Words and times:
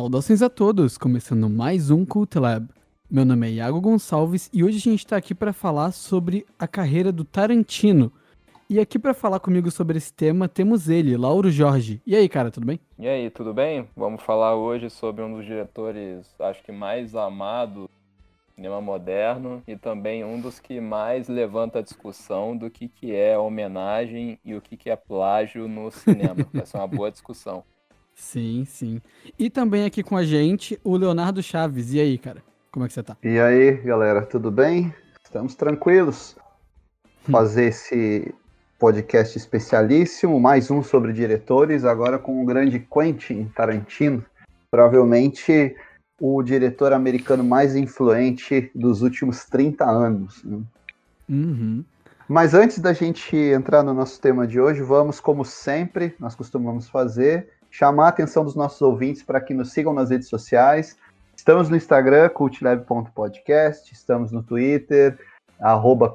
Saudações 0.00 0.40
a 0.40 0.48
todos, 0.48 0.96
começando 0.96 1.50
mais 1.50 1.90
um 1.90 2.06
Cult 2.06 2.38
Lab. 2.38 2.66
Meu 3.10 3.22
nome 3.22 3.48
é 3.48 3.50
Iago 3.56 3.82
Gonçalves 3.82 4.48
e 4.50 4.64
hoje 4.64 4.78
a 4.78 4.80
gente 4.80 5.00
está 5.00 5.14
aqui 5.18 5.34
para 5.34 5.52
falar 5.52 5.92
sobre 5.92 6.46
a 6.58 6.66
carreira 6.66 7.12
do 7.12 7.22
Tarantino. 7.22 8.10
E 8.66 8.80
aqui 8.80 8.98
para 8.98 9.12
falar 9.12 9.40
comigo 9.40 9.70
sobre 9.70 9.98
esse 9.98 10.10
tema 10.10 10.48
temos 10.48 10.88
ele, 10.88 11.18
Lauro 11.18 11.50
Jorge. 11.50 12.00
E 12.06 12.16
aí, 12.16 12.30
cara, 12.30 12.50
tudo 12.50 12.66
bem? 12.66 12.80
E 12.98 13.06
aí, 13.06 13.28
tudo 13.28 13.52
bem? 13.52 13.86
Vamos 13.94 14.22
falar 14.22 14.56
hoje 14.56 14.88
sobre 14.88 15.22
um 15.22 15.34
dos 15.34 15.44
diretores, 15.44 16.34
acho 16.40 16.62
que 16.62 16.72
mais 16.72 17.14
amados 17.14 17.82
do 17.84 17.90
cinema 18.54 18.80
moderno 18.80 19.62
e 19.68 19.76
também 19.76 20.24
um 20.24 20.40
dos 20.40 20.58
que 20.58 20.80
mais 20.80 21.28
levanta 21.28 21.80
a 21.80 21.82
discussão 21.82 22.56
do 22.56 22.70
que, 22.70 22.88
que 22.88 23.14
é 23.14 23.36
homenagem 23.38 24.38
e 24.42 24.54
o 24.54 24.62
que, 24.62 24.78
que 24.78 24.88
é 24.88 24.96
plágio 24.96 25.68
no 25.68 25.90
cinema. 25.90 26.36
Vai 26.54 26.64
ser 26.64 26.78
uma 26.78 26.88
boa 26.88 27.10
discussão. 27.10 27.62
Sim, 28.20 28.64
sim. 28.64 29.00
E 29.36 29.48
também 29.50 29.84
aqui 29.84 30.02
com 30.02 30.16
a 30.16 30.22
gente 30.22 30.78
o 30.84 30.96
Leonardo 30.96 31.42
Chaves. 31.42 31.92
E 31.94 31.98
aí, 31.98 32.18
cara? 32.18 32.42
Como 32.70 32.84
é 32.84 32.88
que 32.88 32.94
você 32.94 33.02
tá? 33.02 33.16
E 33.24 33.40
aí, 33.40 33.72
galera, 33.78 34.22
tudo 34.22 34.50
bem? 34.50 34.94
Estamos 35.24 35.56
tranquilos? 35.56 36.36
Hum. 37.28 37.32
Fazer 37.32 37.64
esse 37.64 38.32
podcast 38.78 39.36
especialíssimo, 39.36 40.38
mais 40.38 40.70
um 40.70 40.82
sobre 40.82 41.12
diretores, 41.12 41.84
agora 41.84 42.18
com 42.18 42.40
o 42.40 42.46
grande 42.46 42.78
Quentin 42.78 43.46
Tarantino, 43.54 44.24
provavelmente 44.70 45.74
o 46.20 46.42
diretor 46.42 46.92
americano 46.92 47.42
mais 47.42 47.74
influente 47.74 48.70
dos 48.74 49.02
últimos 49.02 49.46
30 49.46 49.84
anos. 49.84 50.44
né? 50.44 50.60
Uhum. 51.28 51.84
Mas 52.28 52.54
antes 52.54 52.78
da 52.78 52.92
gente 52.92 53.34
entrar 53.34 53.82
no 53.82 53.94
nosso 53.94 54.20
tema 54.20 54.46
de 54.46 54.60
hoje, 54.60 54.82
vamos, 54.82 55.18
como 55.18 55.44
sempre, 55.44 56.14
nós 56.20 56.34
costumamos 56.34 56.88
fazer, 56.88 57.48
chamar 57.70 58.06
a 58.06 58.08
atenção 58.08 58.44
dos 58.44 58.54
nossos 58.54 58.80
ouvintes 58.82 59.22
para 59.22 59.40
que 59.40 59.54
nos 59.54 59.72
sigam 59.72 59.92
nas 59.92 60.10
redes 60.10 60.28
sociais. 60.28 60.96
Estamos 61.36 61.68
no 61.68 61.76
Instagram, 61.76 62.28
cultlab.podcast, 62.30 63.92
estamos 63.92 64.32
no 64.32 64.42
Twitter, 64.42 65.18
arroba 65.60 66.12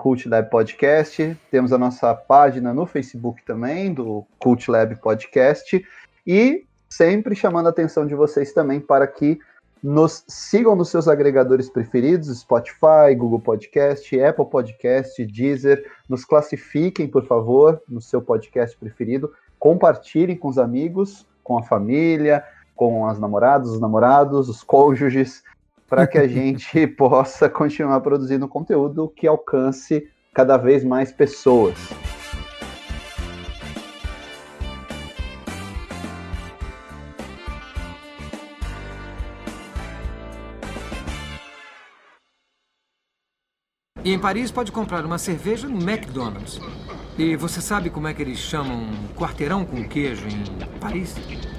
temos 1.51 1.71
a 1.71 1.77
nossa 1.77 2.13
página 2.13 2.73
no 2.73 2.85
Facebook 2.85 3.43
também, 3.45 3.93
do 3.93 4.25
Cultlab 4.39 4.95
Podcast, 4.95 5.85
e 6.25 6.65
sempre 6.89 7.35
chamando 7.35 7.67
a 7.67 7.69
atenção 7.69 8.07
de 8.07 8.15
vocês 8.15 8.53
também 8.53 8.79
para 8.79 9.05
que 9.05 9.39
nos 9.83 10.23
sigam 10.27 10.75
nos 10.75 10.89
seus 10.89 11.07
agregadores 11.07 11.69
preferidos, 11.69 12.39
Spotify, 12.39 13.13
Google 13.15 13.39
Podcast, 13.39 14.19
Apple 14.19 14.45
Podcast, 14.45 15.23
Deezer, 15.25 15.85
nos 16.09 16.25
classifiquem, 16.25 17.07
por 17.07 17.23
favor, 17.27 17.79
no 17.87 18.01
seu 18.01 18.19
podcast 18.19 18.75
preferido, 18.77 19.31
compartilhem 19.59 20.35
com 20.35 20.47
os 20.47 20.57
amigos, 20.57 21.27
com 21.45 21.59
a 21.59 21.63
família, 21.63 22.43
com 22.75 23.05
as 23.07 23.19
namoradas, 23.19 23.69
os 23.69 23.79
namorados, 23.79 24.49
os 24.49 24.63
cônjuges, 24.63 25.43
para 25.87 26.07
que 26.07 26.17
a 26.17 26.27
gente 26.27 26.85
possa 26.87 27.47
continuar 27.47 28.01
produzindo 28.01 28.47
conteúdo 28.47 29.13
que 29.15 29.27
alcance 29.27 30.09
cada 30.33 30.57
vez 30.57 30.83
mais 30.83 31.13
pessoas. 31.13 31.77
E 44.03 44.13
em 44.13 44.19
Paris 44.19 44.51
pode 44.51 44.71
comprar 44.71 45.03
uma 45.03 45.17
cerveja 45.17 45.67
no 45.67 45.77
McDonald's. 45.81 46.59
E 47.17 47.35
você 47.37 47.61
sabe 47.61 47.89
como 47.89 48.07
é 48.09 48.13
que 48.13 48.21
eles 48.21 48.37
chamam 48.39 48.89
quarteirão 49.15 49.63
com 49.63 49.81
queijo 49.87 50.27
em 50.27 50.43
Paris? 50.79 51.15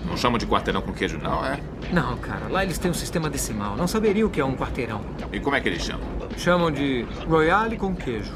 Não 0.06 0.14
chamam 0.16 0.36
de 0.38 0.46
quarteirão 0.46 0.82
com 0.82 0.92
queijo, 0.92 1.18
não, 1.18 1.42
é? 1.44 1.58
Não, 1.90 2.16
cara, 2.18 2.46
lá 2.50 2.62
eles 2.62 2.76
têm 2.78 2.90
um 2.90 2.94
sistema 2.94 3.30
decimal. 3.30 3.74
Não 3.74 3.86
saberia 3.88 4.26
o 4.26 4.30
que 4.30 4.38
é 4.40 4.44
um 4.44 4.54
quarteirão. 4.54 5.00
E 5.32 5.40
como 5.40 5.56
é 5.56 5.60
que 5.60 5.68
eles 5.68 5.82
chamam? 5.82 6.06
Chamam 6.36 6.70
de 6.70 7.06
Royale 7.26 7.76
com 7.78 7.94
queijo. 7.94 8.34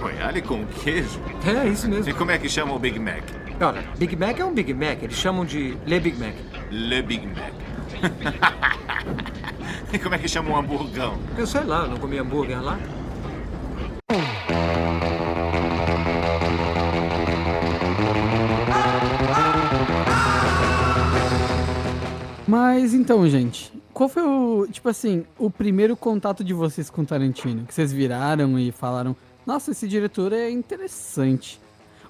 Royale 0.00 0.42
com 0.42 0.66
queijo? 0.66 1.18
É, 1.46 1.66
isso 1.68 1.86
E 1.86 1.90
mesmo. 1.90 2.14
como 2.14 2.30
é 2.30 2.38
que 2.38 2.48
chamam 2.50 2.76
o 2.76 2.78
Big 2.78 2.98
Mac? 2.98 3.22
Olha, 3.58 3.82
Big 3.96 4.14
Mac 4.14 4.38
é 4.38 4.44
um 4.44 4.52
Big 4.52 4.74
Mac. 4.74 5.02
Eles 5.02 5.16
chamam 5.16 5.42
de 5.46 5.74
Le 5.86 5.98
Big 5.98 6.18
Mac. 6.18 6.34
Le 6.70 7.00
Big 7.00 7.26
Mac. 7.26 7.52
e 9.90 9.98
como 9.98 10.14
é 10.14 10.18
que 10.18 10.28
chamam 10.28 10.52
o 10.52 10.56
hamburgão? 10.58 11.18
Eu 11.38 11.46
sei 11.46 11.62
lá, 11.64 11.86
não 11.86 11.96
comi 11.96 12.18
hambúrguer 12.18 12.62
lá. 12.62 12.78
Mas 22.46 22.94
então, 22.94 23.28
gente, 23.28 23.72
qual 23.92 24.08
foi 24.08 24.22
o, 24.22 24.66
tipo 24.70 24.88
assim, 24.88 25.24
o 25.38 25.50
primeiro 25.50 25.96
contato 25.96 26.44
de 26.44 26.52
vocês 26.54 26.88
com 26.88 27.04
Tarantino? 27.04 27.64
Que 27.66 27.74
vocês 27.74 27.92
viraram 27.92 28.58
e 28.58 28.70
falaram, 28.70 29.16
nossa, 29.44 29.72
esse 29.72 29.88
diretor 29.88 30.32
é 30.32 30.48
interessante. 30.50 31.60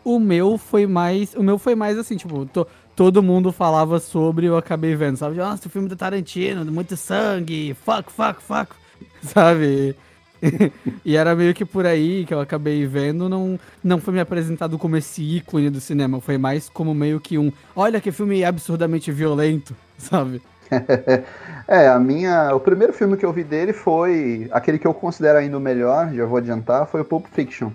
O 0.04 0.19
meu 0.19 0.58
foi 0.58 0.86
mais, 0.86 1.34
o 1.34 1.42
meu 1.42 1.58
foi 1.58 1.75
mais 1.75 1.98
assim, 1.98 2.16
tipo, 2.16 2.44
to- 2.46 2.66
todo 2.94 3.22
mundo 3.22 3.50
falava 3.50 3.98
sobre, 3.98 4.46
eu 4.46 4.56
acabei 4.56 4.94
vendo, 4.94 5.16
sabe? 5.16 5.36
Nossa, 5.36 5.66
o 5.69 5.70
filme 5.70 5.88
do 5.88 5.96
Tarantino, 5.96 6.64
muito 6.70 6.96
sangue, 6.96 7.75
fuck, 7.84 8.12
fuck, 8.12 8.42
fuck, 8.42 8.72
sabe? 9.22 9.96
e 11.04 11.16
era 11.16 11.34
meio 11.34 11.54
que 11.54 11.64
por 11.64 11.86
aí 11.86 12.24
que 12.24 12.34
eu 12.34 12.41
acabei 12.41 12.86
vendo, 12.86 13.28
não, 13.28 13.58
não 13.82 14.00
foi 14.00 14.14
me 14.14 14.20
apresentado 14.20 14.78
como 14.78 14.97
esse 14.97 15.22
ícone 15.22 15.70
do 15.70 15.80
cinema, 15.80 16.20
foi 16.20 16.38
mais 16.38 16.69
como 16.69 16.94
meio 16.94 17.20
que 17.20 17.38
um, 17.38 17.52
olha 17.74 18.00
que 18.00 18.12
filme 18.12 18.44
absurdamente 18.44 19.10
violento, 19.10 19.75
sabe? 19.98 20.42
é, 21.69 21.88
a 21.88 21.98
minha. 21.98 22.54
O 22.54 22.60
primeiro 22.60 22.92
filme 22.92 23.16
que 23.16 23.25
eu 23.25 23.32
vi 23.32 23.44
dele 23.44 23.72
foi 23.72 24.48
aquele 24.50 24.78
que 24.78 24.86
eu 24.86 24.94
considero 24.94 25.38
ainda 25.38 25.56
o 25.56 25.60
melhor, 25.60 26.12
já 26.12 26.25
vou 26.25 26.38
adiantar, 26.38 26.86
foi 26.86 27.00
o 27.00 27.04
Pulp 27.04 27.26
Fiction. 27.32 27.70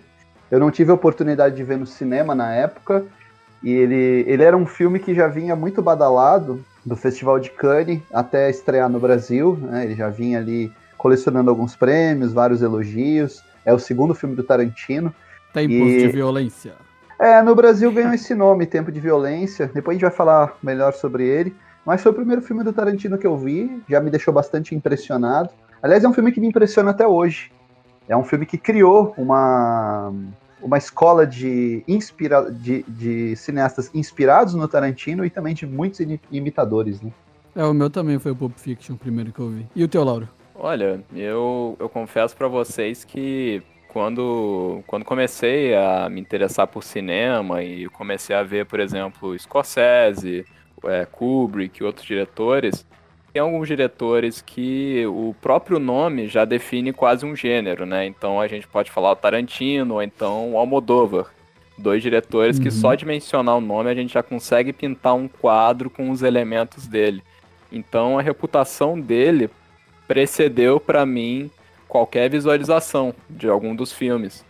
Eu 0.49 0.59
não 0.59 0.69
tive 0.69 0.91
a 0.91 0.95
oportunidade 0.95 1.55
de 1.55 1.63
ver 1.63 1.77
no 1.77 1.87
cinema 1.87 2.35
na 2.35 2.53
época, 2.53 3.05
e 3.63 3.71
ele, 3.71 4.25
ele 4.27 4.43
era 4.43 4.57
um 4.57 4.65
filme 4.65 4.99
que 4.99 5.13
já 5.13 5.27
vinha 5.27 5.55
muito 5.55 5.81
badalado 5.81 6.63
do 6.85 6.95
Festival 6.95 7.39
de 7.39 7.51
Cannes 7.51 8.01
até 8.11 8.49
estrear 8.49 8.89
no 8.89 8.99
Brasil, 8.99 9.57
né? 9.61 9.85
Ele 9.85 9.95
já 9.95 10.09
vinha 10.09 10.39
ali 10.39 10.71
colecionando 11.01 11.49
alguns 11.49 11.75
prêmios, 11.75 12.31
vários 12.31 12.61
elogios. 12.61 13.43
É 13.65 13.73
o 13.73 13.79
segundo 13.79 14.13
filme 14.13 14.35
do 14.35 14.43
Tarantino. 14.43 15.11
Imposto 15.55 15.71
E- 15.71 16.05
de 16.05 16.07
violência. 16.09 16.73
É, 17.19 17.41
no 17.41 17.55
Brasil 17.55 17.91
ganhou 17.91 18.13
esse 18.13 18.35
nome, 18.35 18.67
Tempo 18.67 18.91
de 18.91 18.99
Violência. 18.99 19.69
Depois 19.73 19.95
a 19.95 19.97
gente 19.97 20.07
vai 20.07 20.15
falar 20.15 20.55
melhor 20.61 20.93
sobre 20.93 21.27
ele. 21.27 21.55
Mas 21.83 22.03
foi 22.03 22.11
o 22.11 22.15
primeiro 22.15 22.41
filme 22.43 22.63
do 22.63 22.71
Tarantino 22.71 23.17
que 23.17 23.25
eu 23.25 23.35
vi, 23.35 23.81
já 23.89 23.99
me 23.99 24.11
deixou 24.11 24.31
bastante 24.31 24.75
impressionado. 24.75 25.49
Aliás, 25.81 26.03
é 26.03 26.07
um 26.07 26.13
filme 26.13 26.31
que 26.31 26.39
me 26.39 26.47
impressiona 26.47 26.91
até 26.91 27.07
hoje. 27.07 27.51
É 28.07 28.15
um 28.15 28.23
filme 28.23 28.45
que 28.45 28.57
criou 28.57 29.15
uma, 29.17 30.13
uma 30.61 30.77
escola 30.77 31.25
de, 31.25 31.83
inspira, 31.87 32.51
de, 32.51 32.83
de 32.87 33.35
cineastas 33.35 33.89
inspirados 33.93 34.53
no 34.53 34.67
Tarantino 34.67 35.25
e 35.25 35.29
também 35.31 35.55
de 35.55 35.65
muitos 35.65 35.99
imitadores, 36.31 37.01
né? 37.01 37.11
É, 37.55 37.63
o 37.65 37.73
meu 37.73 37.89
também 37.89 38.19
foi 38.19 38.31
o 38.31 38.35
Pulp 38.35 38.57
Fiction, 38.57 38.95
o 38.95 38.99
primeiro 38.99 39.31
que 39.31 39.39
eu 39.39 39.49
vi. 39.49 39.67
E 39.75 39.83
o 39.83 39.87
teu, 39.87 40.03
Lauro? 40.03 40.29
Olha, 40.63 41.03
eu, 41.15 41.75
eu 41.79 41.89
confesso 41.89 42.37
pra 42.37 42.47
vocês 42.47 43.03
que 43.03 43.63
quando, 43.87 44.83
quando 44.85 45.03
comecei 45.03 45.73
a 45.75 46.07
me 46.07 46.21
interessar 46.21 46.67
por 46.67 46.83
cinema 46.83 47.63
e 47.63 47.89
comecei 47.89 48.35
a 48.35 48.43
ver, 48.43 48.67
por 48.67 48.79
exemplo, 48.79 49.37
Scorsese, 49.39 50.45
é, 50.85 51.03
Kubrick 51.07 51.81
e 51.81 51.83
outros 51.83 52.05
diretores, 52.05 52.85
tem 53.33 53.41
alguns 53.41 53.67
diretores 53.67 54.39
que 54.39 55.03
o 55.07 55.35
próprio 55.41 55.79
nome 55.79 56.27
já 56.27 56.45
define 56.45 56.93
quase 56.93 57.25
um 57.25 57.35
gênero, 57.35 57.83
né? 57.87 58.05
Então 58.05 58.39
a 58.39 58.47
gente 58.47 58.67
pode 58.67 58.91
falar 58.91 59.13
o 59.13 59.15
Tarantino 59.15 59.95
ou 59.95 60.03
então 60.03 60.51
o 60.53 60.57
Almodóvar. 60.59 61.25
Dois 61.75 62.03
diretores 62.03 62.59
que 62.59 62.67
Uhum. 62.67 62.71
só 62.71 62.93
de 62.93 63.03
mencionar 63.03 63.57
o 63.57 63.61
nome 63.61 63.89
a 63.89 63.95
gente 63.95 64.13
já 64.13 64.21
consegue 64.21 64.71
pintar 64.71 65.15
um 65.15 65.27
quadro 65.27 65.89
com 65.89 66.11
os 66.11 66.21
elementos 66.21 66.85
dele. 66.85 67.23
Então 67.71 68.19
a 68.19 68.21
reputação 68.21 68.99
dele 68.99 69.49
precedeu 70.15 70.77
pra 70.77 71.05
mim 71.05 71.49
qualquer 71.87 72.29
visualização 72.29 73.13
de 73.29 73.47
algum 73.47 73.73
dos 73.73 73.93
filmes. 73.93 74.43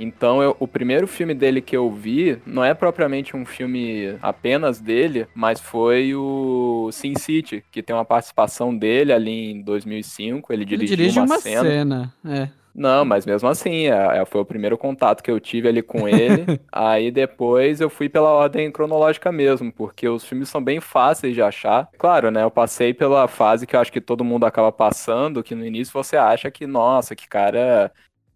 Então, 0.00 0.40
eu- 0.40 0.56
o 0.60 0.68
primeiro 0.68 1.08
filme 1.08 1.34
dele 1.34 1.60
que 1.60 1.76
eu 1.76 1.90
vi 1.90 2.38
não 2.46 2.64
é 2.64 2.72
propriamente 2.72 3.36
um 3.36 3.44
filme 3.44 4.16
apenas 4.22 4.80
dele, 4.80 5.26
mas 5.34 5.58
foi 5.60 6.14
o 6.14 6.88
Sin 6.92 7.14
City, 7.16 7.64
que 7.72 7.82
tem 7.82 7.96
uma 7.96 8.04
participação 8.04 8.72
dele 8.76 9.12
ali 9.12 9.50
em 9.50 9.60
2005. 9.60 10.52
Ele 10.52 10.62
Ele 10.62 10.66
dirigiu 10.76 10.96
dirige 10.96 11.18
uma, 11.18 11.26
uma 11.26 11.38
cena. 11.40 11.62
cena. 11.68 12.14
É. 12.24 12.48
Não, 12.78 13.04
mas 13.04 13.26
mesmo 13.26 13.48
assim, 13.48 13.86
é- 13.86 14.18
é- 14.18 14.24
foi 14.24 14.40
o 14.40 14.44
primeiro 14.44 14.78
contato 14.78 15.20
que 15.20 15.30
eu 15.30 15.40
tive 15.40 15.68
ali 15.68 15.82
com 15.82 16.08
ele. 16.08 16.44
Aí 16.70 17.10
depois 17.10 17.80
eu 17.80 17.90
fui 17.90 18.08
pela 18.08 18.30
ordem 18.30 18.70
cronológica 18.70 19.32
mesmo, 19.32 19.72
porque 19.72 20.08
os 20.08 20.24
filmes 20.24 20.48
são 20.48 20.62
bem 20.62 20.80
fáceis 20.80 21.34
de 21.34 21.42
achar. 21.42 21.88
Claro, 21.98 22.30
né? 22.30 22.44
Eu 22.44 22.52
passei 22.52 22.94
pela 22.94 23.26
fase 23.26 23.66
que 23.66 23.74
eu 23.74 23.80
acho 23.80 23.92
que 23.92 24.00
todo 24.00 24.24
mundo 24.24 24.46
acaba 24.46 24.70
passando, 24.70 25.42
que 25.42 25.56
no 25.56 25.66
início 25.66 25.92
você 25.92 26.16
acha 26.16 26.52
que, 26.52 26.68
nossa, 26.68 27.16
que 27.16 27.26
cara 27.26 27.92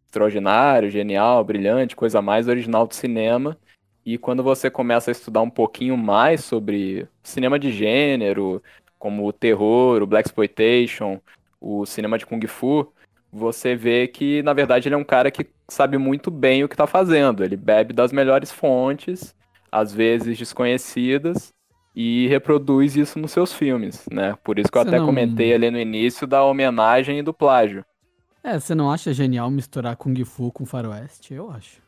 extraordinário, 0.08 0.90
genial, 0.90 1.44
brilhante, 1.44 1.94
coisa 1.94 2.20
mais 2.20 2.48
original 2.48 2.86
do 2.86 2.94
cinema. 2.94 3.56
E 4.04 4.18
quando 4.18 4.42
você 4.42 4.68
começa 4.68 5.10
a 5.10 5.12
estudar 5.12 5.40
um 5.42 5.50
pouquinho 5.50 5.96
mais 5.96 6.44
sobre 6.44 7.06
cinema 7.22 7.58
de 7.58 7.70
gênero, 7.70 8.60
como 8.98 9.24
o 9.26 9.32
terror, 9.32 10.02
o 10.02 10.06
black 10.06 10.28
exploitation, 10.28 11.20
o 11.60 11.86
cinema 11.86 12.18
de 12.18 12.26
kung 12.26 12.44
fu, 12.48 12.92
você 13.32 13.74
vê 13.74 14.06
que 14.06 14.42
na 14.42 14.52
verdade 14.52 14.88
ele 14.88 14.94
é 14.94 14.98
um 14.98 15.04
cara 15.04 15.30
que 15.30 15.46
sabe 15.68 15.96
muito 15.96 16.30
bem 16.30 16.62
o 16.62 16.68
que 16.68 16.74
está 16.74 16.86
fazendo. 16.86 17.42
Ele 17.42 17.56
bebe 17.56 17.92
das 17.94 18.12
melhores 18.12 18.52
fontes, 18.52 19.34
às 19.70 19.92
vezes 19.92 20.36
desconhecidas, 20.38 21.52
e 21.96 22.26
reproduz 22.28 22.96
isso 22.96 23.18
nos 23.18 23.32
seus 23.32 23.52
filmes, 23.52 24.06
né? 24.12 24.34
Por 24.44 24.58
isso 24.58 24.70
que 24.70 24.76
eu 24.78 24.82
Você 24.82 24.88
até 24.88 24.98
não- 24.98 25.06
comentei 25.06 25.54
ali 25.54 25.70
no 25.70 25.78
início 25.78 26.26
da 26.26 26.44
homenagem 26.44 27.18
e 27.18 27.22
do 27.22 27.32
plágio. 27.32 27.84
É, 28.44 28.58
você 28.58 28.74
não 28.74 28.90
acha 28.90 29.12
genial 29.12 29.50
misturar 29.50 29.96
Kung 29.96 30.24
Fu 30.24 30.50
com 30.50 30.66
Faroeste? 30.66 31.32
Eu 31.32 31.50
acho. 31.50 31.80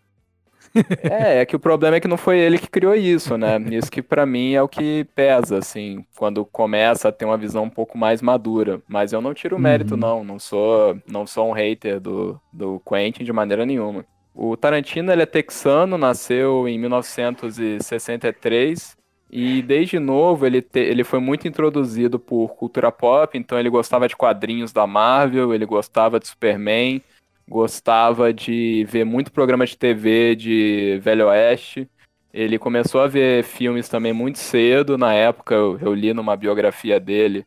É, 1.06 1.40
é 1.40 1.46
que 1.46 1.54
o 1.54 1.58
problema 1.60 1.96
é 1.96 2.00
que 2.00 2.08
não 2.08 2.16
foi 2.16 2.38
ele 2.38 2.58
que 2.58 2.66
criou 2.68 2.94
isso, 2.94 3.36
né? 3.36 3.58
Isso 3.70 3.90
que 3.90 4.00
pra 4.02 4.24
mim 4.24 4.54
é 4.54 4.62
o 4.62 4.68
que 4.68 5.04
pesa, 5.14 5.58
assim, 5.58 6.04
quando 6.16 6.44
começa 6.46 7.08
a 7.08 7.12
ter 7.12 7.26
uma 7.26 7.36
visão 7.36 7.64
um 7.64 7.70
pouco 7.70 7.98
mais 7.98 8.22
madura. 8.22 8.82
Mas 8.88 9.12
eu 9.12 9.20
não 9.20 9.34
tiro 9.34 9.58
mérito, 9.58 9.96
Uhum. 9.96 9.98
não. 9.98 10.24
Não 10.24 10.38
sou, 10.38 10.96
não 11.06 11.26
sou 11.26 11.50
um 11.50 11.52
hater 11.52 12.00
do, 12.00 12.40
do 12.50 12.80
Quentin 12.80 13.22
de 13.24 13.32
maneira 13.32 13.66
nenhuma. 13.66 14.06
O 14.32 14.56
Tarantino, 14.56 15.12
ele 15.12 15.22
é 15.22 15.26
texano, 15.26 15.98
nasceu 15.98 16.66
em 16.66 16.78
1963 16.78 18.96
e 19.30 19.62
desde 19.62 19.98
novo 19.98 20.46
ele, 20.46 20.60
te- 20.62 20.80
ele 20.80 21.04
foi 21.04 21.18
muito 21.20 21.46
introduzido 21.46 22.18
por 22.18 22.54
cultura 22.56 22.90
pop, 22.92 23.36
então 23.38 23.58
ele 23.58 23.70
gostava 23.70 24.08
de 24.08 24.16
quadrinhos 24.16 24.72
da 24.72 24.86
Marvel, 24.86 25.54
ele 25.54 25.66
gostava 25.66 26.18
de 26.20 26.26
Superman, 26.28 27.00
gostava 27.48 28.32
de 28.32 28.86
ver 28.88 29.04
muito 29.04 29.32
programa 29.32 29.66
de 29.66 29.76
TV 29.76 30.34
de 30.36 30.98
Velho 31.02 31.28
Oeste. 31.28 31.88
Ele 32.32 32.58
começou 32.58 33.00
a 33.00 33.06
ver 33.06 33.44
filmes 33.44 33.88
também 33.88 34.12
muito 34.12 34.38
cedo. 34.38 34.98
Na 34.98 35.12
época, 35.12 35.54
eu, 35.54 35.78
eu 35.78 35.94
li 35.94 36.12
numa 36.12 36.36
biografia 36.36 36.98
dele 36.98 37.46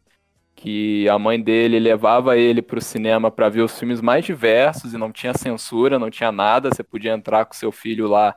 que 0.56 1.08
a 1.08 1.20
mãe 1.20 1.40
dele 1.40 1.80
levava 1.80 2.38
ele 2.38 2.62
para 2.62 2.80
o 2.80 2.82
cinema 2.82 3.30
para 3.30 3.50
ver 3.50 3.62
os 3.62 3.78
filmes 3.78 4.02
mais 4.02 4.26
diversos 4.26 4.94
e 4.94 4.98
não 4.98 5.12
tinha 5.12 5.34
censura, 5.34 6.00
não 6.00 6.10
tinha 6.10 6.32
nada. 6.32 6.70
Você 6.70 6.84
podia 6.84 7.14
entrar 7.14 7.46
com 7.46 7.54
seu 7.54 7.72
filho 7.72 8.08
lá 8.08 8.36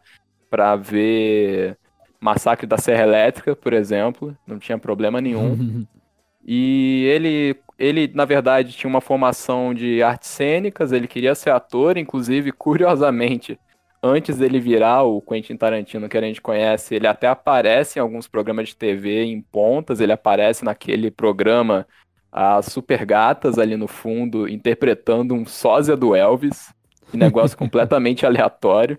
para 0.50 0.76
ver 0.76 1.78
Massacre 2.20 2.66
da 2.66 2.76
Serra 2.76 3.04
Elétrica, 3.04 3.56
por 3.56 3.72
exemplo, 3.72 4.36
não 4.46 4.58
tinha 4.58 4.78
problema 4.78 5.20
nenhum. 5.20 5.86
E 6.42 7.04
ele, 7.04 7.54
ele, 7.80 8.12
na 8.14 8.26
verdade, 8.26 8.74
tinha 8.74 8.88
uma 8.88 9.00
formação 9.00 9.72
de 9.72 10.02
artes 10.02 10.28
cênicas, 10.28 10.92
ele 10.92 11.08
queria 11.08 11.34
ser 11.34 11.50
ator, 11.50 11.96
inclusive, 11.96 12.52
curiosamente, 12.52 13.58
antes 14.02 14.36
dele 14.36 14.60
virar 14.60 15.02
o 15.04 15.20
Quentin 15.22 15.56
Tarantino 15.56 16.08
que 16.08 16.18
a 16.18 16.20
gente 16.20 16.40
conhece, 16.42 16.94
ele 16.94 17.06
até 17.06 17.26
aparece 17.26 17.98
em 17.98 18.02
alguns 18.02 18.28
programas 18.28 18.68
de 18.68 18.76
TV 18.76 19.24
em 19.24 19.40
pontas, 19.40 20.00
ele 20.00 20.12
aparece 20.12 20.64
naquele 20.64 21.10
programa 21.10 21.86
As 22.30 22.66
Super 22.66 23.06
Gatas 23.06 23.58
ali 23.58 23.76
no 23.76 23.88
fundo, 23.88 24.46
interpretando 24.46 25.34
um 25.34 25.46
sósia 25.46 25.96
do 25.96 26.14
Elvis, 26.14 26.74
um 27.14 27.18
negócio 27.18 27.56
completamente 27.58 28.26
aleatório. 28.26 28.98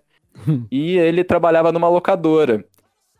E 0.72 0.98
ele 0.98 1.24
trabalhava 1.24 1.72
numa 1.72 1.90
locadora. 1.90 2.66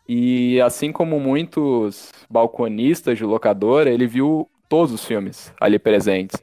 E 0.08 0.60
assim 0.60 0.90
como 0.90 1.20
muitos 1.20 2.12
balconistas 2.28 3.16
de 3.16 3.24
locadora, 3.24 3.90
ele 3.90 4.06
viu 4.06 4.50
todos 4.72 4.90
os 4.90 5.04
filmes 5.04 5.52
ali 5.60 5.78
presentes. 5.78 6.42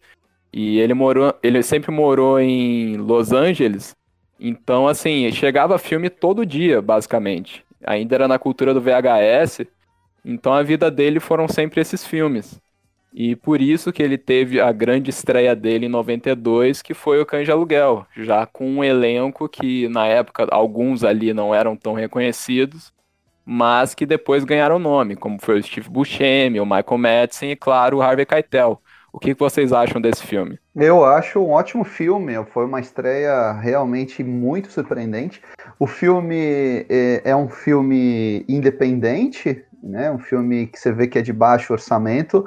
E 0.53 0.77
ele 0.77 0.93
morou, 0.93 1.33
ele 1.41 1.63
sempre 1.63 1.89
morou 1.89 2.39
em 2.39 2.95
Los 2.95 3.31
Angeles. 3.31 3.95
Então, 4.39 4.87
assim, 4.87 5.31
chegava 5.31 5.79
filme 5.79 6.11
todo 6.11 6.45
dia, 6.45 6.79
basicamente. 6.79 7.65
Ainda 7.83 8.13
era 8.13 8.27
na 8.27 8.37
cultura 8.37 8.71
do 8.71 8.79
VHS. 8.79 9.65
Então 10.23 10.53
a 10.53 10.61
vida 10.61 10.91
dele 10.91 11.19
foram 11.19 11.47
sempre 11.47 11.81
esses 11.81 12.05
filmes. 12.05 12.61
E 13.11 13.35
por 13.35 13.59
isso 13.59 13.91
que 13.91 14.03
ele 14.03 14.15
teve 14.15 14.61
a 14.61 14.71
grande 14.71 15.09
estreia 15.09 15.55
dele 15.55 15.87
em 15.87 15.89
92, 15.89 16.83
que 16.83 16.93
foi 16.93 17.19
o 17.19 17.25
Cães 17.25 17.45
de 17.45 17.51
Aluguel, 17.51 18.05
já 18.15 18.45
com 18.45 18.69
um 18.69 18.83
elenco 18.83 19.49
que 19.49 19.87
na 19.87 20.05
época 20.05 20.47
alguns 20.51 21.03
ali 21.03 21.33
não 21.33 21.55
eram 21.55 21.75
tão 21.75 21.93
reconhecidos, 21.93 22.93
mas 23.49 23.95
que 23.95 24.05
depois 24.05 24.43
ganharam 24.43 24.77
nome, 24.77 25.15
como 25.15 25.39
foi 25.41 25.59
o 25.59 25.63
Steve 25.63 25.89
Buscemi, 25.89 26.59
o 26.59 26.65
Michael 26.65 26.97
Madsen 26.99 27.51
e, 27.51 27.55
claro, 27.55 27.97
o 27.97 28.01
Harvey 28.01 28.23
Keitel. 28.23 28.79
O 29.11 29.17
que 29.17 29.33
vocês 29.33 29.73
acham 29.73 29.99
desse 29.99 30.21
filme? 30.21 30.59
Eu 30.75 31.03
acho 31.03 31.39
um 31.39 31.49
ótimo 31.49 31.83
filme, 31.83 32.35
foi 32.53 32.65
uma 32.65 32.79
estreia 32.79 33.53
realmente 33.53 34.23
muito 34.23 34.71
surpreendente. 34.71 35.41
O 35.79 35.87
filme 35.87 36.85
é, 36.87 37.21
é 37.25 37.35
um 37.35 37.49
filme 37.49 38.45
independente, 38.47 39.65
né? 39.81 40.11
Um 40.11 40.19
filme 40.19 40.67
que 40.67 40.77
você 40.77 40.91
vê 40.91 41.07
que 41.07 41.17
é 41.17 41.21
de 41.23 41.33
baixo 41.33 41.73
orçamento. 41.73 42.45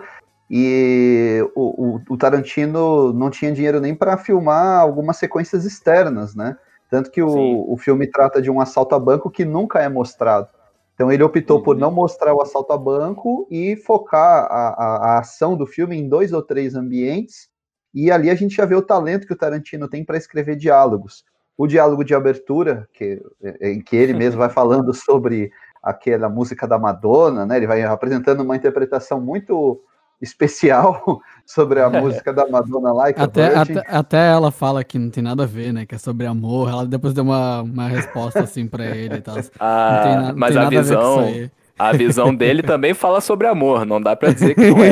E 0.49 1.45
o, 1.57 1.97
o- 1.97 2.01
o 2.11 2.17
Tarantino 2.17 3.13
não 3.13 3.29
tinha 3.29 3.51
dinheiro 3.51 3.81
nem 3.81 3.93
para 3.93 4.17
filmar 4.17 4.79
algumas 4.81 5.17
sequências 5.17 5.65
externas, 5.65 6.37
né? 6.37 6.57
Tanto 6.89 7.11
que 7.11 7.21
Sim. 7.21 7.27
o, 7.29 7.73
o 7.73 7.77
filme 7.77 8.07
trata 8.07 8.41
de 8.41 8.51
um 8.53 8.61
assalto 8.61 8.95
a 8.95 9.01
banco 9.01 9.31
que 9.31 9.45
nunca 9.45 9.81
é 9.81 9.89
mostrado. 9.89 10.47
Então 10.95 11.11
ele 11.11 11.23
optou 11.23 11.63
por 11.63 11.75
Uhum. 11.75 11.81
não 11.81 11.91
mostrar 11.91 12.35
o 12.35 12.43
assalto 12.43 12.73
a 12.73 12.79
banco 12.79 13.47
e 13.51 13.77
focar 13.77 14.47
a, 14.51 14.69
a- 14.69 14.97
a 15.15 15.19
ação 15.21 15.57
do 15.57 15.67
filme 15.67 15.97
em 15.97 16.09
dois 16.09 16.33
ou 16.33 16.43
três 16.43 16.75
ambientes. 16.75 17.49
E 17.95 18.11
ali 18.11 18.31
a 18.31 18.35
gente 18.35 18.55
já 18.57 18.65
vê 18.65 18.75
o 18.75 18.83
talento 18.83 19.27
que 19.27 19.33
o 19.33 19.37
Tarantino 19.37 19.89
tem 19.89 20.05
para 20.05 20.17
escrever 20.17 20.57
diálogos. 20.57 21.25
O 21.57 21.67
diálogo 21.67 22.05
de 22.05 22.15
abertura, 22.15 22.89
que, 22.95 23.21
em 23.61 23.81
que 23.83 23.97
ele 23.97 24.15
mesmo 24.15 24.39
vai 24.41 24.49
falando 24.51 24.93
sobre 24.95 25.51
aquela 25.83 26.29
música 26.29 26.67
da 26.67 26.79
Madonna, 26.79 27.45
né? 27.45 27.57
Ele 27.57 27.67
vai 27.67 27.83
apresentando 27.83 28.43
uma 28.43 28.57
interpretação 28.57 29.21
muito 29.21 29.83
especial 30.23 31.21
sobre 31.45 31.81
a 31.81 31.91
música 31.91 32.33
da 32.33 32.47
Madonna 32.49 32.93
Like 32.93 33.21
a 33.21 33.25
Até, 33.25 33.51
Virgin. 33.51 33.79
até, 33.79 33.97
até 33.97 34.31
ela 34.31 34.51
fala 34.51 34.83
que 34.85 34.99
não 34.99 35.11
tem 35.11 35.23
nada 35.23 35.43
a 35.43 35.47
ver, 35.47 35.73
né? 35.73 35.85
Que 35.85 35.97
é 35.97 35.99
sobre 35.99 36.25
amor. 36.27 36.69
Ela 36.71 36.87
depois 36.87 37.13
deu 37.13 37.25
uma, 37.25 37.63
uma 37.63 37.89
resposta 37.89 38.41
assim 38.45 38.67
pra 38.67 38.87
ele 38.87 39.17
e 39.17 39.21
tal. 39.21 39.35
Não 39.35 39.43
tem, 39.43 39.53
Ah, 39.61 40.23
na- 40.29 40.33
mas 40.35 40.51
tem 40.55 40.59
a 40.61 40.65
nada 40.65 40.67
a 40.67 40.71
ver 40.71 40.77
com 40.77 40.83
visão, 40.83 41.29
isso 41.29 41.35
aí. 41.43 41.51
a 41.79 41.93
visão 41.93 42.35
dele 42.35 42.63
também 42.65 42.95
fala 42.95 43.21
sobre 43.21 43.47
amor, 43.49 43.85
não 43.85 44.01
dá 44.01 44.15
pra 44.17 44.33
dizer 44.33 44.55
que 44.55 44.71
não 44.71 44.79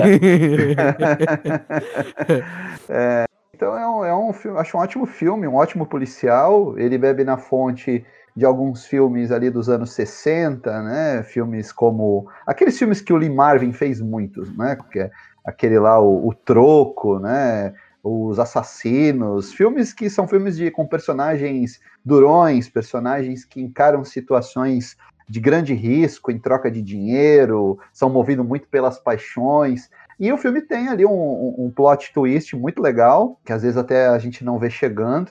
é. 2.89 3.25
Então 3.55 3.77
é 3.77 3.87
um, 3.89 4.05
é 4.05 4.17
um 4.17 4.33
filme, 4.33 4.59
acho 4.59 4.77
um 4.77 4.81
ótimo 4.81 5.07
filme, 5.07 5.47
um 5.47 5.55
ótimo 5.57 5.87
policial. 5.87 6.79
Ele 6.79 6.97
bebe 6.97 7.25
na 7.25 7.37
fonte 7.37 8.05
de 8.35 8.45
alguns 8.47 8.87
filmes 8.87 9.31
ali 9.31 9.51
dos 9.51 9.69
anos 9.69 9.93
60, 9.93 10.83
né? 10.83 11.23
Filmes 11.25 11.71
como 11.73 12.27
aqueles 12.47 12.79
filmes 12.79 13.01
que 13.03 13.13
o 13.13 13.17
Lee 13.17 13.29
Marvin 13.29 13.73
fez 13.73 14.01
muitos, 14.01 14.57
né? 14.57 14.79
Que 14.91 15.01
é 15.01 15.11
aquele 15.51 15.79
lá 15.79 16.01
o, 16.01 16.29
o 16.29 16.35
Troco, 16.35 17.19
né? 17.19 17.75
Os 18.03 18.39
Assassinos, 18.39 19.53
filmes 19.53 19.93
que 19.93 20.09
são 20.09 20.27
filmes 20.27 20.57
de 20.57 20.71
com 20.71 20.87
personagens 20.87 21.79
durões, 22.03 22.69
personagens 22.69 23.45
que 23.45 23.61
encaram 23.61 24.05
situações 24.05 24.97
de 25.29 25.39
grande 25.39 25.75
risco 25.75 26.31
em 26.33 26.39
troca 26.39 26.69
de 26.69 26.83
dinheiro, 26.83 27.79
são 27.93 28.11
movidos 28.11 28.45
muito 28.45 28.67
pelas 28.67 28.99
paixões. 28.99 29.89
E 30.19 30.33
o 30.33 30.37
filme 30.37 30.61
tem 30.61 30.89
ali 30.89 31.07
um, 31.07 31.55
um- 31.57 31.71
plot 31.71 32.13
twist 32.13 32.57
muito 32.57 32.83
legal, 32.83 33.39
que 33.45 33.53
às 33.53 33.63
vezes 33.63 33.77
até 33.77 34.09
a 34.09 34.19
gente 34.19 34.45
não 34.45 34.59
vê 34.59 34.69
chegando. 34.69 35.31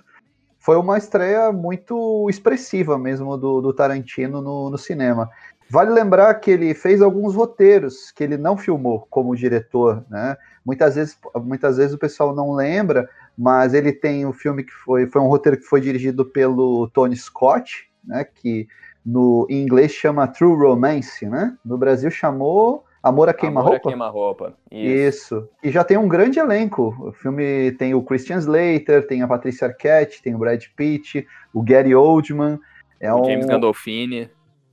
Foi 0.57 0.77
uma 0.77 0.97
estreia 0.97 1.51
muito 1.51 2.27
expressiva 2.29 2.97
mesmo 2.97 3.35
do, 3.35 3.61
do 3.61 3.73
Tarantino 3.73 4.41
no, 4.41 4.69
no 4.69 4.77
cinema. 4.77 5.29
Vale 5.69 5.91
lembrar 5.91 6.33
que 6.35 6.49
ele 6.49 6.73
fez 6.73 7.01
alguns 7.01 7.35
roteiros 7.35 8.11
que 8.11 8.23
ele 8.23 8.37
não 8.37 8.57
filmou 8.57 9.05
como 9.09 9.35
diretor, 9.35 10.03
né? 10.09 10.35
Muitas 10.65 10.95
vezes, 10.95 11.17
muitas 11.43 11.77
vezes 11.77 11.93
o 11.93 11.99
pessoal 11.99 12.35
não 12.35 12.53
lembra, 12.53 13.07
mas 13.37 13.73
ele 13.73 13.91
tem 13.91 14.25
um 14.25 14.33
filme 14.33 14.63
que 14.63 14.73
foi, 14.73 15.05
foi 15.05 15.21
um 15.21 15.27
roteiro 15.27 15.57
que 15.57 15.65
foi 15.65 15.79
dirigido 15.79 16.25
pelo 16.25 16.89
Tony 16.89 17.15
Scott, 17.15 17.89
né? 18.03 18.23
Que 18.23 18.67
no 19.05 19.45
em 19.49 19.61
inglês 19.61 19.91
chama 19.91 20.27
True 20.27 20.55
Romance, 20.55 21.25
né? 21.25 21.55
No 21.63 21.77
Brasil 21.77 22.09
chamou 22.09 22.83
Amor 23.01 23.03
a 23.03 23.09
Amor 23.09 23.29
é 23.29 23.33
Queima-Roupa. 23.33 23.89
queima-roupa. 23.89 24.53
Isso. 24.69 25.35
Isso. 25.37 25.49
E 25.63 25.71
já 25.71 25.83
tem 25.83 25.97
um 25.97 26.07
grande 26.07 26.37
elenco. 26.37 26.95
O 26.99 27.13
filme 27.13 27.71
tem 27.73 27.93
o 27.93 28.03
Christian 28.03 28.37
Slater, 28.37 29.07
tem 29.07 29.21
a 29.21 29.27
Patricia 29.27 29.67
Arquette, 29.67 30.21
tem 30.21 30.35
o 30.35 30.37
Brad 30.37 30.63
Pitt, 30.75 31.25
o 31.53 31.61
Gary 31.61 31.95
Oldman, 31.95 32.59
é 32.99 33.13
O 33.13 33.21
um 33.21 33.25
James 33.25 33.45
Gandolfini. 33.45 34.29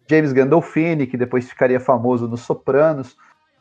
James 0.09 0.33
Gandolfini, 0.33 1.07
que 1.07 1.17
depois 1.17 1.49
ficaria 1.49 1.81
famoso 1.81 2.29
nos 2.29 2.43
Sopranos. 2.43 3.17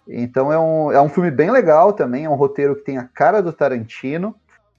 Então 0.07 0.51
é 0.53 0.59
um, 0.59 0.91
é 0.91 1.01
um 1.01 1.09
filme 1.09 1.31
bem 1.31 1.49
legal 1.49 1.91
também, 1.93 2.25
é 2.25 2.29
um 2.29 2.35
roteiro 2.35 2.75
que 2.75 2.83
tem 2.83 2.97
a 2.97 3.03
cara 3.03 3.41
do 3.41 3.51
Tarantino. 3.51 4.35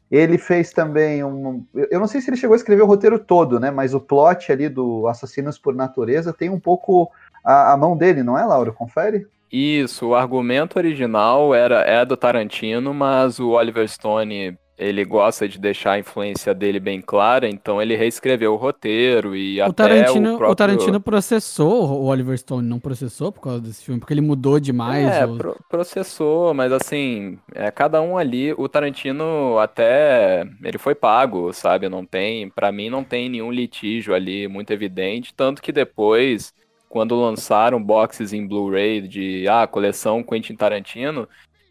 Ele 0.09 0.39
fez 0.39 0.73
também 0.73 1.25
um. 1.25 1.65
eu- 1.75 1.99
não 1.99 2.07
sei 2.07 2.21
se 2.21 2.31
ele 2.31 2.37
chegou 2.37 2.55
a 2.55 2.57
escrever 2.57 2.83
o 2.83 2.87
roteiro 2.87 3.19
todo, 3.19 3.59
né? 3.59 3.73
Mas 3.73 3.93
o 3.93 4.01
plot 4.01 4.53
ali 4.53 4.69
do 4.69 5.09
Assassinos 5.09 5.59
por 5.59 5.75
Natureza 5.75 6.33
tem 6.33 6.49
um 6.49 6.61
pouco 6.61 7.11
a, 7.45 7.73
a 7.73 7.77
mão 7.77 7.97
dele, 7.97 8.23
não 8.23 8.39
é, 8.39 8.45
Laura? 8.45 8.71
Confere? 8.71 9.27
Isso, 9.51 10.09
o 10.09 10.15
argumento 10.15 10.77
original 10.77 11.53
era 11.55 11.81
é 11.81 12.05
do 12.05 12.17
Tarantino, 12.17 12.95
mas 12.95 13.41
o 13.41 13.51
Oliver 13.51 13.89
Stone 13.89 14.57
ele 14.79 15.05
gosta 15.05 15.49
de 15.49 15.59
deixar 15.59 15.93
a 15.93 15.99
influência 15.99 16.55
dele 16.55 16.79
bem 16.79 17.01
clara, 17.01 17.49
então 17.49 17.81
ele 17.81 17.97
reescreveu 17.97 18.53
o 18.53 18.57
roteiro 18.57 19.35
e 19.35 19.59
O 19.61 19.65
até 19.65 19.85
Tarantino, 19.85 20.35
o 20.35 20.37
próprio... 20.37 20.53
o 20.53 20.55
Tarantino 20.55 21.01
processou 21.01 21.91
o 21.93 22.05
Oliver 22.05 22.37
Stone, 22.37 22.69
não 22.69 22.79
processou 22.79 23.33
por 23.33 23.41
causa 23.41 23.61
desse 23.61 23.85
filme, 23.85 23.99
porque 23.99 24.13
ele 24.13 24.21
mudou 24.21 24.61
demais. 24.61 25.07
É, 25.07 25.27
pro- 25.27 25.57
processou, 25.69 26.53
mas 26.53 26.73
assim, 26.73 27.39
é, 27.55 27.71
cada 27.71 28.03
um 28.03 28.19
ali, 28.19 28.53
o 28.53 28.69
Tarantino 28.69 29.59
até, 29.59 30.45
ele 30.63 30.77
foi 30.79 30.95
pago, 30.95 31.53
sabe? 31.53 31.89
Não 31.89 32.05
tem, 32.05 32.51
pra 32.51 32.71
mim 32.71 32.91
não 32.91 33.03
tem 33.03 33.29
nenhum 33.31 33.51
litígio 33.51 34.15
ali 34.15 34.47
muito 34.47 34.71
evidente, 34.73 35.33
tanto 35.35 35.63
que 35.63 35.73
depois, 35.73 36.53
quando 36.89 37.15
lançaram 37.19 37.83
boxes 37.83 38.33
em 38.35 38.47
Blu-ray 38.47 39.01
de, 39.09 39.49
ah, 39.49 39.67
coleção 39.67 40.23
Quentin 40.23 40.55
Tarantino, 40.55 41.27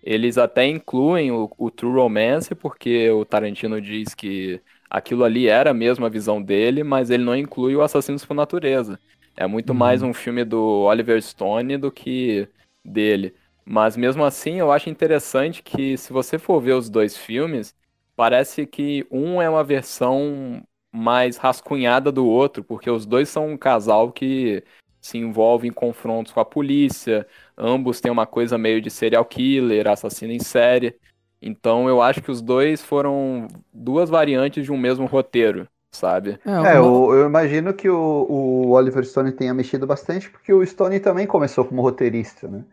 eles 0.05 0.37
até 0.37 0.67
incluem 0.67 1.31
o, 1.31 1.51
o 1.57 1.71
True 1.71 1.93
Romance, 1.95 2.55
porque 2.55 3.09
o 3.11 3.25
Tarantino 3.25 3.81
diz 3.81 4.15
que 4.15 4.61
aquilo 4.89 5.23
ali 5.25 5.47
era 5.47 5.73
mesmo 5.73 6.05
a 6.05 6.09
visão 6.09 6.41
dele, 6.41 6.83
mas 6.83 7.09
ele 7.09 7.23
não 7.25 7.35
inclui 7.35 7.75
o 7.75 7.81
Assassinos 7.83 8.25
por 8.25 8.35
Natureza. 8.35 9.01
É 9.35 9.47
muito 9.47 9.73
Uhum. 9.73 9.75
mais 9.75 10.03
um 10.03 10.13
filme 10.13 10.45
do 10.45 10.59
Oliver 10.85 11.21
Stone 11.21 11.77
do 11.77 11.91
que 11.91 12.49
dele. 12.83 13.35
Mas 13.65 13.97
mesmo 13.97 14.23
assim, 14.23 14.59
eu 14.59 14.71
acho 14.71 14.89
interessante 14.89 15.63
que 15.63 15.97
se 15.97 16.13
você 16.13 16.37
for 16.39 16.61
ver 16.61 16.73
os 16.73 16.89
dois 16.89 17.17
filmes, 17.17 17.75
parece 18.15 18.65
que 18.67 19.05
um 19.11 19.41
é 19.41 19.49
uma 19.49 19.63
versão 19.63 20.63
mais 20.93 21.37
rascunhada 21.37 22.11
do 22.11 22.25
outro, 22.27 22.63
porque 22.63 22.89
os 22.89 23.05
dois 23.05 23.27
são 23.29 23.49
um 23.49 23.57
casal 23.57 24.11
que 24.11 24.63
se 25.01 25.17
envolve 25.17 25.67
em 25.67 25.71
confrontos 25.73 26.31
com 26.33 26.39
a 26.39 26.45
polícia, 26.45 27.27
ambos 27.57 27.99
têm 28.01 28.11
uma 28.11 28.25
coisa 28.27 28.57
meio 28.57 28.81
de 28.81 28.89
serial 28.89 29.25
killer, 29.25 29.87
assassino 29.87 30.31
em 30.33 30.39
série. 30.39 30.97
Então 31.41 31.87
eu 31.89 32.01
acho 32.01 32.21
que 32.21 32.31
os 32.31 32.41
dois 32.41 32.81
foram 32.83 33.47
duas 33.73 34.09
variantes 34.09 34.63
de 34.65 34.71
um 34.71 34.77
mesmo 34.77 35.05
roteiro, 35.05 35.67
sabe? 35.91 36.39
É, 36.45 36.59
uma- 36.59 36.75
eu, 36.77 37.09
eu 37.13 37.25
imagino 37.25 37.73
que 37.73 37.89
o, 37.89 37.97
o 37.97 38.69
Oliver 38.71 39.03
Stone 39.03 39.31
tenha 39.31 39.53
mexido 39.53 39.87
bastante, 39.87 40.29
porque 40.29 40.53
o 40.53 40.65
Stone 40.65 40.99
também 40.99 41.25
começou 41.25 41.65
como 41.65 41.81
roteirista, 41.81 42.47
né? 42.47 42.63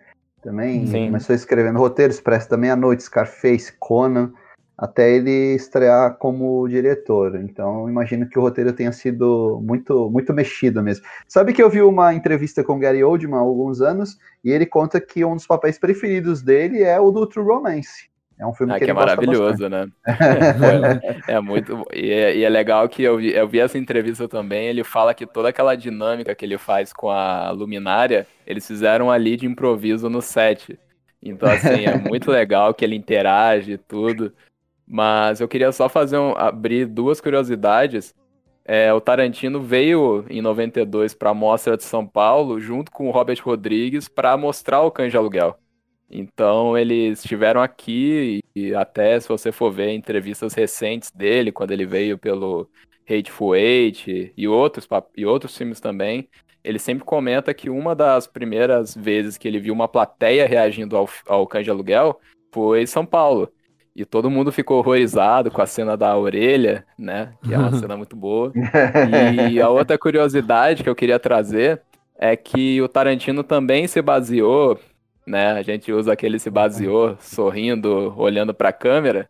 Também 0.43 0.87
Sim. 0.87 1.07
começou 1.07 1.35
escrevendo 1.35 1.79
roteiros, 1.79 2.17
Expresso 2.17 2.51
da 2.51 2.57
Meia-Noite, 2.57 3.05
Scarface, 3.05 3.73
Conan, 3.79 4.33
até 4.77 5.11
ele 5.11 5.55
estrear 5.55 6.17
como 6.17 6.67
diretor. 6.69 7.37
Então, 7.37 7.89
imagino 7.89 8.29
que 8.29 8.39
o 8.39 8.43
roteiro 8.43 8.73
tenha 8.73 8.93
sido 8.93 9.61
muito, 9.63 10.11
muito 10.11 10.33
mexido 10.33 10.83
mesmo. 10.83 11.05
Sabe 11.29 11.53
que 11.53 11.63
eu 11.63 11.71
vi 11.71 11.83
uma 11.83 12.15
entrevista 12.15 12.65
com 12.65 12.79
Gary 12.79 13.05
Oldman 13.05 13.37
há 13.37 13.41
alguns 13.41 13.81
anos, 13.81 14.19
e 14.45 14.51
ele 14.51 14.67
conta 14.67 15.01
que 15.01 15.25
um 15.25 15.37
dos 15.37 15.47
papéis 15.47 15.79
preferidos 15.79 16.43
dele 16.43 16.83
é 16.83 16.99
o 16.99 17.11
do 17.11 17.27
True 17.27 17.47
Romance. 17.47 18.11
É 18.39 18.47
um 18.47 18.53
filme 18.53 18.73
Ah, 18.73 18.79
que 18.79 18.87
que 18.87 18.91
é 18.91 18.95
maravilhoso, 18.95 19.69
né? 19.69 19.87
É, 21.29 21.35
é 21.35 21.41
muito. 21.41 21.85
E 21.93 22.11
é, 22.11 22.37
e 22.37 22.43
é 22.43 22.49
legal 22.49 22.89
que 22.89 23.03
eu 23.05 23.19
vi, 23.19 23.33
eu 23.33 23.47
vi 23.47 23.61
essa 23.61 23.79
entrevista 23.79 24.27
também. 24.27 24.67
Ele 24.67 24.83
fala 24.83 25.15
que 25.15 25.25
toda 25.27 25.51
aquela 25.51 25.77
dinâmica 25.77 26.35
que 26.35 26.45
ele 26.45 26.59
faz 26.59 26.93
com 26.93 27.09
a 27.09 27.53
luminária, 27.53 28.27
eles 28.45 28.67
fizeram 28.67 29.13
ali 29.13 29.37
de 29.37 29.47
improviso 29.47 30.11
no 30.11 30.21
set. 30.21 30.77
Então, 31.23 31.49
assim, 31.49 31.85
é 31.87 31.97
muito 31.97 32.33
legal 32.33 32.75
que 32.75 32.85
ele 32.85 32.97
interage 32.97 33.73
e 33.75 33.79
tudo. 33.79 34.33
Mas 34.93 35.41
eu 35.41 35.49
queria 35.49 35.73
só 35.73 35.89
fazer 35.89 36.19
um, 36.19 36.37
abrir 36.37 36.85
duas 36.85 37.19
curiosidades. 37.19 38.15
É, 38.63 38.93
o 38.93 39.01
Tarantino 39.01 39.59
veio 39.59 40.27
em 40.29 40.43
92 40.43 41.15
para 41.15 41.31
a 41.31 41.35
Mostra 41.35 41.79
de 41.79 41.83
São 41.83 42.07
Paulo, 42.07 42.61
junto 42.61 42.93
com 42.93 43.09
o 43.09 43.11
Robert 43.11 43.39
Rodrigues, 43.43 44.07
para 44.07 44.37
mostrar 44.37 44.83
o 44.83 44.91
Cães 44.91 45.11
de 45.11 45.17
Aluguel. 45.17 45.59
Então 46.11 46.77
eles 46.77 47.21
estiveram 47.21 47.63
aqui 47.63 48.45
e 48.55 48.75
até 48.75 49.19
se 49.19 49.27
você 49.27 49.51
for 49.51 49.73
ver 49.73 49.95
entrevistas 49.95 50.53
recentes 50.53 51.11
dele, 51.11 51.51
quando 51.51 51.71
ele 51.71 51.87
veio 51.87 52.19
pelo 52.19 52.69
Hateful 53.09 53.57
Eight 53.57 54.31
e 54.37 54.47
outros, 54.47 54.87
e 55.17 55.25
outros 55.25 55.57
filmes 55.57 55.81
também, 55.81 56.29
ele 56.63 56.79
sempre 56.79 57.03
comenta 57.03 57.55
que 57.55 57.71
uma 57.71 57.95
das 57.97 58.27
primeiras 58.27 58.95
vezes 58.95 59.39
que 59.39 59.49
ele 59.49 59.59
viu 59.59 59.73
uma 59.73 59.89
plateia 59.89 60.47
reagindo 60.47 60.99
ao, 60.99 61.09
ao 61.27 61.47
Cães 61.47 61.65
de 61.65 61.71
Aluguel 61.71 62.21
foi 62.53 62.87
São 62.87 63.07
Paulo. 63.07 63.51
E 63.95 64.05
todo 64.05 64.31
mundo 64.31 64.51
ficou 64.51 64.79
horrorizado 64.79 65.51
com 65.51 65.61
a 65.61 65.67
cena 65.67 65.97
da 65.97 66.17
orelha, 66.17 66.85
né? 66.99 67.35
Que 67.43 67.53
é 67.53 67.59
uma 67.59 67.73
cena 67.79 67.97
muito 67.97 68.17
boa. 68.17 68.53
E 69.51 69.61
a 69.61 69.69
outra 69.69 69.97
curiosidade 69.99 70.83
que 70.83 70.89
eu 70.89 70.95
queria 70.95 71.19
trazer 71.19 71.83
é 72.19 72.37
que 72.37 72.81
o 72.81 72.89
Tarantino 72.89 73.43
também 73.43 73.87
se 73.87 74.01
baseou, 74.01 74.79
né? 75.27 75.53
A 75.53 75.63
gente 75.63 75.93
usa 75.93 76.13
aquele 76.13 76.39
se 76.39 76.49
baseou 76.49 77.17
sorrindo, 77.21 78.15
olhando 78.17 78.55
para 78.55 78.71
a 78.71 78.73
câmera, 78.73 79.29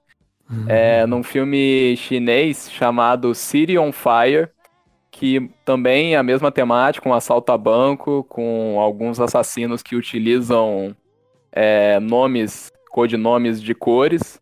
é, 0.69 1.07
num 1.07 1.23
filme 1.23 1.97
chinês 1.97 2.71
chamado 2.71 3.35
City 3.35 3.79
on 3.79 3.91
Fire, 3.91 4.49
que 5.11 5.51
também 5.65 6.15
é 6.15 6.19
a 6.19 6.23
mesma 6.23 6.53
temática, 6.53 7.09
um 7.09 7.15
assalto 7.15 7.53
a 7.53 7.59
banco 7.59 8.25
com 8.29 8.79
alguns 8.81 9.21
assassinos 9.21 9.83
que 9.83 9.97
utilizam 9.97 10.95
é, 11.51 11.99
nomes, 12.01 12.71
codinomes 12.91 13.63
de 13.63 13.75
cores. 13.75 14.42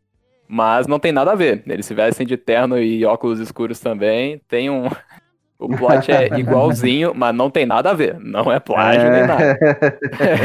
Mas 0.52 0.88
não 0.88 0.98
tem 0.98 1.12
nada 1.12 1.30
a 1.30 1.36
ver. 1.36 1.62
Eles 1.64 1.86
se 1.86 1.94
vestem 1.94 2.26
de 2.26 2.36
terno 2.36 2.76
e 2.76 3.04
óculos 3.04 3.38
escuros 3.38 3.78
também. 3.78 4.40
Tem 4.48 4.68
um. 4.68 4.88
O 5.56 5.68
plot 5.68 6.10
é 6.10 6.26
igualzinho, 6.36 7.12
mas 7.14 7.32
não 7.32 7.48
tem 7.48 7.64
nada 7.64 7.90
a 7.90 7.94
ver. 7.94 8.18
Não 8.18 8.50
é 8.50 8.58
plágio 8.58 9.08
nem 9.12 9.26
nada. 9.28 9.56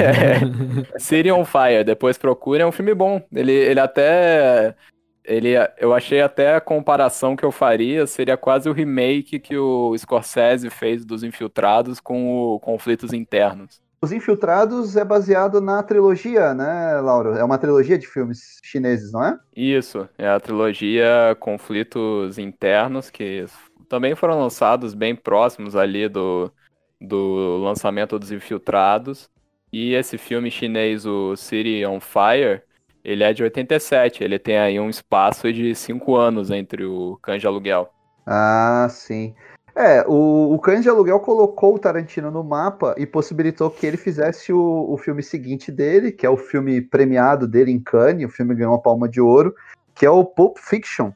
City 1.00 1.32
on 1.32 1.44
Fire, 1.44 1.84
depois 1.84 2.20
procure, 2.20 2.62
é 2.62 2.68
um 2.68 2.72
filme 2.72 2.94
bom. 2.94 3.20
Ele, 3.34 3.52
ele 3.52 3.80
até. 3.80 4.76
Ele, 5.24 5.56
eu 5.80 5.92
achei 5.92 6.22
até 6.22 6.54
a 6.54 6.62
comparação 6.62 7.36
que 7.36 7.44
eu 7.44 7.52
faria 7.52 8.06
seria 8.06 8.38
quase 8.38 8.70
o 8.70 8.74
remake 8.74 9.40
que 9.40 9.58
o 9.58 9.98
Scorsese 9.98 10.70
fez 10.70 11.04
dos 11.04 11.24
Infiltrados 11.24 12.00
com 12.00 12.54
o 12.54 12.60
Conflitos 12.60 13.12
Internos. 13.12 13.82
Os 14.06 14.12
Infiltrados 14.12 14.96
é 14.96 15.04
baseado 15.04 15.60
na 15.60 15.82
trilogia, 15.82 16.54
né, 16.54 17.02
Lauro? 17.02 17.34
É 17.34 17.44
uma 17.44 17.58
trilogia 17.58 17.98
de 17.98 18.06
filmes 18.06 18.60
chineses, 18.64 19.12
não 19.12 19.26
é? 19.26 19.40
Isso, 19.58 20.08
é 20.16 20.30
a 20.30 20.40
trilogia 20.40 21.36
Conflitos 21.40 22.38
Internos, 22.38 23.10
que 23.10 23.46
também 23.90 24.14
foram 24.14 24.40
lançados 24.40 24.94
bem 24.94 25.16
próximos 25.16 25.76
ali 25.76 26.08
do, 26.08 26.54
do 27.02 27.58
lançamento 27.64 28.20
dos 28.20 28.32
Infiltrados. 28.32 29.28
E 29.74 29.96
esse 29.96 30.20
filme 30.20 30.52
chinês, 30.52 31.08
o 31.08 31.36
City 31.36 31.84
on 31.84 32.00
Fire, 32.00 32.62
ele 33.04 33.24
é 33.24 33.34
de 33.34 33.42
87, 33.42 34.24
ele 34.24 34.38
tem 34.38 34.60
aí 34.60 34.80
um 34.80 34.88
espaço 34.88 35.52
de 35.52 35.74
5 35.74 36.16
anos 36.16 36.52
entre 36.52 36.86
o 36.86 37.20
de 37.40 37.48
Aluguel. 37.48 37.92
Ah, 38.24 38.86
sim. 38.88 39.34
É, 39.78 40.06
o, 40.08 40.54
o 40.54 40.60
Cães 40.60 40.84
de 40.84 40.90
Aluguel 40.90 41.20
colocou 41.20 41.76
o 41.76 41.80
Tarantino 41.80 42.32
no 42.32 42.42
mapa 42.46 42.96
e 42.98 43.06
possibilitou 43.06 43.70
que 43.70 43.86
ele 43.86 43.98
fizesse 43.98 44.54
o, 44.54 44.88
o 44.90 44.98
filme 44.98 45.22
seguinte 45.22 45.70
dele, 45.70 46.14
que 46.14 46.26
é 46.26 46.30
o 46.30 46.38
filme 46.38 46.80
premiado 46.80 47.46
dele 47.46 47.72
em 47.72 47.80
Cannes, 47.80 48.26
o 48.26 48.32
filme 48.32 48.56
ganhou 48.56 48.74
a 48.74 48.80
Palma 48.80 49.10
de 49.10 49.20
Ouro, 49.20 49.54
que 49.94 50.06
é 50.06 50.10
o 50.10 50.24
Pulp 50.24 50.58
Fiction. 50.60 51.12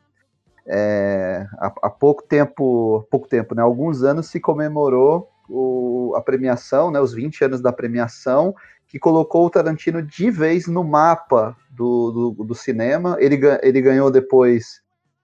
É, 0.68 1.48
há, 1.58 1.74
há 1.84 1.90
pouco 1.90 2.22
tempo, 2.22 3.08
pouco 3.10 3.30
tempo, 3.30 3.56
né? 3.56 3.62
Alguns 3.62 4.04
anos 4.04 4.28
se 4.28 4.42
comemorou 4.42 5.32
o, 5.50 6.14
a 6.18 6.22
premiação, 6.22 6.92
né? 6.92 7.00
Os 7.00 7.14
20 7.14 7.46
anos 7.46 7.62
da 7.62 7.72
premiação, 7.72 8.54
que 8.88 9.00
colocou 9.00 9.46
o 9.46 9.50
Tarantino 9.50 10.02
de 10.02 10.30
vez 10.30 10.68
no 10.68 10.84
mapa 10.84 11.56
do, 11.70 12.36
do, 12.36 12.44
do 12.44 12.56
cinema. 12.56 13.16
Ele, 13.20 13.40
ele 13.64 13.82
ganhou 13.82 14.12
depois 14.12 14.82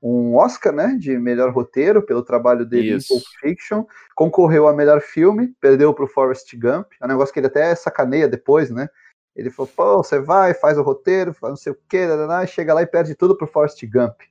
um 0.07 0.35
Oscar, 0.35 0.71
né, 0.71 0.95
de 0.99 1.17
melhor 1.17 1.51
roteiro 1.51 1.99
pelo 1.99 2.21
trabalho 2.21 2.63
dele 2.63 2.95
Isso. 2.95 3.11
em 3.11 3.17
Pulp 3.17 3.25
Fiction, 3.39 3.85
concorreu 4.13 4.67
a 4.67 4.73
melhor 4.73 5.01
filme, 5.01 5.55
perdeu 5.59 5.91
para 5.95 6.05
o 6.05 6.07
Forrest 6.07 6.55
Gump, 6.55 6.85
é 7.01 7.05
um 7.05 7.07
negócio 7.07 7.33
que 7.33 7.39
ele 7.39 7.47
até 7.47 7.73
sacaneia 7.73 8.27
depois, 8.27 8.69
né? 8.69 8.87
Ele 9.35 9.49
falou, 9.49 9.71
pô, 9.75 9.97
você 9.97 10.19
vai, 10.19 10.53
faz 10.53 10.77
o 10.77 10.83
roteiro, 10.83 11.33
faz 11.33 11.51
não 11.51 11.57
sei 11.57 11.73
o 11.73 11.77
quê, 11.89 12.05
dadadá, 12.05 12.43
e 12.43 12.47
chega 12.47 12.73
lá 12.73 12.83
e 12.83 12.85
perde 12.85 13.15
tudo 13.15 13.35
pro 13.35 13.47
Forrest 13.47 13.83
Gump. 13.85 14.15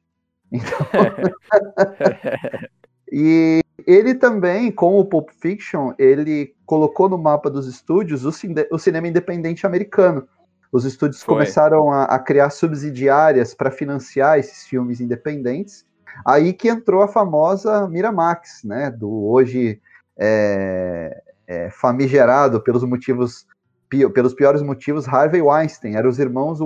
Então, 0.52 0.86
e 3.10 3.60
ele 3.84 4.14
também, 4.14 4.70
com 4.70 5.00
o 5.00 5.04
Pulp 5.04 5.30
Fiction, 5.30 5.92
ele 5.98 6.54
colocou 6.64 7.08
no 7.08 7.18
mapa 7.18 7.50
dos 7.50 7.66
estúdios 7.66 8.24
o, 8.24 8.30
cine- 8.30 8.68
o 8.70 8.78
cinema 8.78 9.08
independente 9.08 9.66
americano. 9.66 10.28
Os 10.74 10.84
estúdios 10.84 11.22
Foi. 11.22 11.36
começaram 11.36 11.88
a, 11.92 12.02
a 12.06 12.18
criar 12.18 12.50
subsidiárias 12.50 13.54
para 13.54 13.70
financiar 13.70 14.40
esses 14.40 14.66
filmes 14.66 15.00
independentes. 15.00 15.86
Aí 16.26 16.52
que 16.52 16.68
entrou 16.68 17.00
a 17.00 17.06
famosa 17.06 17.88
Miramax, 17.88 18.64
né? 18.64 18.90
Do 18.90 19.08
hoje 19.28 19.80
é, 20.18 21.22
é, 21.46 21.70
famigerado 21.70 22.60
pelos 22.60 22.82
motivos 22.82 23.46
pi- 23.88 24.08
pelos 24.10 24.34
piores 24.34 24.62
motivos 24.62 25.06
Harvey 25.06 25.40
Weinstein. 25.40 25.94
Eram 25.94 26.10
os 26.10 26.18
irmãos 26.18 26.58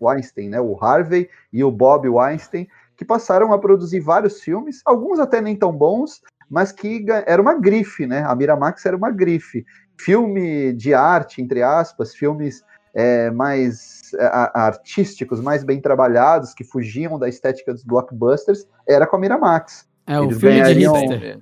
Weinstein, 0.00 0.48
né? 0.48 0.58
O 0.58 0.82
Harvey 0.82 1.28
e 1.52 1.62
o 1.62 1.70
Bob 1.70 2.08
Weinstein, 2.08 2.66
que 2.96 3.04
passaram 3.04 3.52
a 3.52 3.58
produzir 3.58 4.00
vários 4.00 4.40
filmes, 4.40 4.80
alguns 4.86 5.18
até 5.18 5.38
nem 5.42 5.54
tão 5.54 5.70
bons, 5.70 6.22
mas 6.48 6.72
que 6.72 7.04
era 7.26 7.42
uma 7.42 7.52
grife, 7.52 8.06
né? 8.06 8.24
A 8.26 8.34
Miramax 8.34 8.86
era 8.86 8.96
uma 8.96 9.10
grife. 9.10 9.66
Filme 10.00 10.72
de 10.72 10.94
arte, 10.94 11.42
entre 11.42 11.62
aspas, 11.62 12.14
filmes 12.14 12.64
é, 12.94 13.30
mais 13.30 14.12
é, 14.14 14.24
a- 14.24 14.52
artísticos, 14.66 15.40
mais 15.40 15.64
bem 15.64 15.80
trabalhados, 15.80 16.54
que 16.54 16.64
fugiam 16.64 17.18
da 17.18 17.28
estética 17.28 17.72
dos 17.72 17.84
blockbusters, 17.84 18.66
era 18.86 19.06
com 19.06 19.16
a 19.16 19.18
Miramax. 19.18 19.88
É 20.06 20.18
o 20.18 20.30
filme 20.30 20.62
de 20.62 20.72
hipster. 20.72 21.40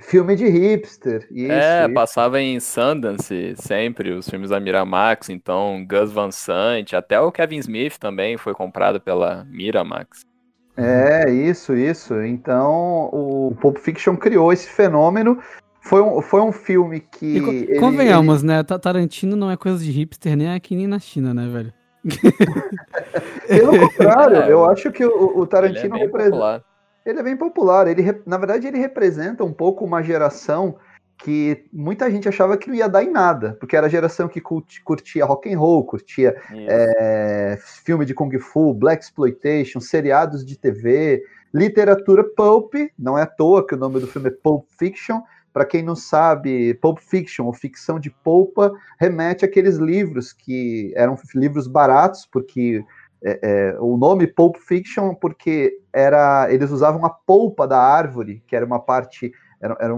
Filme 0.00 0.34
de 0.34 0.46
hipster. 0.46 1.28
Isso, 1.30 1.52
é, 1.52 1.84
isso. 1.84 1.94
passava 1.94 2.40
em 2.40 2.58
Sundance 2.58 3.54
sempre, 3.56 4.10
os 4.12 4.28
filmes 4.28 4.50
da 4.50 4.58
Miramax, 4.58 5.28
então 5.28 5.84
Gus 5.88 6.10
Van 6.12 6.30
Sant, 6.30 6.92
até 6.94 7.20
o 7.20 7.30
Kevin 7.30 7.58
Smith 7.58 7.98
também 7.98 8.36
foi 8.36 8.52
comprado 8.52 9.00
pela 9.00 9.44
Miramax. 9.44 10.24
É, 10.76 11.30
isso, 11.30 11.76
isso. 11.76 12.20
Então, 12.22 13.10
o 13.12 13.54
Pulp 13.60 13.76
Fiction 13.78 14.16
criou 14.16 14.52
esse 14.52 14.68
fenômeno. 14.68 15.38
Foi 15.82 16.00
um, 16.00 16.22
foi 16.22 16.40
um 16.40 16.52
filme 16.52 17.00
que. 17.00 17.36
E 17.36 17.40
co- 17.40 17.50
ele- 17.50 17.78
convenhamos, 17.78 18.42
né? 18.42 18.62
Ta- 18.62 18.78
Tarantino 18.78 19.36
não 19.36 19.50
é 19.50 19.56
coisa 19.56 19.82
de 19.82 19.90
hipster 19.90 20.36
nem 20.36 20.52
aqui 20.54 20.76
nem 20.76 20.86
na 20.86 20.98
China, 20.98 21.34
né, 21.34 21.48
velho? 21.48 21.72
pelo 23.48 23.78
contrário, 23.78 24.36
É, 24.36 24.52
eu 24.52 24.64
acho 24.68 24.90
que 24.90 25.04
o, 25.04 25.10
o 25.10 25.32
Ele 25.34 25.42
é 25.42 25.46
Tarantino 25.46 25.94
bem 25.94 26.02
representa. 26.06 26.30
popular. 26.36 26.64
Ele 27.04 27.18
é 27.18 27.22
bem 27.22 27.36
popular. 27.36 27.86
Ele, 27.88 28.20
na 28.26 28.38
verdade, 28.38 28.66
ele 28.66 28.78
representa 28.78 29.44
um 29.44 29.52
pouco 29.52 29.84
uma 29.84 30.02
geração 30.02 30.76
que 31.18 31.64
muita 31.72 32.10
gente 32.10 32.28
achava 32.28 32.56
que 32.56 32.68
não 32.68 32.74
ia 32.74 32.88
dar 32.88 33.02
em 33.04 33.10
nada, 33.10 33.56
porque 33.60 33.76
era 33.76 33.86
a 33.86 33.90
geração 33.90 34.28
que 34.28 34.40
curti- 34.40 34.82
curtia 34.82 35.24
rock 35.24 35.52
and 35.52 35.58
roll, 35.58 35.84
curtia 35.84 36.34
é, 36.52 37.56
filme 37.84 38.04
de 38.04 38.14
kung 38.14 38.36
fu, 38.40 38.74
black 38.74 39.04
exploitation, 39.04 39.78
seriados 39.80 40.44
de 40.44 40.56
TV, 40.58 41.22
literatura 41.54 42.24
pulp. 42.24 42.74
Não 42.98 43.16
é 43.16 43.22
à 43.22 43.26
toa 43.26 43.64
que 43.66 43.74
o 43.74 43.78
nome 43.78 44.00
do 44.00 44.06
filme 44.06 44.28
é 44.28 44.32
Pulp 44.32 44.64
Fiction. 44.78 45.20
Para 45.52 45.64
quem 45.64 45.82
não 45.82 45.94
sabe, 45.94 46.74
Pulp 46.74 46.98
Fiction, 46.98 47.46
ou 47.46 47.52
ficção 47.52 47.98
de 47.98 48.10
polpa, 48.10 48.72
remete 48.98 49.44
àqueles 49.44 49.76
livros 49.76 50.32
que 50.32 50.92
eram 50.96 51.16
livros 51.34 51.66
baratos, 51.66 52.26
porque 52.30 52.84
é, 53.24 53.38
é, 53.42 53.76
o 53.78 53.96
nome 53.96 54.26
Pulp 54.26 54.56
Fiction, 54.56 55.14
porque 55.14 55.78
era 55.92 56.52
eles 56.52 56.70
usavam 56.70 57.04
a 57.04 57.10
polpa 57.10 57.68
da 57.68 57.78
árvore, 57.78 58.42
que 58.46 58.56
era 58.56 58.66
uma 58.66 58.80
parte 58.80 59.32
era, 59.60 59.76
era 59.78 59.94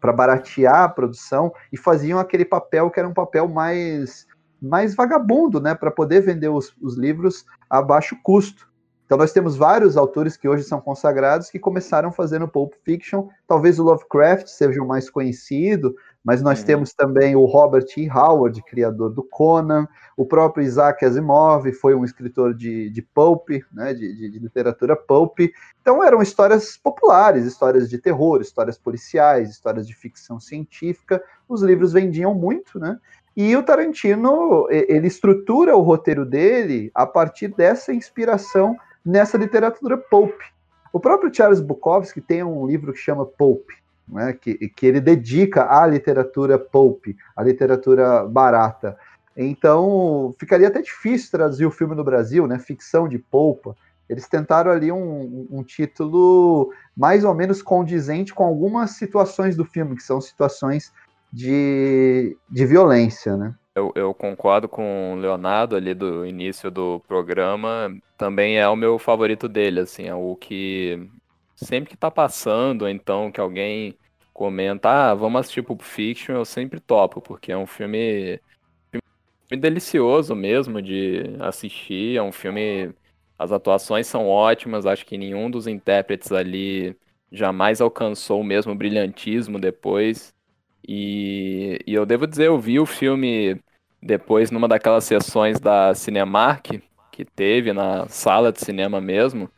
para 0.00 0.12
baratear 0.12 0.82
a 0.82 0.88
produção 0.88 1.52
e 1.72 1.78
faziam 1.78 2.18
aquele 2.18 2.44
papel 2.44 2.90
que 2.90 3.00
era 3.00 3.08
um 3.08 3.14
papel 3.14 3.48
mais 3.48 4.26
mais 4.60 4.94
vagabundo, 4.94 5.60
né, 5.60 5.72
para 5.72 5.90
poder 5.90 6.20
vender 6.20 6.48
os, 6.48 6.74
os 6.82 6.98
livros 6.98 7.46
a 7.70 7.80
baixo 7.80 8.16
custo. 8.24 8.67
Então 9.08 9.16
nós 9.16 9.32
temos 9.32 9.56
vários 9.56 9.96
autores 9.96 10.36
que 10.36 10.46
hoje 10.46 10.64
são 10.64 10.82
consagrados 10.82 11.48
que 11.48 11.58
começaram 11.58 12.12
fazendo 12.12 12.46
Pulp 12.46 12.74
Fiction. 12.84 13.28
Talvez 13.46 13.78
o 13.78 13.82
Lovecraft 13.82 14.46
seja 14.48 14.82
o 14.82 14.86
mais 14.86 15.08
conhecido, 15.08 15.94
mas 16.22 16.42
nós 16.42 16.60
Uhum. 16.60 16.66
temos 16.66 16.92
também 16.92 17.34
o 17.34 17.46
Robert 17.46 17.86
E. 17.96 18.06
Howard, 18.10 18.62
criador 18.64 19.08
do 19.08 19.22
Conan. 19.22 19.88
O 20.14 20.26
próprio 20.26 20.62
Isaac 20.62 21.02
Asimov 21.06 21.72
foi 21.72 21.94
um 21.94 22.04
escritor 22.04 22.52
de, 22.52 22.90
de 22.90 23.00
pulp, 23.00 23.48
né, 23.72 23.94
de, 23.94 24.14
de- 24.14 24.28
de 24.30 24.38
literatura 24.38 24.94
pulp. 24.94 25.38
Então 25.80 26.04
eram 26.04 26.20
histórias 26.20 26.76
populares, 26.76 27.46
histórias 27.46 27.88
de 27.88 27.96
terror, 27.96 28.42
histórias 28.42 28.76
policiais, 28.76 29.48
histórias 29.48 29.86
de 29.86 29.94
ficção 29.94 30.38
científica. 30.38 31.22
Os 31.48 31.62
livros 31.62 31.94
vendiam 31.94 32.34
muito, 32.34 32.78
né? 32.78 32.98
E 33.34 33.56
o 33.56 33.62
Tarantino, 33.62 34.66
ele 34.68 35.06
estrutura 35.06 35.74
o 35.74 35.80
roteiro 35.80 36.26
dele 36.26 36.90
a 36.94 37.06
partir 37.06 37.48
dessa 37.48 37.94
inspiração 37.94 38.76
nessa 39.08 39.38
literatura 39.38 39.96
pulp. 39.96 40.38
O 40.92 41.00
próprio 41.00 41.34
Charles 41.34 41.60
Bukowski 41.60 42.20
tem 42.20 42.44
um 42.44 42.66
livro 42.66 42.92
que 42.92 42.98
chama 42.98 43.24
Pulp, 43.24 43.70
né, 44.06 44.34
que, 44.34 44.54
que 44.68 44.86
ele 44.86 45.00
dedica 45.00 45.66
à 45.70 45.86
literatura 45.86 46.58
pulp, 46.58 47.06
à 47.34 47.42
literatura 47.42 48.24
barata. 48.24 48.96
Então, 49.36 50.34
ficaria 50.38 50.68
até 50.68 50.82
difícil 50.82 51.30
traduzir 51.30 51.64
o 51.64 51.70
filme 51.70 51.94
no 51.94 52.04
Brasil, 52.04 52.46
né, 52.46 52.58
ficção 52.58 53.08
de 53.08 53.18
polpa. 53.18 53.74
Eles 54.08 54.28
tentaram 54.28 54.70
ali 54.70 54.90
um, 54.92 55.46
um 55.50 55.62
título 55.62 56.72
mais 56.96 57.24
ou 57.24 57.34
menos 57.34 57.62
condizente 57.62 58.34
com 58.34 58.44
algumas 58.44 58.92
situações 58.92 59.56
do 59.56 59.64
filme, 59.64 59.96
que 59.96 60.02
são 60.02 60.20
situações 60.20 60.92
de, 61.32 62.36
de 62.50 62.66
violência, 62.66 63.36
né? 63.36 63.54
Eu, 63.78 63.92
eu 63.94 64.14
concordo 64.14 64.68
com 64.68 65.14
o 65.14 65.16
Leonardo 65.16 65.76
ali 65.76 65.94
do 65.94 66.26
início 66.26 66.70
do 66.70 67.00
programa. 67.06 67.96
Também 68.16 68.58
é 68.58 68.68
o 68.68 68.76
meu 68.76 68.98
favorito 68.98 69.48
dele, 69.48 69.80
assim, 69.80 70.06
é 70.06 70.14
o 70.14 70.36
que 70.36 71.08
sempre 71.54 71.90
que 71.90 71.96
tá 71.96 72.10
passando, 72.10 72.88
então 72.88 73.30
que 73.32 73.40
alguém 73.40 73.96
comenta, 74.32 75.10
ah, 75.10 75.14
vamos 75.14 75.40
assistir 75.40 75.62
Pulp 75.62 75.82
Fiction, 75.82 76.34
eu 76.36 76.44
sempre 76.44 76.80
topo, 76.80 77.20
porque 77.20 77.50
é 77.52 77.56
um 77.56 77.66
filme, 77.66 78.40
filme 79.48 79.60
delicioso 79.62 80.34
mesmo 80.34 80.80
de 80.82 81.36
assistir, 81.40 82.16
é 82.16 82.22
um 82.22 82.32
filme, 82.32 82.94
as 83.38 83.52
atuações 83.52 84.06
são 84.06 84.26
ótimas, 84.28 84.86
acho 84.86 85.04
que 85.06 85.18
nenhum 85.18 85.50
dos 85.50 85.66
intérpretes 85.66 86.32
ali 86.32 86.96
jamais 87.32 87.80
alcançou 87.80 88.40
o 88.40 88.44
mesmo 88.44 88.74
brilhantismo 88.74 89.58
depois. 89.58 90.34
E, 90.86 91.78
e 91.86 91.94
eu 91.94 92.06
devo 92.06 92.26
dizer, 92.26 92.46
eu 92.46 92.58
vi 92.58 92.80
o 92.80 92.86
filme 92.86 93.60
depois 94.02 94.50
numa 94.50 94.68
daquelas 94.68 95.04
sessões 95.04 95.58
da 95.60 95.94
Cinemark 95.94 96.80
que 97.10 97.24
teve 97.24 97.72
na 97.72 98.06
sala 98.08 98.52
de 98.52 98.60
cinema 98.60 99.00
mesmo, 99.00 99.50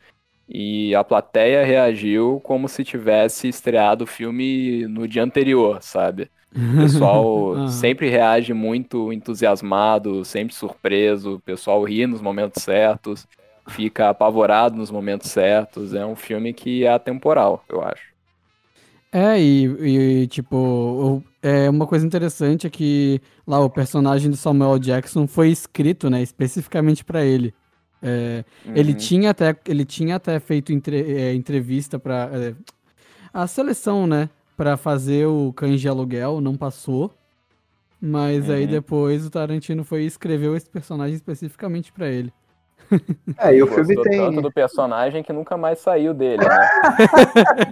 e 0.49 0.93
a 0.95 1.03
plateia 1.03 1.63
reagiu 1.63 2.41
como 2.43 2.67
se 2.67 2.83
tivesse 2.83 3.47
estreado 3.47 4.03
o 4.03 4.07
filme 4.07 4.85
no 4.87 5.07
dia 5.07 5.23
anterior, 5.23 5.81
sabe? 5.81 6.29
O 6.53 6.81
pessoal 6.81 7.67
sempre 7.69 8.09
reage 8.09 8.53
muito 8.53 9.13
entusiasmado, 9.13 10.25
sempre 10.25 10.53
surpreso, 10.53 11.35
o 11.35 11.39
pessoal 11.39 11.83
ri 11.83 12.05
nos 12.05 12.19
momentos 12.19 12.63
certos, 12.63 13.27
fica 13.69 14.09
apavorado 14.09 14.75
nos 14.75 14.91
momentos 14.91 15.29
certos. 15.29 15.93
É 15.93 16.05
um 16.05 16.15
filme 16.15 16.51
que 16.53 16.83
é 16.83 16.91
atemporal, 16.91 17.63
eu 17.69 17.81
acho. 17.81 18.11
É, 19.13 19.39
e, 19.39 20.23
e, 20.23 20.27
tipo, 20.27 21.23
é 21.41 21.69
uma 21.69 21.87
coisa 21.87 22.05
interessante 22.05 22.67
é 22.67 22.69
que 22.69 23.21
lá 23.47 23.59
o 23.59 23.69
personagem 23.69 24.29
do 24.29 24.37
Samuel 24.37 24.77
Jackson 24.79 25.25
foi 25.27 25.49
escrito, 25.49 26.09
né, 26.09 26.21
especificamente 26.21 27.03
pra 27.03 27.23
ele. 27.25 27.53
É, 28.03 28.43
Ele 28.75 28.91
Uhum. 28.93 28.97
tinha 28.97 29.29
até 29.29 29.55
ele 29.67 29.85
tinha 29.85 30.15
até 30.15 30.39
feito 30.39 30.71
entre- 30.73 31.01
é, 31.13 31.33
entrevista 31.35 31.99
pra 31.99 32.29
é, 32.33 32.55
a 33.33 33.47
seleção, 33.47 34.05
né, 34.07 34.29
Pra 34.57 34.77
fazer 34.77 35.25
o 35.25 35.51
Cães 35.53 35.81
de 35.81 35.87
Aluguel, 35.87 36.39
não 36.39 36.55
passou. 36.55 37.11
Mas 37.99 38.47
aí 38.49 38.65
Uhum. 38.65 38.69
depois 38.71 39.25
o 39.25 39.29
Tarantino 39.29 39.83
foi 39.83 40.03
e 40.03 40.05
escreveu 40.05 40.55
esse 40.55 40.69
personagem 40.69 41.15
especificamente 41.15 41.91
pra 41.91 42.07
ele. 42.07 42.31
É, 43.37 43.55
e 43.55 43.63
o 43.63 43.67
filme 43.67 43.95
tem. 44.03 44.19
tanto 44.19 44.41
do 44.41 44.51
personagem 44.51 45.23
que 45.23 45.31
nunca 45.33 45.57
mais 45.57 45.79
saiu 45.79 46.13
dele, 46.13 46.43
né? 46.43 46.69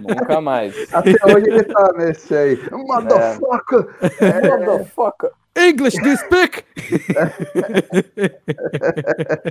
nunca 0.00 0.40
mais. 0.40 0.74
Até 0.92 1.10
hoje 1.26 1.48
ele 1.48 1.64
tá 1.64 1.92
nesse 1.96 2.34
aí. 2.34 2.58
Motherfucker! 2.70 3.88
Motherfucker. 4.48 5.30
English, 5.56 6.00
do 6.00 6.08
you 6.08 6.16
speak? 6.16 6.64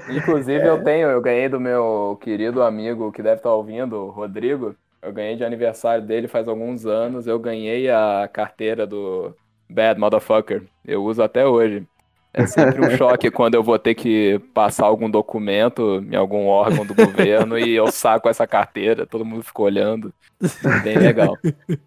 Inclusive 0.10 0.66
eu 0.66 0.84
tenho, 0.84 1.10
eu 1.10 1.22
ganhei 1.22 1.50
do 1.50 1.60
meu 1.60 2.18
querido 2.22 2.64
amigo 2.64 3.12
que 3.12 3.22
deve 3.22 3.38
estar 3.38 3.54
ouvindo, 3.54 3.98
o 3.98 4.10
Rodrigo. 4.10 4.76
Eu 5.02 5.14
ganhei 5.14 5.36
de 5.36 5.44
aniversário 5.44 6.06
dele 6.06 6.28
faz 6.28 6.48
alguns 6.48 6.86
anos. 6.86 7.28
Eu 7.28 7.40
ganhei 7.40 7.90
a 7.90 8.30
carteira 8.32 8.86
do 8.86 9.34
Bad 9.70 10.00
Motherfucker. 10.00 10.64
Eu 10.86 11.04
uso 11.04 11.22
até 11.22 11.46
hoje. 11.46 11.86
É 12.34 12.46
sempre 12.46 12.86
um 12.86 12.90
choque 12.98 13.32
quando 13.32 13.56
eu 13.56 13.64
vou 13.64 13.80
ter 13.80 13.96
que 13.96 14.40
passar 14.54 14.86
algum 14.86 15.10
documento 15.10 16.04
em 16.10 16.16
algum 16.16 16.46
órgão 16.46 16.86
do 16.86 16.94
governo 16.94 17.58
e 17.58 17.76
eu 17.76 17.92
saco 17.92 18.30
essa 18.30 18.46
carteira, 18.46 19.06
todo 19.06 19.26
mundo 19.26 19.44
fica 19.44 19.62
olhando. 19.62 20.14
Bem 20.84 20.98
legal. 20.98 21.38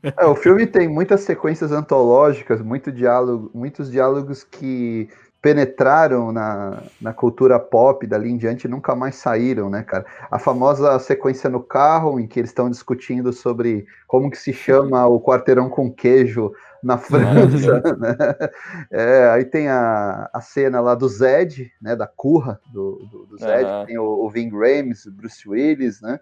É, 0.02 0.26
o 0.26 0.34
filme 0.34 0.66
tem 0.66 0.88
muitas 0.88 1.20
sequências 1.20 1.72
antológicas, 1.72 2.60
muito 2.60 2.90
diálogo, 2.90 3.50
muitos 3.54 3.90
diálogos 3.90 4.44
que 4.44 5.08
penetraram 5.40 6.30
na, 6.30 6.84
na 7.00 7.12
cultura 7.12 7.58
pop 7.58 8.06
dali 8.06 8.30
em 8.30 8.36
diante 8.36 8.66
e 8.66 8.70
nunca 8.70 8.94
mais 8.94 9.16
saíram, 9.16 9.68
né, 9.68 9.82
cara? 9.82 10.06
A 10.30 10.38
famosa 10.38 10.96
sequência 11.00 11.50
no 11.50 11.60
carro, 11.60 12.20
em 12.20 12.28
que 12.28 12.38
eles 12.38 12.50
estão 12.50 12.70
discutindo 12.70 13.32
sobre 13.32 13.84
como 14.06 14.30
que 14.30 14.38
se 14.38 14.52
chama 14.52 15.04
o 15.06 15.20
quarteirão 15.20 15.68
com 15.68 15.92
queijo 15.92 16.52
na 16.82 16.98
França, 16.98 17.96
né? 17.96 18.16
É, 18.90 19.30
aí 19.30 19.44
tem 19.44 19.68
a, 19.68 20.28
a 20.32 20.40
cena 20.40 20.80
lá 20.80 20.94
do 20.94 21.08
Zed, 21.08 21.70
né, 21.80 21.94
da 21.94 22.06
curra 22.06 22.60
do, 22.72 23.06
do, 23.10 23.26
do 23.26 23.38
Zed, 23.38 23.64
Aham. 23.64 23.86
tem 23.86 23.98
o, 23.98 24.04
o 24.04 24.30
Ving 24.30 24.50
Rhames, 24.50 25.06
o 25.06 25.12
Bruce 25.12 25.48
Willis, 25.48 26.00
né? 26.00 26.18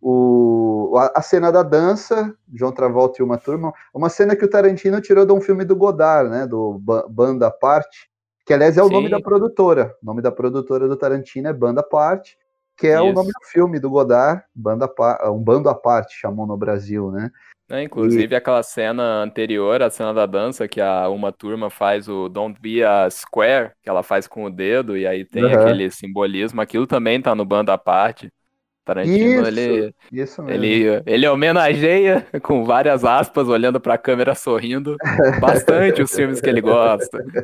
O, 0.00 0.94
a, 0.98 1.18
a 1.18 1.22
cena 1.22 1.50
da 1.50 1.62
dança, 1.62 2.34
João 2.52 2.72
Travolta 2.72 3.22
e 3.22 3.24
uma 3.24 3.38
turma, 3.38 3.72
uma 3.92 4.08
cena 4.08 4.36
que 4.36 4.44
o 4.44 4.50
Tarantino 4.50 5.00
tirou 5.00 5.24
de 5.24 5.32
um 5.32 5.40
filme 5.40 5.64
do 5.64 5.74
Godard, 5.74 6.28
né, 6.28 6.46
do 6.46 6.78
Ba- 6.78 7.06
Banda 7.08 7.50
Parte, 7.50 8.10
que 8.44 8.52
aliás 8.52 8.76
é 8.76 8.82
o 8.82 8.90
nome 8.90 9.06
Sim. 9.06 9.12
da 9.12 9.20
produtora. 9.20 9.96
O 10.02 10.06
nome 10.06 10.20
da 10.20 10.30
produtora 10.30 10.86
do 10.86 10.96
Tarantino 10.96 11.48
é 11.48 11.52
Banda 11.52 11.82
Parte. 11.82 12.36
Que 12.76 12.86
é 12.86 13.00
o 13.00 13.06
Isso. 13.06 13.14
nome 13.14 13.28
do 13.28 13.46
filme 13.50 13.78
do 13.78 13.90
Godard, 13.90 14.42
Banda 14.54 14.90
um 15.30 15.38
bando 15.38 15.68
à 15.68 15.74
parte, 15.74 16.14
chamou 16.18 16.46
no 16.46 16.56
Brasil, 16.56 17.10
né? 17.10 17.30
Né, 17.68 17.82
inclusive 17.82 18.36
aquela 18.36 18.62
cena 18.62 19.22
anterior, 19.22 19.82
a 19.82 19.88
cena 19.88 20.12
da 20.12 20.26
dança, 20.26 20.68
que 20.68 20.82
a 20.82 21.08
uma 21.08 21.32
turma 21.32 21.70
faz 21.70 22.08
o 22.08 22.28
Don't 22.28 22.60
Be 22.60 22.84
a 22.84 23.08
Square, 23.08 23.72
que 23.82 23.88
ela 23.88 24.02
faz 24.02 24.26
com 24.26 24.44
o 24.44 24.50
dedo, 24.50 24.98
e 24.98 25.06
aí 25.06 25.24
tem 25.24 25.44
Aham. 25.44 25.62
aquele 25.62 25.90
simbolismo, 25.90 26.60
aquilo 26.60 26.86
também 26.86 27.22
tá 27.22 27.34
no 27.34 27.44
bando 27.44 27.72
à 27.72 27.78
parte. 27.78 28.30
Tarantino, 28.84 29.40
Isso, 29.40 29.48
ele, 29.48 29.94
Isso 30.12 30.42
ele, 30.48 31.02
ele 31.06 31.26
homenageia 31.26 32.26
com 32.42 32.64
várias 32.64 33.04
aspas, 33.04 33.48
olhando 33.48 33.80
pra 33.80 33.96
câmera 33.96 34.34
sorrindo, 34.34 34.96
bastante 35.40 36.02
os 36.02 36.14
filmes 36.14 36.40
que 36.40 36.48
ele 36.48 36.60
gosta. 36.60 37.24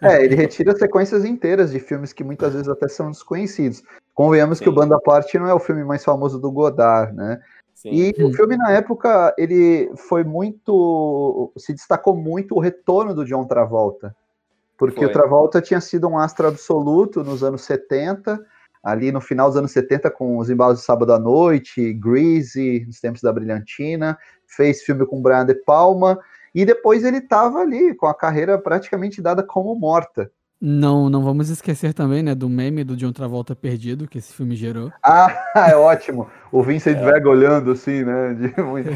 É, 0.00 0.24
ele 0.24 0.34
retira 0.34 0.76
sequências 0.76 1.24
inteiras 1.24 1.70
de 1.70 1.78
filmes 1.78 2.12
que 2.12 2.24
muitas 2.24 2.52
vezes 2.52 2.68
até 2.68 2.88
são 2.88 3.10
desconhecidos. 3.10 3.82
Convenhamos 4.14 4.60
que 4.60 4.68
o 4.68 4.72
Sim. 4.72 4.78
Banda 4.78 4.98
Parte 5.00 5.38
não 5.38 5.46
é 5.46 5.54
o 5.54 5.58
filme 5.58 5.84
mais 5.84 6.04
famoso 6.04 6.38
do 6.38 6.50
Godard, 6.50 7.14
né? 7.14 7.40
Sim. 7.74 7.90
E 7.90 8.22
o 8.22 8.32
filme, 8.32 8.56
na 8.56 8.70
época, 8.72 9.34
ele 9.36 9.90
foi 9.96 10.22
muito. 10.22 11.52
se 11.56 11.72
destacou 11.72 12.14
muito 12.14 12.54
o 12.54 12.60
retorno 12.60 13.14
do 13.14 13.24
John 13.24 13.44
Travolta. 13.44 14.14
Porque 14.78 15.00
Foi. 15.00 15.06
o 15.06 15.12
Travolta 15.12 15.60
tinha 15.60 15.80
sido 15.80 16.08
um 16.08 16.18
astro 16.18 16.46
absoluto 16.48 17.24
nos 17.24 17.42
anos 17.42 17.62
70, 17.62 18.40
ali 18.82 19.12
no 19.12 19.20
final 19.20 19.48
dos 19.48 19.56
anos 19.56 19.70
70, 19.72 20.10
com 20.10 20.38
os 20.38 20.50
embalos 20.50 20.80
de 20.80 20.84
sábado 20.84 21.12
à 21.12 21.18
noite, 21.18 21.92
Greasy, 21.92 22.84
nos 22.86 23.00
tempos 23.00 23.22
da 23.22 23.32
Brilhantina, 23.32 24.18
fez 24.46 24.82
filme 24.82 25.06
com 25.06 25.22
Brian 25.22 25.46
De 25.46 25.54
Palma, 25.54 26.18
e 26.54 26.64
depois 26.64 27.04
ele 27.04 27.18
estava 27.18 27.60
ali, 27.60 27.94
com 27.94 28.06
a 28.06 28.14
carreira 28.14 28.58
praticamente 28.58 29.22
dada 29.22 29.42
como 29.42 29.74
morta. 29.74 30.30
Não, 30.64 31.10
não 31.10 31.24
vamos 31.24 31.48
esquecer 31.50 31.92
também, 31.92 32.22
né, 32.22 32.36
do 32.36 32.48
meme 32.48 32.84
do 32.84 32.96
John 32.96 33.10
Travolta 33.12 33.56
perdido 33.56 34.06
que 34.06 34.18
esse 34.18 34.32
filme 34.32 34.54
gerou. 34.54 34.92
Ah, 35.54 35.68
é 35.70 35.74
ótimo. 35.76 36.28
O 36.52 36.62
Vincent 36.62 36.98
Vega 36.98 37.28
olhando 37.28 37.72
assim, 37.72 38.04
né? 38.04 38.32
de- 38.34 38.54
muito, 38.62 38.90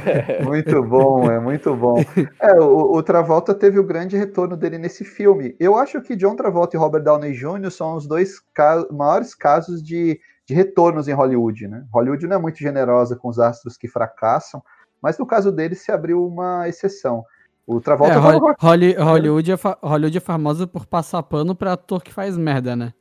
muito 0.45 0.83
bom, 0.85 1.31
é 1.31 1.41
muito 1.41 1.75
bom. 1.75 2.03
É, 2.41 2.53
o, 2.55 2.93
o 2.97 3.03
Travolta 3.03 3.53
teve 3.53 3.79
o 3.81 3.85
grande 3.85 4.17
retorno 4.17 4.57
dele 4.57 4.79
nesse 4.79 5.05
filme. 5.05 5.55
Eu 5.59 5.77
acho 5.77 6.01
que 6.01 6.15
John 6.17 6.37
Travolta 6.37 6.77
e 6.77 6.81
Robert 6.81 7.03
Downey 7.03 7.33
Jr. 7.33 7.71
são 7.71 7.97
os 7.97 8.07
dois 8.07 8.41
ca- 8.55 8.87
maiores 8.91 9.35
casos 9.35 9.83
de, 9.83 10.19
de 10.47 10.55
retornos 10.55 11.09
em 11.09 11.13
Hollywood, 11.13 11.67
né? 11.69 11.85
Hollywood 11.93 12.27
não 12.29 12.37
é 12.37 12.41
muito 12.41 12.59
generosa 12.59 13.17
com 13.17 13.29
os 13.29 13.39
astros 13.41 13.77
que 13.77 13.89
fracassam, 13.89 14.63
mas 15.03 15.19
no 15.19 15.27
caso 15.27 15.51
dele 15.53 15.75
se 15.75 15.91
abriu 15.93 16.25
uma 16.25 16.69
exceção. 16.69 17.25
O 17.67 17.81
Travolta 17.81 18.13
É, 18.13 18.17
tava 18.17 18.37
Hol- 18.37 18.55
Holly- 18.61 18.95
Hollywood, 18.97 19.53
é 19.53 19.57
fa- 19.57 19.79
Hollywood 19.83 20.17
é 20.17 20.21
famosa 20.21 20.67
por 20.67 20.87
passar 20.87 21.23
pano 21.25 21.55
pra 21.55 21.73
ator 21.73 22.03
que 22.03 22.13
faz 22.13 22.37
merda, 22.39 22.77
né? 22.77 22.93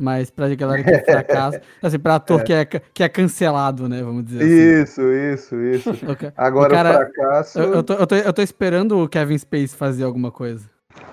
Mas 0.00 0.30
pra 0.30 0.48
galera 0.54 0.82
que 0.82 0.90
fracassa, 1.04 1.60
assim, 1.82 1.98
pra 1.98 2.14
ator 2.16 2.42
Que, 2.42 2.52
é, 2.52 2.64
que 2.64 3.02
é 3.02 3.08
cancelado, 3.08 3.88
né? 3.88 4.02
Vamos 4.02 4.24
dizer 4.24 4.44
assim. 4.44 4.82
Isso, 4.82 5.02
isso, 5.12 5.56
isso. 5.60 5.90
O 6.10 6.16
ca- 6.16 6.32
Agora 6.36 6.68
o 6.68 6.72
cara- 6.76 6.90
o 6.90 6.92
fracasso. 7.12 7.58
Eu, 7.58 7.74
eu 7.74 7.82
tô, 7.82 7.94
eu, 7.94 8.06
tô, 8.06 8.14
eu 8.14 8.32
tô 8.32 8.42
esperando 8.42 8.98
o 9.02 9.08
Kevin 9.08 9.36
Space 9.38 9.76
fazer 9.76 10.04
alguma 10.04 10.30
coisa. 10.30 10.70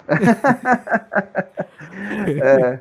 É. 2.42 2.80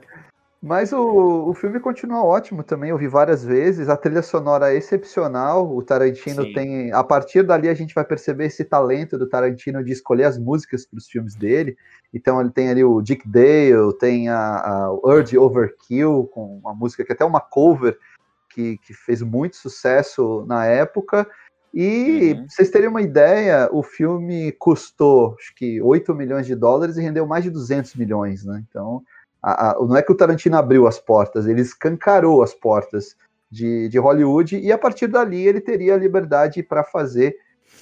Mas 0.60 0.92
o, 0.92 1.48
o 1.48 1.54
filme 1.54 1.78
continua 1.78 2.24
ótimo 2.24 2.64
também, 2.64 2.90
eu 2.90 2.98
vi 2.98 3.06
várias 3.06 3.44
vezes, 3.44 3.88
a 3.88 3.96
trilha 3.96 4.22
sonora 4.22 4.72
é 4.72 4.76
excepcional, 4.76 5.72
o 5.72 5.80
Tarantino 5.82 6.42
Sim. 6.42 6.52
tem, 6.52 6.92
a 6.92 7.04
partir 7.04 7.44
dali 7.44 7.68
a 7.68 7.74
gente 7.74 7.94
vai 7.94 8.04
perceber 8.04 8.46
esse 8.46 8.64
talento 8.64 9.16
do 9.16 9.28
Tarantino 9.28 9.84
de 9.84 9.92
escolher 9.92 10.24
as 10.24 10.36
músicas 10.36 10.84
para 10.84 10.98
os 10.98 11.06
filmes 11.06 11.36
dele, 11.36 11.76
então 12.12 12.40
ele 12.40 12.50
tem 12.50 12.70
ali 12.70 12.82
o 12.82 13.00
Dick 13.00 13.28
Dale, 13.28 13.96
tem 14.00 14.28
a, 14.28 14.56
a 14.58 14.92
Urge 15.04 15.38
Overkill, 15.38 16.28
com 16.32 16.58
uma 16.58 16.74
música 16.74 17.04
que 17.04 17.12
é 17.12 17.14
até 17.14 17.24
uma 17.24 17.40
cover, 17.40 17.96
que, 18.50 18.78
que 18.78 18.92
fez 18.92 19.22
muito 19.22 19.56
sucesso 19.56 20.44
na 20.44 20.66
época, 20.66 21.24
e 21.72 22.32
Uhum. 22.32 22.46
vocês 22.48 22.70
terem 22.70 22.88
uma 22.88 23.02
ideia, 23.02 23.68
o 23.70 23.82
filme 23.82 24.50
custou, 24.52 25.36
acho 25.38 25.54
que 25.54 25.80
8 25.80 26.12
milhões 26.14 26.46
de 26.46 26.56
dólares 26.56 26.96
e 26.96 27.02
rendeu 27.02 27.26
mais 27.26 27.44
de 27.44 27.50
200 27.50 27.94
milhões, 27.94 28.44
né? 28.44 28.64
Então, 28.68 29.04
a- 29.42 29.70
a- 29.70 29.74
não 29.80 29.96
é 29.96 30.02
que 30.02 30.12
o 30.12 30.16
Tarantino 30.16 30.56
abriu 30.56 30.86
as 30.86 30.98
portas, 30.98 31.46
ele 31.46 31.60
escancarou 31.60 32.42
as 32.42 32.54
portas 32.54 33.16
de, 33.50 33.88
de 33.88 33.98
Hollywood 33.98 34.58
e 34.58 34.70
a 34.72 34.78
partir 34.78 35.06
dali 35.06 35.46
ele 35.46 35.60
teria 35.60 35.94
a 35.94 35.98
liberdade 35.98 36.62
para 36.62 36.84
fazer 36.84 37.36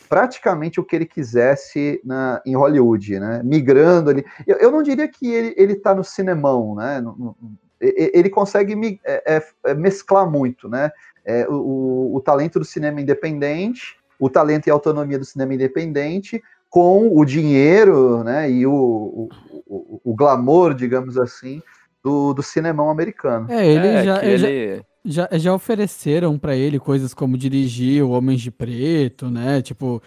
praticamente 0.08 0.78
o 0.78 0.84
que 0.84 0.94
ele 0.94 1.06
quisesse 1.06 2.00
na, 2.04 2.40
em 2.46 2.54
Hollywood, 2.54 3.18
né? 3.18 3.40
Migrando 3.44 4.10
ali. 4.10 4.24
Eu, 4.46 4.56
eu 4.58 4.70
não 4.70 4.82
diria 4.82 5.08
que 5.08 5.26
ele, 5.28 5.54
ele 5.56 5.74
tá 5.74 5.94
no 5.94 6.04
cinemão, 6.04 6.74
né? 6.76 7.00
No- 7.00 7.16
no- 7.18 7.36
ele 7.80 8.30
consegue 8.30 8.74
mi- 8.74 9.00
é, 9.04 9.36
é, 9.36 9.42
é, 9.66 9.74
mesclar 9.74 10.30
muito, 10.30 10.68
né? 10.68 10.90
É, 11.24 11.46
o, 11.48 12.14
o- 12.14 12.20
talento 12.20 12.58
do 12.58 12.64
cinema 12.64 13.00
independente, 13.00 13.96
o 14.18 14.30
talento 14.30 14.66
e 14.66 14.70
autonomia 14.70 15.18
do 15.18 15.24
cinema 15.24 15.54
independente, 15.54 16.42
com 16.70 17.08
o 17.14 17.24
dinheiro 17.24 18.22
né, 18.24 18.50
e 18.50 18.66
o, 18.66 19.28
o- 19.66 20.00
o 20.04 20.14
glamour, 20.14 20.74
digamos 20.74 21.16
assim, 21.18 21.62
do, 22.02 22.32
do 22.32 22.42
cinemão 22.42 22.90
americano. 22.90 23.50
É, 23.50 23.66
ele 23.66 23.86
É, 23.88 24.04
já, 24.04 24.24
ele 24.24 24.38
já- 24.38 24.48
ele- 24.48 24.84
já, 25.04 25.28
já 25.32 25.54
ofereceram 25.54 26.38
pra 26.38 26.56
ele 26.56 26.78
coisas 26.78 27.12
como 27.14 27.36
dirigir 27.38 28.02
o 28.04 28.10
Homens 28.10 28.40
de 28.40 28.50
Preto, 28.50 29.30
né? 29.30 29.62
Tipo, 29.62 30.02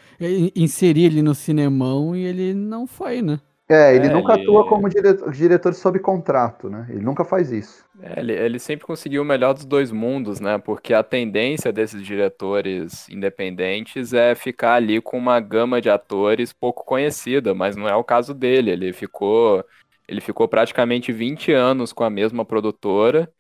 inserir 0.56 1.06
ele 1.06 1.22
no 1.22 1.34
cinemão 1.36 2.15
e 2.15 2.24
ele 2.24 2.54
não 2.54 2.86
foi, 2.88 3.22
né? 3.22 3.39
É, 3.70 3.96
ele 3.96 4.08
É, 4.08 4.14
nunca 4.14 4.34
ele- 4.34 4.42
atua 4.44 4.68
como 4.68 4.90
diretor, 4.90 5.32
diretor 5.32 5.74
sob 5.76 6.00
contrato, 6.00 6.70
né? 6.70 6.88
Ele 6.90 7.02
nunca 7.02 7.24
faz 7.24 7.52
isso. 7.52 7.86
É, 8.02 8.20
ele, 8.20 8.34
ele 8.34 8.60
sempre 8.60 8.86
conseguiu 8.86 9.22
o 9.22 9.26
melhor 9.26 9.54
dos 9.54 9.66
dois 9.66 9.92
mundos, 9.92 10.40
né? 10.40 10.58
Porque 10.58 10.94
a 10.94 11.04
tendência 11.04 11.72
desses 11.72 12.04
diretores 12.04 13.08
independentes 13.10 14.14
é 14.14 14.34
ficar 14.36 14.74
ali 14.76 15.02
com 15.02 15.18
uma 15.18 15.40
gama 15.40 15.82
de 15.82 15.90
atores 15.90 16.52
pouco 16.54 16.84
conhecida, 16.84 17.54
mas 17.54 17.76
não 17.76 17.88
é 17.88 17.96
o 17.96 18.04
caso 18.04 18.34
dele. 18.34 18.72
Ele 18.72 18.94
ficou, 18.94 19.64
ele 20.08 20.22
ficou 20.22 20.48
praticamente 20.48 21.12
20 21.12 21.52
anos 21.52 21.94
com 21.94 22.04
a 22.04 22.10
mesma 22.10 22.46
produtora 22.46 23.32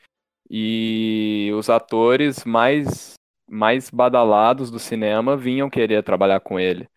e 0.49 1.51
os 1.55 1.69
atores 1.69 2.43
mais, 2.45 3.13
mais 3.49 3.89
badalados 3.89 4.71
do 4.71 4.79
cinema 4.79 5.37
vinham 5.37 5.69
querer 5.69 6.03
trabalhar 6.03 6.39
com 6.39 6.59
ele. 6.59 6.87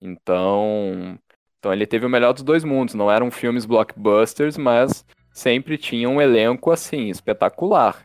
Então, 0.00 1.18
então 1.62 1.72
ele 1.72 1.86
teve 1.86 2.04
o 2.04 2.10
melhor 2.10 2.32
dos 2.32 2.42
dois 2.42 2.64
mundos. 2.64 2.92
Não 2.92 3.08
eram 3.08 3.30
filmes 3.30 3.64
blockbusters, 3.64 4.58
mas 4.58 5.04
sempre 5.32 5.78
tinha 5.78 6.10
um 6.10 6.20
elenco 6.20 6.72
assim 6.72 7.08
espetacular. 7.08 8.04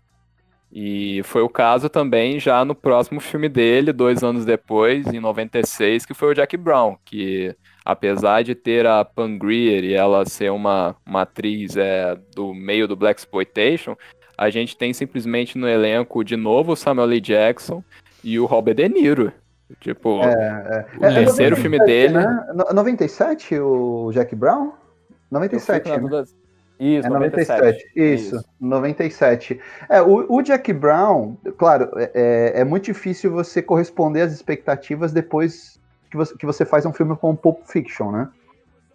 E 0.72 1.24
foi 1.24 1.42
o 1.42 1.50
caso 1.50 1.90
também 1.90 2.40
já 2.40 2.64
no 2.64 2.76
próximo 2.76 3.20
filme 3.20 3.50
dele, 3.50 3.92
dois 3.92 4.24
anos 4.24 4.46
depois, 4.46 5.08
em 5.08 5.20
96, 5.20 6.06
que 6.06 6.14
foi 6.14 6.30
o 6.30 6.34
Jack 6.36 6.56
Brown, 6.56 6.98
que 7.04 7.56
apesar 7.84 8.44
de 8.44 8.54
ter 8.54 8.86
a 8.86 9.04
Pam 9.04 9.40
Grier 9.40 9.84
e 9.84 9.94
ela 9.96 10.24
ser 10.24 10.52
uma, 10.52 10.96
uma 11.04 11.24
atriz 11.24 11.76
é, 11.76 12.16
do 12.36 12.54
meio 12.54 12.88
do 12.88 12.96
Black 12.96 13.20
Exploitation, 13.20 13.96
a 14.38 14.52
gente 14.52 14.78
tem 14.78 14.94
simplesmente 14.94 15.58
no 15.58 15.68
elenco 15.68 16.24
de 16.24 16.36
novo 16.36 16.74
o 16.74 16.76
Samuel 16.76 17.10
L. 17.10 17.22
Jackson 17.22 17.84
e 18.24 18.40
o 18.40 18.46
Robert 18.46 18.76
De 18.76 18.88
Niro. 18.88 19.34
Tipo, 19.80 20.22
É, 20.22 20.86
o 20.96 21.00
terceiro 21.00 21.56
97, 21.58 21.62
filme 21.62 21.80
dele. 21.86 22.14
Né? 22.14 22.48
No- 22.54 22.74
97, 22.74 23.60
o 23.60 24.12
Jack 24.14 24.36
Brown? 24.36 24.68
eu 24.68 24.72
97, 25.32 25.90
fico 25.90 26.10
na 26.10 26.22
né? 26.22 26.26
Isso, 26.80 27.08
É 27.08 27.10
97. 27.10 27.60
97, 27.60 27.92
isso, 27.96 28.46
97. 28.62 29.60
É, 29.90 30.02
o, 30.02 30.26
o 30.32 30.42
Jack 30.42 30.72
Brown, 30.72 31.36
claro, 31.58 31.90
é, 31.96 32.54
é 32.56 32.64
muito 32.64 32.86
difícil 32.86 33.32
você 33.32 33.62
corresponder 33.62 34.22
às 34.22 34.32
expectativas 34.32 35.12
depois 35.12 35.80
que 36.10 36.16
você, 36.16 36.36
que 36.38 36.46
você 36.46 36.64
faz 36.64 36.86
um 36.86 36.94
filme 36.94 37.16
como 37.18 37.36
Pulp 37.36 37.62
Fiction, 37.66 38.12
né? 38.12 38.30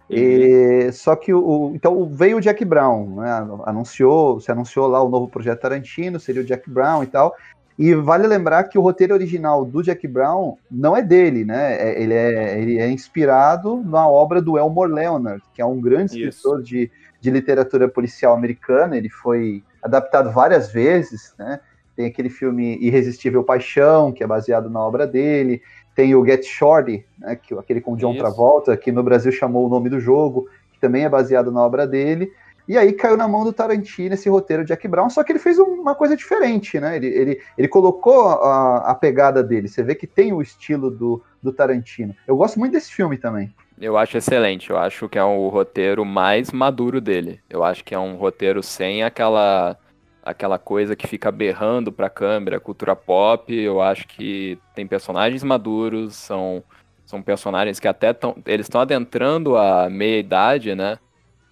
E, 0.09 0.91
só 0.93 1.17
que 1.17 1.33
o, 1.35 1.41
o- 1.45 1.73
então 1.75 2.07
veio 2.07 2.37
o 2.37 2.41
Jack 2.41 2.65
Brown, 2.65 3.17
né? 3.17 3.31
Anunciou, 3.65 4.41
se 4.41 4.51
anunciou 4.53 4.87
lá 4.87 5.03
o 5.03 5.09
novo 5.09 5.27
projeto 5.29 5.61
Tarantino, 5.61 6.21
seria 6.21 6.43
o 6.43 6.45
Jack 6.45 6.69
Brown 6.71 7.03
e 7.03 7.07
tal. 7.07 7.35
E 7.79 7.95
vale 7.95 8.27
lembrar 8.27 8.65
que 8.65 8.79
o 8.79 8.83
roteiro 8.83 9.15
original 9.15 9.65
do 9.65 9.83
Jack 9.83 10.07
Brown 10.07 10.57
não 10.71 10.97
é 10.97 11.03
dele, 11.03 11.45
né? 11.45 11.75
É- 11.75 12.03
ele, 12.03 12.15
é, 12.15 12.61
ele 12.61 12.79
é 12.79 12.91
inspirado 12.91 13.83
na 13.85 14.07
obra 14.07 14.41
do 14.43 14.59
Elmore 14.59 14.93
Leonard, 14.93 15.43
que 15.55 15.63
é 15.63 15.65
um 15.65 15.81
grande 15.81 16.13
Isso. 16.13 16.29
escritor 16.29 16.63
de, 16.63 16.91
de 17.21 17.31
literatura 17.31 17.89
policial 17.89 18.35
americana. 18.35 18.97
Ele 18.97 19.09
foi 19.09 19.63
adaptado 19.83 20.31
várias 20.31 20.71
vezes, 20.71 21.35
né? 21.39 21.61
Tem 21.97 22.07
aquele 22.07 22.31
filme 22.31 22.79
Irresistível 22.81 23.45
Paixão, 23.45 24.13
que 24.13 24.23
é 24.23 24.27
baseado 24.27 24.71
na 24.71 24.81
obra 24.81 25.07
dele. 25.07 25.63
Tem 25.95 26.15
o 26.15 26.25
Get 26.25 26.45
Shorty, 26.45 27.05
né, 27.19 27.37
que, 27.37 27.53
aquele 27.55 27.81
com 27.81 27.97
John 27.97 28.13
Isso. 28.13 28.21
Travolta, 28.21 28.77
que 28.77 28.91
no 28.91 29.03
Brasil 29.03 29.31
chamou 29.31 29.67
o 29.67 29.69
nome 29.69 29.91
do 29.91 30.01
jogo, 30.01 30.49
que 30.73 30.81
também 30.81 31.05
é 31.05 31.09
baseado 31.09 31.53
na 31.53 31.61
obra 31.61 31.87
dele. 31.87 32.33
E 32.69 32.79
aí 32.79 32.93
caiu 32.93 33.17
na 33.17 33.27
mão 33.27 33.45
do 33.45 33.53
Tarantino 33.53 34.15
esse 34.15 34.29
roteiro 34.29 34.65
de 34.65 34.69
Jack 34.69 34.87
Brown, 34.87 35.11
só 35.11 35.25
que 35.25 35.33
ele 35.33 35.39
fez 35.39 35.59
uma 35.59 35.95
coisa 35.95 36.17
diferente, 36.17 36.79
né? 36.79 36.97
Ele, 36.97 37.07
ele, 37.07 37.41
ele 37.59 37.69
colocou 37.69 38.29
a, 38.29 38.91
a 38.91 38.95
pegada 38.95 39.43
dele. 39.43 39.69
Você 39.69 39.83
vê 39.83 39.95
que 39.95 40.07
tem 40.07 40.33
o 40.33 40.41
estilo 40.41 40.91
do, 40.91 41.23
do 41.43 41.53
Tarantino. 41.53 42.15
Eu 42.27 42.37
gosto 42.37 42.59
muito 42.59 42.73
desse 42.73 42.93
filme 42.93 43.17
também. 43.17 43.53
Eu 43.81 43.97
acho 43.97 44.17
excelente. 44.17 44.71
Eu 44.71 44.79
acho 44.79 45.09
que 45.09 45.19
é 45.19 45.25
o 45.25 45.49
roteiro 45.49 46.05
mais 46.05 46.53
maduro 46.53 47.01
dele. 47.01 47.41
Eu 47.51 47.65
acho 47.65 47.85
que 47.85 47.95
é 47.95 47.99
um 47.99 48.15
roteiro 48.15 48.63
sem 48.63 49.03
aquela 49.03 49.77
aquela 50.23 50.57
coisa 50.57 50.95
que 50.95 51.09
fica 51.09 51.33
berrando 51.33 51.91
pra 51.91 52.09
câmera, 52.09 52.61
cultura 52.61 52.95
pop. 52.95 53.53
Eu 53.53 53.83
acho 53.83 54.07
que 54.07 54.57
tem 54.75 54.87
personagens 54.87 55.43
maduros, 55.43 56.15
são, 56.15 56.63
são 57.05 57.21
personagens 57.21 57.81
que 57.81 57.89
até 57.89 58.11
estão. 58.11 58.37
Eles 58.47 58.67
estão 58.67 58.81
adentrando 58.81 59.57
a 59.57 59.91
meia-idade, 59.91 60.75
né? 60.75 60.99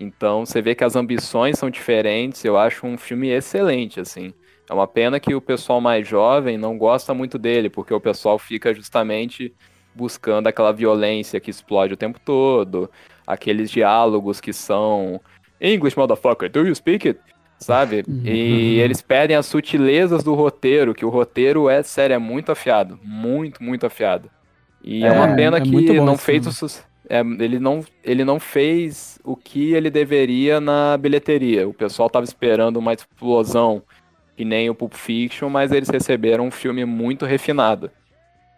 Então 0.00 0.46
você 0.46 0.62
vê 0.62 0.74
que 0.74 0.82
as 0.82 0.96
ambições 0.96 1.58
são 1.58 1.68
diferentes. 1.68 2.42
Eu 2.44 2.56
acho 2.56 2.86
um 2.86 2.96
filme 2.96 3.28
excelente, 3.28 4.00
assim. 4.00 4.32
É 4.68 4.72
uma 4.72 4.88
pena 4.88 5.20
que 5.20 5.34
o 5.34 5.40
pessoal 5.40 5.80
mais 5.80 6.08
jovem 6.08 6.56
não 6.56 6.78
gosta 6.78 7.12
muito 7.12 7.38
dele, 7.38 7.68
porque 7.68 7.92
o 7.92 8.00
pessoal 8.00 8.38
fica 8.38 8.72
justamente 8.72 9.52
buscando 9.94 10.46
aquela 10.46 10.72
violência 10.72 11.40
que 11.40 11.50
explode 11.50 11.92
o 11.92 11.96
tempo 11.96 12.18
todo, 12.24 12.90
aqueles 13.26 13.70
diálogos 13.70 14.40
que 14.40 14.52
são 14.52 15.20
English 15.60 15.98
motherfucker, 15.98 16.50
do 16.50 16.66
you 16.66 16.74
speak 16.74 17.08
it? 17.08 17.20
Sabe? 17.58 18.04
Uhum. 18.08 18.22
E 18.24 18.78
eles 18.78 19.02
pedem 19.02 19.36
as 19.36 19.44
sutilezas 19.44 20.24
do 20.24 20.32
roteiro, 20.34 20.94
que 20.94 21.04
o 21.04 21.10
roteiro 21.10 21.68
é, 21.68 21.82
sério, 21.82 22.14
é 22.14 22.18
muito 22.18 22.50
afiado. 22.50 22.98
Muito, 23.02 23.62
muito 23.62 23.84
afiado. 23.84 24.30
E 24.82 25.04
é, 25.04 25.08
É, 25.08 25.12
uma 25.12 25.34
pena 25.34 25.58
é 25.58 25.60
que 25.60 26.00
não 26.00 26.16
fez 26.16 26.46
o 26.46 26.52
filme. 26.52 26.89
É, 27.10 27.20
ele, 27.20 27.58
não, 27.58 27.84
ele 28.04 28.24
não 28.24 28.38
fez 28.40 29.18
o 29.24 29.36
que 29.36 29.74
ele 29.74 29.90
deveria 29.90 30.60
na 30.60 30.96
bilheteria. 30.96 31.68
O 31.68 31.74
pessoal 31.74 32.08
tava 32.08 32.24
esperando 32.24 32.76
uma 32.78 32.92
explosão 32.94 33.82
que 34.36 34.44
nem 34.44 34.70
o 34.70 34.74
Pulp 34.74 34.94
Fiction, 34.94 35.50
mas 35.50 35.72
eles 35.72 35.88
receberam 35.90 36.46
um 36.46 36.50
filme 36.50 36.84
muito 36.86 37.26
refinado. 37.26 37.90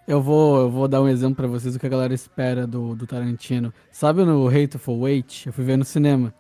Eu 0.07 0.21
vou, 0.21 0.61
eu 0.61 0.71
vou 0.71 0.87
dar 0.87 1.01
um 1.01 1.09
exemplo 1.09 1.37
pra 1.37 1.47
vocês 1.47 1.75
do 1.75 1.81
que 1.81 1.87
a 1.87 1.89
galera 1.89 2.13
espera 2.15 2.67
do, 2.67 2.95
do 2.95 3.07
Tarantino. 3.07 3.73
Sabe 3.91 4.25
no 4.25 4.47
Hateful 4.49 5.01
Wait? 5.01 5.47
Eu 5.47 5.53
fui 5.53 5.65
ver 5.65 5.77
no 5.77 5.85
cinema. 5.85 6.33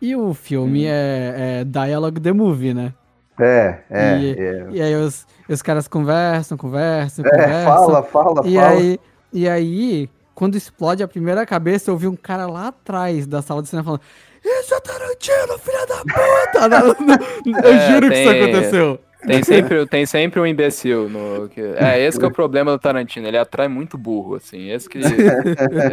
E 0.00 0.14
o 0.16 0.32
filme 0.34 0.84
Hum. 0.84 0.90
é, 0.90 1.60
é 1.60 1.64
Dialogue 1.64 2.20
the 2.20 2.32
Movie, 2.32 2.74
né? 2.74 2.92
É, 3.40 3.78
é. 3.90 4.18
E- 4.20 4.36
é. 4.38 4.66
E 4.72 4.82
aí 4.82 4.94
os, 4.96 5.26
os 5.48 5.62
caras 5.62 5.86
conversam, 5.86 6.56
conversam, 6.58 7.24
É, 7.24 7.30
conversam. 7.30 7.64
fala, 7.64 8.02
fala, 8.02 8.46
E 8.46 8.54
fala. 8.54 8.68
aí, 8.68 8.98
e 9.32 9.48
aí, 9.48 10.08
quando 10.38 10.54
explode 10.54 11.02
a 11.02 11.08
primeira 11.08 11.44
cabeça, 11.44 11.90
eu 11.90 11.96
vi 11.96 12.06
um 12.06 12.14
cara 12.14 12.46
lá 12.46 12.68
atrás 12.68 13.26
da 13.26 13.42
sala 13.42 13.60
de 13.60 13.68
cinema 13.68 13.84
falando: 13.84 14.02
Isso 14.44 14.72
é 14.72 14.80
Tarantino, 14.80 15.58
filha 15.58 15.84
da 15.84 15.96
puta! 16.04 17.18
eu 17.66 17.74
É, 17.74 17.90
juro 17.90 18.08
que 18.08 18.14
isso 18.14 18.30
aconteceu. 18.30 19.00
Tem 19.26 19.42
sempre, 19.42 19.86
tem 19.86 20.06
sempre 20.06 20.40
um 20.40 20.46
imbecil 20.46 21.08
no. 21.08 21.50
é, 21.76 22.00
esse 22.00 22.18
que 22.18 22.24
é 22.24 22.28
o 22.28 22.32
problema 22.32 22.70
do 22.70 22.78
Tarantino, 22.78 23.26
ele 23.26 23.36
atrai 23.36 23.66
muito 23.66 23.98
burro, 23.98 24.36
assim. 24.36 24.70
Esse 24.70 24.88
que. 24.88 24.98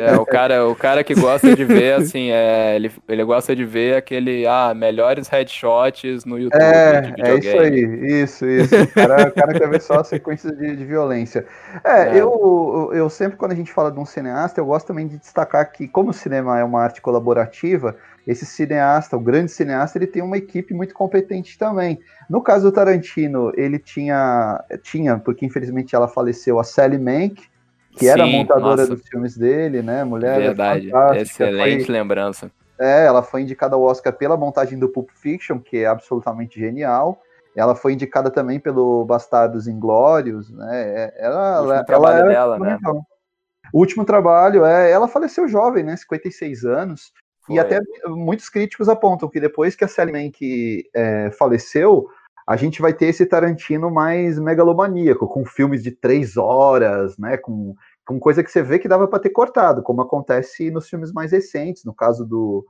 É, 0.06 0.16
o, 0.18 0.26
cara, 0.26 0.68
o 0.68 0.76
cara 0.76 1.04
que 1.04 1.14
gosta 1.14 1.56
de 1.56 1.64
ver, 1.64 1.94
assim, 1.94 2.30
é, 2.32 2.76
ele, 2.76 2.92
ele 3.08 3.24
gosta 3.24 3.56
de 3.56 3.66
ver 3.66 3.96
aquele. 3.96 4.46
Ah, 4.46 4.74
melhores 4.76 5.28
headshots 5.28 6.26
no 6.26 6.38
YouTube 6.38 6.60
de 6.60 6.66
É, 6.66 7.14
é 7.18 7.38
isso 7.38 7.60
aí, 7.60 8.22
isso, 8.24 8.46
isso. 8.46 8.76
O 8.76 8.88
cara, 8.88 9.28
o 9.28 9.32
cara 9.32 9.54
quer 9.54 9.70
ver 9.70 9.82
só 9.82 10.04
sequências 10.04 10.56
de, 10.58 10.76
de 10.76 10.86
violência. 10.86 11.46
É, 11.84 11.96
É. 11.96 12.20
Eu, 12.20 12.92
eu 12.94 13.10
sempre, 13.10 13.38
quando 13.38 13.54
a 13.54 13.56
gente 13.56 13.72
fala 13.72 13.92
de 13.92 14.00
um 14.00 14.06
cineasta, 14.06 14.60
eu 14.60 14.66
gosto 14.66 14.88
também 14.88 15.08
de 15.08 15.18
destacar 15.18 15.72
que, 15.72 15.88
como 15.88 16.12
o 16.12 16.14
cinema 16.14 16.60
é 16.60 16.64
uma 16.64 16.82
arte 16.82 17.02
colaborativa, 17.02 17.96
esse 18.26 18.46
cineasta, 18.46 19.16
o 19.16 19.20
grande 19.20 19.52
cineasta, 19.52 19.98
ele 19.98 20.08
tem 20.08 20.22
uma 20.24 20.38
equipe 20.38 20.74
muito 20.74 20.94
competente 20.94 21.58
também. 21.58 22.00
No 22.30 22.42
caso 22.42 22.66
do 22.70 22.74
Tarantino, 22.74 23.52
ele 23.56 23.78
tinha, 23.78 24.64
tinha 24.82 25.20
porque 25.20 25.46
infelizmente 25.46 25.96
ela 25.96 26.08
faleceu, 26.08 26.60
a 26.60 26.64
Sally 26.64 26.98
Mank, 26.98 27.44
que 27.98 28.08
era 28.08 28.24
a 28.24 28.28
Sim, 28.28 28.32
montadora 28.38 28.82
nossa, 28.82 28.96
dos 28.96 29.08
filmes 29.08 29.38
dele, 29.38 29.82
né? 29.82 30.04
Mulher 30.04 30.42
Verdade. 30.42 30.90
fantástica, 30.90 31.22
Excelente 31.22 31.86
foi- 31.86 31.94
lembrança. 31.94 32.52
é, 32.80 33.06
ela 33.06 33.22
foi 33.22 33.44
indicada 33.44 33.76
ao 33.76 33.84
Oscar 33.84 34.12
pela 34.14 34.36
montagem 34.36 34.78
do 34.78 34.90
Pulp 34.90 35.10
Fiction, 35.14 35.60
que 35.60 35.78
é 35.78 35.86
absolutamente 35.86 36.60
genial. 36.60 37.22
Ela 37.56 37.74
foi 37.74 37.94
indicada 37.94 38.30
também 38.30 38.60
pelo 38.60 39.06
Bastardos 39.06 39.68
Inglórios, 39.68 40.52
né? 40.52 40.84
É, 40.84 41.14
Ela, 41.20 41.62
O 41.62 41.62
último 41.62 41.74
ela, 41.76 41.84
trabalho 41.86 42.20
ela 42.20 42.32
é 42.32 42.34
dela, 42.34 42.60
né? 42.60 42.78
O 43.74 43.80
último 43.80 44.04
trabalho, 44.04 44.66
é, 44.66 44.92
ela 44.92 45.08
faleceu 45.08 45.48
jovem, 45.48 45.84
né? 45.84 45.96
56 45.96 46.66
anos. 46.66 47.14
E 47.49 47.53
Foi. 47.53 47.60
até 47.60 47.79
muitos 48.08 48.49
críticos 48.49 48.89
apontam 48.89 49.29
que 49.29 49.39
depois 49.39 49.75
que 49.75 49.84
a 49.84 49.88
Sally 49.88 50.12
Mank 50.12 50.89
é, 50.95 51.31
faleceu, 51.31 52.08
a 52.47 52.55
gente 52.55 52.81
vai 52.81 52.93
ter 52.93 53.08
esse 53.08 53.25
Tarantino 53.25 53.89
mais 53.89 54.38
megalomaníaco, 54.38 55.27
com 55.27 55.45
filmes 55.45 55.81
de 55.81 55.91
três 55.91 56.38
horas, 56.38 57.17
né? 57.17 57.38
Com, 57.38 57.75
com 58.05 58.19
coisa 58.19 58.43
que 58.43 58.51
você 58.51 58.62
vê 58.62 58.77
que 58.77 58.88
dava 58.88 59.08
para 59.08 59.19
ter 59.19 59.29
cortado, 59.29 59.81
como 59.81 60.01
acontece 60.01 60.69
nos 60.69 60.88
filmes 60.88 61.12
mais 61.12 61.31
recentes, 61.31 61.84
no 61.84 61.93
caso 61.93 62.25
do. 62.25 62.65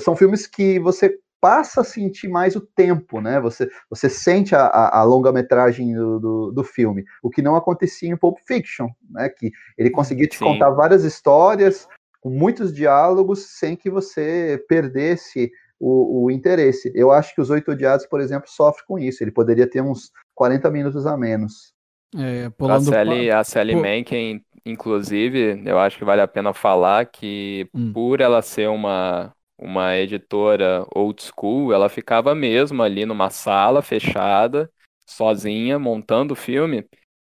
São 0.00 0.16
filmes 0.16 0.46
que 0.46 0.78
você 0.78 1.18
passa 1.40 1.80
a 1.80 1.84
sentir 1.84 2.28
mais 2.28 2.56
o 2.56 2.60
tempo, 2.60 3.20
né? 3.20 3.40
Você, 3.40 3.70
você 3.88 4.08
sente 4.08 4.54
a, 4.54 4.66
a, 4.66 5.00
a 5.00 5.02
longa-metragem 5.02 5.94
do, 5.94 6.18
do, 6.18 6.52
do, 6.52 6.64
filme, 6.64 7.04
o 7.22 7.30
que 7.30 7.40
não 7.40 7.56
acontecia 7.56 8.10
em 8.10 8.16
Pulp 8.16 8.38
Fiction, 8.46 8.88
né? 9.08 9.28
Que 9.28 9.50
ele 9.76 9.90
conseguia 9.90 10.26
te 10.26 10.38
Sim. 10.38 10.44
contar 10.44 10.70
várias 10.70 11.04
histórias 11.04 11.88
com 12.20 12.30
muitos 12.30 12.72
diálogos 12.72 13.58
sem 13.58 13.74
que 13.74 13.90
você 13.90 14.62
perdesse 14.68 15.50
o, 15.78 16.24
o, 16.24 16.30
interesse. 16.30 16.92
Eu 16.94 17.10
acho 17.10 17.34
que 17.34 17.40
os 17.40 17.48
Oito 17.48 17.72
Odiados, 17.72 18.06
por 18.06 18.20
exemplo, 18.20 18.48
sofre 18.48 18.84
com 18.86 18.98
isso. 18.98 19.24
Ele 19.24 19.30
poderia 19.30 19.66
ter 19.66 19.80
uns 19.80 20.12
40 20.34 20.70
minutos 20.70 21.06
a 21.06 21.16
menos. 21.16 21.72
É, 22.14 22.50
A 22.68 22.80
Sally, 22.80 23.30
a 23.30 23.42
Sally 23.42 23.72
Pô. 23.74 23.82
Mankin, 23.82 24.44
inclusive, 24.66 25.62
eu 25.64 25.78
acho 25.78 25.96
que 25.96 26.04
vale 26.04 26.20
a 26.20 26.28
pena 26.28 26.52
falar 26.52 27.06
que 27.06 27.68
Hum. 27.74 27.92
por 27.92 28.20
ela 28.20 28.42
ser 28.42 28.68
uma, 28.68 29.32
uma 29.56 29.96
editora 29.96 30.84
old 30.94 31.22
school, 31.22 31.72
ela 31.72 31.88
ficava 31.88 32.34
mesmo 32.34 32.82
ali 32.82 33.06
numa 33.06 33.30
sala 33.30 33.80
fechada, 33.80 34.70
sozinha, 35.06 35.78
montando 35.78 36.34
o 36.34 36.36
filme. 36.36 36.84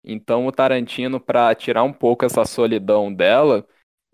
Então 0.03 0.45
o 0.47 0.51
Tarantino, 0.51 1.19
para 1.19 1.53
tirar 1.55 1.83
um 1.83 1.93
pouco 1.93 2.25
essa 2.25 2.43
solidão 2.43 3.13
dela, 3.13 3.65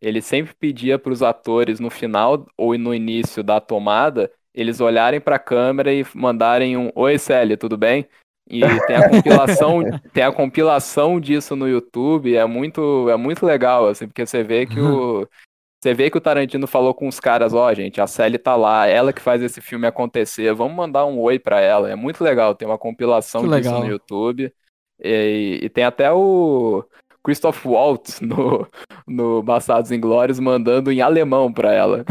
ele 0.01 0.21
sempre 0.21 0.53
pedia 0.53 0.97
para 0.97 1.11
os 1.11 1.21
atores 1.21 1.79
no 1.79 1.89
final 1.89 2.45
ou 2.57 2.77
no 2.77 2.93
início 2.93 3.43
da 3.43 3.59
tomada, 3.59 4.31
eles 4.53 4.79
olharem 4.79 5.19
para 5.19 5.35
a 5.35 5.39
câmera 5.39 5.93
e 5.93 6.05
mandarem 6.13 6.77
um 6.77 6.91
Oi, 6.95 7.17
Sally, 7.17 7.57
tudo 7.57 7.77
bem? 7.77 8.07
E 8.49 8.61
tem 8.87 8.95
a 8.95 9.09
compilação, 9.09 9.79
tem 10.11 10.23
a 10.23 10.31
compilação 10.31 11.19
disso 11.19 11.55
no 11.55 11.67
YouTube, 11.67 12.35
é 12.35 12.45
muito, 12.45 13.09
é 13.09 13.15
muito 13.15 13.45
legal, 13.45 13.87
assim, 13.87 14.07
porque 14.07 14.25
você 14.25 14.43
vê 14.43 14.65
que 14.65 14.79
o 14.79 15.27
você 15.81 15.93
vê 15.93 16.09
que 16.09 16.17
o 16.17 16.21
Tarantino 16.21 16.67
falou 16.67 16.93
com 16.93 17.07
os 17.07 17.21
caras, 17.21 17.53
ó, 17.53 17.73
gente, 17.73 18.01
a 18.01 18.07
Sally 18.07 18.37
tá 18.37 18.53
lá, 18.53 18.85
ela 18.85 19.13
que 19.13 19.21
faz 19.21 19.41
esse 19.41 19.61
filme 19.61 19.87
acontecer, 19.87 20.53
vamos 20.53 20.75
mandar 20.75 21.05
um 21.05 21.17
oi 21.21 21.39
pra 21.39 21.61
ela. 21.61 21.89
É 21.89 21.95
muito 21.95 22.21
legal, 22.21 22.53
tem 22.53 22.67
uma 22.67 22.77
compilação 22.77 23.43
disso 23.43 23.53
legal. 23.53 23.79
no 23.79 23.87
YouTube. 23.87 24.53
E, 25.01 25.59
e 25.63 25.69
tem 25.69 25.85
até 25.85 26.11
o 26.11 26.83
Christoph 27.29 27.63
Waltz 27.63 28.21
no, 28.21 28.67
no 29.07 29.43
Bastardos 29.43 29.91
Inglórios 29.91 30.39
mandando 30.39 30.91
em 30.91 30.99
alemão 30.99 31.53
pra 31.53 31.71
ela. 31.71 32.03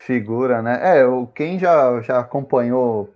Figura, 0.00 0.60
né? 0.62 0.80
É, 0.82 1.04
quem 1.32 1.60
já, 1.60 2.00
já 2.00 2.18
acompanhou 2.18 3.08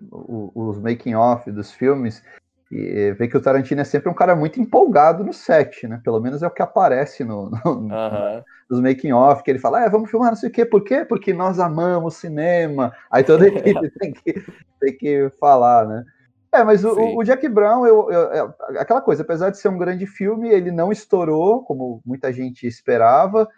os 0.54 0.78
making-off 0.78 1.50
dos 1.50 1.72
filmes 1.72 2.22
e 2.70 3.12
vê 3.18 3.26
que 3.26 3.37
o 3.37 3.42
Tarantino 3.42 3.80
é 3.80 3.85
sempre 3.85 4.09
um 4.09 4.14
cara 4.14 4.37
muito 4.37 4.61
empolgado 4.61 5.24
no 5.24 5.33
set, 5.33 5.88
né? 5.88 6.00
Pelo 6.04 6.20
menos 6.20 6.40
é 6.40 6.46
o 6.46 6.50
que 6.50 6.62
aparece 6.62 7.24
no, 7.24 7.50
no- 7.50 7.92
Aham. 7.92 8.44
nos 8.70 8.80
making-off, 8.80 9.42
que 9.42 9.50
ele 9.50 9.59
fala, 9.59 9.85
é, 9.85 9.90
vamos 9.90 10.09
filmar 10.09 10.28
não 10.30 10.37
sei 10.37 10.48
o 10.48 10.52
quê, 10.52 10.64
por 10.64 10.85
quê? 10.85 11.04
Porque 11.04 11.33
nós 11.33 11.59
amamos 11.59 12.14
cinema. 12.14 12.92
Aí 13.11 13.24
toda 13.24 13.46
a 13.46 13.48
equipe 13.48 13.90
tem 13.98 14.12
que, 14.12 14.44
tem 14.80 14.96
que 14.96 15.28
falar, 15.40 15.88
né? 15.88 16.04
É, 16.52 16.64
mas 16.64 16.84
o, 16.84 17.16
o 17.16 17.22
Jack 17.22 17.48
Brown, 17.48 17.86
eu, 17.86 18.10
eu- 18.10 18.32
é 18.32 18.80
aquela 18.80 19.00
coisa, 19.00 19.22
apesar 19.22 19.50
de 19.50 19.58
ser 19.58 19.68
um 19.68 19.78
grande 19.78 20.06
filme, 20.06 20.48
ele 20.48 20.70
não 20.70 20.90
estourou, 20.90 21.62
como 21.62 22.00
muita 22.04 22.32
gente 22.32 22.66
esperava. 22.66 23.48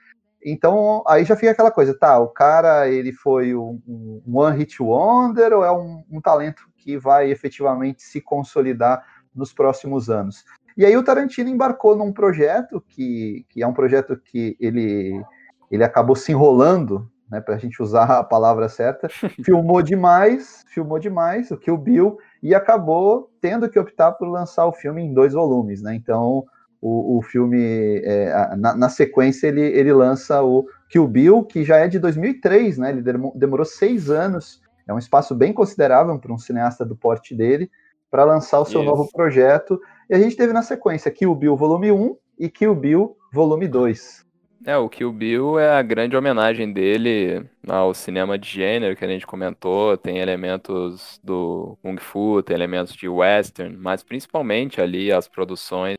Então, 0.44 1.02
aí 1.07 1.24
já 1.24 1.37
fica 1.37 1.52
aquela 1.52 1.70
coisa, 1.70 1.96
tá, 1.96 2.18
o 2.18 2.28
cara, 2.28 2.88
ele 2.88 3.12
foi 3.12 3.55
um, 3.55 3.81
um 3.87 4.22
one 4.38 4.59
hit 4.59 4.83
wonder 4.83 5.52
ou 5.52 5.64
é 5.64 5.70
um, 5.72 6.05
um 6.11 6.20
talento 6.20 6.62
que 6.76 6.98
vai 6.98 7.31
efetivamente 7.31 8.02
se 8.02 8.20
consolidar 8.20 9.05
nos 9.35 9.52
próximos 9.52 10.11
anos? 10.11 10.44
E 10.76 10.85
aí 10.85 10.96
o 10.96 11.05
Tarantino 11.05 11.48
embarcou 11.48 11.96
num 11.96 12.12
projeto 12.12 12.81
que, 12.81 13.46
que 13.48 13.62
é 13.62 13.66
um 13.66 13.72
projeto 13.72 14.16
que 14.16 14.57
ele, 14.59 15.22
ele 15.70 15.85
acabou 15.85 16.16
se 16.16 16.33
enrolando, 16.33 17.09
né, 17.31 17.40
para 17.40 17.55
a 17.55 17.59
gente 17.59 17.81
usar 17.83 18.18
a 18.18 18.24
palavra 18.24 18.68
certa, 18.68 19.09
filmou 19.44 19.81
demais, 19.81 20.64
filmou 20.68 20.98
demais 20.98 21.50
o 21.50 21.57
Kill 21.57 21.76
Bill 21.78 22.18
e 22.42 22.55
acabou 22.55 23.31
tendo 23.40 23.68
que 23.68 23.78
optar 23.78 24.12
por 24.12 24.28
lançar 24.28 24.66
o 24.66 24.72
filme 24.72 25.02
em 25.02 25.14
dois 25.14 25.33
volumes, 25.33 25.81
né? 25.81 25.94
Então 25.94 26.44
o, 26.81 27.18
o 27.18 27.22
filme 27.22 28.00
é, 28.05 28.57
na, 28.57 28.74
na 28.74 28.88
sequência 28.88 29.46
ele, 29.46 29.61
ele 29.61 29.92
lança 29.92 30.42
o 30.42 30.66
Kill 30.88 31.07
Bill, 31.07 31.44
que 31.44 31.62
já 31.62 31.76
é 31.76 31.87
de 31.87 31.98
2003, 31.98 32.78
né? 32.78 32.90
Ele 32.90 33.02
demo- 33.02 33.33
demorou 33.37 33.64
seis 33.64 34.11
anos, 34.11 34.61
é 34.87 34.92
um 34.92 34.98
espaço 34.98 35.35
bem 35.35 35.52
considerável 35.52 36.18
para 36.18 36.33
um 36.33 36.38
cineasta 36.38 36.85
do 36.85 36.96
porte 36.96 37.35
dele 37.35 37.70
para 38.11 38.24
lançar 38.24 38.61
o 38.61 38.64
seu 38.64 38.83
Isso. 38.83 38.90
novo 38.90 39.09
projeto. 39.12 39.81
E 40.11 40.14
a 40.14 40.18
gente 40.18 40.37
teve 40.37 40.52
na 40.52 40.62
sequência 40.62 41.11
Kill 41.11 41.35
Bill 41.35 41.57
volume 41.57 41.92
1 41.92 42.16
e 42.38 42.48
Kill 42.50 42.74
Bill 42.74 43.16
volume 43.33 43.68
2. 43.68 44.21
É, 44.64 44.77
o 44.77 44.88
Kill 44.88 45.12
Bill 45.12 45.59
é 45.59 45.77
a 45.77 45.83
grande 45.83 46.16
homenagem 46.16 46.72
dele 46.72 47.44
ao 47.66 47.92
cinema 47.92 48.38
de 48.38 48.48
gênero 48.48 48.94
que 48.94 49.05
a 49.05 49.09
gente 49.09 49.27
comentou. 49.27 49.96
Tem 49.96 50.18
elementos 50.18 51.20
do 51.22 51.77
Kung 51.83 51.98
Fu, 51.98 52.42
tem 52.42 52.55
elementos 52.55 52.94
de 52.94 53.09
western, 53.09 53.77
mas 53.77 54.05
principalmente 54.05 54.81
ali 54.81 55.11
as 55.11 55.27
produções 55.27 55.96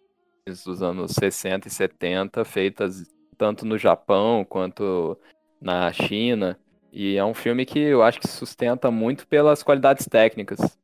dos 0.65 0.81
anos 0.81 1.11
60 1.11 1.67
e 1.67 1.71
70, 1.71 2.45
feitas 2.45 3.05
tanto 3.37 3.65
no 3.65 3.77
Japão 3.77 4.45
quanto 4.45 5.17
na 5.59 5.91
China. 5.91 6.57
E 6.91 7.17
é 7.17 7.25
um 7.25 7.33
filme 7.33 7.65
que 7.65 7.79
eu 7.79 8.01
acho 8.01 8.19
que 8.19 8.27
sustenta 8.27 8.89
muito 8.89 9.27
pelas 9.27 9.61
qualidades 9.61 10.07
técnicas. 10.07 10.77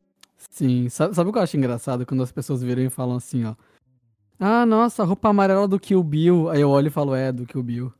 Sim, 0.49 0.89
sabe, 0.89 1.15
sabe 1.15 1.29
o 1.29 1.33
que 1.33 1.39
eu 1.39 1.43
acho 1.43 1.55
engraçado? 1.55 2.05
Quando 2.05 2.23
as 2.23 2.31
pessoas 2.31 2.61
viram 2.61 2.81
e 2.81 2.89
falam 2.89 3.15
assim, 3.15 3.45
ó. 3.45 3.55
Ah, 4.39 4.65
nossa, 4.65 5.03
a 5.03 5.05
roupa 5.05 5.29
amarela 5.29 5.67
do 5.67 5.79
Kill 5.79 6.03
Bill. 6.03 6.49
Aí 6.49 6.61
eu 6.61 6.69
olho 6.69 6.87
e 6.87 6.91
falo, 6.91 7.13
é, 7.15 7.31
do 7.31 7.45
Kill 7.45 7.61
Bill. 7.63 7.93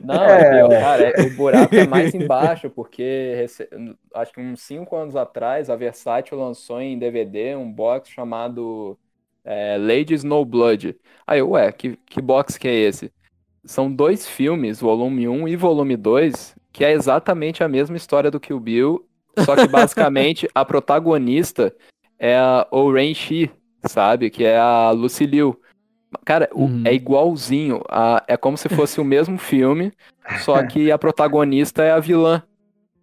Não, 0.00 0.24
é. 0.24 0.50
pior, 0.50 0.68
cara, 0.70 1.02
é- 1.10 1.26
o 1.26 1.30
buraco 1.30 1.74
é 1.74 1.86
mais 1.86 2.14
embaixo, 2.14 2.68
porque 2.70 3.34
rece- 3.36 3.68
acho 4.14 4.32
que 4.32 4.40
uns 4.40 4.60
5 4.62 4.96
anos 4.96 5.14
atrás 5.14 5.70
a 5.70 5.76
Versátil 5.76 6.38
lançou 6.38 6.80
em 6.80 6.98
DVD 6.98 7.54
um 7.56 7.70
box 7.70 8.10
chamado 8.10 8.98
é, 9.44 9.76
Lady 9.78 10.14
Snowblood. 10.14 10.96
Aí 11.26 11.38
eu, 11.38 11.50
ué, 11.50 11.70
que, 11.72 11.96
que 12.06 12.20
box 12.20 12.58
que 12.58 12.66
é 12.66 12.74
esse? 12.74 13.12
São 13.64 13.92
dois 13.92 14.28
filmes, 14.28 14.80
volume 14.80 15.28
1 15.28 15.48
e 15.48 15.56
volume 15.56 15.96
2, 15.96 16.56
que 16.72 16.84
é 16.84 16.92
exatamente 16.92 17.62
a 17.64 17.68
mesma 17.68 17.96
história 17.96 18.30
do 18.30 18.40
Kill 18.40 18.60
Bill, 18.60 19.06
só 19.40 19.56
que 19.56 19.68
basicamente 19.68 20.48
a 20.54 20.64
protagonista 20.64 21.74
é 22.18 22.36
a 22.36 22.66
Oren 22.70 23.14
Shi, 23.14 23.50
sabe? 23.84 24.30
Que 24.30 24.44
é 24.44 24.58
a 24.58 24.90
Lucy 24.90 25.26
Liu. 25.26 25.60
Cara, 26.24 26.48
Uhum. 26.54 26.82
é 26.86 26.94
igualzinho. 26.94 27.82
a- 27.90 28.22
é 28.28 28.36
como 28.36 28.56
se 28.56 28.68
fosse 28.68 29.00
o 29.00 29.04
mesmo 29.04 29.36
filme, 29.38 29.92
só 30.44 30.54
que 30.66 30.90
a 30.90 30.98
protagonista 30.98 31.82
é 31.82 31.90
a 31.92 32.00
vilã. 32.00 32.42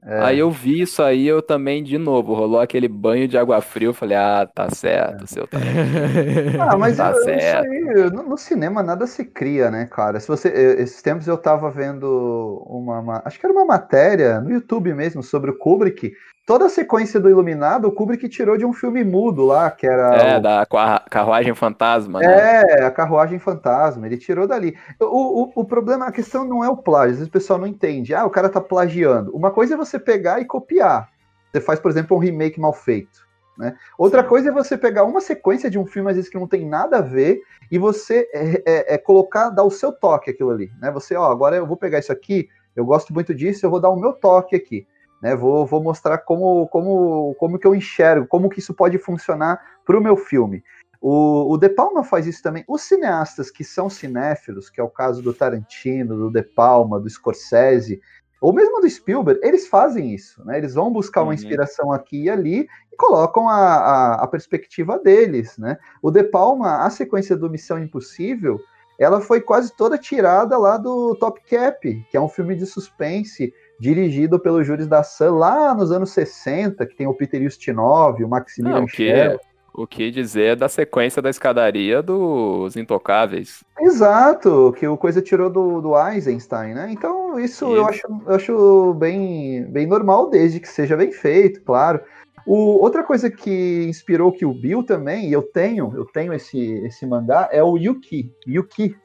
É. 0.05 0.19
Aí 0.21 0.39
eu 0.39 0.51
vi 0.51 0.81
isso 0.81 1.01
aí, 1.01 1.25
eu 1.25 1.41
também, 1.41 1.81
de 1.81 1.97
novo, 1.97 2.33
rolou 2.33 2.59
aquele 2.59 2.89
banho 2.89 3.25
de 3.25 3.37
água 3.37 3.61
fria. 3.61 3.87
Eu 3.87 3.93
falei, 3.93 4.17
ah, 4.17 4.45
tá 4.53 4.69
certo, 4.69 5.25
seu 5.27 5.47
Tarantino. 5.47 5.73
Ah, 6.59 6.77
mas 6.77 6.97
Tá 6.97 7.11
eu- 7.11 7.13
isso 7.15 7.23
certo. 7.23 7.71
aí, 7.71 8.09
no, 8.11 8.23
no 8.23 8.37
cinema 8.37 8.83
nada 8.83 9.07
se 9.07 9.23
cria, 9.23 9.71
né, 9.71 9.85
cara? 9.85 10.19
Se 10.19 10.27
você, 10.27 10.49
esses 10.77 11.01
tempos 11.01 11.25
eu 11.25 11.37
tava 11.37 11.71
vendo 11.71 12.61
uma, 12.67 13.01
ma- 13.01 13.21
acho 13.23 13.39
que 13.39 13.45
era 13.45 13.53
uma 13.53 13.63
matéria 13.63 14.41
no 14.41 14.51
YouTube 14.51 14.93
mesmo 14.93 15.23
sobre 15.23 15.51
o 15.51 15.57
Kubrick. 15.57 16.11
Toda 16.45 16.65
a 16.65 16.69
sequência 16.69 17.21
do 17.21 17.29
Iluminado, 17.29 17.87
o 17.87 17.91
Kubrick 17.91 18.27
tirou 18.27 18.57
de 18.57 18.65
um 18.65 18.73
filme 18.73 19.01
mudo 19.01 19.45
lá, 19.45 19.71
que 19.71 19.87
era 19.87 20.13
É, 20.17 20.37
o- 20.37 20.41
da 20.41 20.65
Carru- 20.65 21.05
Carruagem 21.09 21.55
Fantasma, 21.55 22.19
né? 22.19 22.61
É, 22.63 22.83
a 22.83 22.91
carruagem 22.91 23.39
fantasma, 23.39 24.05
ele 24.05 24.17
tirou 24.17 24.45
dali. 24.45 24.75
O, 24.99 25.43
o, 25.43 25.51
o 25.55 25.65
problema, 25.65 26.07
a 26.07 26.11
questão 26.11 26.43
não 26.43 26.61
é 26.61 26.67
o 26.67 26.75
plágio, 26.75 27.11
às 27.11 27.17
vezes 27.19 27.29
o 27.29 27.31
pessoal 27.31 27.59
não 27.59 27.67
entende. 27.67 28.13
Ah, 28.13 28.25
o 28.25 28.29
cara 28.29 28.49
tá 28.49 28.59
plagiando. 28.59 29.33
Uma 29.33 29.51
coisa 29.51 29.75
é 29.75 29.77
você 29.77 29.97
pegar 29.97 30.41
e 30.41 30.45
copiar. 30.45 31.09
Você 31.51 31.61
faz, 31.61 31.79
por 31.79 31.89
exemplo, 31.89 32.17
um 32.17 32.19
remake 32.19 32.59
mal 32.59 32.73
feito. 32.73 33.23
Né? 33.57 33.73
Outra 33.97 34.21
Sim. 34.23 34.27
coisa 34.27 34.49
é 34.49 34.51
você 34.51 34.77
pegar 34.77 35.05
uma 35.05 35.21
sequência 35.21 35.69
de 35.69 35.79
um 35.79 35.85
filme, 35.85 36.09
às 36.09 36.17
vezes, 36.17 36.29
que 36.29 36.37
não 36.39 36.47
tem 36.47 36.67
nada 36.67 36.97
a 36.97 37.01
ver, 37.01 37.41
e 37.71 37.77
você 37.77 38.27
é, 38.33 38.63
é- 38.65 38.95
é 38.95 38.97
colocar, 38.97 39.49
dar 39.49 39.63
o 39.63 39.71
seu 39.71 39.93
toque 39.93 40.31
aquilo 40.31 40.49
ali. 40.51 40.69
Né? 40.81 40.91
Você, 40.91 41.15
ó, 41.15 41.31
agora 41.31 41.55
eu 41.55 41.65
vou 41.65 41.77
pegar 41.77 41.99
isso 41.99 42.11
aqui, 42.11 42.49
eu 42.75 42.83
gosto 42.83 43.13
muito 43.13 43.33
disso, 43.33 43.65
eu 43.65 43.69
vou 43.69 43.79
dar 43.79 43.89
o 43.89 43.95
meu 43.99 44.11
toque 44.11 44.55
aqui. 44.57 44.85
Né? 45.23 45.37
Vou, 45.37 45.65
vou 45.65 45.81
mostrar 45.81 46.17
como, 46.17 46.67
como, 46.67 47.33
como 47.39 47.57
que 47.57 47.65
eu 47.65 47.73
enxergo, 47.73 48.27
como 48.27 48.49
que 48.49 48.59
isso 48.59 48.73
pode 48.73 48.97
funcionar 48.97 49.57
para 49.85 49.97
o 49.97 50.01
meu 50.03 50.17
filme. 50.17 50.61
O, 50.99 51.53
o 51.53 51.57
De 51.57 51.69
Palma 51.69 52.03
faz 52.03 52.27
isso 52.27 52.43
também. 52.43 52.65
Os 52.67 52.81
cineastas 52.81 53.49
que 53.49 53.63
são 53.63 53.89
cinéfilos, 53.89 54.69
que 54.69 54.81
é 54.81 54.83
o 54.83 54.89
caso 54.89 55.21
do 55.21 55.33
Tarantino, 55.33 56.17
do 56.17 56.29
De 56.29 56.43
Palma, 56.43 56.99
do 56.99 57.09
Scorsese, 57.09 58.01
ou 58.41 58.51
mesmo 58.51 58.81
do 58.81 58.89
Spielberg, 58.89 59.39
eles 59.41 59.65
fazem 59.65 60.13
isso, 60.13 60.43
né? 60.45 60.57
Eles 60.57 60.73
vão 60.73 60.91
buscar 60.91 61.21
uma 61.21 61.29
Uhum. 61.29 61.33
inspiração 61.33 61.93
aqui 61.93 62.23
e 62.23 62.29
ali 62.29 62.67
e 62.91 62.95
colocam 62.97 63.47
a, 63.47 63.55
a, 63.55 64.13
a 64.23 64.27
perspectiva 64.27 64.99
deles, 64.99 65.57
né? 65.57 65.77
O 66.01 66.11
De 66.11 66.23
Palma, 66.25 66.85
a 66.85 66.89
sequência 66.89 67.37
do 67.37 67.49
Missão 67.49 67.79
Impossível, 67.79 68.59
ela 68.99 69.21
foi 69.21 69.39
quase 69.39 69.73
toda 69.73 69.97
tirada 69.97 70.57
lá 70.57 70.75
do 70.77 71.15
Top 71.15 71.41
Cap, 71.49 72.05
que 72.09 72.17
é 72.17 72.19
um 72.19 72.27
filme 72.27 72.55
de 72.55 72.65
suspense 72.65 73.53
dirigido 73.79 74.39
pelos 74.39 74.65
júris 74.65 74.87
da 74.87 75.03
Sun 75.03 75.37
lá 75.37 75.73
nos 75.73 75.91
anos 75.91 76.11
60, 76.11 76.85
que 76.85 76.95
tem 76.95 77.07
o 77.07 77.13
Peter 77.13 77.41
Ustinov, 77.45 78.23
o 78.23 78.27
Maximilian 78.29 78.77
Não, 78.77 78.83
o 78.83 78.87
que, 78.87 78.95
Schell. 79.09 79.39
o 79.73 79.87
que 79.87 80.11
dizer 80.11 80.55
da 80.55 80.69
sequência 80.69 81.21
da 81.21 81.29
escadaria 81.29 82.01
dos 82.01 82.75
Intocáveis. 82.77 83.63
Exato, 83.79 84.73
que 84.77 84.87
o 84.87 84.95
coisa 84.97 85.21
tirou 85.21 85.49
do, 85.49 85.81
do 85.81 85.97
Eisenstein, 86.09 86.73
né? 86.73 86.89
Então, 86.91 87.39
isso, 87.39 87.65
eu, 87.75 87.85
acho, 87.87 88.01
eu 88.27 88.35
acho 88.35 88.93
bem, 88.93 89.65
bem 89.65 89.85
normal, 89.87 90.29
desde 90.29 90.59
que 90.59 90.67
seja 90.69 90.95
bem 90.95 91.11
feito, 91.11 91.61
claro. 91.63 91.99
O, 92.45 92.81
outra 92.83 93.03
coisa 93.03 93.31
que 93.31 93.85
inspirou 93.87 94.31
que 94.31 94.45
o 94.45 94.53
Bill 94.53 94.83
também, 94.83 95.29
e 95.29 95.33
eu 95.33 95.41
tenho, 95.41 95.93
eu 95.95 96.05
tenho 96.05 96.33
esse, 96.33 96.59
esse 96.85 97.05
mangá, 97.05 97.47
é 97.51 97.63
o 97.63 97.77
Yuki. 97.77 98.31
Yuki, 98.45 98.95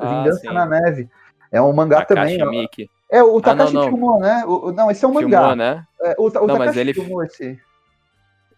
Ah, 0.00 0.24
Vingança 0.24 0.40
sim. 0.40 0.52
na 0.52 0.66
Neve. 0.66 1.08
É 1.50 1.62
um 1.62 1.72
mangá 1.72 2.04
Takashi 2.04 2.38
também. 2.38 2.66
ó. 2.66 2.97
É, 3.10 3.22
o 3.22 3.28
Ah, 3.28 3.32
não, 3.32 3.40
Takashi 3.40 3.74
não. 3.74 3.84
filmou, 3.88 4.18
né? 4.20 4.44
O, 4.46 4.70
não, 4.72 4.90
esse 4.90 5.04
é 5.04 5.08
um 5.08 5.12
mangá. 5.12 5.38
Filmou, 5.38 5.56
né? 5.56 5.84
É, 6.02 6.14
o, 6.18 6.24
o 6.26 6.30
Não, 6.46 6.56
mas 6.58 6.58
Takashi 6.58 6.78
ele- 6.80 6.94
filmou 6.94 7.22
esse. 7.24 7.58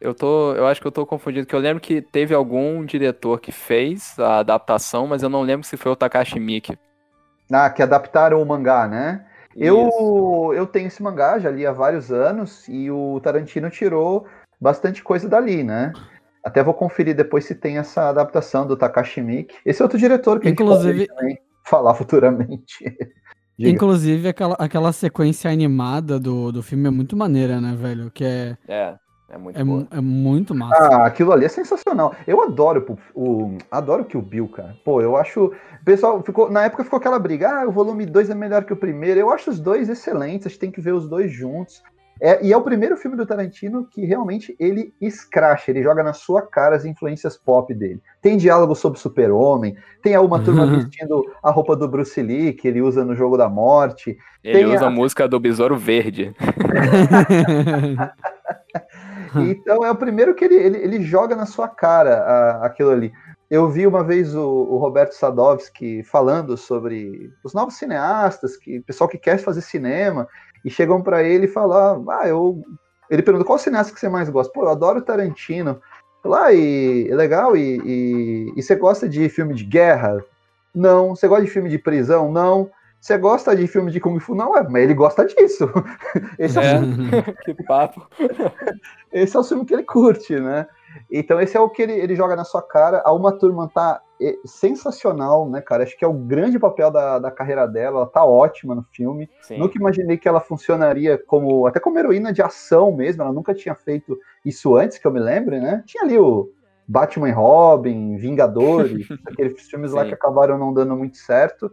Eu 0.01 0.15
tô, 0.15 0.55
eu 0.55 0.67
acho 0.67 0.81
que 0.81 0.87
eu 0.87 0.91
tô 0.93 1.05
confundido, 1.05 1.47
que 1.47 1.55
eu 1.55 1.59
lembro 1.61 1.81
que 1.81 2.01
teve 2.01 2.35
algum 2.35 2.85
diretor 2.87 3.39
que 3.39 3.53
fez 3.53 4.19
a 4.19 4.39
adaptação, 4.39 5.07
mas 5.07 5.23
eu 5.23 5.29
não 5.29 5.43
lembro 5.43 5.67
se 5.67 5.77
foi 5.77 5.93
o 5.93 5.97
Takashi 5.97 6.41
Miike. 6.41 6.79
Ah, 7.53 7.69
que 7.69 7.83
adaptaram 7.83 8.41
o 8.41 8.47
mangá, 8.47 8.89
né? 8.89 9.27
Isso. 9.55 9.63
Eu, 9.63 10.53
eu 10.55 10.67
tenho 10.67 10.87
esse 10.87 11.03
mangá, 11.03 11.39
já 11.39 11.51
li 11.51 11.67
há 11.67 11.73
vários 11.73 12.11
anos, 12.11 12.67
e 12.67 12.91
o 12.91 13.21
Tarantino 13.21 13.69
tirou 13.69 14.27
bastante 14.59 15.03
coisa 15.03 15.29
dali, 15.29 15.63
né? 15.63 15.93
Até 16.43 16.63
vou 16.63 16.73
conferir 16.73 17.15
depois 17.15 17.45
se 17.45 17.55
tem 17.55 17.77
essa 17.77 18.09
adaptação 18.09 18.67
do 18.67 18.77
Takashi 18.79 19.21
Miike. 19.21 19.55
Esse 19.67 19.83
é 19.83 19.85
outro 19.85 19.99
diretor 19.99 20.41
que 20.41 20.49
Inclusive- 20.49 20.91
a 20.91 20.97
gente 20.97 21.09
pode 21.09 21.21
também 21.21 21.39
falar 21.67 21.95
futuramente. 21.95 22.85
Diga. 23.61 23.73
Inclusive, 23.73 24.27
aquela, 24.27 24.55
aquela 24.55 24.91
sequência 24.91 25.51
animada 25.51 26.19
do, 26.19 26.51
do 26.51 26.63
filme 26.63 26.89
é 26.89 26.91
muito 26.91 27.15
maneira, 27.15 27.61
né, 27.61 27.77
velho? 27.77 28.11
Que 28.11 28.25
é, 28.25 28.57
É, 28.67 28.95
é 29.29 29.37
muito 29.37 29.59
é, 29.93 29.99
é 29.99 30.01
muito 30.01 30.55
massa. 30.55 30.83
Ah, 30.83 31.05
aquilo 31.05 31.31
ali 31.31 31.45
é 31.45 31.49
sensacional. 31.49 32.15
Eu 32.27 32.43
adoro 32.43 32.97
o, 33.15 33.23
o 33.23 33.59
adoro 33.71 34.07
que 34.07 34.17
o 34.17 34.23
Bill, 34.23 34.49
cara. 34.49 34.75
Pô, 34.83 35.03
eu 35.03 35.15
acho, 35.15 35.53
pessoal 35.85 36.23
ficou 36.23 36.51
na 36.51 36.65
época 36.65 36.85
ficou 36.85 36.97
aquela 36.97 37.19
briga, 37.19 37.51
ah, 37.51 37.69
o 37.69 37.71
volume 37.71 38.07
2 38.07 38.31
é 38.31 38.35
melhor 38.35 38.65
que 38.65 38.73
o 38.73 38.77
primeiro. 38.77 39.21
Eu 39.21 39.31
acho 39.31 39.51
os 39.51 39.61
dois 39.61 39.91
excelentes, 39.91 40.47
a 40.47 40.49
gente 40.49 40.59
tem 40.59 40.71
que 40.71 40.81
ver 40.81 40.95
os 40.95 41.07
dois 41.07 41.31
juntos. 41.31 41.83
É, 42.21 42.45
e 42.45 42.53
é 42.53 42.57
o 42.57 42.63
primeiro 42.63 42.97
filme 42.97 43.17
do 43.17 43.25
Tarantino 43.25 43.87
que 43.87 44.05
realmente 44.05 44.55
ele 44.61 44.93
escracha, 45.01 45.71
ele 45.71 45.83
joga 45.83 46.03
na 46.03 46.13
sua 46.13 46.43
cara 46.43 46.77
as 46.77 46.85
influências 46.85 47.37
pop 47.37 47.73
dele. 47.75 48.01
Tem 48.21 48.37
diálogo 48.37 48.75
sobre 48.75 48.99
super-homem, 48.99 49.77
tem 50.03 50.17
uma 50.19 50.43
turma 50.43 50.67
vestindo 50.67 51.25
a 51.43 51.51
roupa 51.51 51.75
do 51.75 51.89
Bruce 51.89 52.21
Lee, 52.21 52.53
que 52.53 52.69
ele 52.69 52.83
usa 52.83 53.05
no 53.05 53.15
Jogo 53.15 53.37
da 53.37 53.49
Morte. 53.49 54.19
Ele 54.45 54.65
tem 54.65 54.67
usa 54.75 54.85
a- 54.85 54.89
a 54.89 54.91
música 54.91 55.27
do 55.29 55.41
Besouro 55.41 55.77
Verde. 55.77 56.35
Então 59.37 59.85
é 59.85 59.91
o 59.91 59.97
primeiro 59.97 60.35
que 60.35 60.45
ele, 60.45 60.55
ele, 60.57 60.79
ele 60.79 61.03
joga 61.03 61.37
na 61.37 61.47
sua 61.47 61.69
cara 61.69 62.17
a- 62.19 62.67
aquilo 62.67 62.91
ali. 62.91 63.13
Eu 63.49 63.69
vi 63.69 63.87
uma 63.87 64.03
vez 64.05 64.35
o, 64.35 64.45
o 64.45 64.77
Roberto 64.79 65.13
Sadovski 65.13 66.03
falando 66.05 66.57
sobre 66.57 67.31
os 67.43 67.53
novos 67.53 67.75
cineastas, 67.75 68.57
que 68.57 68.81
pessoal 68.81 69.09
que 69.09 69.19
quer 69.19 69.39
fazer 69.39 69.61
cinema, 69.61 70.27
e 70.65 70.71
chegam 70.71 71.03
para 71.03 71.23
ele 71.23 71.47
e 71.47 71.49
falam, 71.49 72.05
ah, 72.09 72.29
eu. 72.29 72.63
Ele 73.11 73.23
pergunta 73.23 73.45
qual 73.45 73.59
cineasta 73.59 73.93
que 73.93 73.99
você 73.99 74.09
mais 74.09 74.29
gosta? 74.29 74.53
Pô, 74.53 74.63
eu 74.63 74.69
adoro 74.69 75.03
Tarantino. 75.03 75.81
Lá 76.25 76.53
e 76.53 77.09
é 77.11 77.15
legal, 77.15 77.57
e, 77.57 77.81
e, 77.85 78.53
e 78.57 78.63
você 78.63 78.77
gosta 78.77 79.09
de 79.09 79.29
filme 79.29 79.55
de 79.55 79.65
guerra? 79.65 80.23
Não. 80.75 81.17
Você 81.17 81.27
gosta 81.27 81.45
de 81.45 81.51
filme 81.51 81.69
de 81.69 81.79
prisão? 81.79 82.31
Não. 82.31 82.71
Você 83.01 83.17
gosta 83.17 83.57
de 83.57 83.67
filme 83.67 83.91
de 83.91 83.99
Kung 83.99 84.21
Fu? 84.21 84.35
Não, 84.35 84.55
é, 84.57 84.63
mas 84.63 84.83
ele 84.85 84.93
gosta 84.93 85.25
disso. 85.25 85.67
Esse 86.39 86.59
é, 86.59 86.61
o 86.61 86.65
É, 87.17 87.33
que 87.45 87.55
papo. 87.65 88.07
esse 89.11 89.35
é 89.35 89.41
o 89.41 89.45
filme 89.45 89.65
que 89.65 89.73
ele 89.73 89.85
curte, 89.85 90.39
né? 90.39 90.67
Então 91.11 91.41
esse 91.41 91.57
é 91.57 91.61
o 91.61 91.71
que 91.71 91.81
ele, 91.81 91.95
ele 91.95 92.15
joga 92.15 92.37
na 92.37 92.45
sua 92.45 92.61
cara. 92.63 93.01
A 93.05 93.13
Uma 93.13 93.33
Turma 93.33 93.71
tá 93.75 94.03
é, 94.03 94.10
sensacional, 94.45 95.49
né, 95.49 95.61
cara? 95.61 95.83
Acho 95.83 95.97
que 95.97 96.05
é 96.05 96.09
o 96.09 96.13
grande 96.13 96.59
papel 96.59 96.91
da, 96.91 97.19
da 97.19 97.31
carreira 97.31 97.67
dela. 97.67 97.99
Ela 97.99 98.07
tá 98.07 98.25
ótima 98.25 98.75
no 98.75 98.83
filme. 98.83 99.29
Sim. 99.43 99.59
Nunca 99.59 99.79
imaginei 99.79 100.19
que 100.19 100.29
ela 100.29 100.41
funcionaria 100.41 101.17
como 101.17 101.67
até 101.67 101.81
como 101.81 101.99
heroína 101.99 102.33
de 102.33 102.43
ação 102.43 102.93
mesmo. 102.93 103.23
Ela 103.23 103.33
nunca 103.33 103.55
tinha 103.55 103.75
feito 103.75 104.19
isso 104.45 104.77
antes, 104.77 104.99
que 104.99 105.07
eu 105.07 105.13
me 105.13 105.21
lembre, 105.21 105.59
né? 105.59 105.83
Tinha 105.87 106.05
ali 106.05 106.19
o 106.19 106.51
Batman 106.87 107.29
e 107.29 107.33
Robin, 107.33 108.17
Vingadores, 108.17 109.07
aqueles 109.27 109.69
filmes 109.71 109.93
lá 109.93 110.03
Sim. 110.03 110.09
que 110.09 110.15
acabaram 110.15 110.59
não 110.59 110.75
dando 110.75 110.97
muito 110.97 111.17
certo. 111.17 111.71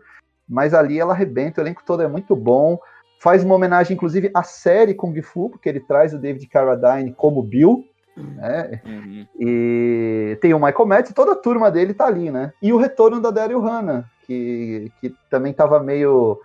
Mas 0.48 0.74
ali 0.74 1.00
ela 1.00 1.14
arrebenta, 1.14 1.60
o 1.60 1.64
elenco 1.64 1.84
todo 1.86 2.02
é 2.02 2.08
muito 2.08 2.36
bom. 2.36 2.80
Faz 3.20 3.44
uma 3.44 3.56
homenagem, 3.56 3.96
inclusive, 3.96 4.30
à 4.34 4.44
série 4.44 4.94
Kung 4.94 5.20
Fu, 5.22 5.50
porque 5.50 5.68
ele 5.68 5.80
traz 5.80 6.14
o 6.14 6.20
David 6.20 6.48
Carradine 6.48 7.14
como 7.14 7.42
Bill. 7.42 7.84
Né? 8.22 8.82
Uhum. 8.86 9.28
E 9.40 10.38
tem 10.42 10.54
o 10.54 10.60
Michael 10.60 10.86
Madsen, 10.86 11.14
toda 11.14 11.34
a 11.34 11.36
turma 11.36 11.70
dele 11.72 11.94
tá 11.94 12.06
ali, 12.06 12.32
né? 12.32 12.54
E 12.62 12.74
o 12.74 12.78
retorno 12.78 13.22
da 13.22 13.32
Daryl 13.32 13.62
Hannah, 13.62 14.06
que, 14.26 14.92
que 15.00 15.14
também 15.30 15.52
estava 15.52 15.80
meio 15.80 16.40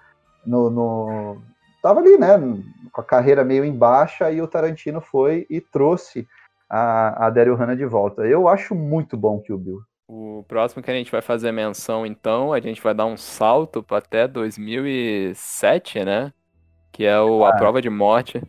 no, 0.47 0.71
no. 0.71 1.43
Tava 1.83 2.01
ali, 2.01 2.19
né? 2.19 2.39
Com 2.93 3.01
a 3.01 3.05
carreira 3.05 3.45
meio 3.45 3.65
em 3.65 3.75
baixa, 3.75 4.31
e 4.31 4.41
o 4.41 4.47
Tarantino 4.47 5.01
foi 5.01 5.47
e 5.49 5.61
trouxe 5.61 6.29
a, 6.69 7.27
a 7.27 7.31
Daryl 7.31 7.55
Hannah 7.55 7.75
de 7.75 7.85
volta. 7.85 8.23
Eu 8.23 8.49
acho 8.49 8.75
muito 8.75 9.17
bom 9.17 9.41
que 9.41 9.53
o 9.53 9.59
Bill. 9.59 9.81
O 10.09 10.45
próximo 10.47 10.83
que 10.83 10.91
a 10.91 10.95
gente 10.95 11.11
vai 11.11 11.23
fazer 11.23 11.53
menção, 11.53 12.05
então, 12.05 12.53
a 12.53 12.61
gente 12.61 12.83
vai 12.83 12.93
dar 12.93 13.07
um 13.07 13.17
salto 13.17 13.83
para 13.83 13.99
até 13.99 14.29
2007, 14.29 16.05
né? 16.05 16.33
Que 16.91 17.05
é 17.07 17.19
o 17.19 17.45
A 17.45 17.51
Ah. 17.51 17.57
Prova 17.57 17.81
de 17.81 17.89
Morte, 17.89 18.43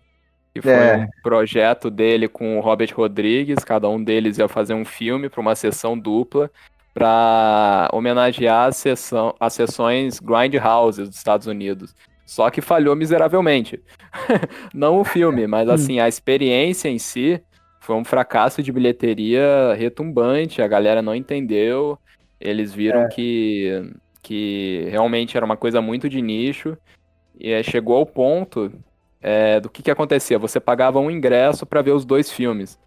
que 0.53 0.61
foi 0.61 0.71
É. 0.71 0.97
um 0.97 1.07
projeto 1.23 1.89
dele 1.89 2.27
com 2.27 2.57
o 2.57 2.61
Robert 2.61 2.93
Rodrigues. 2.95 3.63
Cada 3.63 3.89
um 3.89 4.01
deles 4.03 4.37
ia 4.37 4.47
fazer 4.47 4.73
um 4.73 4.85
filme 4.85 5.29
para 5.29 5.41
uma 5.41 5.55
sessão 5.55 5.97
dupla 5.97 6.49
para 6.93 7.89
homenagear 7.91 8.67
a 8.67 8.71
sessão, 8.71 9.35
as 9.39 9.53
sessões 9.53 10.19
Grindhouse 10.19 11.01
dos 11.01 11.15
Estados 11.15 11.47
Unidos. 11.47 11.95
Só 12.25 12.49
que 12.49 12.61
falhou 12.61 12.95
miseravelmente. 12.95 13.81
Não 14.73 14.99
o 14.99 15.03
filme, 15.03 15.47
mas 15.47 15.67
assim, 15.69 15.99
a 15.99 16.07
experiência 16.07 16.87
em 16.89 16.99
si 16.99 17.41
foi 17.81 17.95
um 17.95 18.05
fracasso 18.05 18.61
de 18.63 18.71
bilheteria 18.71 19.73
retumbante, 19.75 20.61
a 20.61 20.67
galera 20.67 21.01
não 21.01 21.13
entendeu, 21.13 21.99
eles 22.39 22.73
viram 22.73 23.09
que, 23.09 23.91
que 24.21 24.87
realmente 24.89 25.35
era 25.35 25.45
uma 25.45 25.57
coisa 25.57 25.81
muito 25.81 26.07
de 26.07 26.21
nicho, 26.21 26.77
e 27.37 27.61
chegou 27.61 27.97
ao 27.97 28.05
ponto 28.05 28.71
é, 29.23 29.59
do 29.59 29.69
que, 29.69 29.81
que 29.81 29.89
acontecia, 29.89 30.37
você 30.37 30.59
pagava 30.59 30.99
um 30.99 31.09
ingresso 31.09 31.65
para 31.65 31.81
ver 31.81 31.91
os 31.91 32.03
dois 32.05 32.29
filmes, 32.31 32.77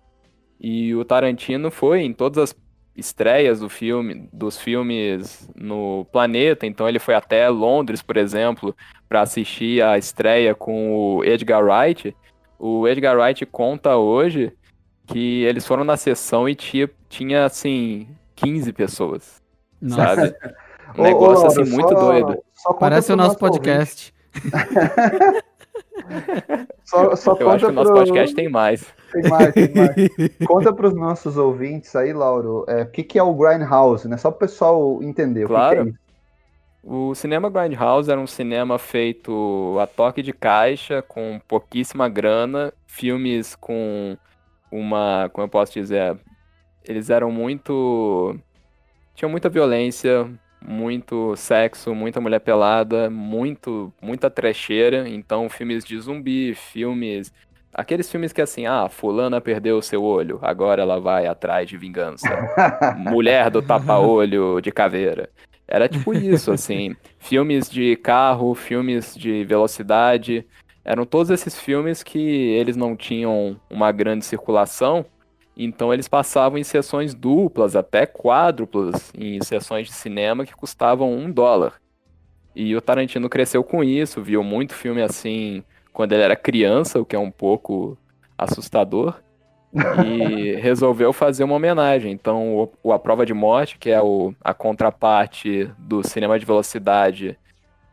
e 0.60 0.94
o 0.94 1.04
Tarantino 1.04 1.70
foi 1.70 2.02
em 2.02 2.12
todas 2.12 2.38
as 2.50 2.56
estreias 2.94 3.60
do 3.60 3.68
filme, 3.68 4.28
dos 4.32 4.56
filmes 4.58 5.50
no 5.54 6.06
planeta, 6.12 6.66
então 6.66 6.88
ele 6.88 6.98
foi 6.98 7.14
até 7.14 7.48
Londres, 7.48 8.00
por 8.02 8.16
exemplo, 8.16 8.74
para 9.08 9.20
assistir 9.22 9.82
a 9.82 9.98
estreia 9.98 10.54
com 10.54 10.94
o 11.16 11.24
Edgar 11.24 11.62
Wright, 11.64 12.16
o 12.58 12.86
Edgar 12.88 13.18
Wright 13.18 13.44
conta 13.46 13.96
hoje 13.96 14.52
que 15.06 15.42
eles 15.44 15.66
foram 15.66 15.84
na 15.84 15.96
sessão 15.96 16.48
e 16.48 16.54
tinha, 16.54 16.88
tinha 17.08 17.44
assim, 17.44 18.08
15 18.34 18.72
pessoas, 18.72 19.42
Nossa, 19.80 20.14
sabe? 20.16 20.34
Um 20.96 21.00
Ô, 21.00 21.04
negócio 21.04 21.44
ô, 21.44 21.46
assim 21.48 21.58
Laura, 21.64 21.74
muito 21.74 21.88
só- 21.90 22.00
doido. 22.00 22.42
só 22.54 22.72
parece 22.72 23.12
o 23.12 23.16
nosso 23.16 23.36
podcast. 23.36 24.14
Só, 26.84 27.16
só 27.16 27.36
Eu 27.38 27.50
acho 27.50 27.66
que 27.66 27.70
o 27.72 27.74
nosso 27.74 27.90
pro- 27.90 27.98
podcast 28.00 28.34
tem 28.34 28.48
mais. 28.48 28.86
Tem 29.12 29.28
mais, 29.30 29.52
tem 29.54 29.68
mais. 29.74 29.94
Conta 30.46 30.72
para 30.72 30.86
os 30.88 30.94
nossos 30.94 31.36
ouvintes 31.36 31.94
aí, 31.96 32.12
Lauro, 32.12 32.64
é, 32.68 32.82
o 32.82 32.86
que, 32.90 33.02
que 33.02 33.18
é 33.18 33.22
o 33.22 33.34
Grindhouse, 33.34 34.08
né? 34.08 34.16
Só 34.16 34.30
para 34.30 34.36
o 34.36 34.40
pessoal 34.48 35.02
entender. 35.02 35.44
o 35.44 35.48
que 35.48 35.54
Claro. 35.54 35.74
que 35.84 35.88
é 35.88 35.90
isso. 35.92 35.98
O 36.88 37.14
cinema 37.16 37.50
Grindhouse 37.50 38.08
era 38.10 38.20
um 38.20 38.26
cinema 38.28 38.78
feito 38.78 39.76
a 39.80 39.86
toque 39.88 40.22
de 40.22 40.32
caixa, 40.32 41.02
com 41.02 41.40
pouquíssima 41.48 42.08
grana, 42.08 42.72
filmes 42.86 43.56
com 43.56 44.16
uma, 44.70 45.28
como 45.32 45.44
eu 45.46 45.48
posso 45.50 45.72
dizer, 45.72 46.16
eles 46.84 47.10
eram 47.10 47.28
muito, 47.32 48.36
tinham 49.16 49.28
muita 49.28 49.48
violência, 49.48 50.30
muito 50.66 51.36
sexo, 51.36 51.94
muita 51.94 52.20
mulher 52.20 52.40
pelada, 52.40 53.08
muito, 53.08 53.92
muita 54.02 54.28
trecheira, 54.28 55.08
então 55.08 55.48
filmes 55.48 55.84
de 55.84 55.98
zumbi, 56.00 56.54
filmes, 56.54 57.32
aqueles 57.72 58.10
filmes 58.10 58.32
que 58.32 58.42
assim, 58.42 58.66
ah, 58.66 58.88
fulana 58.88 59.40
perdeu 59.40 59.78
o 59.78 59.82
seu 59.82 60.02
olho, 60.02 60.38
agora 60.42 60.82
ela 60.82 60.98
vai 60.98 61.26
atrás 61.26 61.68
de 61.68 61.76
vingança. 61.76 62.28
Mulher 62.98 63.50
do 63.50 63.62
tapa-olho 63.62 64.60
de 64.60 64.72
caveira. 64.72 65.30
Era 65.68 65.88
tipo 65.88 66.14
isso, 66.14 66.52
assim. 66.52 66.94
Filmes 67.18 67.68
de 67.68 67.96
carro, 67.96 68.54
filmes 68.54 69.14
de 69.14 69.44
velocidade. 69.44 70.46
Eram 70.84 71.04
todos 71.04 71.30
esses 71.30 71.58
filmes 71.58 72.02
que 72.02 72.18
eles 72.18 72.76
não 72.76 72.96
tinham 72.96 73.60
uma 73.68 73.90
grande 73.90 74.24
circulação, 74.24 75.04
então 75.56 75.92
eles 75.92 76.06
passavam 76.06 76.58
em 76.58 76.64
sessões 76.64 77.14
duplas, 77.14 77.74
até 77.74 78.04
quádruplas, 78.04 79.12
em 79.16 79.42
sessões 79.42 79.86
de 79.86 79.92
cinema 79.94 80.44
que 80.44 80.54
custavam 80.54 81.12
um 81.12 81.30
dólar. 81.30 81.80
E 82.54 82.74
o 82.76 82.80
Tarantino 82.80 83.28
cresceu 83.28 83.64
com 83.64 83.82
isso, 83.82 84.22
viu 84.22 84.42
muito 84.42 84.74
filme 84.74 85.02
assim 85.02 85.62
quando 85.92 86.12
ele 86.12 86.22
era 86.22 86.36
criança, 86.36 87.00
o 87.00 87.04
que 87.04 87.16
é 87.16 87.18
um 87.18 87.30
pouco 87.30 87.96
assustador 88.36 89.14
e 90.04 90.52
resolveu 90.60 91.12
fazer 91.12 91.44
uma 91.44 91.54
homenagem. 91.54 92.12
Então, 92.12 92.70
o, 92.82 92.92
A 92.92 92.98
Prova 92.98 93.26
de 93.26 93.34
Morte, 93.34 93.78
que 93.78 93.90
é 93.90 94.00
o, 94.00 94.34
a 94.42 94.54
contraparte 94.54 95.70
do 95.78 96.06
cinema 96.06 96.38
de 96.38 96.46
velocidade 96.46 97.38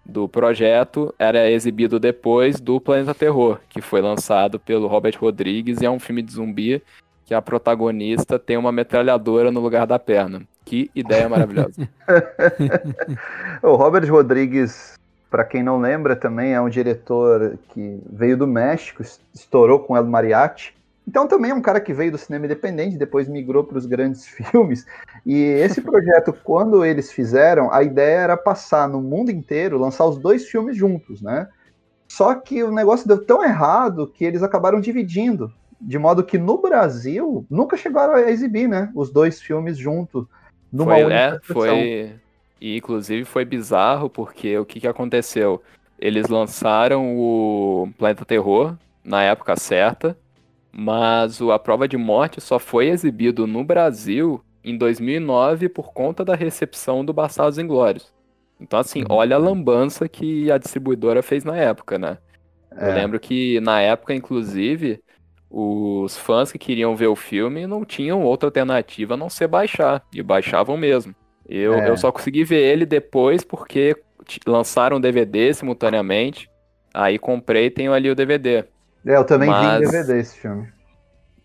do 0.05 0.28
projeto, 0.28 1.14
era 1.18 1.49
exibido 1.49 1.99
depois 1.99 2.59
do 2.59 2.80
Planeta 2.80 3.14
Terror, 3.14 3.59
que 3.70 3.82
foi 3.82 4.01
lançado 4.01 4.59
pelo 4.59 4.88
Robert 4.88 5.18
Rodrigues 5.18 5.82
e 5.82 5.86
é 5.86 5.89
um 5.89 5.99
filme 5.99 6.22
de 6.22 6.34
zumbi 6.34 6.82
que 7.34 7.36
a 7.36 7.41
protagonista 7.41 8.38
tem 8.38 8.57
uma 8.57 8.71
metralhadora 8.71 9.51
no 9.51 9.59
lugar 9.59 9.88
da 9.88 9.97
perna. 9.97 10.43
Que 10.63 10.91
ideia 10.93 11.27
maravilhosa. 11.27 11.89
O 13.63 13.75
Robert 13.75 14.09
Rodrigues, 14.09 14.93
para 15.31 15.43
quem 15.43 15.63
não 15.63 15.79
lembra, 15.79 16.15
também 16.15 16.53
é 16.53 16.61
um 16.61 16.69
diretor 16.69 17.57
que 17.69 17.99
veio 18.11 18.38
do 18.38 18.45
México, 18.45 19.01
es- 19.01 19.19
estourou 19.34 19.79
com 19.79 19.97
El 19.97 20.05
Mariachi. 20.05 20.73
Então 21.07 21.27
também 21.27 21.51
é 21.51 21.53
um 21.55 21.61
cara 21.61 21.81
que 21.81 21.93
veio 21.93 22.11
do 22.11 22.17
cinema 22.17 22.45
independente, 22.45 22.97
depois 22.97 23.27
migrou 23.27 23.63
para 23.63 23.77
os 23.77 23.86
grandes 23.86 24.25
filmes. 24.29 24.86
E 25.25 25.36
esse 25.41 25.81
projeto, 25.81 26.34
quando 26.43 26.86
eles 26.86 27.11
fizeram, 27.11 27.73
a 27.73 27.81
ideia 27.84 28.19
era 28.19 28.38
passar 28.38 28.88
no 28.88 29.01
mundo 29.01 29.31
inteiro, 29.31 29.77
lançar 29.79 30.05
os 30.05 30.17
dois 30.17 30.47
filmes 30.47 30.77
juntos, 30.77 31.21
né? 31.21 31.47
Só 32.07 32.36
que 32.36 32.63
o 32.63 32.71
negócio 32.71 33.07
deu 33.07 33.25
tão 33.25 33.43
errado 33.43 34.07
que 34.07 34.23
eles 34.23 34.43
acabaram 34.43 34.79
dividindo, 34.79 35.51
de 35.88 35.97
modo 35.99 36.23
que 36.25 36.38
no 36.38 36.61
Brasil 36.61 37.45
nunca 37.49 37.77
chegaram 37.77 38.15
a 38.15 38.21
exibir, 38.31 38.67
né? 38.67 38.91
Os 38.95 39.11
dois 39.11 39.41
filmes 39.41 39.77
juntos 39.77 40.25
numa 40.71 40.95
Foi, 40.95 41.03
única 41.03 41.13
é, 41.13 41.39
sessão. 41.45 41.53
foi. 41.53 42.19
E 42.59 42.77
inclusive 42.77 43.25
foi 43.25 43.45
bizarro, 43.45 44.09
porque 44.09 44.57
o 44.57 44.65
que, 44.65 44.79
que 44.79 44.88
aconteceu? 44.88 45.61
Eles 45.99 46.27
lançaram 46.29 47.17
o 47.17 47.89
Planeta 47.97 48.25
Terror 48.25 48.77
na 49.03 49.21
época 49.23 49.55
certa, 49.57 50.17
mas 50.71 51.41
o 51.41 51.51
A 51.51 51.59
Prova 51.59 51.88
de 51.88 51.97
Morte 51.97 52.41
só 52.41 52.59
foi 52.59 52.89
exibido 52.89 53.45
no 53.47 53.63
Brasil 53.63 54.43
em 54.63 54.77
2009 54.77 55.69
por 55.69 55.93
conta 55.93 56.23
da 56.25 56.36
recepção 56.36 57.03
do 57.05 57.13
Bastardos 57.13 57.59
Inglórios. 57.59 58.13
Então, 58.59 58.79
assim, 58.79 59.03
Uhum. 59.03 59.07
olha 59.09 59.36
a 59.36 59.39
lambança 59.39 60.07
que 60.09 60.51
a 60.51 60.57
distribuidora 60.57 61.21
fez 61.23 61.43
na 61.43 61.57
época, 61.57 61.97
né? 61.99 62.19
Eu 62.79 62.91
É. 62.91 62.93
lembro 62.93 63.19
que 63.19 63.59
na 63.61 63.81
época, 63.81 64.13
inclusive, 64.15 65.03
os 65.56 66.18
fãs 66.18 66.51
que 66.51 66.58
queriam 66.58 66.95
ver 66.95 67.06
o 67.08 67.16
filme 67.16 67.68
não 67.68 67.86
tinham 67.86 68.24
outra 68.24 68.47
alternativa 68.47 69.14
a 69.14 69.18
não 69.18 69.30
ser 69.30 69.47
baixar, 69.47 70.04
e 70.12 70.24
baixavam 70.24 70.76
mesmo. 70.76 71.14
Eu, 71.47 71.76
É. 71.76 71.89
eu 71.89 71.95
só 71.95 72.12
consegui 72.12 72.43
ver 72.43 72.62
ele 72.64 72.86
depois 72.88 73.43
porque 73.43 73.95
lançaram 74.47 74.97
o 74.97 74.99
DVD 74.99 75.54
simultaneamente, 75.54 76.49
aí 76.93 77.20
comprei 77.20 77.68
e 77.68 77.72
tenho 77.72 77.93
ali 77.93 78.10
o 78.10 78.16
DVD. 78.16 78.66
É, 79.06 79.16
eu 79.16 79.24
também 79.26 79.49
vi 79.49 79.56
Mas- 79.56 79.82
em 79.82 79.91
DVD 79.91 80.20
esse 80.20 80.38
filme. 80.39 80.68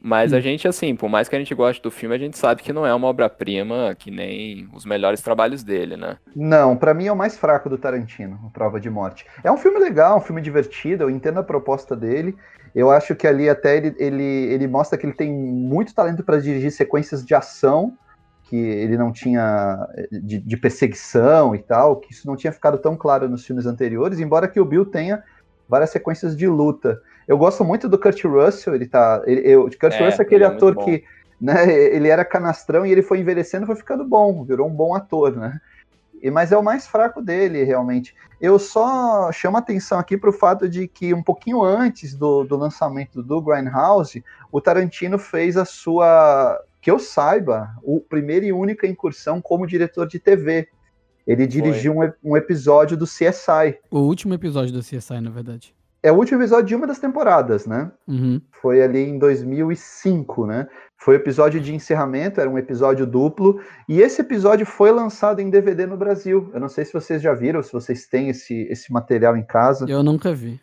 Mas 0.01 0.33
Hum. 0.33 0.37
a 0.37 0.41
gente, 0.41 0.69
assim, 0.69 0.95
por 0.95 1.09
mais 1.09 1.29
que 1.29 1.35
a 1.35 1.39
gente 1.41 1.53
goste 1.57 1.83
do 1.83 1.91
filme, 1.91 2.15
a 2.15 2.19
gente 2.19 2.39
sabe 2.39 2.63
que 2.63 2.73
não 2.73 2.87
é 2.87 2.95
uma 2.95 3.09
obra-prima 3.09 3.97
que 3.99 4.13
nem 4.13 4.69
os 4.73 4.85
melhores 4.87 5.21
trabalhos 5.21 5.65
dele, 5.65 5.97
né? 5.97 6.19
Não, 6.37 6.77
pra 6.77 6.95
mim 6.95 7.07
é 7.09 7.13
o 7.13 7.17
mais 7.17 7.37
fraco 7.37 7.69
do 7.69 7.77
Tarantino, 7.77 8.39
o 8.45 8.51
Prova 8.51 8.79
de 8.79 8.89
Morte. 8.89 9.27
É 9.43 9.51
um 9.51 9.57
filme 9.59 9.81
legal, 9.81 10.17
um 10.19 10.21
filme 10.21 10.41
divertido, 10.41 11.03
eu 11.03 11.11
entendo 11.11 11.41
a 11.41 11.43
proposta 11.43 11.97
dele. 11.97 12.37
Eu 12.75 12.91
acho 12.91 13.15
que 13.15 13.27
ali 13.27 13.49
até 13.49 13.77
ele, 13.77 13.95
ele, 13.99 14.23
ele 14.23 14.67
mostra 14.67 14.99
que 14.99 15.07
ele 15.07 15.15
tem 15.15 15.33
muito 15.33 15.95
talento 15.95 16.23
para 16.23 16.41
dirigir 16.41 16.71
sequências 16.71 17.25
de 17.25 17.35
ação, 17.35 17.97
que 18.45 18.57
ele 18.57 18.97
não 18.97 19.13
tinha 19.13 19.87
de, 20.11 20.39
de 20.39 20.57
perseguição 20.57 21.55
e 21.55 21.59
tal, 21.59 21.97
que 21.97 22.13
isso 22.13 22.27
não 22.27 22.37
tinha 22.37 22.53
ficado 22.53 22.79
tão 22.79 22.97
claro 22.97 23.29
nos 23.29 23.45
filmes 23.45 23.67
anteriores, 23.67 24.21
embora 24.21 24.49
que 24.49 24.61
o 24.61 24.65
Bill 24.65 24.87
tenha 24.87 25.23
várias 25.69 25.91
sequências 25.91 26.37
de 26.37 26.47
luta. 26.47 27.01
Eu 27.27 27.37
gosto 27.37 27.63
muito 27.63 27.89
do 27.89 27.99
Kurt 27.99 28.25
Russell, 28.25 28.75
ele 28.75 28.87
tá. 28.87 29.23
Ele, 29.27 29.43
eu, 29.45 29.65
Kurt 29.65 29.93
É, 29.95 30.05
Russell 30.05 30.21
é 30.21 30.23
aquele 30.23 30.45
ele 30.45 30.53
é 30.53 30.57
ator 30.57 30.75
bom. 30.75 30.85
que 30.85 31.05
né, 31.41 31.71
ele 31.71 32.09
era 32.09 32.25
canastrão 32.25 32.87
e 32.87 32.91
ele 32.91 33.03
foi 33.03 33.21
envelhecendo 33.21 33.65
e 33.65 33.67
foi 33.67 33.77
ficando 33.77 34.05
bom, 34.05 34.45
virou 34.45 34.67
um 34.67 34.75
bom 34.75 34.95
ator, 34.95 35.37
né? 35.37 35.61
E, 36.23 36.31
mas 36.31 36.53
é 36.53 36.57
o 36.57 36.63
mais 36.63 36.87
fraco 36.87 37.23
dele, 37.23 37.65
realmente. 37.65 38.15
Eu 38.41 38.59
só 38.59 39.31
chamo 39.33 39.57
atenção 39.57 39.99
aqui 39.99 40.17
para 40.17 40.31
o 40.31 40.33
fato 40.33 40.69
de 40.69 40.87
que 40.87 41.13
um 41.13 41.23
pouquinho 41.23 41.63
antes 41.63 42.15
do, 42.15 42.45
do 42.45 42.57
lançamento 42.57 43.23
do 43.23 43.41
Grindhouse, 43.41 44.25
o 44.51 44.61
Tarantino 44.61 45.19
fez 45.19 45.57
a 45.57 45.65
sua, 45.65 46.59
que 46.81 46.91
eu 46.91 46.99
saiba, 46.99 47.71
o 47.83 48.01
primeira 48.01 48.47
e 48.47 48.53
única 48.53 48.87
incursão 48.87 49.41
como 49.41 49.67
diretor 49.67 50.07
de 50.07 50.19
TV. 50.19 50.69
Ele 51.27 51.47
dirigiu 51.47 51.93
um, 51.93 52.13
um 52.31 52.37
episódio 52.37 52.97
do 52.97 53.05
CSI. 53.05 53.79
O 53.91 53.99
último 53.99 54.33
episódio 54.35 54.73
do 54.73 54.81
CSI, 54.81 55.21
na 55.21 55.31
verdade. 55.31 55.78
É 56.03 56.13
o 56.13 56.17
último 56.17 56.41
episódio 56.41 56.67
de 56.67 56.75
uma 56.75 56.87
das 56.87 56.99
temporadas, 56.99 57.67
né? 57.67 57.91
Uhum. 58.07 58.41
Foi 58.53 58.83
ali 58.83 59.01
em 59.01 59.19
2005, 59.19 60.47
né? 60.47 60.69
Foi 60.97 61.17
o 61.17 61.21
episódio 61.21 61.61
de 61.61 61.75
encerramento, 61.75 62.41
era 62.41 62.51
um 62.51 62.59
episódio 62.59 63.07
duplo, 63.07 63.61
e 63.89 64.01
esse 64.01 64.21
episódio 64.21 64.67
foi 64.67 64.91
lançado 64.91 65.41
em 65.41 65.51
DVD 65.51 65.87
no 65.87 65.97
Brasil. 65.97 66.51
Eu 66.53 66.61
não 66.61 66.69
sei 66.69 66.85
se 66.85 66.93
vocês 66.93 67.23
já 67.23 67.35
viram, 67.35 67.63
se 67.63 67.73
vocês 67.73 68.07
têm 68.07 68.29
esse, 68.29 68.63
esse 68.71 68.93
material 68.93 69.37
em 69.37 69.45
casa. 69.45 69.87
Eu 69.89 70.03
nunca 70.03 70.33
vi. 70.35 70.61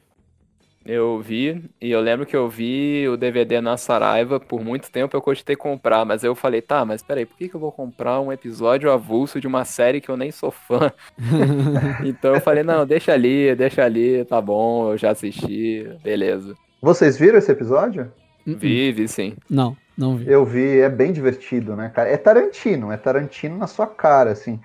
Eu 0.86 1.20
vi, 1.20 1.68
e 1.82 1.90
eu 1.90 2.00
lembro 2.00 2.28
que 2.28 2.36
eu 2.36 2.48
vi 2.48 3.08
o 3.10 3.18
DVD 3.18 3.60
na 3.60 3.76
Saraiva, 3.76 4.40
por 4.40 4.64
muito 4.64 4.92
tempo 4.92 5.18
eu 5.18 5.22
cogitei 5.22 5.56
comprar, 5.56 6.06
mas 6.06 6.24
eu 6.24 6.36
falei, 6.36 6.62
tá, 6.62 6.86
mas 6.86 7.02
peraí, 7.02 7.26
por 7.26 7.36
que, 7.36 7.50
que 7.50 7.56
eu 7.56 7.60
vou 7.60 7.72
comprar 7.72 8.22
um 8.22 8.32
episódio 8.32 8.92
avulso 8.92 9.42
de 9.42 9.48
uma 9.48 9.66
série 9.66 10.00
que 10.00 10.10
eu 10.10 10.16
nem 10.16 10.32
sou 10.32 10.52
fã? 10.52 10.94
então 12.06 12.36
eu 12.36 12.40
falei, 12.40 12.64
não, 12.64 12.86
deixa 12.86 13.14
ali, 13.14 13.56
deixa 13.56 13.84
ali, 13.84 14.24
tá 14.26 14.40
bom, 14.40 14.92
eu 14.92 14.98
já 14.98 15.10
assisti, 15.10 15.90
beleza. 16.04 16.54
Vocês 16.80 17.18
viram 17.18 17.40
esse 17.40 17.52
episódio? 17.52 18.12
Vi, 18.46 18.92
vi 18.92 19.08
sim. 19.08 19.36
Não, 19.50 19.76
não 19.98 20.18
vi. 20.18 20.30
Eu 20.30 20.46
vi, 20.46 20.82
é 20.82 20.90
bem 20.90 21.12
divertido, 21.12 21.76
né, 21.76 21.90
cara? 21.90 22.10
É 22.10 22.18
Tarantino, 22.18 22.92
é 22.92 22.98
Tarantino 22.98 23.58
na 23.58 23.66
sua 23.66 23.88
cara, 23.88 24.30
assim. 24.30 24.60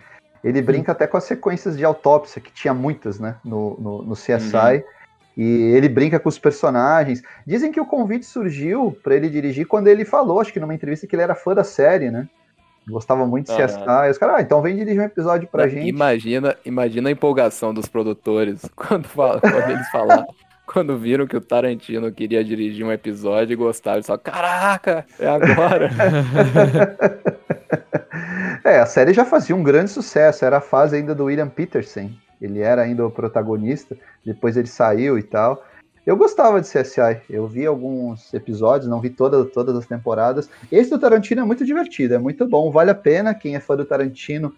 Ele 0.44 0.60
brinca 0.60 0.92
até 0.92 1.06
com 1.06 1.16
as 1.16 1.24
sequências 1.24 1.78
de 1.78 1.84
autópsia, 1.84 2.42
que 2.42 2.52
tinha 2.52 2.74
muitas, 2.74 3.18
né, 3.18 3.36
no, 3.42 3.78
no, 3.80 4.02
no 4.02 4.14
CSI. 4.14 4.84
E 5.36 5.42
ele 5.74 5.88
brinca 5.88 6.18
com 6.18 6.28
os 6.28 6.38
personagens. 6.38 7.22
Dizem 7.46 7.72
que 7.72 7.80
o 7.80 7.86
convite 7.86 8.26
surgiu 8.26 8.96
para 9.02 9.14
ele 9.14 9.28
dirigir 9.28 9.66
quando 9.66 9.88
ele 9.88 10.04
falou, 10.04 10.40
acho 10.40 10.52
que 10.52 10.60
numa 10.60 10.74
entrevista, 10.74 11.06
que 11.06 11.14
ele 11.14 11.22
era 11.22 11.34
fã 11.34 11.54
da 11.54 11.64
série, 11.64 12.10
né? 12.10 12.28
Gostava 12.88 13.26
muito 13.26 13.46
de 13.46 13.52
Aham. 13.52 13.66
CSI. 13.66 14.08
E 14.08 14.10
os 14.10 14.18
caras, 14.18 14.36
ah, 14.36 14.40
então 14.42 14.60
vem 14.60 14.76
dirigir 14.76 15.00
um 15.00 15.04
episódio 15.04 15.48
pra 15.48 15.68
gente. 15.68 15.88
Imagina, 15.88 16.56
imagina 16.64 17.08
a 17.08 17.12
empolgação 17.12 17.72
dos 17.72 17.86
produtores 17.86 18.62
quando, 18.74 19.06
fala- 19.06 19.40
quando 19.40 19.70
eles 19.70 19.88
falaram. 19.90 20.26
Quando 20.66 20.96
viram 20.96 21.26
que 21.26 21.36
o 21.36 21.40
Tarantino 21.40 22.12
queria 22.12 22.44
dirigir 22.44 22.86
um 22.86 22.92
episódio 22.92 23.52
e 23.52 23.56
gostaram, 23.56 24.02
falaram, 24.04 24.22
caraca, 24.22 25.06
é 25.18 25.26
agora. 25.26 25.90
É, 28.62 28.78
a 28.78 28.86
série 28.86 29.14
já 29.14 29.24
fazia 29.24 29.56
um 29.56 29.62
grande 29.62 29.90
sucesso, 29.90 30.44
era 30.44 30.58
a 30.58 30.60
fase 30.60 30.96
ainda 30.96 31.14
do 31.14 31.24
William 31.24 31.48
Peterson. 31.48 32.10
Ele 32.40 32.60
era 32.60 32.82
ainda 32.82 33.06
o 33.06 33.10
protagonista, 33.10 33.96
depois 34.24 34.56
ele 34.56 34.68
saiu 34.68 35.18
e 35.18 35.22
tal. 35.22 35.64
Eu 36.06 36.16
gostava 36.16 36.60
de 36.60 36.66
CSI, 36.66 37.20
eu 37.28 37.46
vi 37.46 37.66
alguns 37.66 38.32
episódios, 38.32 38.88
não 38.88 39.00
vi 39.00 39.10
toda, 39.10 39.44
todas 39.44 39.76
as 39.76 39.86
temporadas. 39.86 40.48
Esse 40.72 40.90
do 40.90 40.98
Tarantino 40.98 41.42
é 41.42 41.44
muito 41.44 41.64
divertido, 41.64 42.14
é 42.14 42.18
muito 42.18 42.48
bom, 42.48 42.70
vale 42.70 42.90
a 42.90 42.94
pena. 42.94 43.34
Quem 43.34 43.54
é 43.54 43.60
fã 43.60 43.76
do 43.76 43.84
Tarantino 43.84 44.52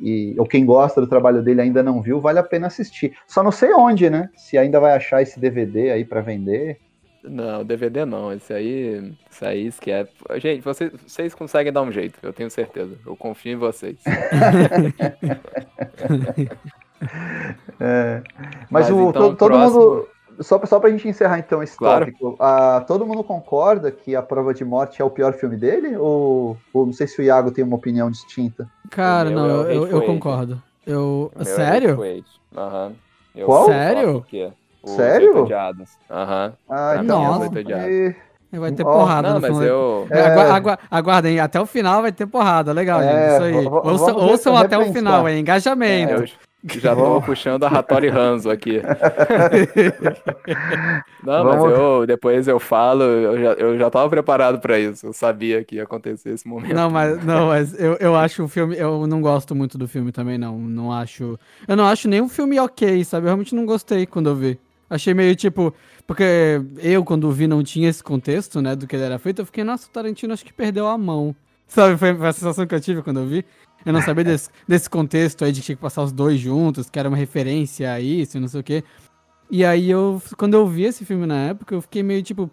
e, 0.00 0.34
ou 0.38 0.46
quem 0.46 0.66
gosta 0.66 1.00
do 1.00 1.06
trabalho 1.06 1.42
dele 1.42 1.60
ainda 1.60 1.82
não 1.82 2.02
viu, 2.02 2.20
vale 2.20 2.38
a 2.38 2.42
pena 2.42 2.66
assistir. 2.66 3.16
Só 3.26 3.42
não 3.42 3.52
sei 3.52 3.72
onde, 3.72 4.10
né? 4.10 4.28
Se 4.36 4.58
ainda 4.58 4.80
vai 4.80 4.92
achar 4.92 5.22
esse 5.22 5.38
DVD 5.38 5.92
aí 5.92 6.04
pra 6.04 6.20
vender. 6.20 6.78
Não, 7.22 7.64
DVD 7.64 8.04
não, 8.04 8.32
esse 8.32 8.52
aí, 8.52 9.12
esse 9.30 9.44
aí 9.44 9.66
esquece. 9.66 10.12
Gente, 10.36 10.62
vocês, 10.62 10.92
vocês 11.06 11.34
conseguem 11.34 11.72
dar 11.72 11.82
um 11.82 11.92
jeito, 11.92 12.18
eu 12.22 12.32
tenho 12.32 12.50
certeza. 12.50 12.96
Eu 13.06 13.16
confio 13.16 13.52
em 13.52 13.56
vocês. 13.56 13.98
É, 17.80 18.22
mas 18.70 18.88
Mas 18.88 18.90
o, 18.90 19.08
então, 19.10 19.12
to- 19.30 19.36
todo 19.36 19.48
próximo- 19.50 19.80
mundo. 19.80 20.08
Só, 20.40 20.60
só 20.66 20.78
pra 20.78 20.90
gente 20.90 21.08
encerrar 21.08 21.38
então 21.40 21.60
esse 21.62 21.76
Claro. 21.76 22.06
tópico, 22.06 22.36
ah, 22.38 22.84
todo 22.86 23.04
mundo 23.04 23.24
concorda 23.24 23.90
que 23.90 24.14
a 24.14 24.22
prova 24.22 24.54
de 24.54 24.64
morte 24.64 25.02
é 25.02 25.04
o 25.04 25.10
pior 25.10 25.32
filme 25.32 25.56
dele? 25.56 25.96
Ou, 25.96 26.56
ou 26.72 26.86
não 26.86 26.92
sei 26.92 27.08
se 27.08 27.20
o 27.20 27.24
Iago 27.24 27.50
tem 27.50 27.64
uma 27.64 27.74
opinião 27.76 28.08
distinta? 28.08 28.68
Cara, 28.90 29.30
meu 29.30 29.38
não, 29.38 29.66
é 29.66 29.76
eu, 29.76 29.86
eu, 29.86 29.88
eu 29.88 30.02
concordo. 30.02 30.62
Eu. 30.86 31.30
Meu 31.34 31.42
é 31.42 31.44
Sério? 31.44 31.98
Aham. 32.56 32.92
Eu 33.34 33.46
Qual? 33.46 33.66
Sério? 33.66 34.24
O 34.82 34.88
Sério? 34.88 35.48
Aham. 36.10 36.52
Ah, 36.68 36.92
Pra 36.94 37.02
então. 37.02 37.42
é 37.76 37.90
e- 37.90 38.58
Vai 38.58 38.72
ter 38.72 38.86
Ó, 38.86 38.92
porrada 38.92 39.28
Não, 39.28 39.34
no 39.34 39.40
mas 39.42 39.60
eu. 39.60 40.06
É. 40.10 40.22
Agua- 40.50 40.78
aguardem, 40.90 41.38
até 41.38 41.60
o 41.60 41.66
final 41.66 42.00
vai 42.00 42.12
ter 42.12 42.26
porrada. 42.26 42.72
Legal, 42.72 43.02
gente. 43.02 43.12
É, 43.12 43.32
Isso 43.34 43.42
aí. 43.42 43.66
Ouçam, 43.66 44.16
ouçam 44.16 44.56
até 44.56 44.78
o 44.78 44.90
final, 44.92 45.28
hein? 45.28 45.40
Engajamento. 45.40 46.12
Eu 46.12 46.47
já 46.64 46.94
tô 46.94 47.20
puxando 47.22 47.64
a 47.64 47.68
Hattori 47.68 48.08
Hanzo 48.08 48.50
aqui. 48.50 48.82
Não, 51.22 51.44
mas 51.44 51.60
Vamos- 51.60 51.78
eu 51.78 52.06
depois 52.06 52.48
eu 52.48 52.58
falo, 52.58 53.02
eu 53.02 53.38
já, 53.40 53.52
eu 53.54 53.78
já 53.78 53.90
tava 53.90 54.08
preparado 54.08 54.60
pra 54.60 54.78
isso. 54.78 55.06
Eu 55.06 55.12
sabia 55.12 55.64
que 55.64 55.76
ia 55.76 55.82
acontecer 55.84 56.30
esse 56.30 56.46
momento. 56.46 56.74
Não, 56.74 56.90
mas, 56.90 57.24
não, 57.24 57.48
mas 57.48 57.78
eu, 57.78 57.94
eu 57.94 58.16
acho 58.16 58.44
o 58.44 58.48
filme. 58.48 58.76
Eu 58.76 59.06
não 59.06 59.20
gosto 59.20 59.54
muito 59.54 59.76
do 59.76 59.88
filme 59.88 60.12
também, 60.12 60.38
não. 60.38 60.58
Não 60.58 60.92
acho. 60.92 61.38
Eu 61.66 61.76
não 61.76 61.86
acho 61.86 62.08
nenhum 62.08 62.28
filme 62.28 62.58
ok, 62.58 63.04
sabe? 63.04 63.24
Eu 63.24 63.28
realmente 63.28 63.54
não 63.54 63.66
gostei 63.66 64.06
quando 64.06 64.28
eu 64.30 64.36
vi. 64.36 64.58
Achei 64.88 65.12
meio 65.14 65.34
tipo. 65.36 65.74
Porque 66.06 66.24
eu, 66.78 67.04
quando 67.04 67.30
vi, 67.30 67.46
não 67.46 67.62
tinha 67.62 67.88
esse 67.90 68.02
contexto, 68.02 68.62
né, 68.62 68.74
do 68.74 68.86
que 68.86 68.96
ele 68.96 69.04
era 69.04 69.18
feito. 69.18 69.42
Eu 69.42 69.46
fiquei, 69.46 69.62
nossa, 69.62 69.86
o 69.86 69.90
Tarantino 69.90 70.32
acho 70.32 70.44
que 70.44 70.52
perdeu 70.52 70.86
a 70.86 70.96
mão. 70.96 71.36
Sabe? 71.66 71.98
Foi 71.98 72.08
a 72.10 72.32
sensação 72.32 72.66
que 72.66 72.74
eu 72.74 72.80
tive 72.80 73.02
quando 73.02 73.20
eu 73.20 73.26
vi. 73.26 73.44
Eu 73.86 73.92
não 73.92 74.02
sabia 74.02 74.24
desse, 74.24 74.50
desse 74.66 74.90
contexto 74.90 75.44
aí 75.44 75.52
de 75.52 75.60
que 75.60 75.66
tinha 75.66 75.76
que 75.76 75.82
passar 75.82 76.02
os 76.02 76.12
dois 76.12 76.38
juntos, 76.40 76.90
que 76.90 76.98
era 76.98 77.08
uma 77.08 77.16
referência 77.16 77.92
a 77.92 78.00
isso 78.00 78.38
não 78.40 78.48
sei 78.48 78.60
o 78.60 78.64
quê. 78.64 78.84
E 79.50 79.64
aí 79.64 79.88
eu, 79.90 80.20
quando 80.36 80.54
eu 80.54 80.66
vi 80.66 80.84
esse 80.84 81.04
filme 81.04 81.24
na 81.26 81.36
época, 81.46 81.74
eu 81.74 81.80
fiquei 81.80 82.02
meio 82.02 82.22
tipo. 82.22 82.50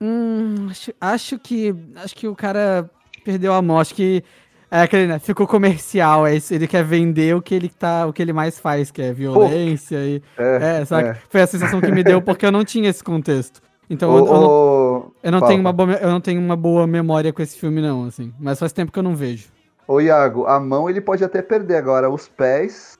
Hum, 0.00 0.68
acho, 0.70 0.92
acho 1.00 1.38
que. 1.38 1.74
Acho 1.96 2.14
que 2.14 2.28
o 2.28 2.34
cara 2.36 2.88
perdeu 3.24 3.52
a 3.52 3.62
mão. 3.62 3.78
Acho 3.80 3.94
que. 3.94 4.22
É 4.70 4.80
aquele, 4.82 5.06
né? 5.06 5.18
Ficou 5.18 5.46
comercial. 5.46 6.26
É 6.26 6.36
isso, 6.36 6.52
ele 6.52 6.66
quer 6.66 6.84
vender 6.84 7.34
o 7.34 7.40
que 7.42 7.54
ele 7.54 7.68
tá. 7.68 8.06
O 8.06 8.12
que 8.12 8.20
ele 8.20 8.32
mais 8.32 8.58
faz, 8.58 8.90
que 8.90 9.00
é 9.00 9.12
violência 9.12 9.96
e. 10.04 10.22
É, 10.36 10.80
É, 10.80 10.84
sabe? 10.84 11.08
é. 11.08 11.16
Foi 11.28 11.40
a 11.40 11.46
sensação 11.46 11.80
que 11.80 11.90
me 11.90 12.02
deu 12.04 12.20
porque 12.20 12.44
eu 12.44 12.52
não 12.52 12.64
tinha 12.64 12.88
esse 12.90 13.02
contexto. 13.02 13.60
Então 13.88 14.16
eu, 14.16 14.24
o- 14.24 14.26
eu 14.28 14.40
não, 14.40 14.48
o- 14.48 15.12
eu 15.22 15.32
não 15.32 15.38
fala, 15.38 15.50
tenho 15.50 15.60
uma 15.60 15.72
boa, 15.72 15.92
eu 15.92 16.10
não 16.10 16.20
tenho 16.20 16.40
uma 16.40 16.56
boa 16.56 16.86
memória 16.86 17.32
com 17.32 17.40
esse 17.40 17.56
filme, 17.56 17.80
não, 17.80 18.04
assim. 18.04 18.32
Mas 18.38 18.58
faz 18.58 18.72
tempo 18.72 18.90
que 18.92 18.98
eu 18.98 19.02
não 19.02 19.14
vejo. 19.14 19.46
Ô, 19.88 20.00
Iago, 20.00 20.46
a 20.46 20.58
mão 20.58 20.90
ele 20.90 21.00
pode 21.00 21.22
até 21.24 21.40
perder 21.40 21.76
agora, 21.76 22.10
os 22.10 22.26
pés. 22.28 22.98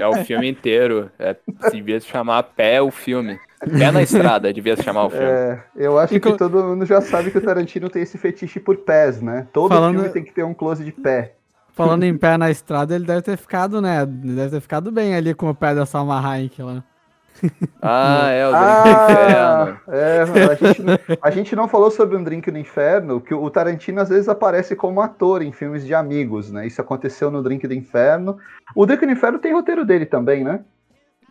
É 0.00 0.06
o 0.06 0.24
filme 0.24 0.48
inteiro. 0.48 1.10
É, 1.18 1.36
devia 1.72 1.98
se 2.00 2.06
chamar 2.06 2.42
Pé 2.42 2.80
o 2.80 2.90
filme. 2.90 3.38
Pé 3.60 3.90
na 3.90 4.02
estrada, 4.02 4.52
devia 4.52 4.76
se 4.76 4.82
chamar 4.82 5.06
o 5.06 5.10
filme. 5.10 5.24
É, 5.26 5.58
eu 5.76 5.98
acho 5.98 6.14
Inclu- 6.14 6.32
que 6.32 6.38
todo 6.38 6.62
mundo 6.62 6.86
já 6.86 7.00
sabe 7.00 7.30
que 7.30 7.38
o 7.38 7.40
Tarantino 7.40 7.88
tem 7.90 8.02
esse 8.02 8.16
fetiche 8.16 8.60
por 8.60 8.76
pés, 8.76 9.20
né? 9.20 9.46
Todo 9.52 9.68
Falando- 9.74 9.94
filme 9.96 10.10
tem 10.10 10.22
que 10.22 10.32
ter 10.32 10.44
um 10.44 10.54
close 10.54 10.84
de 10.84 10.92
pé. 10.92 11.34
Falando 11.72 12.04
em 12.04 12.16
pé 12.16 12.36
na 12.36 12.50
estrada, 12.50 12.94
ele 12.94 13.04
deve 13.04 13.22
ter 13.22 13.36
ficado, 13.36 13.80
né? 13.80 14.02
Ele 14.02 14.34
deve 14.34 14.50
ter 14.50 14.60
ficado 14.60 14.90
bem 14.92 15.14
ali 15.14 15.32
com 15.34 15.48
o 15.48 15.54
pé 15.54 15.74
da 15.74 15.86
Salma 15.86 16.20
Hayek 16.24 16.60
lá. 16.62 16.82
Ah, 17.80 18.28
é, 18.30 18.46
o 18.46 18.50
Drink 18.52 18.82
do 18.82 18.88
Inferno. 18.90 19.80
Ah, 19.86 19.96
é, 19.96 20.20
a 20.22 20.54
gente, 20.54 20.82
não- 20.82 20.98
a 21.22 21.30
gente 21.30 21.56
não 21.56 21.68
falou 21.68 21.90
sobre 21.90 22.16
um 22.16 22.22
Drink 22.24 22.50
no 22.50 22.58
Inferno, 22.58 23.20
que 23.20 23.32
o 23.34 23.48
Tarantino 23.50 24.00
às 24.00 24.08
vezes 24.08 24.28
aparece 24.28 24.74
como 24.76 25.00
ator 25.00 25.42
em 25.42 25.52
filmes 25.52 25.84
de 25.86 25.94
amigos, 25.94 26.50
né? 26.50 26.66
Isso 26.66 26.80
aconteceu 26.80 27.30
no 27.30 27.42
Drink 27.42 27.66
do 27.66 27.74
Inferno. 27.74 28.38
O 28.74 28.84
Drink 28.86 29.04
no 29.06 29.12
Inferno 29.12 29.38
tem 29.38 29.52
roteiro 29.52 29.84
dele 29.84 30.06
também, 30.06 30.42
né? 30.44 30.60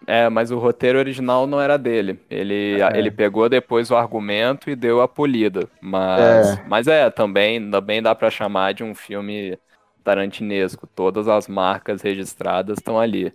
É, 0.05 0.29
mas 0.29 0.51
o 0.51 0.57
roteiro 0.59 0.99
original 0.99 1.45
não 1.47 1.59
era 1.59 1.75
dele. 1.77 2.19
Ele, 2.29 2.79
É. 2.81 2.97
ele 2.97 3.11
pegou 3.11 3.49
depois 3.49 3.89
o 3.91 3.95
argumento 3.95 4.69
e 4.69 4.75
deu 4.75 5.01
a 5.01 5.07
polida. 5.07 5.67
Mas 5.81 6.47
É. 6.57 6.63
mas 6.67 6.87
é, 6.87 7.09
também, 7.09 7.69
também 7.69 8.01
dá 8.01 8.13
pra 8.15 8.29
chamar 8.29 8.73
de 8.73 8.83
um 8.83 8.93
filme 8.95 9.57
tarantinesco. 10.03 10.87
Todas 10.87 11.27
as 11.27 11.47
marcas 11.49 12.01
registradas 12.01 12.77
estão 12.77 12.97
ali. 12.99 13.33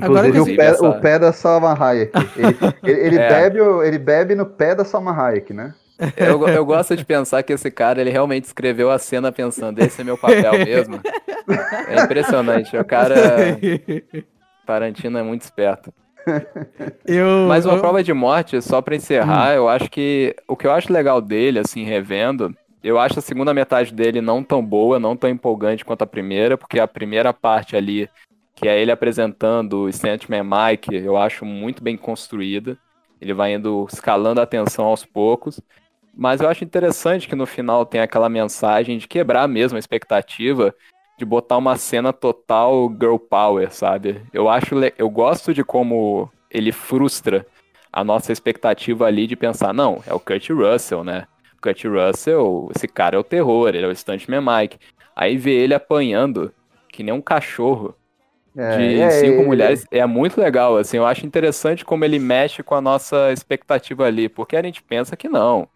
Agora 0.00 0.28
Inclusive 0.28 0.54
o, 0.54 0.56
pé, 0.56 0.66
essa- 0.66 0.88
o 0.88 1.00
pé 1.00 1.18
da 1.18 1.32
Salma 1.32 1.72
Hayek. 1.78 2.10
Ele, 2.36 2.56
ele- 2.82 3.00
ele 3.06 3.18
É. 3.22 3.28
bebe, 3.28 3.58
ele 3.86 3.98
bebe 3.98 4.34
no 4.34 4.44
pé 4.46 4.74
da 4.74 4.84
Salma 4.84 5.12
Hayek, 5.16 5.52
né? 5.52 5.72
Eu, 6.16 6.48
eu 6.48 6.64
gosto 6.66 6.96
de 6.96 7.04
pensar 7.04 7.42
que 7.44 7.52
esse 7.52 7.70
cara, 7.70 8.00
ele 8.00 8.10
realmente 8.10 8.44
escreveu 8.44 8.90
a 8.90 8.98
cena 8.98 9.30
pensando, 9.30 9.78
esse 9.80 10.00
é 10.00 10.04
meu 10.04 10.18
papel 10.18 10.52
mesmo. 10.64 11.00
É 11.88 12.02
impressionante. 12.02 12.76
O 12.76 12.84
cara, 12.84 13.14
Tarantino 14.66 15.18
é 15.18 15.22
muito 15.22 15.42
esperto. 15.42 15.92
eu, 17.06 17.46
Mas 17.48 17.64
uma 17.66 17.74
eu- 17.74 17.80
prova 17.80 18.02
de 18.02 18.12
morte, 18.12 18.60
só 18.62 18.80
pra 18.80 18.96
encerrar, 18.96 19.54
eu 19.54 19.68
acho 19.68 19.90
que 19.90 20.34
o 20.48 20.56
que 20.56 20.66
eu 20.66 20.72
acho 20.72 20.92
legal 20.92 21.20
dele, 21.20 21.58
assim, 21.60 21.84
revendo, 21.84 22.52
eu 22.82 22.98
acho 22.98 23.18
a 23.18 23.22
segunda 23.22 23.54
metade 23.54 23.92
dele 23.94 24.20
não 24.20 24.42
tão 24.42 24.64
boa, 24.64 24.98
não 24.98 25.16
tão 25.16 25.28
empolgante 25.30 25.84
quanto 25.84 26.02
a 26.02 26.06
primeira, 26.06 26.56
porque 26.58 26.80
a 26.80 26.88
primeira 26.88 27.32
parte 27.32 27.76
ali, 27.76 28.08
que 28.54 28.68
é 28.68 28.80
ele 28.80 28.92
apresentando 28.92 29.84
o 29.84 29.92
Sandman 29.92 30.44
Mike, 30.44 30.94
eu 30.94 31.16
acho 31.16 31.44
muito 31.44 31.82
bem 31.82 31.96
construída. 31.96 32.78
Ele 33.20 33.34
vai 33.34 33.54
indo 33.54 33.86
escalando 33.92 34.40
a 34.40 34.46
tensão 34.46 34.84
aos 34.84 35.04
poucos. 35.04 35.60
Mas 36.16 36.40
eu 36.40 36.48
acho 36.48 36.62
interessante 36.62 37.26
que 37.26 37.34
no 37.34 37.46
final 37.46 37.84
tem 37.84 38.00
aquela 38.00 38.28
mensagem 38.28 38.98
de 38.98 39.08
quebrar 39.08 39.48
mesmo 39.48 39.76
a 39.76 39.80
expectativa 39.80 40.72
de 41.18 41.24
botar 41.24 41.56
uma 41.56 41.76
cena 41.76 42.12
total 42.12 42.88
girl 42.90 43.16
power, 43.16 43.72
sabe? 43.72 44.22
Eu 44.32 44.48
acho, 44.48 44.74
eu 44.96 45.10
gosto 45.10 45.52
de 45.52 45.64
como 45.64 46.30
ele 46.50 46.70
frustra 46.70 47.46
a 47.92 48.02
nossa 48.04 48.32
expectativa 48.32 49.06
ali 49.06 49.26
de 49.26 49.36
pensar, 49.36 49.72
não, 49.72 50.02
é 50.06 50.12
o 50.12 50.20
Kurt 50.20 50.50
Russell, 50.50 51.04
né? 51.04 51.26
O 51.56 51.62
Kurt 51.62 51.84
Russell, 51.84 52.70
esse 52.74 52.88
cara 52.88 53.16
é 53.16 53.18
o 53.18 53.24
terror, 53.24 53.68
ele 53.68 53.84
é 53.84 53.88
o 53.88 53.94
Stuntman 53.94 54.40
Mike. 54.40 54.78
Aí 55.14 55.36
vê 55.36 55.52
ele 55.52 55.74
apanhando 55.74 56.52
que 56.88 57.02
nem 57.02 57.14
um 57.14 57.22
cachorro 57.22 57.94
É, 58.56 58.76
de 58.76 59.00
é, 59.00 59.10
cinco 59.10 59.40
ele- 59.40 59.44
mulheres 59.46 59.84
é 59.90 60.06
muito 60.06 60.40
legal, 60.40 60.76
assim, 60.76 60.96
eu 60.96 61.06
acho 61.06 61.26
interessante 61.26 61.84
como 61.84 62.04
ele 62.04 62.18
mexe 62.18 62.62
com 62.62 62.74
a 62.74 62.80
nossa 62.80 63.32
expectativa 63.32 64.04
ali, 64.04 64.28
porque 64.28 64.56
a 64.56 64.62
gente 64.62 64.82
pensa 64.82 65.16
que 65.16 65.28
não. 65.28 65.68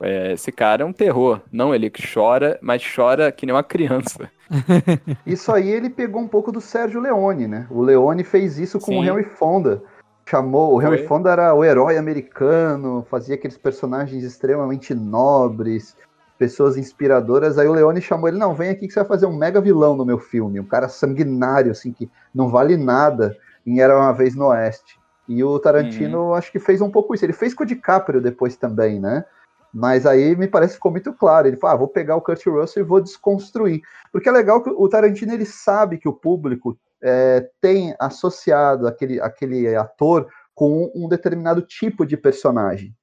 É, 0.00 0.32
esse 0.32 0.50
cara 0.50 0.82
é 0.82 0.86
um 0.86 0.92
terror. 0.92 1.40
Não, 1.52 1.74
ele 1.74 1.90
chora, 2.12 2.58
mas 2.60 2.82
chora 2.94 3.30
que 3.30 3.46
nem 3.46 3.54
uma 3.54 3.62
criança. 3.62 4.30
Isso 5.24 5.52
aí 5.52 5.70
ele 5.70 5.88
pegou 5.88 6.20
um 6.20 6.28
pouco 6.28 6.50
do 6.50 6.60
Sérgio 6.60 7.00
Leone, 7.00 7.46
né? 7.46 7.66
O 7.70 7.80
Leone 7.80 8.24
fez 8.24 8.58
isso 8.58 8.78
com 8.78 8.98
o 8.98 9.02
Sim. 9.02 9.08
Henry 9.08 9.24
Fonda. 9.24 9.82
Chamou, 10.28 10.74
o 10.74 10.82
Henry 10.82 10.98
Foi. 10.98 11.06
Fonda 11.06 11.30
era 11.30 11.54
o 11.54 11.64
herói 11.64 11.96
americano, 11.96 13.06
fazia 13.10 13.34
aqueles 13.34 13.56
personagens 13.58 14.24
extremamente 14.24 14.94
nobres, 14.94 15.96
pessoas 16.44 16.76
inspiradoras. 16.76 17.56
Aí 17.56 17.66
o 17.66 17.72
Leone 17.72 18.02
chamou 18.02 18.28
ele, 18.28 18.36
não, 18.36 18.54
vem 18.54 18.68
aqui 18.68 18.86
que 18.86 18.92
você 18.92 19.00
vai 19.00 19.08
fazer 19.08 19.24
um 19.24 19.34
mega 19.34 19.62
vilão 19.62 19.96
no 19.96 20.04
meu 20.04 20.18
filme, 20.18 20.60
um 20.60 20.66
cara 20.66 20.88
sanguinário, 20.88 21.70
assim, 21.70 21.90
que 21.90 22.10
não 22.34 22.50
vale 22.50 22.76
nada 22.76 23.34
em 23.66 23.80
Era 23.80 23.98
Uma 23.98 24.12
Vez 24.12 24.34
no 24.34 24.48
Oeste. 24.48 24.98
E 25.26 25.42
o 25.42 25.58
Tarantino 25.58 26.34
acho 26.34 26.52
que 26.52 26.58
fez 26.58 26.82
um 26.82 26.90
pouco 26.90 27.14
isso. 27.14 27.24
Ele 27.24 27.32
fez 27.32 27.54
com 27.54 27.64
o 27.64 27.66
DiCaprio 27.66 28.20
depois 28.20 28.56
também, 28.56 29.00
né? 29.00 29.24
Mas 29.72 30.04
aí 30.04 30.36
me 30.36 30.46
parece 30.46 30.72
que 30.72 30.76
ficou 30.76 30.92
muito 30.92 31.14
claro. 31.14 31.48
Ele 31.48 31.56
falou: 31.56 31.74
ah, 31.74 31.78
vou 31.78 31.88
pegar 31.88 32.14
o 32.14 32.20
Kurt 32.20 32.44
Russell 32.44 32.82
e 32.82 32.86
vou 32.86 33.00
desconstruir. 33.00 33.80
Porque 34.12 34.28
é 34.28 34.32
legal 34.32 34.62
que 34.62 34.68
o 34.68 34.86
Tarantino 34.86 35.32
ele 35.32 35.46
sabe 35.46 35.96
que 35.96 36.06
o 36.06 36.12
público 36.12 36.78
é, 37.02 37.48
tem 37.58 37.94
associado 37.98 38.86
aquele, 38.86 39.18
aquele 39.18 39.74
ator 39.74 40.28
com 40.54 40.92
um 40.94 41.08
determinado 41.08 41.62
tipo 41.62 42.04
de 42.04 42.18
personagem. 42.18 42.94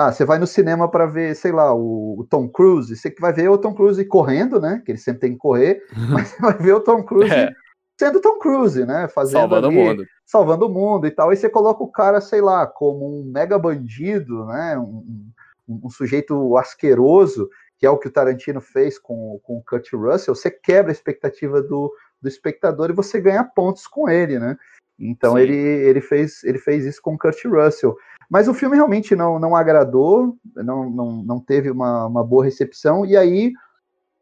Ah, 0.00 0.12
você 0.12 0.24
vai 0.24 0.38
no 0.38 0.46
cinema 0.46 0.88
para 0.88 1.06
ver, 1.06 1.34
sei 1.34 1.50
lá, 1.50 1.74
o, 1.74 2.20
o 2.20 2.24
Tom 2.30 2.48
Cruise, 2.48 2.94
você 2.96 3.12
vai 3.18 3.32
ver 3.32 3.48
o 3.48 3.58
Tom 3.58 3.74
Cruise 3.74 4.04
correndo, 4.04 4.60
né? 4.60 4.80
Que 4.84 4.92
ele 4.92 4.98
sempre 4.98 5.20
tem 5.22 5.32
que 5.32 5.38
correr, 5.38 5.82
mas 6.08 6.28
você 6.28 6.40
vai 6.40 6.56
ver 6.56 6.72
o 6.74 6.80
Tom 6.80 7.02
Cruise 7.02 7.32
É. 7.34 7.50
sendo 7.98 8.20
Tom 8.20 8.38
Cruise, 8.38 8.86
né? 8.86 9.08
Fazendo 9.08 9.40
Salvando 9.40 9.66
o 9.66 9.70
ali- 9.70 9.76
mundo. 9.78 10.06
salvando 10.24 10.66
o 10.66 10.68
mundo 10.68 11.06
e 11.06 11.10
tal. 11.10 11.30
Aí 11.30 11.36
você 11.36 11.48
coloca 11.48 11.82
o 11.82 11.90
cara, 11.90 12.20
sei 12.20 12.40
lá, 12.40 12.64
como 12.64 13.06
um 13.20 13.24
mega 13.24 13.58
bandido, 13.58 14.44
né? 14.46 14.78
Um, 14.78 15.32
um- 15.68 15.80
um 15.84 15.90
sujeito 15.90 16.56
asqueroso, 16.56 17.50
que 17.76 17.84
é 17.84 17.90
o 17.90 17.98
que 17.98 18.06
o 18.08 18.12
Tarantino 18.12 18.60
fez 18.60 18.98
com, 19.00 19.40
com 19.42 19.58
o 19.58 19.62
Kurt 19.64 19.92
Russell, 19.92 20.34
você 20.34 20.50
quebra 20.50 20.90
a 20.90 20.94
expectativa 20.94 21.60
do, 21.60 21.92
do 22.22 22.28
espectador 22.28 22.88
e 22.90 22.94
você 22.94 23.20
ganha 23.20 23.42
pontos 23.44 23.86
com 23.86 24.08
ele, 24.08 24.38
né? 24.38 24.56
Então 24.98 25.34
Sim. 25.34 25.40
ele, 25.40 25.56
ele, 25.56 26.00
fez, 26.00 26.42
ele 26.44 26.58
fez 26.58 26.84
isso 26.84 27.00
com 27.00 27.14
o 27.14 27.18
Kurt 27.18 27.44
Russell. 27.44 27.96
Mas 28.28 28.48
o 28.48 28.54
filme 28.54 28.76
realmente 28.76 29.14
não, 29.16 29.38
não 29.38 29.56
agradou, 29.56 30.36
não, 30.56 30.90
não, 30.90 31.22
não 31.22 31.40
teve 31.40 31.70
uma, 31.70 32.06
uma 32.06 32.24
boa 32.24 32.44
recepção, 32.44 33.06
e 33.06 33.16
aí 33.16 33.52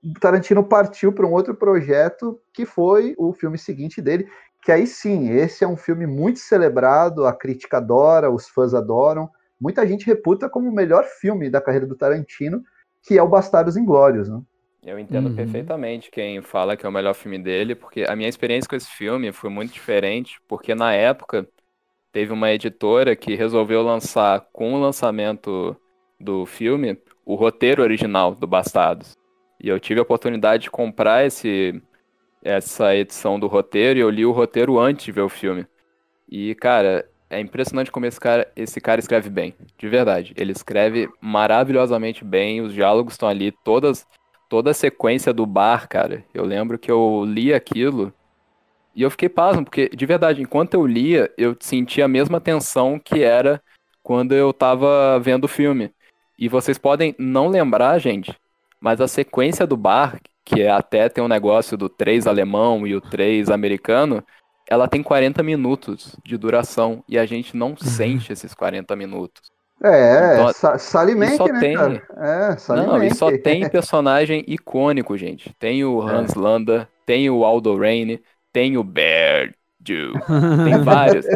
o 0.04 0.20
Tarantino 0.20 0.62
partiu 0.62 1.12
para 1.12 1.26
um 1.26 1.32
outro 1.32 1.54
projeto 1.54 2.40
que 2.52 2.64
foi 2.64 3.14
o 3.18 3.32
filme 3.32 3.58
seguinte 3.58 4.00
dele, 4.00 4.28
que 4.62 4.70
aí 4.70 4.86
sim, 4.86 5.30
esse 5.30 5.64
é 5.64 5.68
um 5.68 5.76
filme 5.76 6.06
muito 6.06 6.38
celebrado, 6.38 7.26
a 7.26 7.32
crítica 7.32 7.78
adora, 7.78 8.30
os 8.30 8.48
fãs 8.48 8.74
adoram, 8.74 9.28
muita 9.60 9.86
gente 9.86 10.06
reputa 10.06 10.48
como 10.48 10.68
o 10.68 10.74
melhor 10.74 11.04
filme 11.04 11.50
da 11.50 11.60
carreira 11.60 11.86
do 11.86 11.96
Tarantino, 11.96 12.62
que 13.02 13.18
é 13.18 13.22
o 13.22 13.28
Bastardos 13.28 13.76
Inglórios, 13.76 14.28
né? 14.28 14.40
Eu 14.82 14.98
entendo 14.98 15.28
Uhum. 15.28 15.34
perfeitamente 15.34 16.10
quem 16.10 16.40
fala 16.42 16.76
que 16.76 16.86
é 16.86 16.88
o 16.88 16.92
melhor 16.92 17.14
filme 17.14 17.38
dele, 17.38 17.74
porque 17.74 18.04
a 18.04 18.14
minha 18.14 18.28
experiência 18.28 18.68
com 18.68 18.76
esse 18.76 18.90
filme 18.90 19.32
foi 19.32 19.50
muito 19.50 19.72
diferente, 19.72 20.40
porque 20.46 20.74
na 20.74 20.92
época 20.92 21.48
teve 22.12 22.32
uma 22.32 22.52
editora 22.52 23.16
que 23.16 23.34
resolveu 23.34 23.82
lançar, 23.82 24.46
com 24.52 24.74
o 24.74 24.80
lançamento 24.80 25.76
do 26.20 26.46
filme, 26.46 26.98
o 27.24 27.34
roteiro 27.34 27.82
original 27.82 28.34
do 28.34 28.46
Bastardos. 28.46 29.16
E 29.62 29.68
eu 29.68 29.80
tive 29.80 30.00
a 30.00 30.02
oportunidade 30.02 30.64
de 30.64 30.70
comprar 30.70 31.26
esse, 31.26 31.82
essa 32.42 32.94
edição 32.96 33.38
do 33.40 33.46
roteiro 33.46 33.98
e 33.98 34.02
eu 34.02 34.10
li 34.10 34.24
o 34.26 34.32
roteiro 34.32 34.78
antes 34.78 35.04
de 35.06 35.12
ver 35.12 35.22
o 35.22 35.28
filme. 35.28 35.66
E, 36.28 36.54
cara, 36.56 37.08
é 37.30 37.40
impressionante 37.40 37.90
como 37.90 38.06
esse 38.06 38.20
cara, 38.20 38.50
esse 38.56 38.80
cara 38.80 39.00
escreve 39.00 39.30
bem, 39.30 39.54
de 39.78 39.88
verdade. 39.88 40.34
Ele 40.36 40.52
escreve 40.52 41.08
maravilhosamente 41.20 42.24
bem, 42.24 42.60
os 42.60 42.72
diálogos 42.72 43.14
estão 43.14 43.28
ali, 43.28 43.52
todas 43.64 44.06
toda 44.48 44.70
a 44.70 44.74
sequência 44.74 45.32
do 45.32 45.46
bar, 45.46 45.88
cara. 45.88 46.24
Eu 46.32 46.44
lembro 46.44 46.78
que 46.78 46.90
eu 46.90 47.24
li 47.24 47.52
aquilo 47.52 48.12
e 48.94 49.02
eu 49.02 49.10
fiquei 49.10 49.28
pasmo, 49.28 49.64
porque 49.64 49.88
de 49.88 50.06
verdade, 50.06 50.40
enquanto 50.40 50.74
eu 50.74 50.86
lia, 50.86 51.30
eu 51.36 51.56
sentia 51.60 52.06
a 52.06 52.08
mesma 52.08 52.40
tensão 52.40 52.98
que 52.98 53.22
era 53.22 53.62
quando 54.02 54.32
eu 54.32 54.52
tava 54.52 55.18
vendo 55.20 55.44
o 55.44 55.48
filme. 55.48 55.92
E 56.38 56.48
vocês 56.48 56.78
podem 56.78 57.14
não 57.18 57.48
lembrar, 57.48 57.98
gente, 57.98 58.34
mas 58.80 59.00
a 59.00 59.08
sequência 59.08 59.66
do 59.66 59.76
bar, 59.76 60.20
que 60.44 60.62
é 60.62 60.70
até 60.70 61.08
tem 61.08 61.22
um 61.22 61.28
negócio 61.28 61.76
do 61.76 61.88
3 61.88 62.26
alemão 62.26 62.86
e 62.86 62.94
o 62.94 63.00
3 63.00 63.50
americano, 63.50 64.24
ela 64.68 64.88
tem 64.88 65.02
40 65.02 65.42
minutos 65.42 66.16
de 66.24 66.36
duração 66.36 67.02
e 67.08 67.18
a 67.18 67.26
gente 67.26 67.56
não 67.56 67.76
sente 67.76 68.32
esses 68.32 68.54
40 68.54 68.94
minutos. 68.96 69.55
É, 69.92 70.34
Então, 70.34 70.48
Sa- 70.52 70.78
Sally 70.78 71.12
e 71.12 71.14
Menke, 71.14 71.36
só 71.36 71.46
né, 71.48 71.60
tem- 71.60 71.76
cara? 71.76 72.02
É, 72.16 72.56
Não, 72.74 73.02
e 73.02 73.10
só 73.14 73.30
tem 73.30 73.66
personagem 73.70 74.44
icônico, 74.46 75.16
gente. 75.16 75.52
Tem 75.58 75.84
o 75.84 76.00
Hans 76.00 76.34
Landa, 76.34 76.88
tem 77.04 77.30
o 77.30 77.44
Aldo 77.44 77.76
Raine, 77.76 78.22
tem 78.52 78.76
o 78.76 78.84
Bear 78.84 79.54
Jew, 79.86 80.20
tem 80.62 80.78
vários. 80.82 81.26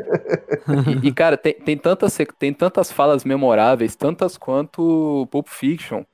E, 0.86 0.98
e, 1.08 1.12
cara, 1.12 1.36
tem, 1.36 1.54
tem, 1.54 1.76
tantas, 1.76 2.16
tem 2.38 2.52
tantas 2.52 2.90
falas 2.92 3.24
memoráveis, 3.24 3.96
tantas 3.96 4.36
quanto 4.36 5.26
Pulp 5.30 5.48
Fiction. 5.48 6.04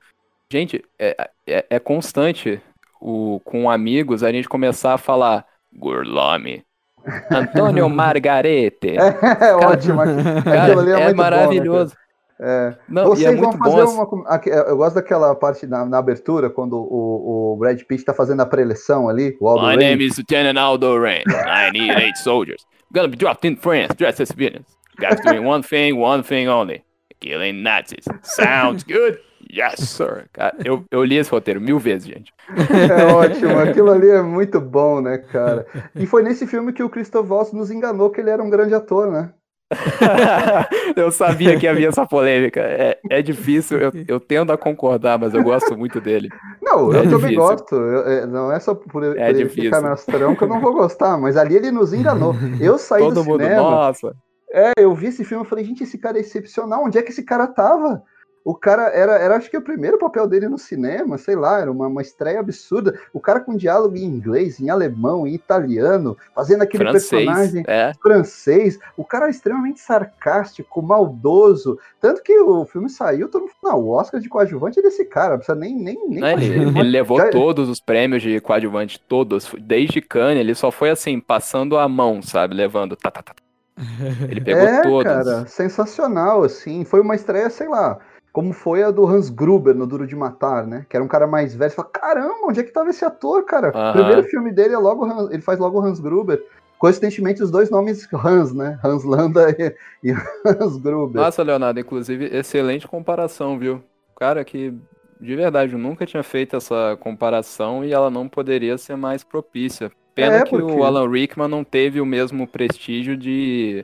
Gente, 0.51 0.83
é, 0.99 1.29
é, 1.47 1.65
é 1.71 1.79
constante 1.79 2.61
o, 3.01 3.41
com 3.45 3.69
amigos 3.69 4.23
a 4.23 4.31
gente 4.31 4.49
começar 4.49 4.93
a 4.95 4.97
falar 4.97 5.45
Gurlami, 5.73 6.63
Antônio 7.31 7.89
Margarete. 7.91 8.97
É, 9.39 9.55
ótimo. 9.55 10.01
Aquilo 10.01 10.43
Cara, 10.43 10.79
ali 10.79 10.91
é, 10.91 10.97
muito 10.99 11.25
bom, 11.25 11.53
né, 11.53 11.65
maravilhoso. 11.65 11.67
cara? 11.67 11.97
É. 12.39 12.75
Não, 12.87 13.03
e 13.03 13.07
Vocês 13.07 13.33
é 13.33 13.35
vão 13.35 13.51
fazer 13.53 13.83
bom. 13.83 13.83
assim. 13.83 14.15
uma. 14.15 14.41
Eu 14.67 14.77
gosto 14.77 14.95
daquela 14.95 15.33
parte 15.35 15.65
na, 15.65 15.85
na 15.85 15.97
abertura, 15.97 16.49
quando 16.49 16.77
o, 16.77 17.53
o 17.53 17.57
Brad 17.57 17.81
Pitt 17.81 18.05
tá 18.05 18.13
fazendo 18.13 18.41
a 18.41 18.45
preleção 18.45 19.09
ali, 19.09 19.35
o 19.39 19.47
Aldo 19.47 19.63
My 19.63 19.69
Raine. 19.69 19.83
name 19.83 20.05
is 20.05 20.17
Lieutenant 20.17 20.57
Aldo 20.57 20.99
Rain. 20.99 21.23
I 21.27 21.71
need 21.71 21.91
eight 21.99 22.17
soldiers. 22.19 22.65
Gonna 22.93 23.07
be 23.07 23.17
dropped 23.17 23.47
in 23.47 23.55
France, 23.55 23.95
dressed 23.97 24.21
as 24.21 24.29
civilians. 24.29 24.67
Guys 24.99 25.19
doing 25.21 25.45
one 25.45 25.63
thing, 25.63 25.93
one 25.99 26.23
thing 26.23 26.47
only. 26.47 26.83
Killing 27.19 27.63
Nazis. 27.63 28.05
Sounds 28.21 28.83
good? 28.83 29.19
Yes, 29.51 29.79
sir. 29.89 30.25
Cara, 30.33 30.55
eu, 30.63 30.83
eu 30.91 31.03
li 31.03 31.15
esse 31.17 31.31
roteiro 31.31 31.59
mil 31.61 31.79
vezes, 31.79 32.07
gente. 32.07 32.33
É 32.89 33.05
ótimo, 33.13 33.57
aquilo 33.59 33.91
ali 33.91 34.09
é 34.09 34.21
muito 34.21 34.59
bom, 34.59 35.01
né, 35.01 35.17
cara? 35.17 35.65
E 35.95 36.05
foi 36.05 36.21
nesse 36.21 36.45
filme 36.45 36.73
que 36.73 36.83
o 36.83 36.89
Christoph 36.89 37.27
Waltz 37.29 37.53
nos 37.53 37.71
enganou 37.71 38.09
que 38.09 38.19
ele 38.21 38.29
era 38.29 38.43
um 38.43 38.49
grande 38.49 38.73
ator, 38.75 39.09
né? 39.11 39.31
eu 40.95 41.11
sabia 41.11 41.57
que 41.59 41.67
havia 41.67 41.89
essa 41.89 42.05
polêmica. 42.05 42.59
É, 42.61 42.97
é 43.09 43.21
difícil, 43.21 43.77
eu, 43.79 43.91
eu 44.07 44.19
tendo 44.19 44.51
a 44.51 44.57
concordar, 44.57 45.19
mas 45.19 45.33
eu 45.33 45.43
gosto 45.43 45.77
muito 45.77 45.99
dele. 45.99 46.29
Não, 46.61 46.93
É 46.93 46.99
eu 46.99 47.03
também 47.03 47.17
difícil. 47.31 47.35
gosto. 47.35 47.75
eu- 47.75 48.07
é, 48.07 48.25
não 48.25 48.51
é 48.51 48.59
só 48.59 48.73
por, 48.75 49.03
ele- 49.03 49.19
É 49.19 49.25
por 49.25 49.29
ele 49.35 49.43
difícil. 49.43 49.63
ficar 49.63 49.81
nas 49.81 50.05
troncas 50.05 50.37
que 50.37 50.43
eu 50.43 50.47
não 50.47 50.61
vou 50.61 50.73
gostar, 50.73 51.17
mas 51.17 51.35
ali 51.37 51.55
ele 51.55 51.71
nos 51.71 51.93
enganou. 51.93 52.33
Eu 52.59 52.77
saí 52.79 53.01
Todo 53.03 53.15
do 53.15 53.23
mundo, 53.25 53.43
cinema, 53.43 53.61
nossa. 53.61 54.15
é, 54.51 54.71
eu 54.77 54.93
vi 54.95 55.07
esse 55.07 55.23
filme 55.23 55.45
e 55.45 55.47
falei, 55.47 55.65
gente, 55.65 55.83
esse 55.83 55.97
cara 55.97 56.17
é 56.17 56.21
excepcional. 56.21 56.83
Onde 56.85 56.97
é 56.97 57.01
que 57.01 57.11
esse 57.11 57.23
cara 57.23 57.47
tava? 57.47 58.01
O 58.43 58.55
cara 58.55 58.83
era, 58.93 59.17
era 59.17 59.35
acho 59.35 59.49
que 59.49 59.57
o 59.57 59.61
primeiro 59.61 59.97
papel 59.97 60.25
dele 60.25 60.47
no 60.47 60.57
cinema, 60.57 61.17
sei 61.17 61.35
lá, 61.35 61.59
era 61.59 61.69
uma, 61.69 61.87
uma 61.87 62.01
estreia 62.01 62.39
absurda. 62.39 62.97
O 63.13 63.19
cara 63.19 63.41
com 63.41 63.57
diálogo 63.57 63.97
em 63.97 64.05
inglês, 64.05 64.59
em 64.59 64.69
alemão, 64.69 65.27
em 65.27 65.33
italiano, 65.33 66.17
fazendo 66.33 66.61
aquele 66.61 66.85
Francês, 66.85 67.25
personagem 67.25 67.63
é. 67.67 67.93
francês. 68.01 68.79
O 68.95 69.03
cara 69.03 69.27
é 69.27 69.31
extremamente 69.31 69.81
sarcástico, 69.81 70.81
maldoso. 70.81 71.77
Tanto 71.99 72.23
que 72.23 72.39
o 72.39 72.65
filme 72.65 72.89
saiu, 72.89 73.27
todo 73.27 73.41
mundo 73.41 73.53
falou, 73.61 73.83
o 73.83 73.89
Oscar 73.89 74.21
de 74.21 74.29
coadjuvante 74.29 74.79
é 74.79 74.81
desse 74.81 75.03
cara, 75.03 75.31
não 75.31 75.37
precisa 75.39 75.57
nem. 75.57 75.75
nem, 75.75 76.07
nem 76.07 76.19
Não, 76.21 76.29
ele, 76.29 76.79
ele 76.79 76.89
levou 76.89 77.17
Já- 77.17 77.29
todos 77.29 77.67
os 77.67 77.81
prêmios 77.81 78.21
de 78.21 78.39
coadjuvante, 78.39 78.97
todos. 78.97 79.53
Desde 79.59 79.99
Cannes, 80.01 80.39
ele 80.39 80.55
só 80.55 80.71
foi 80.71 80.89
assim, 80.89 81.19
passando 81.19 81.77
a 81.77 81.87
mão, 81.89 82.21
sabe? 82.21 82.55
Levando. 82.55 82.95
tá, 82.95 83.11
tá, 83.11 83.21
tá. 83.21 83.33
Ele 84.29 84.41
pegou 84.41 84.63
é, 84.63 84.81
todos. 84.81 85.03
cara, 85.03 85.45
sensacional, 85.45 86.43
assim. 86.43 86.83
Foi 86.83 86.99
uma 86.99 87.15
estreia, 87.15 87.49
sei 87.49 87.67
lá, 87.67 87.99
como 88.37 88.53
foi 88.53 88.83
a 88.83 88.91
do 88.91 89.03
Hans 89.03 89.31
Gruber 89.31 89.73
no 89.73 89.87
Duro 89.87 90.05
de 90.05 90.15
Matar, 90.15 90.67
né? 90.67 90.85
Que 90.87 90.95
era 90.95 91.03
um 91.03 91.07
cara 91.07 91.25
mais 91.25 91.55
velho. 91.55 91.71
Você 91.71 91.75
fala, 91.75 91.89
caramba, 91.91 92.35
onde 92.47 92.59
é 92.59 92.63
que 92.63 92.71
tava 92.71 92.91
esse 92.91 93.03
ator, 93.03 93.43
cara? 93.45 93.69
O 93.69 93.93
primeiro 93.93 94.21
filme 94.25 94.51
dele 94.51 94.75
é 94.75 94.77
logo 94.77 95.05
Hans- 95.05 95.31
ele 95.31 95.41
faz 95.41 95.57
logo 95.57 95.81
Hans 95.81 95.99
Gruber. 95.99 96.45
Coincidentemente, 96.77 97.41
os 97.41 97.49
dois 97.49 97.71
nomes 97.71 98.07
Hans, 98.13 98.53
né? 98.53 98.77
Hans 98.83 99.03
Landa 99.03 99.49
e, 99.57 99.75
e 100.07 100.13
Hans 100.45 100.77
Gruber. 100.77 101.19
Nossa, 101.19 101.41
Leonardo, 101.41 101.79
inclusive, 101.79 102.25
excelente 102.31 102.87
comparação, 102.87 103.57
viu? 103.57 103.81
Cara, 104.19 104.45
que 104.45 104.71
de 105.19 105.35
verdade, 105.35 105.73
eu 105.73 105.79
nunca 105.79 106.05
tinha 106.05 106.21
feito 106.21 106.55
essa 106.55 106.95
comparação 106.99 107.83
e 107.83 107.91
ela 107.91 108.11
não 108.11 108.29
poderia 108.29 108.77
ser 108.77 108.95
mais 108.95 109.23
propícia. 109.23 109.91
Pena 110.13 110.35
É, 110.35 110.43
que 110.43 110.51
porque- 110.51 110.63
o 110.73 110.83
Alan 110.83 111.09
Rickman 111.09 111.47
não 111.47 111.63
teve 111.63 111.99
o 111.99 112.05
mesmo 112.05 112.45
prestígio 112.47 113.17
de 113.17 113.83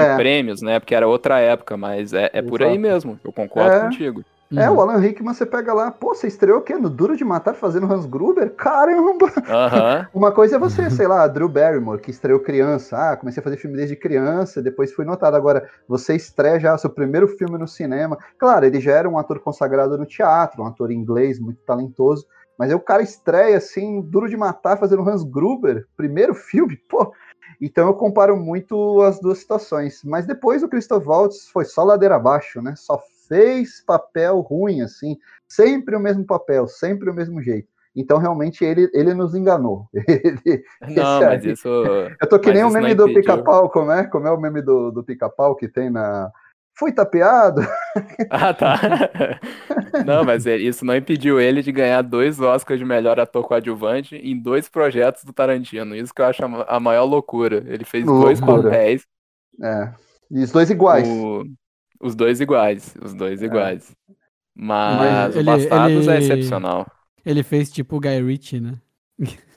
É. 0.00 0.16
prêmios, 0.16 0.62
né? 0.62 0.78
Porque 0.80 0.94
era 0.94 1.06
outra 1.06 1.38
época, 1.40 1.76
mas 1.76 2.12
é, 2.12 2.30
é 2.32 2.42
por 2.42 2.62
aí 2.62 2.78
mesmo. 2.78 3.18
Eu 3.24 3.32
concordo 3.32 3.76
É. 3.76 3.80
contigo. 3.80 4.22
É, 4.56 4.70
Uhum. 4.70 4.76
o 4.76 4.80
Alan 4.82 4.98
Rickman, 4.98 5.34
você 5.34 5.44
pega 5.44 5.72
lá, 5.72 5.90
pô, 5.90 6.14
você 6.14 6.28
estreou 6.28 6.58
o 6.58 6.62
quê? 6.62 6.74
No 6.74 6.88
Duro 6.88 7.16
de 7.16 7.24
Matar 7.24 7.54
fazendo 7.54 7.90
Hans 7.92 8.06
Gruber? 8.06 8.50
Caramba! 8.54 9.26
Aham. 9.48 10.06
Uma 10.14 10.30
coisa 10.30 10.56
é 10.56 10.58
você, 10.58 10.88
sei 10.90 11.08
lá, 11.08 11.26
Drew 11.26 11.48
Barrymore, 11.48 12.00
que 12.00 12.10
estreou 12.10 12.38
criança. 12.38 12.96
Ah, 12.96 13.16
comecei 13.16 13.40
a 13.40 13.44
fazer 13.44 13.56
filme 13.56 13.76
desde 13.76 13.96
criança, 13.96 14.62
depois 14.62 14.92
fui 14.92 15.04
notado. 15.04 15.34
Agora, 15.34 15.68
você 15.88 16.14
estreia 16.14 16.60
já 16.60 16.78
seu 16.78 16.90
primeiro 16.90 17.26
filme 17.26 17.58
no 17.58 17.66
cinema. 17.66 18.16
Claro, 18.38 18.64
ele 18.66 18.80
já 18.80 18.92
era 18.92 19.08
um 19.08 19.18
ator 19.18 19.40
consagrado 19.40 19.98
no 19.98 20.06
teatro, 20.06 20.62
um 20.62 20.66
ator 20.66 20.92
inglês 20.92 21.40
muito 21.40 21.60
talentoso. 21.66 22.24
Mas 22.56 22.70
aí 22.70 22.76
o 22.76 22.80
cara 22.80 23.02
estreia 23.02 23.56
assim, 23.56 24.00
Duro 24.02 24.28
de 24.28 24.36
Matar, 24.36 24.78
fazendo 24.78 25.08
Hans 25.08 25.24
Gruber, 25.24 25.84
primeiro 25.96 26.32
filme, 26.34 26.76
pô. 26.88 27.12
Então 27.60 27.86
eu 27.88 27.94
comparo 27.94 28.36
muito 28.36 29.00
as 29.02 29.20
duas 29.20 29.38
situações. 29.38 30.02
Mas 30.04 30.26
depois 30.26 30.62
o 30.62 30.68
Christoph 30.68 31.06
Waltz 31.06 31.48
foi 31.48 31.64
só 31.64 31.84
ladeira 31.84 32.16
abaixo, 32.16 32.60
né? 32.60 32.74
Só 32.76 33.02
fez 33.28 33.82
papel 33.86 34.40
ruim, 34.40 34.80
assim. 34.82 35.16
Sempre 35.48 35.96
o 35.96 36.00
mesmo 36.00 36.24
papel, 36.24 36.66
sempre 36.68 37.08
o 37.10 37.14
mesmo 37.14 37.40
jeito. 37.42 37.68
Então, 37.96 38.18
realmente, 38.18 38.64
ele, 38.64 38.90
ele 38.92 39.14
nos 39.14 39.36
enganou. 39.36 39.86
Ele- 39.94 40.64
Não, 40.80 41.20
mas 41.20 41.44
aí- 41.44 41.52
isso. 41.52 41.68
eu 41.68 42.28
tô 42.28 42.40
que 42.40 42.52
nem 42.52 42.64
o 42.64 42.70
meme 42.70 42.92
do 42.92 43.04
pica-pau, 43.14 43.70
como 43.70 43.92
é? 43.92 44.04
Como 44.04 44.26
é 44.26 44.32
o 44.32 44.40
meme 44.40 44.60
do, 44.60 44.90
do 44.90 45.04
pica-pau 45.04 45.54
que 45.54 45.68
tem 45.68 45.90
na. 45.90 46.28
Fui 46.76 46.92
tapeado? 46.92 47.60
Ah, 48.30 48.52
tá. 48.52 48.80
Não, 50.04 50.24
mas 50.24 50.46
é- 50.46 50.56
isso 50.56 50.84
não 50.84 50.96
impediu 50.96 51.40
ele 51.40 51.62
de 51.62 51.70
ganhar 51.70 52.02
dois 52.02 52.40
Oscars 52.40 52.78
de 52.80 52.84
melhor 52.84 53.20
ator 53.20 53.46
coadjuvante 53.46 54.16
em 54.16 54.36
dois 54.36 54.68
projetos 54.68 55.22
do 55.24 55.32
Tarantino. 55.32 55.94
Isso 55.94 56.12
que 56.12 56.20
eu 56.20 56.26
acho 56.26 56.44
a 56.44 56.48
ma- 56.48 56.64
a 56.68 56.80
maior 56.80 57.04
loucura. 57.04 57.62
Ele 57.68 57.84
fez 57.84 58.04
dois 58.04 58.40
Loucura. 58.40 58.70
papéis, 58.70 59.06
É. 59.62 59.92
E 60.30 60.42
os 60.42 60.50
dois 60.50 60.68
iguais. 60.70 61.06
o- 61.08 61.44
os 62.02 62.14
dois 62.16 62.40
iguais, 62.40 62.94
os 63.00 63.14
dois 63.14 63.40
É. 63.42 63.46
iguais. 63.46 63.94
Mas 64.56 64.98
Mas 64.98 65.34
o 65.36 65.38
ele- 65.38 65.46
Bastardos 65.46 66.08
é 66.08 66.16
ele- 66.16 66.24
excepcional. 66.24 66.86
Ele 67.24 67.42
fez 67.44 67.70
tipo 67.70 67.96
o 67.96 68.00
Guy 68.00 68.20
Ritchie, 68.22 68.60
né? 68.60 68.72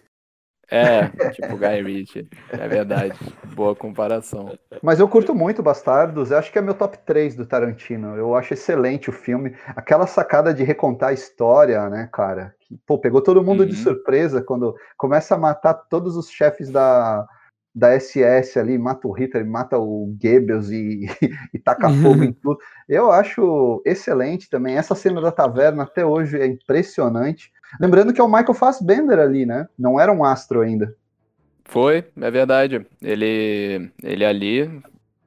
É, 0.69 1.07
tipo 1.31 1.57
Guy 1.57 1.81
Ritchie. 1.81 2.27
É 2.49 2.67
verdade. 2.67 3.17
Boa 3.55 3.75
comparação. 3.75 4.57
Mas 4.83 4.99
eu 4.99 5.07
curto 5.07 5.33
muito 5.33 5.63
Bastardos. 5.63 6.31
Eu 6.31 6.37
acho 6.37 6.51
que 6.51 6.59
é 6.59 6.61
meu 6.61 6.73
top 6.73 6.97
3 7.05 7.35
do 7.35 7.45
Tarantino. 7.45 8.15
Eu 8.15 8.35
acho 8.35 8.53
excelente 8.53 9.09
o 9.09 9.13
filme. 9.13 9.55
Aquela 9.69 10.05
sacada 10.07 10.53
de 10.53 10.63
recontar 10.63 11.09
a 11.09 11.13
história, 11.13 11.89
né, 11.89 12.09
cara? 12.11 12.53
Que, 12.59 12.77
pô, 12.85 12.97
pegou 12.99 13.21
todo 13.21 13.43
mundo 13.43 13.65
de 13.65 13.75
Uhum. 13.77 13.83
surpresa 13.83 14.41
quando 14.41 14.75
começa 14.97 15.35
a 15.35 15.37
matar 15.37 15.73
todos 15.73 16.17
os 16.17 16.29
chefes 16.29 16.69
da, 16.69 17.25
da 17.73 17.93
SS 17.97 18.59
ali, 18.59 18.77
mata 18.77 19.07
o 19.07 19.11
Hitler, 19.13 19.45
mata 19.45 19.77
o 19.77 20.13
Goebbels 20.21 20.69
e, 20.69 21.05
e 21.53 21.59
taca 21.59 21.89
fogo 21.89 22.23
em 22.23 22.33
tudo. 22.43 22.57
Eu 22.89 23.09
acho 23.11 23.81
excelente 23.85 24.49
também. 24.49 24.75
Essa 24.77 24.95
cena 24.95 25.21
da 25.21 25.31
taverna 25.31 25.83
até 25.83 26.05
hoje 26.05 26.37
é 26.39 26.45
impressionante. 26.45 27.51
Lembrando 27.79 28.13
que 28.13 28.21
é 28.21 28.23
o 28.23 28.27
Michael 28.27 28.53
Fassbender 28.53 29.19
ali, 29.19 29.45
né? 29.45 29.67
Não 29.77 29.99
era 29.99 30.11
um 30.11 30.23
astro 30.23 30.61
ainda. 30.61 30.95
Foi, 31.65 32.05
é 32.19 32.31
verdade. 32.31 32.85
Ele, 33.01 33.91
ele 34.01 34.25
ali 34.25 34.81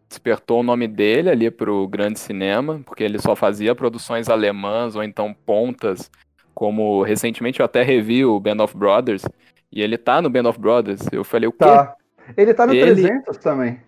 despertou 0.09 0.61
o 0.61 0.65
nome 0.65 0.89
dele 0.89 1.31
ali 1.31 1.51
pro 1.51 1.87
grande 1.87 2.19
cinema, 2.19 2.81
porque 2.85 3.05
ele 3.05 3.19
só 3.19 3.37
fazia 3.37 3.75
produções 3.75 4.29
alemãs 4.29 4.97
ou 4.97 5.05
então 5.05 5.35
pontas, 5.47 6.11
como 6.55 7.03
recentemente 7.03 7.61
eu 7.61 7.67
até 7.67 7.83
revi 7.83 8.25
o 8.25 8.41
Band 8.41 8.63
of 8.63 8.77
Brothers, 8.77 9.23
e 9.71 9.81
ele 9.81 9.97
tá 9.97 10.21
no 10.21 10.29
Band 10.29 10.49
of 10.49 10.59
Brothers. 10.59 11.01
Eu 11.13 11.23
falei, 11.23 11.49
o 11.49 11.53
quê? 11.53 11.59
Tá. 11.59 11.95
Ele 12.37 12.53
tá 12.55 12.67
no 12.67 12.75
Ele- 12.75 13.03
300 13.03 13.37
também. 13.37 13.81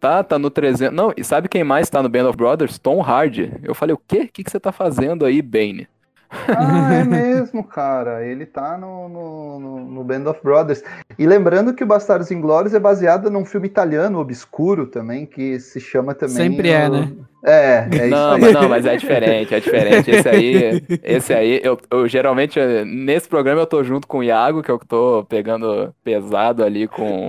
Tá, 0.00 0.22
tá 0.22 0.38
no 0.38 0.50
300. 0.50 0.94
Não, 0.94 1.12
e 1.16 1.24
sabe 1.24 1.48
quem 1.48 1.64
mais 1.64 1.90
tá 1.90 2.02
no 2.02 2.08
Band 2.08 2.28
of 2.28 2.36
Brothers? 2.36 2.78
Tom 2.78 3.02
Hardy. 3.02 3.52
Eu 3.62 3.74
falei, 3.74 3.94
o 3.94 3.98
quê? 4.06 4.20
O 4.20 4.28
que, 4.28 4.44
que 4.44 4.50
você 4.50 4.60
tá 4.60 4.70
fazendo 4.70 5.24
aí, 5.24 5.42
Bane? 5.42 5.88
Ah, 6.30 6.94
é 6.94 7.04
mesmo, 7.04 7.62
cara. 7.64 8.24
Ele 8.24 8.46
tá 8.46 8.76
no, 8.76 9.08
no, 9.08 9.60
no, 9.60 9.84
no 9.86 10.04
Band 10.04 10.28
of 10.30 10.40
Brothers. 10.42 10.82
E 11.18 11.26
lembrando 11.26 11.74
que 11.74 11.84
o 11.84 11.86
Bastardos 11.86 12.30
Inglórios 12.30 12.74
é 12.74 12.78
baseado 12.78 13.30
num 13.30 13.44
filme 13.44 13.66
italiano 13.66 14.18
obscuro 14.18 14.86
também, 14.86 15.26
que 15.26 15.58
se 15.60 15.80
chama 15.80 16.14
também. 16.14 16.36
Sempre 16.36 16.70
é, 16.70 16.88
o- 16.88 16.92
né? 16.92 17.12
É, 17.44 17.86
é 17.90 18.06
não, 18.08 18.36
isso 18.36 18.40
mas, 18.40 18.44
aí. 18.44 18.52
não, 18.54 18.68
mas 18.68 18.86
é 18.86 18.96
diferente, 18.96 19.54
é 19.54 19.60
diferente. 19.60 20.10
Esse 20.10 20.28
aí, 20.28 20.82
esse 21.04 21.32
aí, 21.32 21.60
eu, 21.62 21.78
eu 21.90 22.08
geralmente, 22.08 22.58
nesse 22.84 23.28
programa 23.28 23.60
eu 23.60 23.66
tô 23.66 23.84
junto 23.84 24.08
com 24.08 24.18
o 24.18 24.24
Iago, 24.24 24.64
que 24.64 24.70
eu 24.70 24.80
tô 24.80 25.24
pegando 25.28 25.94
pesado 26.02 26.64
ali 26.64 26.88
com 26.88 27.28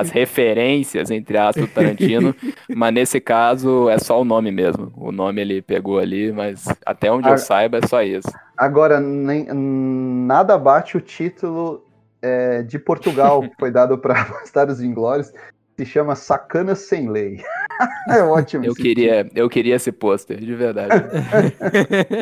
as 0.00 0.10
referências, 0.10 1.10
entre 1.10 1.36
aspas, 1.36 1.64
do 1.64 1.70
Tarantino, 1.70 2.34
mas 2.74 2.94
nesse 2.94 3.20
caso 3.20 3.88
é 3.88 3.98
só 3.98 4.20
o 4.20 4.24
nome 4.24 4.50
mesmo. 4.50 4.92
O 4.96 5.10
nome 5.10 5.40
ele 5.40 5.62
pegou 5.62 5.98
ali, 5.98 6.32
mas 6.32 6.64
até 6.84 7.10
onde 7.10 7.28
eu 7.28 7.38
saiba 7.38 7.78
é 7.78 7.86
só 7.86 8.02
isso. 8.02 8.28
Agora, 8.56 9.00
nem, 9.00 9.46
nada 9.52 10.56
bate 10.58 10.96
o 10.96 11.00
título 11.00 11.84
é, 12.22 12.62
de 12.62 12.78
Portugal 12.78 13.42
que 13.42 13.54
foi 13.58 13.70
dado 13.70 13.98
para 13.98 14.14
Bastardos 14.24 14.80
Inglórios. 14.80 15.32
Se 15.76 15.84
chama 15.84 16.14
Sacanas 16.14 16.78
Sem 16.80 17.10
Lei. 17.10 17.42
é 18.08 18.22
ótimo. 18.22 18.64
Eu 18.64 18.74
queria, 18.74 19.28
eu 19.34 19.48
queria 19.48 19.76
esse 19.76 19.92
pôster, 19.92 20.38
de 20.38 20.54
verdade. 20.54 20.94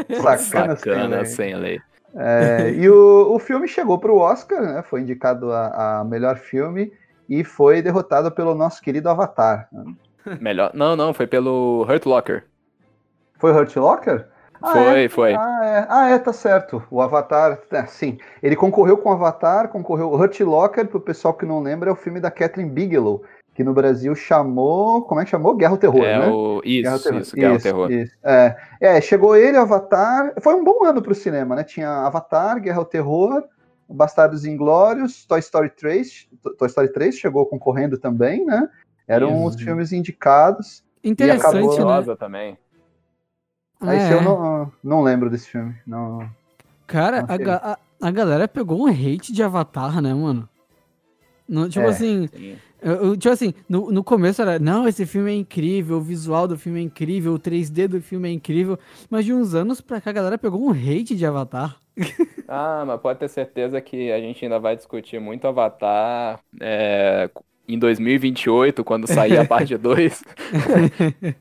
título. 0.08 0.22
Sacanas 0.22 0.80
Sem 0.80 0.92
Sacana, 0.92 1.16
Lei. 1.16 1.26
sem 1.26 1.54
lei. 1.54 1.80
É, 2.16 2.70
e 2.70 2.88
o, 2.88 3.34
o 3.34 3.38
filme 3.40 3.66
chegou 3.66 3.98
para 3.98 4.12
o 4.12 4.18
Oscar, 4.18 4.62
né? 4.62 4.82
Foi 4.82 5.00
indicado 5.00 5.52
a, 5.52 6.00
a 6.00 6.04
melhor 6.04 6.36
filme 6.36 6.92
e 7.28 7.42
foi 7.44 7.80
derrotado 7.82 8.30
pelo 8.30 8.54
nosso 8.54 8.80
querido 8.82 9.08
Avatar. 9.08 9.68
né? 9.72 9.84
Melhor. 10.40 10.70
Não, 10.74 10.96
não, 10.96 11.12
foi 11.12 11.26
pelo 11.26 11.84
Hurt 11.88 12.06
Locker. 12.06 12.44
Foi 13.38 13.52
Hurt 13.52 13.76
Locker? 13.76 14.26
Ah, 14.62 14.72
Foi, 14.72 15.04
é? 15.04 15.08
foi. 15.10 15.34
Ah 15.34 15.60
é. 15.64 15.86
ah, 15.90 16.08
é, 16.10 16.18
tá 16.18 16.32
certo. 16.32 16.82
O 16.90 17.02
Avatar, 17.02 17.58
é, 17.70 17.84
sim. 17.84 18.16
Ele 18.42 18.56
concorreu 18.56 18.96
com 18.96 19.10
o 19.10 19.12
Avatar, 19.12 19.68
concorreu. 19.68 20.08
O 20.10 20.16
Hurt 20.16 20.40
Locker, 20.40 20.86
pro 20.86 21.00
pessoal 21.00 21.34
que 21.34 21.44
não 21.44 21.60
lembra, 21.60 21.90
é 21.90 21.92
o 21.92 21.96
filme 21.96 22.18
da 22.18 22.30
Catherine 22.30 22.70
Bigelow, 22.70 23.22
que 23.54 23.62
no 23.62 23.74
Brasil 23.74 24.14
chamou. 24.14 25.02
Como 25.02 25.20
é 25.20 25.24
que 25.24 25.30
chamou? 25.30 25.54
Guerra 25.54 25.72
ao 25.72 25.76
Terror, 25.76 26.02
É 26.04 26.18
né? 26.18 26.26
o. 26.28 26.62
Guerra 26.64 26.92
ao 26.92 26.96
Isso, 26.96 27.04
Terror. 27.04 27.20
isso, 27.20 27.36
Guerra 27.36 27.50
ao 27.50 27.56
Isso, 27.56 27.62
Terror. 27.64 27.90
isso. 27.92 28.14
É. 28.22 28.56
é, 28.80 29.00
chegou 29.02 29.36
ele, 29.36 29.58
Avatar. 29.58 30.32
Foi 30.40 30.54
um 30.54 30.64
bom 30.64 30.82
ano 30.86 31.02
pro 31.02 31.14
cinema, 31.14 31.54
né? 31.56 31.62
Tinha 31.64 31.90
Avatar, 32.06 32.58
Guerra 32.58 32.78
ao 32.78 32.84
Terror, 32.86 33.44
Bastardos 33.88 34.44
Inglórios, 34.44 35.24
Toy 35.26 35.38
Story 35.40 35.70
3. 35.70 36.28
To- 36.42 36.54
Toy 36.54 36.68
Story 36.68 36.88
3 36.92 37.16
chegou 37.18 37.44
concorrendo 37.46 37.98
também, 37.98 38.44
né? 38.44 38.68
Eram 39.06 39.44
os 39.44 39.54
filmes 39.56 39.92
indicados. 39.92 40.82
Interessante, 41.02 41.46
acabou- 41.58 41.76
né? 41.78 41.82
Rosa 41.84 42.16
também. 42.16 42.58
Aí 43.80 43.98
É. 43.98 44.12
eu 44.14 44.22
não, 44.22 44.72
não 44.82 45.02
lembro 45.02 45.28
desse 45.28 45.48
filme. 45.48 45.74
Não. 45.86 46.26
Cara, 46.86 47.22
Não 47.22 47.52
a, 47.52 47.72
a, 47.72 47.78
a 48.08 48.10
galera 48.10 48.48
pegou 48.48 48.80
um 48.82 48.86
hate 48.86 49.32
de 49.32 49.42
Avatar, 49.42 50.00
né, 50.00 50.14
mano? 50.14 50.48
No, 51.46 51.68
tipo 51.68 51.84
É. 51.84 51.88
assim, 51.90 52.26
Sim. 52.28 52.56
eu, 52.80 52.92
eu- 52.92 53.16
tipo 53.18 53.32
assim, 53.34 53.52
no, 53.68 53.90
no 53.92 54.02
começo 54.02 54.40
era, 54.40 54.58
não, 54.58 54.88
esse 54.88 55.04
filme 55.04 55.30
é 55.30 55.34
incrível, 55.34 55.98
o 55.98 56.00
visual 56.00 56.48
do 56.48 56.56
filme 56.58 56.80
é 56.80 56.82
incrível, 56.82 57.34
o 57.34 57.38
3D 57.38 57.86
do 57.86 58.00
filme 58.00 58.30
é 58.30 58.32
incrível, 58.32 58.78
mas 59.10 59.26
de 59.26 59.34
uns 59.34 59.54
anos 59.54 59.82
pra 59.82 60.00
cá 60.00 60.08
a 60.08 60.14
galera 60.14 60.38
pegou 60.38 60.62
um 60.62 60.70
hate 60.70 61.14
de 61.14 61.26
Avatar. 61.26 61.76
Ah, 62.46 62.84
mas 62.86 63.00
pode 63.00 63.18
ter 63.18 63.28
certeza 63.28 63.80
que 63.80 64.12
a 64.12 64.18
gente 64.20 64.44
ainda 64.44 64.58
vai 64.58 64.76
discutir 64.76 65.18
muito 65.18 65.46
Avatar 65.48 66.38
é, 66.60 67.30
em 67.66 67.78
2028, 67.78 68.84
quando 68.84 69.06
sair 69.06 69.38
a 69.38 69.44
parte 69.48 69.76
2. 69.78 70.22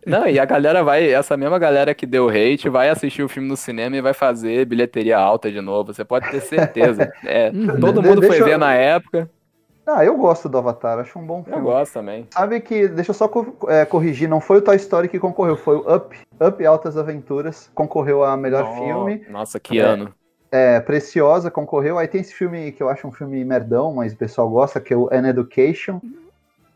Não, 0.05 0.25
e 0.27 0.39
a 0.39 0.45
galera 0.45 0.81
vai, 0.83 1.11
essa 1.11 1.35
mesma 1.35 1.59
galera 1.59 1.93
que 1.93 2.05
deu 2.05 2.29
hate, 2.29 2.69
vai 2.69 2.89
assistir 2.89 3.21
o 3.21 3.27
filme 3.29 3.49
no 3.49 3.57
cinema 3.57 3.97
e 3.97 4.01
vai 4.01 4.13
fazer 4.13 4.65
bilheteria 4.65 5.17
alta 5.17 5.51
de 5.51 5.59
novo. 5.59 5.93
Você 5.93 6.05
pode 6.05 6.29
ter 6.31 6.39
certeza. 6.41 7.11
É, 7.25 7.49
Uhum. 7.49 7.79
todo 7.79 8.01
mundo 8.01 8.21
foi 8.23 8.39
eu- 8.41 8.45
ver 8.45 8.57
na 8.57 8.73
época. 8.73 9.29
Ah, 9.85 10.05
eu 10.05 10.15
gosto 10.15 10.47
do 10.47 10.57
Avatar, 10.57 10.99
acho 10.99 11.19
um 11.19 11.25
bom 11.25 11.39
Eu 11.39 11.43
filme. 11.43 11.61
gosto 11.61 11.93
também. 11.95 12.25
Sabe 12.31 12.61
que, 12.61 12.87
deixa 12.87 13.11
eu 13.11 13.15
só 13.15 13.29
é, 13.67 13.83
corrigir, 13.83 14.29
não 14.29 14.39
foi 14.39 14.59
o 14.59 14.61
Toy 14.61 14.77
Story 14.77 15.09
que 15.09 15.19
concorreu, 15.19 15.57
foi 15.57 15.75
o 15.75 15.93
Up, 15.95 16.15
Up 16.39 16.65
Altas 16.65 16.95
Aventuras, 16.97 17.69
concorreu 17.75 18.23
a 18.23 18.37
melhor 18.37 18.63
No- 18.63 18.75
filme. 18.75 19.25
Nossa, 19.29 19.59
que 19.59 19.77
É. 19.79 19.81
ano. 19.83 20.13
É, 20.55 20.79
Preciosa 20.81 21.49
concorreu. 21.49 21.97
Aí 21.97 22.07
tem 22.07 22.21
esse 22.21 22.33
filme 22.33 22.71
que 22.71 22.83
eu 22.83 22.87
acho 22.87 23.07
um 23.07 23.11
filme 23.11 23.43
merdão, 23.43 23.91
mas 23.93 24.13
o 24.13 24.17
pessoal 24.17 24.47
gosta, 24.47 24.79
que 24.79 24.93
é 24.93 24.95
o 24.97 25.09
An 25.11 25.27
Education. 25.27 25.99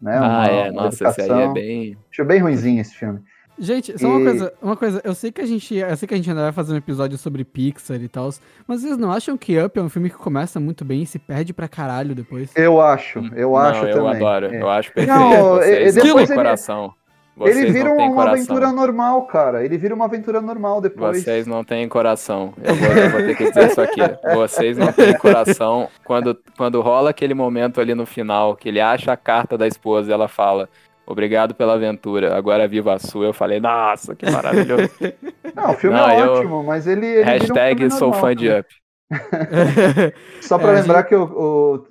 Né, 0.02 0.18
Ah, 0.18 0.22
uma- 0.28 0.48
é, 0.48 0.72
uma 0.72 0.84
nossa, 0.84 1.08
esse 1.10 1.22
aí 1.22 1.28
é 1.28 1.32
educação. 1.32 1.54
bem. 1.54 1.98
Acho 2.12 2.26
bem 2.26 2.40
ruimzinho 2.40 2.82
esse 2.82 2.96
filme. 2.96 3.20
Gente, 3.60 3.98
só 4.00 4.08
uma 4.08 4.20
E- 4.20 4.24
coisa, 4.24 4.54
uma 4.62 4.78
coisa, 4.78 5.02
eu 5.04 5.16
sei 5.16 5.32
que 5.32 5.42
a 5.42 5.46
gente, 5.46 5.76
eu 5.76 5.98
sei 5.98 6.08
que 6.08 6.14
a 6.14 6.18
gente 6.18 6.30
ainda 6.30 6.44
vai 6.44 6.52
fazer 6.52 6.74
um 6.74 6.78
episódio 6.78 7.18
sobre 7.18 7.44
Pixar 7.44 8.00
e 8.02 8.08
tal, 8.08 8.30
mas 8.68 8.82
vocês 8.82 8.98
não 8.98 9.12
acham 9.12 9.36
que 9.36 9.60
Up 9.60 9.78
é 9.80 9.82
um 9.82 9.90
filme 9.90 10.10
que 10.12 10.16
começa 10.16 10.60
muito 10.60 10.86
bem 10.86 11.02
e 11.02 11.08
se 11.08 11.18
perde 11.18 11.54
pra 11.54 11.68
caralho 11.68 12.14
depois? 12.14 12.52
Eu 12.56 12.80
acho, 12.80 13.18
eu 13.36 13.50
Não, 13.52 13.58
acho 13.58 13.86
eu 13.86 13.96
também. 13.96 14.16
adoro. 14.16 14.54
É. 14.54 14.62
Eu 14.62 14.70
acho 14.70 14.94
perfeito. 14.94 15.18
Não, 15.20 15.56
Vocês 15.56 15.96
e- 15.96 16.00
não 16.00 16.06
depois 16.06 16.30
ele- 16.30 16.38
coração. 16.38 16.94
Vocês 17.38 17.58
Ele 17.58 17.72
vira 17.72 17.92
uma 17.94 18.10
coração. 18.14 18.34
aventura 18.34 18.72
normal, 18.72 19.28
cara. 19.28 19.64
Ele 19.64 19.78
vira 19.78 19.94
uma 19.94 20.06
aventura 20.06 20.42
normal 20.42 20.82
depois. 20.82 21.22
Vocês 21.24 21.46
não 21.46 21.64
têm 21.64 21.88
coração. 21.88 22.54
Eu 22.64 22.74
vou, 22.76 22.88
eu 22.92 23.10
vou 23.12 23.20
ter 23.22 23.38
que 23.38 23.44
dizer 23.50 23.68
isso 23.70 23.80
aqui. 23.82 24.02
Vocês 24.36 24.76
não 24.78 24.92
têm 24.92 25.14
coração. 25.18 25.88
Quando, 26.04 26.36
quando 26.58 26.82
rola 26.82 27.12
aquele 27.12 27.36
momento 27.36 27.80
ali 27.80 27.94
no 27.94 28.08
final, 28.08 28.56
que 28.56 28.70
ele 28.70 28.82
acha 28.82 29.12
a 29.12 29.18
carta 29.18 29.56
da 29.58 29.68
esposa 29.68 30.10
e 30.10 30.14
ela 30.14 30.28
fala: 30.28 30.68
Obrigado 31.06 31.54
pela 31.54 31.76
aventura, 31.76 32.36
agora 32.36 32.68
viva 32.68 32.94
a 32.96 33.00
sua. 33.00 33.26
Eu 33.28 33.34
falei, 33.34 33.60
nossa, 33.60 34.16
que 34.16 34.30
maravilhoso. 34.30 34.90
Não, 35.56 35.72
o 35.72 35.74
filme 35.76 35.96
Não, 35.96 36.10
é 36.10 36.22
eu- 36.22 36.32
ótimo, 36.34 36.64
mas 36.64 36.86
ele. 36.88 37.06
ele 37.06 37.22
um 37.22 37.26
Hashtag 37.26 37.78
filme 37.82 37.92
sou 37.94 38.10
normal 38.10 38.20
fã 38.22 38.36
de. 38.36 38.50
Up. 38.50 38.68
Só 40.42 40.58
pra 40.58 40.74
É, 40.74 40.82
lembrar 40.82 41.04
que 41.04 41.16
o, 41.16 41.24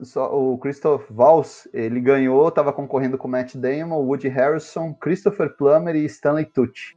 o, 0.00 0.04
só- 0.04 0.34
o 0.34 0.58
Christoph 0.58 1.10
Waltz, 1.10 1.68
ele 1.72 2.00
ganhou, 2.00 2.50
tava 2.50 2.72
concorrendo 2.72 3.16
com 3.16 3.28
Matt 3.28 3.54
Damon, 3.54 4.02
Woody 4.04 4.28
Harrison, 4.28 4.94
Christopher 4.94 5.56
Plummer 5.56 5.96
e 5.96 6.04
Stanley 6.04 6.44
Tucci. 6.44 6.94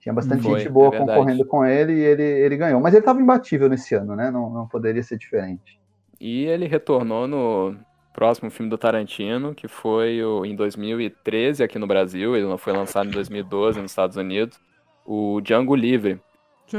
Tinha 0.00 0.12
bastante 0.12 0.42
Foi, 0.42 0.58
gente 0.60 0.68
boa 0.68 0.94
é 0.94 0.98
concorrendo 0.98 1.46
com 1.46 1.64
ele 1.64 1.92
e 1.92 2.00
ele, 2.00 2.22
ele 2.22 2.56
ganhou. 2.56 2.80
Mas 2.80 2.92
ele 2.92 3.04
tava 3.04 3.20
imbatível 3.20 3.68
nesse 3.68 3.94
ano, 3.94 4.16
né? 4.16 4.30
Não, 4.30 4.50
não 4.50 4.66
poderia 4.66 5.02
ser 5.02 5.16
diferente. 5.16 5.78
E 6.20 6.44
ele 6.44 6.66
retornou 6.66 7.26
no 7.28 7.76
próximo 8.12 8.50
filme 8.50 8.68
do 8.68 8.76
Tarantino, 8.76 9.54
que 9.54 9.68
foi 9.68 10.22
o, 10.22 10.44
em 10.44 10.54
2013 10.56 11.62
aqui 11.62 11.78
no 11.78 11.86
Brasil. 11.86 12.36
Ele 12.36 12.46
não 12.46 12.58
foi 12.58 12.72
lançado 12.72 13.08
em 13.08 13.12
2012 13.12 13.80
nos 13.80 13.92
Estados 13.92 14.16
Unidos. 14.16 14.58
O 15.06 15.40
Django 15.40 15.74
Livre, 15.74 16.20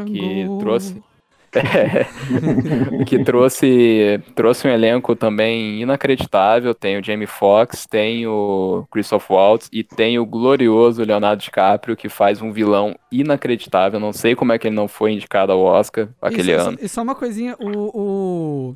que 0.05 0.47
Django. 0.47 0.59
Trouxe 1.62 3.06
que 3.06 3.24
trouxe 3.24 4.22
trouxe 4.36 4.68
um 4.68 4.72
elenco 4.72 5.16
também 5.16 5.82
inacreditável. 5.82 6.74
Tem 6.74 6.97
o 6.97 7.04
Jamie 7.04 7.28
Foxx, 7.28 7.86
tem 7.88 8.26
o 8.28 8.86
Christoph 8.91 9.30
Waltz 9.30 9.70
e 9.72 9.84
tem 9.84 10.18
o 10.20 10.26
glorioso 10.26 11.04
Leonardo 11.04 11.41
DiCaprio, 11.41 11.95
que 11.95 12.10
faz 12.10 12.41
um 12.41 12.51
vilão 12.51 12.95
inacreditável. 13.12 13.99
Não 13.99 14.14
sei 14.14 14.36
como 14.36 14.51
é 14.54 14.58
que 14.58 14.68
ele 14.68 14.76
não 14.76 14.88
foi 14.88 15.12
indicado 15.14 15.51
ao 15.51 15.60
Oscar 15.62 16.10
aquele 16.22 16.58
só- 16.58 16.70
ano. 16.70 16.78
E 16.82 16.89
só 16.89 17.01
uma 17.01 17.16
coisinha, 17.16 17.56
o, 17.60 18.74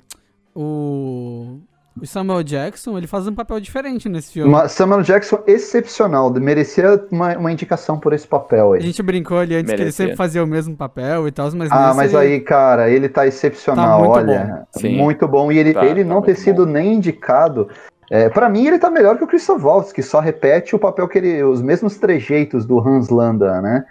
o, 0.55 0.61
o, 0.61 1.59
o 2.01 2.05
Samuel 2.07 2.43
Jackson, 2.43 2.97
ele 2.97 3.07
faz 3.07 3.27
um 3.27 3.33
papel 3.33 3.59
diferente 3.59 4.07
nesse 4.09 4.33
filme. 4.33 4.49
Uma- 4.49 4.67
Samuel 4.67 5.01
Jackson 5.01 5.39
excepcional, 5.47 6.31
merecia 6.33 7.03
uma, 7.11 7.37
uma 7.37 7.51
indicação 7.51 7.99
por 7.99 8.13
esse 8.13 8.27
papel 8.27 8.73
A 8.73 8.75
aí. 8.75 8.81
gente 8.81 9.01
brincou 9.03 9.37
ali 9.37 9.55
antes 9.55 9.65
que 9.67 9.71
ele 9.75 9.83
Merecia. 9.83 10.05
sempre 10.05 10.17
fazia 10.17 10.43
o 10.43 10.47
mesmo 10.47 10.75
papel 10.75 11.27
e 11.27 11.31
tal, 11.31 11.49
mas 11.53 11.71
Ah, 11.71 11.93
mas 11.95 12.13
ele- 12.13 12.21
aí, 12.35 12.39
cara, 12.39 12.89
ele 12.89 13.09
tá 13.09 13.25
excepcional, 13.27 13.99
Tá 14.01 14.05
muito 14.05 14.11
olha. 14.29 14.65
bom. 14.81 14.89
Muito 14.89 15.27
bom. 15.27 15.51
E 15.51 15.57
ele, 15.57 15.73
Tá, 15.73 15.85
ele 15.85 16.03
tá 16.03 16.09
não 16.09 16.21
ter 16.21 16.35
sido 16.35 16.65
nem 16.65 16.93
indicado. 16.95 17.69
É, 18.09 18.29
para 18.29 18.47
mim, 18.47 18.65
ele 18.65 18.79
tá 18.79 18.89
melhor 18.89 19.17
que 19.17 19.23
o 19.23 19.27
Christoph 19.27 19.61
Waltz, 19.63 19.91
que 19.91 20.01
só 20.01 20.19
repete 20.21 20.73
o 20.75 20.79
papel 20.79 21.07
que 21.09 21.17
ele. 21.17 21.43
os 21.43 21.61
mesmos 21.61 21.97
trejeitos 21.97 22.65
do 22.65 22.79
Hans 22.79 23.09
Landa, 23.09 23.61
né? 23.61 23.83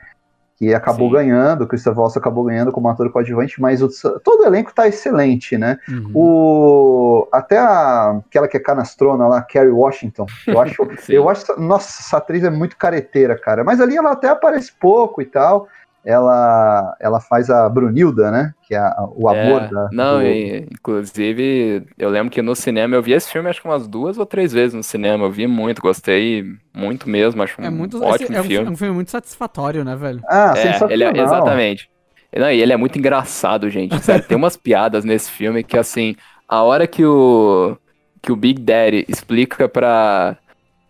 Que 0.57 0.73
acabou 0.73 1.09
Sim. 1.09 1.15
ganhando, 1.17 1.65
o 1.65 1.67
Christoph 1.67 1.99
Waltz 1.99 2.17
acabou 2.17 2.45
ganhando 2.45 2.73
como 2.73 2.89
ator 2.89 3.11
coadjuvante, 3.11 3.61
mas 3.61 3.83
o- 3.83 3.91
todo 4.21 4.41
o 4.43 4.47
elenco 4.47 4.75
tá 4.75 4.89
excelente, 4.89 5.59
né? 5.59 5.79
Uhum. 5.87 6.11
O, 6.15 7.29
até 7.31 7.59
a, 7.59 8.21
aquela 8.27 8.49
que 8.49 8.57
é 8.57 8.61
canastrona 8.61 9.27
lá, 9.29 9.43
Kerry 9.43 9.71
Washington, 9.71 10.25
eu 10.47 10.59
acho, 10.59 10.77
eu 11.11 11.29
acho, 11.29 11.61
nossa, 11.61 12.01
essa 12.01 12.17
atriz 12.17 12.43
é 12.43 12.49
muito 12.51 12.77
careteira, 12.77 13.39
cara. 13.39 13.63
Mas 13.65 13.81
ali 13.83 13.97
ela 13.97 14.13
até 14.13 14.29
aparece 14.29 14.73
pouco 14.73 15.21
e 15.21 15.27
tal. 15.27 15.69
Ela, 16.07 16.97
ela 17.01 17.21
faz 17.21 17.51
a 17.51 17.69
Brunilda, 17.69 18.31
né? 18.31 18.55
Que 18.67 18.75
é 18.75 18.79
a- 18.79 18.95
o 19.17 19.29
amor 19.29 19.61
É, 19.63 19.69
da. 19.69 19.89
Não, 19.91 20.23
do- 20.23 20.27
e, 20.27 20.59
inclusive, 20.73 21.85
eu 21.99 22.09
lembro 22.11 22.31
que 22.31 22.41
no 22.43 22.55
cinema, 22.55 22.95
eu 22.95 23.03
vi 23.03 23.13
esse 23.13 23.31
filme 23.31 23.51
acho 23.51 23.61
que 23.61 23.67
umas 23.69 23.89
duas 23.89 24.17
ou 24.19 24.25
três 24.25 24.53
vezes 24.53 24.73
no 24.75 24.83
cinema. 24.85 25.25
Eu 25.25 25.31
vi 25.33 25.47
muito, 25.49 25.83
gostei 25.83 26.45
muito 26.75 27.09
mesmo, 27.09 27.43
acho 27.43 27.61
um 27.61 27.65
É 27.65 27.71
muito 27.71 28.03
ótimo 28.03 28.37
é 28.37 28.41
um, 28.41 28.45
filme. 28.45 28.69
é 28.69 28.71
um 28.71 28.77
filme 28.77 28.95
muito 28.95 29.11
satisfatório, 29.11 29.85
né, 29.85 29.97
velho? 29.97 30.23
Ah, 30.29 30.53
É, 30.57 30.63
sensacional. 30.63 30.91
ele 30.91 31.05
é, 31.05 31.23
exatamente. 31.23 31.89
Não, 32.37 32.51
e 32.51 32.61
ele 32.61 32.73
é 32.73 32.77
muito 32.77 32.99
engraçado, 32.99 33.69
gente. 33.71 33.99
Sério, 34.05 34.25
tem 34.27 34.37
umas 34.37 34.57
piadas 34.57 35.05
nesse 35.05 35.31
filme 35.31 35.65
que, 35.65 35.77
assim, 35.77 36.15
a 36.49 36.63
hora 36.63 36.87
que 36.87 37.05
o, 37.05 37.77
que 38.23 38.31
o 38.31 38.37
Big 38.37 38.61
Daddy 38.63 39.05
explica 39.09 39.69
pra, 39.69 40.37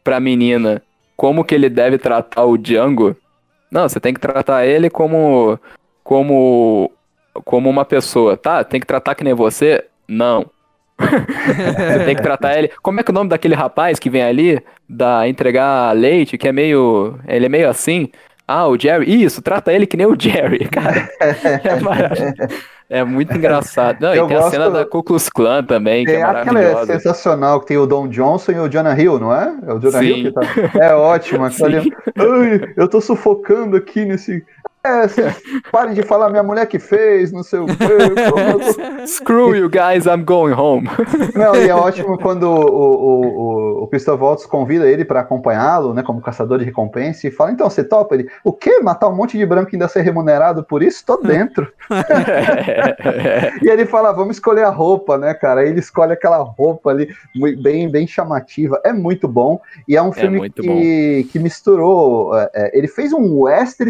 pra 0.04 0.20
menina 0.20 0.82
como 1.16 1.44
que 1.44 1.54
ele 1.54 1.68
deve 1.70 1.98
tratar 1.98 2.44
o 2.44 2.56
Django, 2.58 3.16
não, 3.76 3.86
você 3.86 4.00
tem 4.00 4.14
que 4.14 4.20
tratar 4.20 4.64
ele 4.64 4.88
como, 4.88 5.60
como, 6.02 6.90
como 7.44 7.68
uma 7.68 7.84
pessoa, 7.84 8.34
tá? 8.34 8.64
Tem 8.64 8.80
que 8.80 8.86
tratar 8.86 9.14
que 9.14 9.22
nem 9.22 9.34
você? 9.34 9.84
Não. 10.08 10.46
Você 10.98 12.04
tem 12.06 12.16
que 12.16 12.22
tratar 12.22 12.56
ele. 12.56 12.70
Como 12.80 12.98
é 12.98 13.02
que 13.02 13.10
é 13.10 13.12
o 13.12 13.14
nome 13.14 13.28
daquele 13.28 13.54
rapaz 13.54 13.98
que 13.98 14.08
vem 14.08 14.22
ali 14.22 14.62
da 14.88 15.28
entregar 15.28 15.94
leite, 15.94 16.38
que 16.38 16.48
é 16.48 16.52
meio. 16.52 17.18
Ele 17.28 17.44
é 17.44 17.48
meio 17.50 17.68
assim? 17.68 18.08
Ah, 18.48 18.66
o 18.66 18.80
Jerry. 18.80 19.22
Isso, 19.22 19.42
trata 19.42 19.74
ele 19.74 19.86
que 19.86 19.94
nem 19.94 20.06
o 20.06 20.18
Jerry, 20.18 20.66
cara. 20.72 21.10
É, 21.20 21.78
maravilhoso. 21.80 22.32
É 22.88 23.02
muito 23.02 23.36
engraçado. 23.36 24.00
Não, 24.00 24.14
Eu 24.14 24.26
e 24.26 24.28
tem 24.28 24.36
a 24.36 24.40
gosto- 24.40 24.52
cena 24.52 24.70
da 24.70 24.84
Ku 24.86 25.02
Klux 25.02 25.28
Klan 25.28 25.64
também, 25.64 26.04
que 26.04 26.12
Tem 26.12 26.20
é 26.20 26.24
aquela 26.24 26.40
é 26.40 26.44
maravilhosa. 26.72 26.92
sensacional 26.92 27.60
que 27.60 27.66
tem 27.66 27.76
o 27.76 27.86
Don 27.86 28.06
Johnson 28.08 28.52
e 28.52 28.58
o 28.60 28.68
Jonah 28.68 28.96
Hill, 29.00 29.18
não 29.18 29.34
é? 29.34 29.52
É 29.66 29.72
o 29.72 29.78
Jonah 29.80 29.98
Sim. 29.98 30.04
Hill 30.06 30.24
que 30.24 30.32
tá. 30.32 30.40
É 30.80 30.94
ótimo. 30.94 31.44
aquela 31.46 31.78
Ai, 31.78 32.72
eu 32.76 32.88
tô 32.88 33.00
sufocando 33.00 33.76
aqui 33.76 34.04
nesse. 34.04 34.44
É, 34.86 35.08
vocês 35.08 35.42
parem 35.72 35.94
de 35.94 36.02
falar 36.02 36.30
minha 36.30 36.44
mulher 36.44 36.64
que 36.66 36.78
fez, 36.78 37.32
não 37.32 37.42
sei 37.42 37.58
o 37.58 37.66
quê. 37.66 37.74
Screw 39.06 39.56
you 39.56 39.68
guys, 39.68 40.06
I'm 40.06 40.24
going 40.24 40.52
home. 40.52 40.88
Não, 41.34 41.56
e 41.56 41.68
é 41.68 41.74
ótimo 41.74 42.16
quando 42.18 42.44
o, 42.44 42.66
o, 42.66 43.26
o, 43.26 43.82
o 43.82 43.86
Christoph 43.88 44.20
Waltz 44.20 44.46
convida 44.46 44.88
ele 44.88 45.04
pra 45.04 45.20
acompanhá-lo, 45.20 45.92
né, 45.92 46.04
como 46.04 46.20
caçador 46.20 46.58
de 46.58 46.64
recompensa, 46.64 47.26
e 47.26 47.32
fala, 47.32 47.50
então, 47.50 47.68
você 47.68 47.82
topa? 47.82 48.14
Ele, 48.14 48.28
o 48.44 48.52
quê? 48.52 48.78
Matar 48.80 49.08
um 49.08 49.16
monte 49.16 49.36
de 49.36 49.44
branco 49.44 49.70
e 49.72 49.74
ainda 49.74 49.88
ser 49.88 50.02
remunerado 50.02 50.62
por 50.62 50.82
isso? 50.82 51.04
Tô 51.04 51.16
dentro. 51.16 51.66
E 53.62 53.68
ele 53.68 53.86
fala, 53.86 54.12
vamos 54.12 54.36
escolher 54.36 54.64
a 54.64 54.70
roupa, 54.70 55.16
né, 55.16 55.32
cara? 55.34 55.60
Aí 55.60 55.68
ele 55.68 55.80
escolhe 55.80 56.12
aquela 56.12 56.38
roupa 56.38 56.90
ali, 56.90 57.08
bem, 57.62 57.90
bem 57.90 58.06
chamativa. 58.06 58.80
É 58.84 58.92
muito 58.92 59.26
bom. 59.26 59.60
E 59.88 59.96
é 59.96 60.02
um 60.02 60.12
filme 60.12 60.38
muito 60.38 60.62
que, 60.62 61.28
que 61.32 61.38
misturou. 61.38 62.36
é, 62.36 62.50
é, 62.54 62.78
ele 62.78 62.88
fez 62.88 63.12
um 63.12 63.42
western 63.42 63.88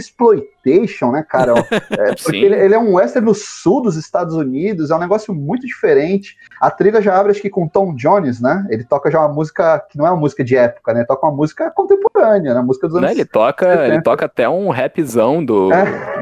exploitation, 0.66 1.12
né, 1.12 1.24
cara? 1.28 1.54
É, 1.96 2.14
porque 2.14 2.36
ele, 2.36 2.54
ele 2.54 2.74
é 2.74 2.78
um 2.78 2.94
western 2.94 3.26
no 3.26 3.34
sul 3.34 3.80
dos 3.80 3.96
Estados 3.96 4.34
Unidos, 4.34 4.90
é 4.90 4.94
um 4.94 4.98
negócio 4.98 5.34
muito 5.34 5.66
diferente. 5.66 6.36
A 6.60 6.70
trilha 6.70 7.00
já 7.00 7.18
abre, 7.18 7.32
acho 7.32 7.40
que 7.40 7.48
com 7.48 7.68
Tom 7.68 7.94
Jones, 7.94 8.40
né? 8.40 8.66
Ele 8.70 8.84
toca 8.84 9.10
já 9.10 9.20
uma 9.20 9.32
música 9.32 9.78
que 9.90 9.96
não 9.96 10.06
é 10.06 10.10
uma 10.10 10.20
música 10.20 10.44
de 10.44 10.56
época, 10.56 10.92
né? 10.92 11.04
Toca 11.04 11.26
uma 11.26 11.34
música 11.34 11.70
contemporânea, 11.70 12.54
né? 12.54 12.60
Música 12.60 12.88
dos 12.88 12.96
Não, 12.96 13.04
anos 13.04 13.18
ele 13.18 13.24
toca, 13.24 13.66
70. 13.66 13.86
ele 13.86 14.02
toca 14.02 14.26
até 14.26 14.48
um 14.48 14.68
rapzão 14.70 15.44
do, 15.44 15.70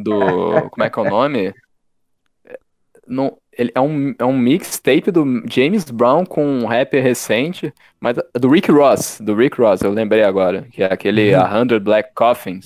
do, 0.02 0.70
como 0.70 0.84
é 0.84 0.90
que 0.90 0.98
é 0.98 1.02
o 1.02 1.10
nome? 1.10 1.54
Não, 3.06 3.36
ele 3.56 3.70
é 3.74 3.80
um, 3.80 4.14
é 4.18 4.24
um 4.24 4.36
mixtape 4.36 5.10
do 5.10 5.42
James 5.48 5.84
Brown 5.84 6.24
com 6.24 6.44
um 6.44 6.66
rapper 6.66 7.02
recente, 7.02 7.72
mas 8.00 8.16
do 8.34 8.50
Rick 8.50 8.70
Ross, 8.70 9.20
do 9.20 9.34
Rick 9.34 9.60
Ross, 9.60 9.82
eu 9.82 9.90
lembrei 9.90 10.22
agora, 10.22 10.66
que 10.70 10.82
é 10.82 10.92
aquele 10.92 11.34
A 11.34 11.48
Hundred 11.56 11.82
Black 11.82 12.10
Coffins. 12.14 12.64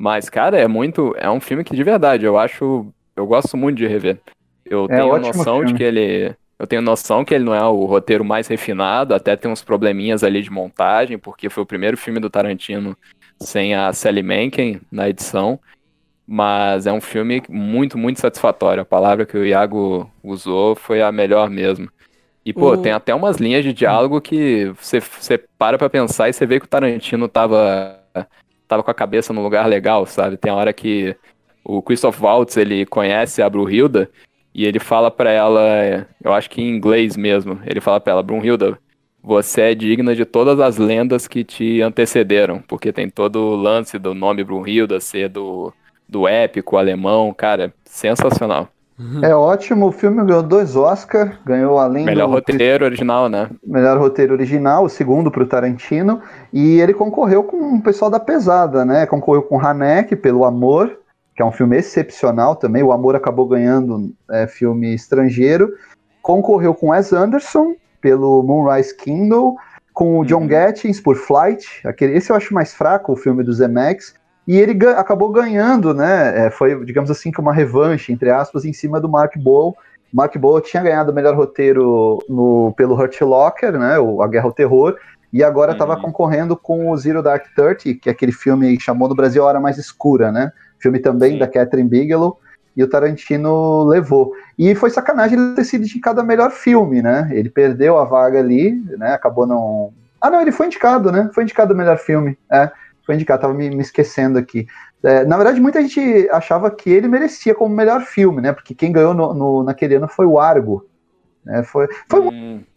Mas, 0.00 0.30
cara, 0.30 0.58
é 0.58 0.66
muito, 0.66 1.14
é 1.18 1.30
um 1.30 1.40
filme 1.40 1.64
que 1.64 1.76
de 1.76 1.84
verdade, 1.84 2.24
eu 2.24 2.38
acho, 2.38 2.86
eu 3.14 3.26
gosto 3.26 3.56
muito 3.56 3.76
de 3.78 3.86
rever. 3.86 4.20
Eu 4.64 4.88
É 4.88 5.00
tenho 5.00 5.18
noção 5.18 5.64
de 5.64 5.74
filme. 5.74 5.74
que 5.74 5.82
ele, 5.82 6.34
eu 6.58 6.66
tenho 6.66 6.80
noção 6.82 7.24
que 7.24 7.34
ele 7.34 7.44
não 7.44 7.54
é 7.54 7.62
o 7.66 7.84
roteiro 7.84 8.24
mais 8.24 8.48
refinado, 8.48 9.14
até 9.14 9.36
tem 9.36 9.50
uns 9.50 9.62
probleminhas 9.62 10.24
ali 10.24 10.42
de 10.42 10.50
montagem, 10.50 11.18
porque 11.18 11.50
foi 11.50 11.62
o 11.62 11.66
primeiro 11.66 11.98
filme 11.98 12.20
do 12.20 12.30
Tarantino 12.30 12.96
sem 13.42 13.74
a 13.74 13.92
Sally 13.92 14.22
Menken 14.22 14.80
na 14.90 15.08
edição, 15.08 15.60
mas 16.26 16.86
é 16.86 16.92
um 16.92 17.00
filme 17.00 17.42
muito, 17.48 17.98
muito 17.98 18.20
satisfatório. 18.20 18.82
A 18.82 18.86
palavra 18.86 19.26
que 19.26 19.36
o 19.36 19.46
Iago 19.46 20.10
usou 20.22 20.76
foi 20.76 21.02
a 21.02 21.12
melhor 21.12 21.50
mesmo. 21.50 21.90
E, 22.44 22.52
pô, 22.54 22.76
O- 22.76 22.78
tem 22.78 22.92
até 22.92 23.14
umas 23.14 23.38
linhas 23.38 23.64
de 23.64 23.72
diálogo 23.72 24.20
que 24.20 24.66
você, 24.80 25.00
você 25.00 25.38
para 25.58 25.78
pra 25.78 25.90
pensar 25.90 26.28
e 26.28 26.34
você 26.34 26.46
vê 26.46 26.60
que 26.60 26.66
o 26.66 26.68
Tarantino 26.68 27.28
tava, 27.28 28.00
tava 28.70 28.84
com 28.84 28.90
a 28.90 28.94
cabeça 28.94 29.32
no 29.32 29.42
lugar 29.42 29.66
legal, 29.66 30.06
sabe? 30.06 30.36
Tem 30.36 30.52
a 30.52 30.54
hora 30.54 30.72
que 30.72 31.16
o 31.64 31.82
Christoph 31.82 32.20
Waltz, 32.20 32.56
ele 32.56 32.86
conhece 32.86 33.42
a 33.42 33.50
Brunhilda 33.50 34.08
e 34.54 34.64
ele 34.64 34.78
fala 34.78 35.10
pra 35.10 35.32
ela, 35.32 36.06
eu 36.22 36.32
acho 36.32 36.48
que 36.48 36.62
em 36.62 36.76
inglês 36.76 37.16
mesmo, 37.16 37.60
ele 37.66 37.80
fala 37.80 38.00
pra 38.00 38.12
ela, 38.12 38.22
Brunhilda, 38.22 38.78
você 39.20 39.62
é 39.62 39.74
digna 39.74 40.14
de 40.14 40.24
todas 40.24 40.60
as 40.60 40.76
lendas 40.78 41.26
que 41.26 41.42
te 41.42 41.82
antecederam, 41.82 42.62
porque 42.62 42.92
tem 42.92 43.10
todo 43.10 43.40
o 43.40 43.56
lance 43.56 43.98
do 43.98 44.14
nome 44.14 44.44
Brunhilda 44.44 45.00
ser 45.00 45.28
do, 45.28 45.72
do 46.08 46.28
épico 46.28 46.76
alemão, 46.76 47.34
cara, 47.34 47.74
sensacional. 47.84 48.68
É 49.22 49.34
ótimo, 49.34 49.86
o 49.86 49.92
filme 49.92 50.24
ganhou 50.24 50.42
dois 50.42 50.76
Oscars, 50.76 51.32
ganhou 51.44 51.78
além 51.78 52.04
Melhor 52.04 52.26
do 52.26 52.32
roteiro 52.34 52.84
original, 52.84 53.28
né? 53.28 53.48
melhor 53.66 53.98
roteiro 53.98 54.34
original, 54.34 54.84
o 54.84 54.88
segundo 54.88 55.30
para 55.30 55.42
o 55.42 55.46
Tarantino, 55.46 56.20
e 56.52 56.80
ele 56.80 56.92
concorreu 56.92 57.42
com 57.42 57.76
o 57.76 57.82
pessoal 57.82 58.10
da 58.10 58.20
pesada, 58.20 58.84
né? 58.84 59.06
Concorreu 59.06 59.42
com 59.42 59.58
Haneke 59.58 60.14
pelo 60.14 60.44
Amor, 60.44 60.98
que 61.34 61.42
é 61.42 61.44
um 61.44 61.52
filme 61.52 61.76
excepcional 61.76 62.56
também. 62.56 62.82
O 62.82 62.92
Amor 62.92 63.16
acabou 63.16 63.46
ganhando 63.46 64.12
é, 64.30 64.46
filme 64.46 64.94
estrangeiro. 64.94 65.72
Concorreu 66.20 66.74
com 66.74 66.90
Wes 66.90 67.12
Anderson 67.12 67.74
pelo 68.00 68.42
Moonrise 68.42 68.94
Kingdom, 68.94 69.56
com 69.94 70.18
o 70.18 70.24
John 70.24 70.42
Uhum. 70.42 70.46
Gattins 70.46 71.00
por 71.00 71.16
Flight. 71.16 71.86
Aquele, 71.86 72.16
esse 72.16 72.30
eu 72.30 72.36
acho 72.36 72.52
mais 72.52 72.74
fraco, 72.74 73.12
o 73.12 73.16
filme 73.16 73.42
do 73.42 73.52
Zemeckis. 73.52 74.14
E 74.50 74.58
ele 74.58 74.76
acabou 74.96 75.30
ganhando, 75.30 75.94
né? 75.94 76.46
é, 76.46 76.50
foi, 76.50 76.84
digamos 76.84 77.08
assim, 77.08 77.30
que 77.30 77.40
uma 77.40 77.52
revanche, 77.52 78.12
entre 78.12 78.30
aspas, 78.30 78.64
em 78.64 78.72
cima 78.72 79.00
do 79.00 79.08
Mark 79.08 79.38
Bowl. 79.38 79.76
Mark 80.12 80.36
Bowl 80.38 80.60
tinha 80.60 80.82
ganhado 80.82 81.12
o 81.12 81.14
melhor 81.14 81.36
roteiro 81.36 82.18
no, 82.28 82.74
pelo 82.76 82.96
Hurt 82.96 83.20
Locker, 83.20 83.78
né? 83.78 83.96
O, 84.00 84.20
a 84.20 84.26
Guerra 84.26 84.46
ao 84.46 84.52
Terror. 84.52 84.96
E 85.32 85.44
agora 85.44 85.70
estava 85.70 85.94
Uhum. 85.94 86.02
concorrendo 86.02 86.56
com 86.56 86.90
o 86.90 86.96
Zero 86.96 87.22
Dark 87.22 87.44
Thirty, 87.54 87.94
que 87.94 88.08
é 88.08 88.12
aquele 88.12 88.32
filme 88.32 88.76
que 88.76 88.82
chamou 88.82 89.08
no 89.08 89.14
Brasil 89.14 89.40
A 89.44 89.46
Hora 89.46 89.60
Mais 89.60 89.78
Escura, 89.78 90.32
né? 90.32 90.50
filme 90.80 90.98
também 90.98 91.34
Sim. 91.34 91.38
da 91.38 91.46
Catherine 91.46 91.88
Bigelow, 91.88 92.40
e 92.76 92.82
o 92.82 92.88
Tarantino 92.88 93.84
levou. 93.84 94.32
E 94.58 94.74
foi 94.74 94.90
sacanagem 94.90 95.38
ele 95.38 95.54
ter 95.54 95.62
sido 95.64 95.84
indicado 95.84 96.20
a 96.20 96.24
melhor 96.24 96.50
filme, 96.50 97.00
né? 97.00 97.28
Ele 97.30 97.50
perdeu 97.50 97.98
a 97.98 98.04
vaga 98.04 98.40
ali, 98.40 98.72
né? 98.98 99.12
Acabou 99.12 99.46
não. 99.46 99.92
Ah, 100.20 100.28
não, 100.28 100.40
ele 100.40 100.50
foi 100.50 100.66
indicado, 100.66 101.12
né? 101.12 101.30
Foi 101.32 101.44
indicado 101.44 101.72
a 101.72 101.76
melhor 101.76 101.98
filme. 101.98 102.36
É, 102.50 102.68
foi 103.10 103.14
indicado, 103.16 103.42
tava 103.42 103.54
me, 103.54 103.68
me 103.70 103.82
esquecendo 103.82 104.38
aqui. 104.38 104.66
É, 105.02 105.24
na 105.24 105.36
verdade, 105.36 105.60
muita 105.60 105.82
gente 105.82 106.28
achava 106.30 106.70
que 106.70 106.90
ele 106.90 107.08
merecia 107.08 107.54
como 107.54 107.74
melhor 107.74 108.02
filme, 108.02 108.40
né? 108.40 108.52
Porque 108.52 108.74
quem 108.74 108.92
ganhou 108.92 109.12
no, 109.14 109.34
no- 109.34 109.62
naquele 109.64 109.96
ano 109.96 110.06
foi 110.08 110.26
o 110.26 110.38
Argo. 110.38 110.88
Né? 111.44 111.62
Foi, 111.62 111.86
foi 112.08 112.20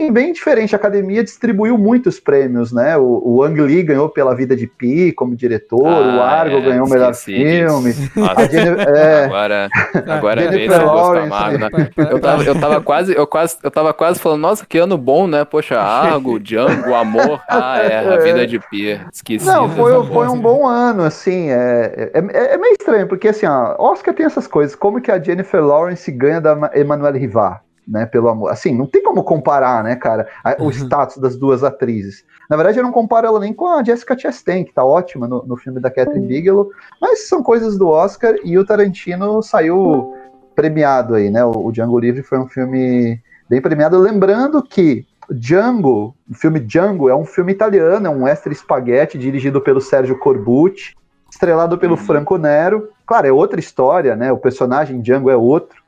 Hum, 0.00 0.12
bem 0.12 0.32
diferente. 0.32 0.74
A 0.74 0.78
academia 0.78 1.22
distribuiu 1.22 1.76
muitos 1.78 2.18
prêmios, 2.18 2.72
né? 2.72 2.96
O, 2.96 3.22
o 3.24 3.42
Ang 3.42 3.60
Lee 3.60 3.82
ganhou 3.82 4.08
pela 4.08 4.34
Vida 4.34 4.56
de 4.56 4.66
Pi 4.66 5.12
como 5.12 5.36
diretor, 5.36 5.80
o 5.80 6.20
Ah, 6.22 6.30
Argo 6.30 6.58
é, 6.58 6.60
ganhou 6.62 6.86
o 6.86 6.90
melhor 6.90 7.14
filme. 7.14 7.94
é, 8.96 9.24
agora, 9.24 9.70
agora 10.08 10.40
Jennifer 10.42 10.80
gosto 10.82 10.96
Lawrence, 10.96 11.26
amargo, 11.26 11.58
né? 11.58 11.70
Eu 12.10 12.20
tava, 12.20 12.42
eu 12.44 12.54
tava 12.54 12.80
quase, 12.80 13.14
eu 13.14 13.26
quase, 13.26 13.56
eu 13.62 13.70
tava 13.70 13.94
quase 13.94 14.20
falando, 14.20 14.40
nossa, 14.40 14.66
que 14.66 14.78
ano 14.78 14.96
bom, 14.96 15.26
né? 15.26 15.44
Poxa, 15.44 15.78
Argo, 15.80 16.38
Django, 16.40 16.94
Amor, 16.94 17.42
ah, 17.48 17.78
é, 17.78 17.98
a 17.98 18.16
vida 18.18 18.46
de 18.46 18.58
Pia, 18.58 19.06
esqueci. 19.12 19.44
Não, 19.46 19.68
foi, 19.68 19.92
foi 20.06 20.28
um 20.28 20.40
bom 20.40 20.66
ano, 20.66 21.02
assim. 21.02 21.50
É, 21.50 22.10
é, 22.14 22.18
é- 22.18 22.54
é 22.54 22.56
meio 22.58 22.72
estranho, 22.72 23.06
porque 23.06 23.28
assim, 23.28 23.46
ó, 23.46 23.74
Oscar 23.78 24.14
tem 24.14 24.26
essas 24.26 24.46
coisas. 24.46 24.74
Como 24.74 25.00
que 25.00 25.10
a 25.10 25.20
Jennifer 25.22 25.62
Lawrence 25.64 26.10
ganha 26.10 26.40
da 26.40 26.54
Ma- 26.54 26.70
Emmanuelle 26.74 27.18
Rivar, 27.18 27.62
né? 27.86 28.06
Pelo 28.06 28.28
amor. 28.28 28.50
Assim, 28.50 28.76
não 28.76 28.86
tem 28.86 29.02
como 29.02 29.22
comparar, 29.22 29.82
né, 29.84 29.96
cara, 29.96 30.26
a- 30.42 30.56
o 30.58 30.70
status 30.70 31.18
das 31.18 31.36
duas 31.36 31.62
atrizes. 31.62 32.24
Na 32.48 32.56
verdade, 32.56 32.78
eu 32.78 32.82
não 32.84 32.92
comparo 32.92 33.26
ela 33.26 33.40
nem 33.40 33.52
com 33.52 33.66
a 33.68 33.82
Jessica 33.82 34.18
Chastain, 34.18 34.64
que 34.64 34.72
tá 34.74 34.84
ótima 34.84 35.26
no, 35.26 35.44
no 35.44 35.56
filme 35.56 35.80
da 35.80 35.90
Catherine 35.90 36.26
Bigelow, 36.26 36.70
mas 37.00 37.28
são 37.28 37.42
coisas 37.42 37.78
do 37.78 37.88
Oscar 37.88 38.34
e 38.44 38.58
o 38.58 38.64
Tarantino 38.64 39.42
saiu 39.42 40.14
premiado 40.54 41.14
aí, 41.14 41.30
né? 41.30 41.44
O, 41.44 41.66
o 41.66 41.72
Django 41.72 41.98
Livre 41.98 42.22
foi 42.22 42.38
um 42.38 42.46
filme 42.46 43.20
bem 43.48 43.60
premiado. 43.60 43.98
Lembrando 43.98 44.62
que 44.62 45.06
Django, 45.30 46.14
o 46.30 46.34
filme 46.34 46.60
Django 46.60 47.08
é 47.08 47.14
um 47.14 47.24
filme 47.24 47.52
italiano, 47.52 48.06
é 48.06 48.10
um 48.10 48.26
extra 48.28 48.52
spaghetti 48.52 49.18
dirigido 49.18 49.60
pelo 49.60 49.80
Sérgio 49.80 50.18
Corbucci, 50.18 50.94
estrelado 51.30 51.78
pelo 51.78 51.96
Franco 51.96 52.36
Nero. 52.38 52.90
Claro, 53.06 53.26
é 53.26 53.32
outra 53.32 53.58
história, 53.58 54.14
né? 54.14 54.30
O 54.32 54.38
personagem 54.38 55.00
Django 55.00 55.30
é 55.30 55.36
outro. 55.36 55.82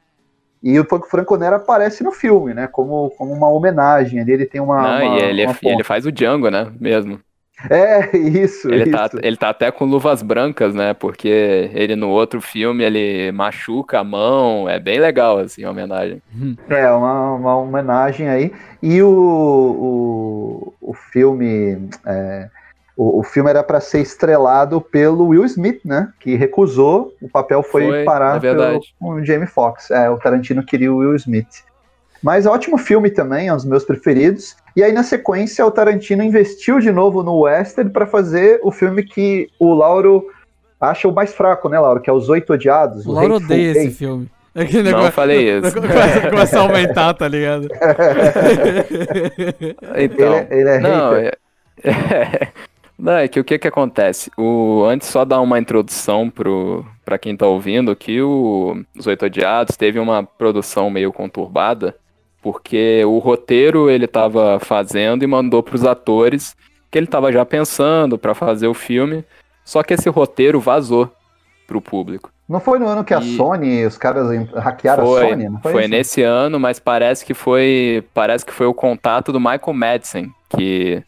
E 0.67 0.81
o 0.81 0.85
Franco 0.85 1.37
Nero 1.37 1.55
aparece 1.55 2.03
no 2.03 2.11
filme, 2.11 2.53
né? 2.53 2.67
Como, 2.67 3.11
como 3.11 3.33
uma 3.33 3.49
homenagem 3.49 4.19
ali. 4.19 4.33
Ele 4.33 4.47
tem 4.47 4.61
uma. 4.61 4.83
Não, 4.83 5.07
uma- 5.07 5.17
e 5.17 5.23
ele, 5.23 5.47
uma 5.47 5.57
ele 5.63 5.85
faz 5.85 6.05
o 6.05 6.11
Django, 6.11 6.51
né? 6.51 6.73
Mesmo. 6.81 7.21
É, 7.71 8.17
isso. 8.17 8.69
Ele 8.69 8.83
isso. 8.83 8.91
tá, 8.91 9.11
ele 9.23 9.37
tá 9.37 9.49
até 9.51 9.71
com 9.71 9.85
luvas 9.85 10.23
brancas, 10.23 10.75
né? 10.75 10.93
Porque 10.93 11.71
ele 11.73 11.95
no 11.95 12.09
outro 12.09 12.41
filme 12.41 12.83
ele 12.83 13.31
machuca 13.31 14.01
a 14.01 14.05
mão. 14.05 14.69
É 14.69 14.81
bem 14.81 14.99
legal, 14.99 15.39
assim, 15.39 15.63
a 15.63 15.71
homenagem. 15.71 16.21
É, 16.69 16.91
uma, 16.91 17.35
uma 17.35 17.57
homenagem 17.59 18.29
aí. 18.29 18.53
E 18.83 19.01
o, 19.01 19.09
o, 19.09 20.91
o 20.91 20.95
filme. 20.95 21.89
é, 22.05 22.51
o, 22.97 23.21
o 23.21 23.23
filme 23.23 23.51
era 23.51 23.63
para 23.63 23.81
ser 23.81 24.01
estrelado 24.01 24.81
pelo 24.81 25.29
Will 25.29 25.45
Smith, 25.45 25.81
né? 25.85 26.09
Que 26.19 26.35
recusou. 26.35 27.13
O 27.21 27.29
papel 27.29 27.63
foi, 27.63 27.87
Foi, 27.87 28.05
parar 28.05 28.37
é 28.39 28.41
pelo, 28.41 28.81
com 28.99 29.11
o 29.11 29.25
Jamie 29.25 29.47
Foxx. 29.47 29.91
É, 29.91 30.09
o 30.09 30.17
Tarantino 30.19 30.65
queria 30.65 30.93
o 30.93 30.97
Will 30.99 31.15
Smith. 31.17 31.65
Mas 32.23 32.47
ótimo 32.47 32.79
filme 32.79 33.11
também, 33.11 33.49
é 33.49 33.53
um 33.53 33.57
dos 33.57 33.67
meus 33.67 33.85
preferidos. 33.85 34.57
E 34.75 34.83
aí, 34.83 34.91
na 34.91 35.03
sequência, 35.03 35.65
o 35.65 35.71
Tarantino 35.71 36.23
investiu 36.23 36.81
de 36.81 36.91
novo 36.91 37.23
no 37.23 37.41
Western 37.41 37.91
para 37.91 38.07
fazer 38.07 38.59
o 38.63 38.71
filme 38.73 39.03
que 39.03 39.49
o 39.61 39.75
Lauro 39.75 40.27
acha 40.81 41.07
o 41.07 41.13
mais 41.13 41.33
fraco, 41.35 41.69
né, 41.69 41.79
Lauro? 41.79 42.01
Que 42.01 42.09
é 42.11 42.13
Os 42.13 42.29
Oito 42.29 42.53
Odiados. 42.55 43.07
O 43.07 43.13
Lauro 43.13 43.35
Hateful 43.37 43.45
odeia 43.55 43.71
esse 43.71 43.81
Eight. 43.81 43.95
filme. 43.95 44.31
Aquele 44.55 44.91
Não 44.91 45.13
falei 45.13 45.51
isso. 45.59 45.75
Começa, 45.75 46.31
começa 46.31 46.59
a 46.59 46.63
aumentar, 46.63 47.15
tá 47.15 47.29
ligado? 47.29 47.69
Então, 49.97 50.35
Ele, 50.35 50.35
é- 50.35 50.49
ele 50.51 50.69
é 50.69 50.79
não, 50.81 51.13
hater. 51.13 51.39
é, 51.85 52.49
não, 52.99 53.13
é 53.13 53.29
que 53.29 53.39
o 53.41 53.45
que 53.45 53.59
que 53.59 53.69
acontece? 53.69 54.31
O, 54.37 54.85
antes 54.87 55.09
só 55.09 55.25
dar 55.25 55.41
uma 55.41 55.59
introdução 55.59 56.31
pro, 56.31 56.85
pra 57.05 57.19
quem 57.19 57.37
tá 57.37 57.47
ouvindo, 57.47 57.95
que 57.97 58.21
o 58.23 58.83
Os 58.97 59.07
Oito 59.07 59.27
Odiados 59.27 59.77
teve 59.77 59.99
uma 59.99 60.23
produção 60.23 60.89
meio 60.91 61.13
conturbada, 61.13 61.97
porque 62.43 63.03
o 63.05 63.19
roteiro 63.19 63.91
ele 63.91 64.07
tava 64.07 64.59
fazendo 64.61 65.23
e 65.23 65.27
mandou 65.27 65.63
pros 65.63 65.85
atores, 65.85 66.57
que 66.91 66.97
ele 66.99 67.07
tava 67.07 67.33
já 67.33 67.45
pensando 67.45 68.17
pra 68.17 68.35
fazer 68.35 68.69
o 68.69 68.75
filme, 68.75 69.25
só 69.65 69.83
que 69.83 69.95
esse 69.95 70.09
roteiro 70.09 70.61
vazou 70.61 71.11
pro 71.67 71.81
público. 71.81 72.31
Não 72.49 72.61
foi 72.61 72.79
no 72.79 72.87
ano 72.87 73.03
que 73.03 73.13
a 73.13 73.19
E- 73.19 73.37
Sony, 73.37 73.85
os 73.85 73.99
caras 73.99 74.29
hackearam 74.55 75.05
Foi, 75.05 75.25
a 75.27 75.29
Sony? 75.31 75.49
Não 75.49 75.61
foi, 75.61 75.73
foi 75.73 75.81
isso? 75.83 75.91
nesse 75.91 76.23
ano, 76.23 76.61
mas 76.61 76.79
parece 76.79 77.27
que 77.27 77.35
foi, 77.35 78.05
parece 78.15 78.47
que 78.47 78.53
foi 78.53 78.67
o 78.67 78.73
contato 78.75 79.33
do 79.33 79.41
Michael 79.41 79.73
Madsen 79.75 80.33
que, 80.49 81.03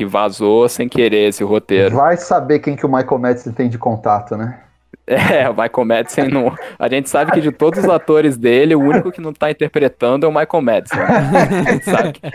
que 0.00 0.06
vazou 0.06 0.66
sem 0.66 0.88
querer 0.88 1.28
esse 1.28 1.44
roteiro. 1.44 1.94
Vai 1.94 2.16
saber 2.16 2.60
quem 2.60 2.74
que 2.74 2.86
o 2.86 2.88
Michael 2.88 3.18
Madsen 3.18 3.52
tem 3.52 3.68
de 3.68 3.76
contato, 3.76 4.34
né? 4.34 4.58
É, 5.06 5.48
o 5.48 5.52
Michael 5.52 5.84
Madsen 5.84 6.28
não. 6.28 6.54
A 6.78 6.88
gente 6.88 7.10
sabe 7.10 7.32
que 7.32 7.40
de 7.40 7.50
todos 7.50 7.80
os 7.80 7.90
atores 7.90 8.36
dele, 8.36 8.76
o 8.76 8.80
único 8.80 9.10
que 9.10 9.20
não 9.20 9.32
tá 9.32 9.50
interpretando 9.50 10.24
é 10.24 10.28
o 10.28 10.32
Michael 10.32 10.62
Madsen. 10.62 11.00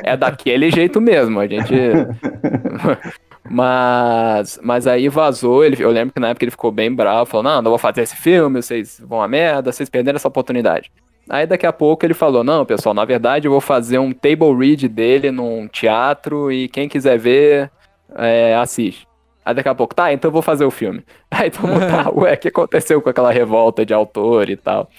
É 0.04 0.18
daquele 0.18 0.70
jeito 0.70 1.00
mesmo. 1.00 1.40
A 1.40 1.48
gente. 1.48 1.74
Mas, 3.48 4.60
mas 4.64 4.88
aí 4.88 5.08
vazou. 5.08 5.64
Ele, 5.64 5.82
eu 5.82 5.92
lembro 5.92 6.16
que 6.16 6.20
na 6.20 6.30
época 6.30 6.44
ele 6.44 6.52
ficou 6.52 6.72
bem 6.72 6.94
bravo, 6.94 7.30
falou: 7.30 7.44
Não, 7.44 7.62
não 7.62 7.70
vou 7.70 7.78
fazer 7.78 8.02
esse 8.02 8.16
filme, 8.16 8.60
vocês 8.60 9.00
vão 9.06 9.22
a 9.22 9.28
merda, 9.28 9.72
vocês 9.72 9.88
perderam 9.88 10.16
essa 10.16 10.28
oportunidade. 10.28 10.92
Aí 11.30 11.46
daqui 11.48 11.66
a 11.66 11.74
pouco 11.74 12.06
ele 12.06 12.14
falou: 12.14 12.44
Não, 12.44 12.66
pessoal, 12.66 12.94
na 12.94 13.06
verdade 13.06 13.48
eu 13.48 13.52
vou 13.52 13.62
fazer 13.62 13.98
um 13.98 14.12
table 14.12 14.56
read 14.58 14.88
dele 14.88 15.32
num 15.32 15.68
teatro 15.68 16.52
e 16.52 16.68
quem 16.68 16.88
quiser 16.88 17.18
ver, 17.18 17.72
é, 18.16 18.56
assiste. 18.56 19.08
Aí 19.44 19.54
daqui 19.54 19.70
a 19.70 19.76
pouco, 19.76 19.94
tá, 19.94 20.12
então 20.12 20.30
eu 20.30 20.34
vou 20.34 20.42
fazer 20.42 20.66
o 20.66 20.72
filme. 20.72 21.04
Aí 21.30 21.52
todo 21.52 21.68
mundo, 21.68 21.82
tá, 21.82 22.10
ué, 22.12 22.34
o 22.34 22.38
que 22.38 22.48
aconteceu 22.48 23.02
com 23.02 23.10
aquela 23.10 23.32
revolta 23.32 23.86
de 23.86 23.94
autor 23.94 24.50
e 24.50 24.56
tal? 24.56 24.90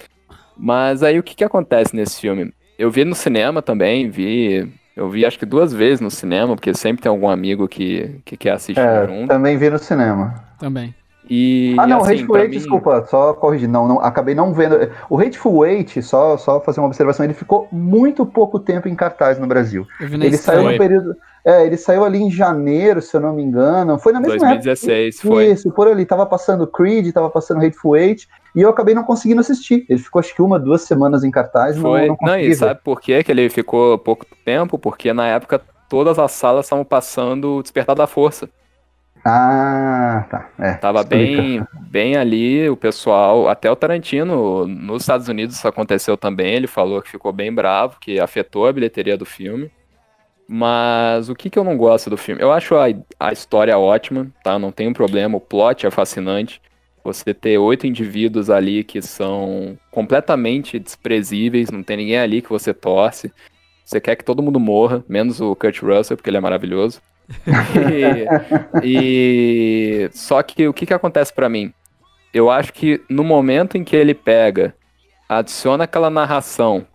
Mas 0.55 1.03
aí 1.03 1.19
o 1.19 1.23
que 1.23 1.35
que 1.35 1.43
acontece 1.43 1.95
nesse 1.95 2.19
filme? 2.19 2.51
Eu 2.79 2.89
vi 2.89 3.03
no 3.05 3.13
cinema 3.13 3.61
também, 3.61 4.09
vi. 4.09 4.67
Eu 4.95 5.09
vi 5.09 5.25
acho 5.25 5.37
que 5.37 5.45
duas 5.45 5.71
vezes 5.71 5.99
no 5.99 6.09
cinema, 6.09 6.55
porque 6.55 6.73
sempre 6.73 7.03
tem 7.03 7.09
algum 7.09 7.29
amigo 7.29 7.67
que, 7.67 8.19
que 8.25 8.35
quer 8.35 8.51
assistir 8.53 8.79
É, 8.81 9.05
junto. 9.05 9.27
também 9.27 9.55
vi 9.57 9.69
no 9.69 9.77
cinema. 9.77 10.43
Também. 10.59 10.95
E, 11.29 11.75
ah, 11.77 11.85
não, 11.87 12.01
assim, 12.01 12.13
Hateful 12.15 12.37
Eight, 12.37 12.49
mim- 12.49 12.57
desculpa, 12.57 13.05
só 13.07 13.33
corrigir, 13.33 13.67
não, 13.67 13.87
não, 13.87 13.99
acabei 13.99 14.33
não 14.35 14.53
vendo. 14.53 14.77
O 15.09 15.19
Hateful 15.19 15.65
Eight, 15.65 16.01
só, 16.01 16.37
só 16.37 16.59
fazer 16.61 16.79
uma 16.79 16.87
observação, 16.87 17.23
ele 17.25 17.33
ficou 17.33 17.67
muito 17.71 18.25
pouco 18.25 18.59
tempo 18.59 18.87
em 18.87 18.95
cartaz 18.95 19.37
no 19.39 19.47
Brasil. 19.47 19.85
Ele 19.99 20.37
saiu 20.37 20.63
no 20.63 20.77
período. 20.77 21.15
É, 21.45 21.65
ele 21.65 21.77
saiu 21.77 22.03
ali 22.03 22.19
em 22.21 22.29
janeiro, 22.29 23.01
se 23.01 23.15
eu 23.15 23.21
não 23.21 23.33
me 23.33 23.41
engano. 23.41 23.97
Foi 23.97 24.11
na 24.11 24.19
mesma 24.19 24.37
2016 24.37 25.15
época. 25.19 25.33
foi. 25.33 25.45
Isso, 25.45 25.71
por 25.71 25.87
ali. 25.87 26.05
Tava 26.05 26.25
passando 26.25 26.67
Creed, 26.67 27.13
tava 27.13 27.29
passando 27.29 27.63
Hateful 27.65 27.95
Eight, 27.95 28.27
e 28.53 28.61
eu 28.61 28.69
acabei 28.69 28.93
não 28.93 29.03
conseguindo 29.03 29.39
assistir. 29.39 29.85
Ele 29.87 29.99
ficou 29.99 30.19
acho 30.19 30.35
que 30.35 30.41
uma, 30.41 30.59
duas 30.59 30.81
semanas 30.81 31.23
em 31.23 31.31
cartaz, 31.31 31.77
Foi. 31.77 32.07
não, 32.07 32.17
não 32.21 32.27
Não, 32.33 32.37
e 32.39 32.49
ver. 32.49 32.55
sabe 32.55 32.79
por 32.83 32.99
quê 32.99 33.23
que 33.23 33.31
ele 33.31 33.49
ficou 33.49 33.97
pouco 33.97 34.25
tempo? 34.43 34.77
Porque 34.77 35.13
na 35.13 35.25
época 35.27 35.61
todas 35.87 36.19
as 36.19 36.31
salas 36.33 36.65
estavam 36.65 36.83
passando 36.83 37.55
o 37.55 37.61
Despertar 37.63 37.95
da 37.95 38.07
Força. 38.07 38.49
Ah, 39.29 40.25
tá. 40.29 40.49
É, 40.57 40.73
Tava 40.75 41.01
explica. 41.01 41.41
bem, 41.41 41.67
bem 41.89 42.15
ali, 42.15 42.69
o 42.69 42.77
pessoal, 42.77 43.49
até 43.49 43.69
o 43.69 43.75
Tarantino, 43.75 44.65
nos 44.65 45.01
Estados 45.03 45.27
Unidos 45.27 45.57
isso 45.57 45.67
aconteceu 45.67 46.15
também, 46.15 46.53
ele 46.53 46.67
falou 46.67 47.01
que 47.01 47.11
ficou 47.11 47.33
bem 47.33 47.53
bravo, 47.53 47.97
que 47.99 48.21
afetou 48.21 48.65
a 48.65 48.71
bilheteria 48.71 49.17
do 49.17 49.25
filme. 49.25 49.69
Mas 50.47 51.27
o 51.27 51.35
que, 51.35 51.49
que 51.49 51.59
eu 51.59 51.63
não 51.65 51.75
gosto 51.75 52.09
do 52.09 52.15
filme? 52.15 52.41
Eu 52.41 52.53
acho 52.53 52.75
a, 52.75 52.85
a 53.19 53.33
história 53.33 53.77
ótima, 53.77 54.31
tá? 54.41 54.57
Não 54.57 54.71
tem 54.71 54.87
um 54.87 54.93
problema, 54.93 55.37
o 55.37 55.41
plot 55.41 55.85
é 55.85 55.91
fascinante. 55.91 56.61
Você 57.03 57.33
ter 57.33 57.57
oito 57.57 57.85
indivíduos 57.85 58.49
ali 58.49 58.83
que 58.83 59.01
são 59.01 59.77
completamente 59.91 60.79
desprezíveis, 60.79 61.69
não 61.69 61.83
tem 61.83 61.97
ninguém 61.97 62.17
ali 62.17 62.41
que 62.41 62.49
você 62.49 62.73
torce. 62.73 63.33
Você 63.83 63.99
quer 63.99 64.15
que 64.15 64.23
todo 64.23 64.41
mundo 64.41 64.59
morra, 64.59 65.03
menos 65.09 65.41
o 65.41 65.53
Kurt 65.55 65.81
Russell, 65.81 66.15
porque 66.15 66.29
ele 66.29 66.37
é 66.37 66.41
maravilhoso. 66.41 67.01
E, 68.83 70.05
e- 70.05 70.09
só 70.13 70.41
que 70.41 70.67
o 70.67 70.73
que, 70.73 70.85
que 70.85 70.93
acontece 70.93 71.33
pra 71.33 71.49
mim? 71.49 71.73
Eu 72.33 72.49
acho 72.49 72.73
que 72.73 73.01
no 73.09 73.23
momento 73.23 73.77
em 73.77 73.83
que 73.83 73.95
ele 73.95 74.13
pega, 74.13 74.75
adiciona 75.27 75.85
aquela 75.85 76.09
narração, 76.09 76.85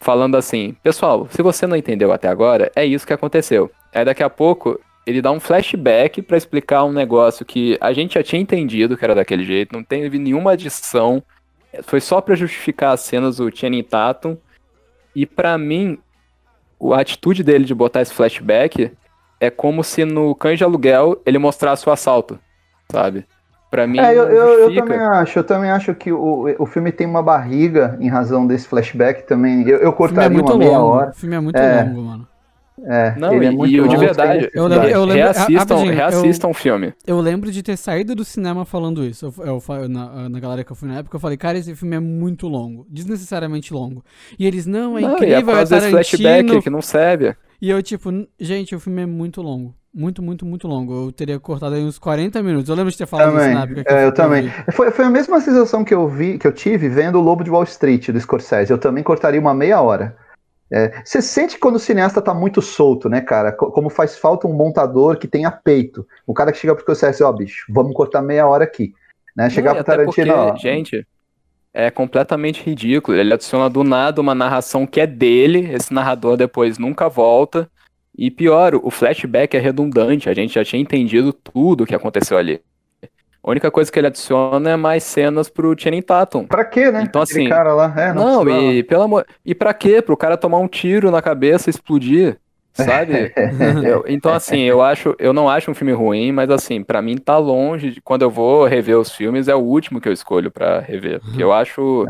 falando 0.00 0.36
assim, 0.36 0.76
pessoal, 0.82 1.26
se 1.30 1.40
você 1.42 1.66
não 1.66 1.76
entendeu 1.76 2.12
até 2.12 2.28
agora, 2.28 2.70
é 2.76 2.84
isso 2.84 3.06
que 3.06 3.12
aconteceu. 3.12 3.70
Aí 3.92 4.04
daqui 4.04 4.22
a 4.22 4.30
pouco 4.30 4.78
ele 5.06 5.20
dá 5.22 5.30
um 5.30 5.40
flashback 5.40 6.22
pra 6.22 6.36
explicar 6.36 6.84
um 6.84 6.92
negócio 6.92 7.44
que 7.44 7.76
a 7.80 7.92
gente 7.92 8.14
já 8.14 8.22
tinha 8.22 8.40
entendido 8.40 8.96
que 8.96 9.04
era 9.04 9.14
daquele 9.14 9.44
jeito, 9.44 9.72
não 9.74 9.82
teve 9.84 10.18
nenhuma 10.18 10.52
adição, 10.52 11.22
foi 11.82 12.00
só 12.00 12.20
pra 12.20 12.34
justificar 12.34 12.92
as 12.92 13.00
cenas 13.00 13.36
do 13.36 13.54
Channing 13.54 13.82
Tatum. 13.82 14.36
E 15.14 15.26
pra 15.26 15.56
mim, 15.56 15.98
a 16.92 17.00
atitude 17.00 17.42
dele 17.42 17.64
de 17.64 17.74
botar 17.74 18.02
esse 18.02 18.12
flashback 18.12 18.90
é 19.44 19.50
como 19.50 19.82
se 19.84 20.04
no 20.04 20.34
Cães 20.34 20.58
de 20.58 20.64
Aluguel 20.64 21.20
ele 21.24 21.38
mostrasse 21.38 21.88
o 21.88 21.92
assalto, 21.92 22.38
sabe? 22.90 23.24
Pra 23.70 23.86
mim, 23.88 23.98
É, 23.98 24.10
eu, 24.16 24.24
eu, 24.28 24.70
eu 24.70 24.74
também 24.76 24.98
acho. 24.98 25.38
Eu 25.40 25.44
também 25.44 25.70
acho 25.70 25.94
que 25.96 26.12
o, 26.12 26.54
o 26.60 26.66
filme 26.66 26.92
tem 26.92 27.06
uma 27.08 27.22
barriga 27.22 27.96
em 28.00 28.08
razão 28.08 28.46
desse 28.46 28.68
flashback 28.68 29.26
também. 29.26 29.68
Eu, 29.68 29.78
eu 29.78 29.88
é 29.88 29.92
cortaria 29.92 30.30
muito 30.30 30.52
uma 30.52 30.58
meia 30.58 30.78
longo. 30.78 30.90
hora. 30.94 31.10
O 31.10 31.14
filme 31.14 31.34
é 31.34 31.40
muito 31.40 31.56
É. 31.56 31.82
longo, 31.82 32.02
mano. 32.02 32.28
É, 32.86 33.14
Não, 33.16 33.32
ele 33.32 33.46
é 33.46 33.52
e, 33.52 33.56
muito 33.56 33.72
e 33.72 33.80
o 33.80 33.88
de 33.88 33.96
verdade, 33.96 34.50
Eu 34.52 34.66
lembro- 34.66 34.88
eu 34.88 35.00
lembro- 35.04 35.14
reassistam, 35.22 35.56
rapidinho, 35.58 35.92
eu- 35.92 35.96
reassistam 35.96 36.50
o 36.50 36.54
filme. 36.54 36.92
Eu 37.06 37.20
lembro 37.20 37.50
de 37.52 37.62
ter 37.62 37.76
saído 37.76 38.16
do 38.16 38.24
cinema 38.24 38.64
falando 38.64 39.04
isso. 39.04 39.32
Eu, 39.38 39.62
eu, 39.76 39.88
na, 39.88 40.28
na 40.28 40.40
galera 40.40 40.64
que 40.64 40.72
eu 40.72 40.76
fui 40.76 40.88
na 40.88 40.98
época, 40.98 41.14
eu 41.16 41.20
falei, 41.20 41.36
cara, 41.36 41.56
esse 41.56 41.72
filme 41.76 41.94
é 41.96 42.00
muito 42.00 42.48
longo. 42.48 42.84
Desnecessariamente 42.90 43.72
longo. 43.72 44.04
E 44.38 44.44
eles, 44.46 44.66
não, 44.66 44.98
é 44.98 45.02
Não, 45.02 45.08
e 45.10 45.12
é 45.12 45.14
incrível, 45.14 45.46
por 45.46 45.56
é 45.56 45.64
desse 45.64 45.90
flashback 45.90 46.62
que 46.62 46.70
não 46.70 46.82
serve. 46.82 47.34
E 47.60 47.70
eu, 47.70 47.82
tipo, 47.82 48.10
"N- 48.10 48.28
gente, 48.38 48.74
o 48.74 48.80
filme 48.80 49.02
é 49.02 49.06
muito 49.06 49.40
longo. 49.42 49.74
Muito, 49.96 50.20
muito, 50.22 50.44
muito 50.44 50.66
longo. 50.66 51.06
Eu 51.06 51.12
teria 51.12 51.38
cortado 51.38 51.74
aí 51.76 51.82
uns 51.84 51.98
40 51.98 52.42
minutos. 52.42 52.68
Eu 52.68 52.74
lembro 52.74 52.90
de 52.90 52.98
ter 52.98 53.06
falado 53.06 53.30
Também, 53.30 53.46
isso 53.46 53.54
na 53.54 53.62
época. 53.62 53.84
que 53.84 53.92
é, 53.92 54.04
eu 54.04 54.10
vi. 54.10 54.14
também. 54.16 54.50
Foi, 54.72 54.90
foi 54.90 55.04
a 55.04 55.10
mesma 55.10 55.40
sensação 55.40 55.84
que 55.84 55.94
eu 55.94 56.08
vi, 56.08 56.36
que 56.36 56.46
eu 56.46 56.52
tive 56.52 56.88
vendo 56.88 57.16
o 57.18 57.22
Lobo 57.22 57.44
de 57.44 57.50
Wall 57.50 57.62
Street 57.62 58.08
do 58.10 58.20
Scorsese. 58.20 58.72
Eu 58.72 58.78
também 58.78 59.04
cortaria 59.04 59.40
uma 59.40 59.54
meia 59.54 59.80
hora. 59.80 60.16
É, 60.72 61.00
você 61.04 61.22
sente 61.22 61.58
quando 61.58 61.76
o 61.76 61.78
cineasta 61.78 62.20
tá 62.20 62.34
muito 62.34 62.60
solto, 62.60 63.08
né, 63.08 63.20
cara? 63.20 63.52
Co- 63.52 63.70
Como 63.70 63.88
faz 63.88 64.18
falta 64.18 64.48
um 64.48 64.52
montador 64.52 65.16
que 65.16 65.28
tenha 65.28 65.50
peito. 65.50 66.04
O 66.26 66.34
cara 66.34 66.50
que 66.50 66.58
chega 66.58 66.74
pro 66.74 66.82
Scorsese, 66.82 67.22
ó, 67.22 67.30
bicho, 67.30 67.64
vamos 67.70 67.94
cortar 67.94 68.20
meia 68.20 68.48
hora 68.48 68.64
aqui. 68.64 68.92
Né? 69.36 69.48
Chegar 69.50 69.70
Não, 69.70 69.76
pro 69.76 69.84
Tarantino, 69.84 70.32
porque, 70.34 70.50
ó. 70.52 70.56
gente, 70.56 71.06
é 71.74 71.90
completamente 71.90 72.62
ridículo. 72.62 73.18
Ele 73.18 73.34
adiciona 73.34 73.68
do 73.68 73.82
nada 73.82 74.20
uma 74.20 74.34
narração 74.34 74.86
que 74.86 75.00
é 75.00 75.06
dele, 75.06 75.70
esse 75.72 75.92
narrador 75.92 76.36
depois 76.36 76.78
nunca 76.78 77.08
volta. 77.08 77.68
E 78.16 78.30
pior, 78.30 78.76
o 78.76 78.90
flashback 78.90 79.56
é 79.56 79.60
redundante, 79.60 80.30
a 80.30 80.34
gente 80.34 80.54
já 80.54 80.64
tinha 80.64 80.80
entendido 80.80 81.32
tudo 81.32 81.82
o 81.82 81.86
que 81.86 81.96
aconteceu 81.96 82.38
ali. 82.38 82.60
A 83.42 83.50
única 83.50 83.70
coisa 83.70 83.92
que 83.92 83.98
ele 83.98 84.06
adiciona 84.06 84.70
é 84.70 84.76
mais 84.76 85.02
cenas 85.02 85.50
pro 85.50 85.74
Channing 85.76 86.00
Tatum. 86.00 86.46
Pra 86.46 86.64
quê, 86.64 86.90
né? 86.90 87.02
Então, 87.02 87.20
Aquele 87.20 87.40
assim, 87.40 87.48
cara 87.50 87.74
lá. 87.74 87.92
É, 87.94 88.12
não, 88.14 88.42
Não, 88.42 88.72
e 88.72 88.82
pelo 88.82 89.02
amor. 89.02 89.26
E 89.44 89.54
pra 89.54 89.74
quê? 89.74 90.00
Pro 90.00 90.16
cara 90.16 90.36
tomar 90.38 90.58
um 90.58 90.68
tiro 90.68 91.10
na 91.10 91.20
cabeça 91.20 91.68
e 91.68 91.72
explodir, 91.72 92.38
sabe? 92.74 93.32
Eu- 93.84 94.04
então, 94.06 94.32
assim, 94.34 94.60
eu 94.62 94.82
acho, 94.82 95.14
eu 95.18 95.32
não 95.32 95.48
acho 95.48 95.70
um 95.70 95.74
filme 95.74 95.92
ruim, 95.92 96.32
mas 96.32 96.50
assim, 96.50 96.82
pra 96.82 97.00
mim 97.00 97.16
tá 97.16 97.38
longe 97.38 97.90
de 97.92 98.00
quando 98.00 98.22
eu 98.22 98.30
vou 98.30 98.64
rever 98.66 98.98
os 98.98 99.10
filmes, 99.12 99.48
é 99.48 99.54
o 99.54 99.58
último 99.60 100.00
que 100.00 100.08
eu 100.08 100.12
escolho 100.12 100.50
pra 100.50 100.80
rever. 100.80 101.20
Porque 101.20 101.42
eu 101.42 101.52
acho. 101.52 102.04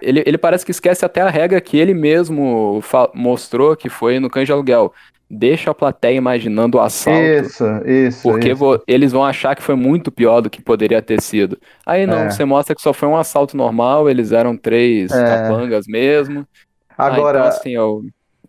Ele, 0.00 0.22
ele 0.24 0.38
parece 0.38 0.64
que 0.64 0.70
esquece 0.70 1.04
até 1.04 1.20
a 1.20 1.28
regra 1.28 1.60
que 1.60 1.76
ele 1.76 1.92
mesmo 1.92 2.80
mostrou 3.12 3.74
que 3.76 3.88
foi 3.88 4.18
no 4.20 4.30
Cães 4.30 4.46
de 4.46 4.52
Aluguel. 4.52 4.92
Deixa 5.30 5.70
a 5.70 5.74
plateia 5.74 6.16
imaginando 6.16 6.78
o 6.78 6.80
assalto. 6.80 7.20
Isso, 7.20 7.64
isso. 7.84 8.22
Porque 8.22 8.52
isso. 8.52 8.82
eles 8.86 9.12
vão 9.12 9.22
achar 9.24 9.54
que 9.54 9.62
foi 9.62 9.74
muito 9.74 10.10
pior 10.10 10.40
do 10.40 10.48
que 10.48 10.62
poderia 10.62 11.02
ter 11.02 11.20
sido. 11.20 11.58
Aí 11.84 12.06
não, 12.06 12.20
É. 12.20 12.30
você 12.30 12.46
mostra 12.46 12.74
que 12.74 12.80
só 12.80 12.94
foi 12.94 13.08
um 13.08 13.16
assalto 13.16 13.54
normal, 13.56 14.08
eles 14.08 14.32
eram 14.32 14.56
três 14.56 15.10
É. 15.12 15.22
capangas 15.24 15.86
mesmo. 15.86 16.46
Ah, 16.96 17.06
Agora, 17.08 17.40
então 17.40 17.48
assim, 17.50 17.70
eu 17.74 18.02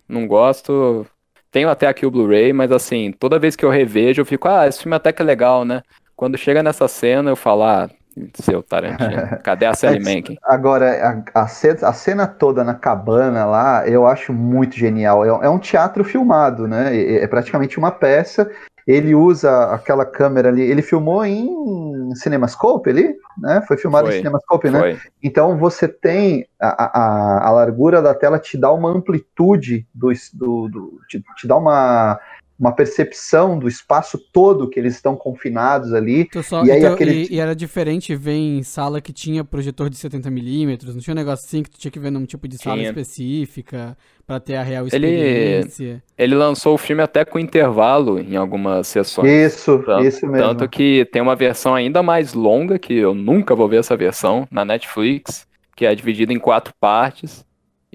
não 0.08 0.26
gosto. 0.26 1.06
Tenho 1.52 1.70
até 1.70 1.88
aqui 1.88 2.06
o 2.06 2.12
Blu-ray, 2.12 2.54
mas 2.54 2.72
assim, 2.72 3.12
toda 3.12 3.40
vez 3.40 3.56
que 3.56 3.66
eu 3.66 3.70
revejo, 3.70 4.22
eu 4.22 4.26
fico, 4.26 4.48
ah, 4.48 4.68
esse 4.68 4.82
filme 4.84 4.96
até 4.96 5.12
que 5.12 5.22
é 5.22 5.26
legal, 5.26 5.66
né? 5.66 5.82
Quando 6.16 6.38
chega 6.38 6.62
nessa 6.62 6.88
cena, 6.88 7.32
eu 7.32 7.36
falo, 7.36 7.64
ah, 7.64 7.90
seu 8.36 8.62
Tarantino, 8.62 9.38
cadê 9.44 9.66
a 9.66 9.74
Sally 9.74 10.00
Menken? 10.00 10.38
Agora, 10.44 11.24
a, 11.34 11.42
a 11.42 11.48
cena, 11.48 11.88
a 11.88 11.94
cena 11.94 12.28
toda 12.28 12.64
na 12.64 12.74
cabana 12.74 13.46
lá, 13.46 13.88
eu 13.88 14.06
acho 14.06 14.34
muito 14.34 14.76
genial. 14.76 15.26
É, 15.26 15.46
é 15.46 15.50
um 15.50 15.60
teatro 15.60 16.04
filmado, 16.04 16.68
né? 16.68 16.96
É, 16.96 17.24
é 17.24 17.28
praticamente 17.28 17.78
uma 17.78 17.92
peça. 17.92 18.50
Ele 18.90 19.14
usa 19.14 19.66
aquela 19.66 20.04
câmera 20.04 20.50
ali. 20.50 20.64
Ele 20.64 20.82
filmou 20.82 21.24
em 21.24 22.16
CinemaScope 22.16 22.90
ali, 22.90 23.16
né? 23.38 23.64
Foi 23.68 23.78
filmado 23.78 24.08
Foi, 24.08 24.16
em 24.16 24.18
CinemaScope, 24.18 24.72
né? 24.72 24.80
Foi. 24.80 24.98
Então 25.22 25.56
você 25.60 25.88
tem 25.88 26.48
a, 26.60 27.00
a, 27.00 27.48
a 27.50 27.52
largura 27.52 28.02
da 28.02 28.16
tela 28.16 28.40
te 28.40 28.58
dá 28.58 28.72
uma 28.72 28.90
amplitude 28.90 29.86
do, 29.94 30.12
do, 30.34 30.68
do- 30.70 31.00
te, 31.08 31.24
te 31.38 31.48
dá 31.48 31.56
uma, 31.56 32.20
uma 32.60 32.74
percepção 32.74 33.58
do 33.58 33.68
espaço 33.70 34.18
todo 34.34 34.70
que 34.70 34.78
eles 34.80 34.96
estão 34.96 35.16
confinados 35.16 35.94
ali. 35.94 36.22
Então 36.24 36.44
só- 36.44 36.66
E 36.66 36.72
aí 36.72 36.80
então- 36.80 36.94
aquele- 36.94 37.24
e, 37.30 37.36
e 37.36 37.40
era 37.40 37.56
diferente 37.56 38.14
ver 38.16 38.34
em 38.34 38.62
sala 38.64 39.00
que 39.00 39.14
tinha 39.14 39.44
projetor 39.46 39.90
de 39.90 39.96
70mm, 39.98 40.84
não 40.94 41.00
tinha 41.00 41.14
um 41.14 41.16
negócio 41.16 41.46
assim 41.46 41.64
que 41.64 41.70
tu 41.70 41.80
tinha 41.80 41.90
que 41.92 42.00
ver 42.00 42.12
num 42.12 42.26
tipo 42.26 42.48
de 42.48 42.58
sala 42.58 42.76
Tinha. 42.78 42.90
específica 42.90 43.98
pra 44.28 44.40
ter 44.40 44.56
a 44.58 44.64
real 44.64 44.86
Ele- 44.92 45.08
experiência. 45.08 46.04
Ele 46.18 46.36
lançou 46.36 46.76
o 46.76 46.78
filme 46.78 47.02
até 47.02 47.24
com 47.24 47.40
intervalo 47.40 48.20
em 48.20 48.36
algumas 48.36 48.88
sessões. 48.88 49.32
Isso, 49.54 49.80
Tanto- 49.86 50.06
isso 50.06 50.28
mesmo. 50.28 50.48
Tanto 50.48 50.68
que 50.70 51.08
tem 51.12 51.22
uma 51.22 51.36
versão 51.36 51.74
ainda 51.74 52.04
mais 52.04 52.34
longa, 52.34 52.78
que 52.78 52.94
eu 52.94 53.16
nunca 53.16 53.56
vou 53.56 53.68
ver 53.70 53.78
essa 53.78 53.96
versão, 53.96 54.46
na 54.52 54.66
Netflix, 54.66 55.48
que 55.76 55.86
é 55.86 55.96
dividida 55.96 56.34
em 56.34 56.40
quatro 56.40 56.74
partes. 56.80 57.46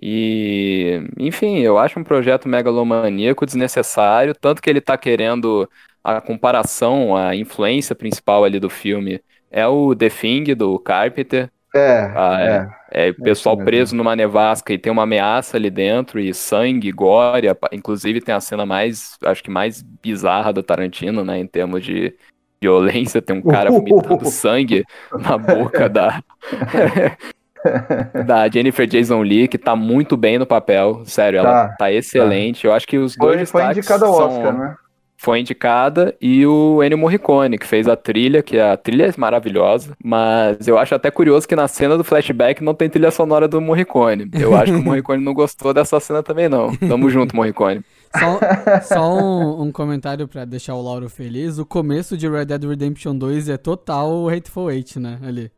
E, 0.06 1.00
enfim, 1.18 1.60
eu 1.60 1.78
acho 1.78 1.98
um 1.98 2.04
projeto 2.04 2.46
megalomaníaco 2.46 3.46
desnecessário, 3.46 4.34
tanto 4.34 4.60
que 4.60 4.68
ele 4.68 4.82
tá 4.82 4.98
querendo 4.98 5.66
a 6.04 6.20
comparação, 6.20 7.16
a 7.16 7.34
influência 7.34 7.94
principal 7.94 8.44
ali 8.44 8.60
do 8.60 8.68
filme 8.68 9.18
é 9.50 9.66
o 9.66 9.96
The 9.96 10.10
Thing, 10.10 10.54
do 10.54 10.78
Carpenter. 10.78 11.50
É, 11.74 12.12
Ah, 12.14 12.68
é. 12.92 13.06
É, 13.06 13.10
o 13.12 13.14
pessoal 13.14 13.56
mesmo. 13.56 13.64
preso 13.64 13.96
numa 13.96 14.14
nevasca 14.14 14.74
e 14.74 14.78
tem 14.78 14.92
uma 14.92 15.04
ameaça 15.04 15.56
ali 15.56 15.70
dentro, 15.70 16.20
e 16.20 16.34
sangue, 16.34 16.92
gore, 16.92 17.48
inclusive 17.72 18.20
tem 18.20 18.34
a 18.34 18.40
cena 18.40 18.66
mais, 18.66 19.16
acho 19.24 19.42
que 19.42 19.50
mais 19.50 19.82
bizarra 19.82 20.52
do 20.52 20.62
Tarantino, 20.62 21.24
né, 21.24 21.38
em 21.38 21.46
termos 21.46 21.82
de 21.82 22.14
violência, 22.60 23.22
tem 23.22 23.36
um 23.36 23.42
cara 23.42 23.70
vomitando 23.70 24.26
sangue 24.26 24.84
na 25.18 25.38
boca 25.38 25.88
da 25.88 26.22
da 28.26 28.48
Jennifer 28.48 28.86
Jason 28.86 29.22
Leigh, 29.22 29.48
que 29.48 29.58
tá 29.58 29.74
muito 29.74 30.16
bem 30.16 30.38
no 30.38 30.46
papel, 30.46 31.02
sério, 31.04 31.38
ela 31.40 31.68
Tá, 31.68 31.76
tá 31.78 31.92
excelente, 31.92 32.66
eu 32.66 32.72
acho 32.72 32.86
que 32.86 32.98
os 32.98 33.16
dois 33.16 33.50
Foi, 33.50 33.62
foi 33.62 33.70
indicado 33.70 34.04
ao 34.04 34.14
são- 34.14 34.26
Oscar, 34.28 34.58
né? 34.58 34.74
foi 35.16 35.40
indicada, 35.40 36.14
e 36.20 36.44
o 36.46 36.82
Ennio 36.82 36.98
Morricone, 36.98 37.56
que 37.56 37.66
fez 37.66 37.88
a 37.88 37.96
trilha, 37.96 38.42
que 38.42 38.58
a 38.60 38.76
trilha 38.76 39.06
é 39.06 39.12
maravilhosa, 39.16 39.96
mas 40.04 40.68
eu 40.68 40.76
acho 40.76 40.94
até 40.94 41.10
curioso 41.10 41.48
que 41.48 41.56
na 41.56 41.66
cena 41.66 41.96
do 41.96 42.04
flashback 42.04 42.62
não 42.62 42.74
tem 42.74 42.90
trilha 42.90 43.10
sonora 43.10 43.48
do 43.48 43.58
Morricone. 43.58 44.28
Eu 44.34 44.54
acho 44.54 44.72
que 44.72 44.78
o 44.78 44.82
Morricone 44.84 45.24
não 45.24 45.32
gostou 45.32 45.72
dessa 45.72 45.98
cena 45.98 46.22
também, 46.22 46.46
não. 46.46 46.76
Tamo 46.76 47.08
junto, 47.08 47.34
Morricone. 47.34 47.80
Só, 48.18 48.38
só 48.94 49.14
um, 49.16 49.62
um 49.62 49.72
comentário 49.72 50.28
pra 50.28 50.44
deixar 50.44 50.74
o 50.74 50.82
Lauro 50.82 51.08
feliz. 51.08 51.58
O 51.58 51.64
começo 51.64 52.18
de 52.18 52.28
Red 52.28 52.44
Dead 52.44 52.62
Redemption 52.64 53.16
2 53.16 53.48
é 53.48 53.56
total 53.56 54.28
Hateful 54.28 54.70
Eight, 54.70 54.98
né? 55.00 55.18
Ali. 55.26 55.50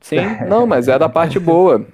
Sim, 0.00 0.20
não, 0.48 0.66
mas 0.66 0.88
é 0.88 0.98
da 0.98 1.08
parte 1.08 1.38
boa. 1.38 1.86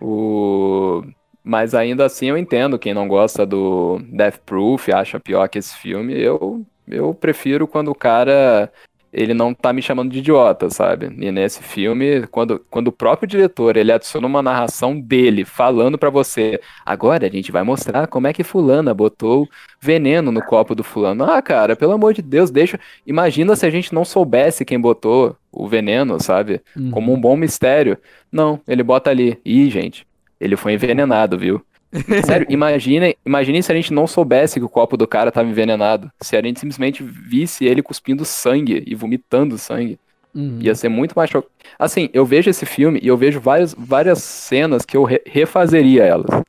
o, 0.00 1.04
mas 1.42 1.74
ainda 1.74 2.04
assim 2.06 2.30
eu 2.30 2.38
entendo 2.38 2.78
quem 2.78 2.94
não 2.94 3.06
gosta 3.06 3.44
do 3.44 4.00
Death 4.10 4.38
Proof, 4.46 4.88
acha 4.88 5.20
pior 5.20 5.48
que 5.48 5.58
esse 5.58 5.76
filme. 5.76 6.18
Eu, 6.18 6.64
eu 6.88 7.14
prefiro 7.14 7.66
quando 7.66 7.88
o 7.88 7.94
cara 7.94 8.72
ele 9.14 9.32
não 9.32 9.54
tá 9.54 9.72
me 9.72 9.80
chamando 9.80 10.10
de 10.10 10.18
idiota, 10.18 10.68
sabe? 10.68 11.06
E 11.06 11.30
nesse 11.30 11.62
filme, 11.62 12.26
quando, 12.26 12.60
quando 12.68 12.88
o 12.88 12.92
próprio 12.92 13.28
diretor 13.28 13.76
ele 13.76 13.92
adiciona 13.92 14.26
uma 14.26 14.42
narração 14.42 14.98
dele 14.98 15.44
falando 15.44 15.96
pra 15.96 16.10
você, 16.10 16.60
agora 16.84 17.26
a 17.26 17.30
gente 17.30 17.52
vai 17.52 17.62
mostrar 17.62 18.08
como 18.08 18.26
é 18.26 18.32
que 18.32 18.42
fulana 18.42 18.92
botou 18.92 19.48
veneno 19.80 20.32
no 20.32 20.42
copo 20.42 20.74
do 20.74 20.82
fulano. 20.82 21.24
Ah, 21.24 21.40
cara, 21.40 21.76
pelo 21.76 21.92
amor 21.92 22.12
de 22.12 22.22
Deus, 22.22 22.50
deixa. 22.50 22.78
Imagina 23.06 23.54
se 23.54 23.64
a 23.64 23.70
gente 23.70 23.94
não 23.94 24.04
soubesse 24.04 24.64
quem 24.64 24.80
botou 24.80 25.36
o 25.52 25.68
veneno, 25.68 26.20
sabe? 26.20 26.60
Uhum. 26.76 26.90
Como 26.90 27.12
um 27.12 27.20
bom 27.20 27.36
mistério. 27.36 27.96
Não, 28.32 28.60
ele 28.66 28.82
bota 28.82 29.10
ali. 29.10 29.38
Ih, 29.44 29.70
gente, 29.70 30.04
ele 30.40 30.56
foi 30.56 30.72
envenenado, 30.72 31.38
viu? 31.38 31.64
Sério, 32.26 32.46
imagine, 32.50 33.16
imagine 33.24 33.62
se 33.62 33.70
a 33.70 33.74
gente 33.74 33.92
não 33.92 34.06
soubesse 34.06 34.58
que 34.58 34.64
o 34.64 34.68
copo 34.68 34.96
do 34.96 35.06
cara 35.06 35.30
tava 35.30 35.48
envenenado. 35.48 36.10
Se 36.20 36.36
a 36.36 36.42
gente 36.42 36.58
simplesmente 36.60 37.02
visse 37.02 37.64
ele 37.64 37.82
cuspindo 37.82 38.24
sangue 38.24 38.82
e 38.86 38.94
vomitando 38.94 39.56
sangue. 39.56 39.98
Uhum. 40.34 40.58
Ia 40.60 40.74
ser 40.74 40.88
muito 40.88 41.12
mais 41.14 41.30
chocante. 41.30 41.54
Assim, 41.78 42.10
eu 42.12 42.26
vejo 42.26 42.50
esse 42.50 42.66
filme 42.66 42.98
e 43.00 43.06
eu 43.06 43.16
vejo 43.16 43.40
várias, 43.40 43.72
várias 43.78 44.18
cenas 44.22 44.84
que 44.84 44.96
eu 44.96 45.04
re- 45.04 45.22
refazeria 45.24 46.02
elas. 46.02 46.42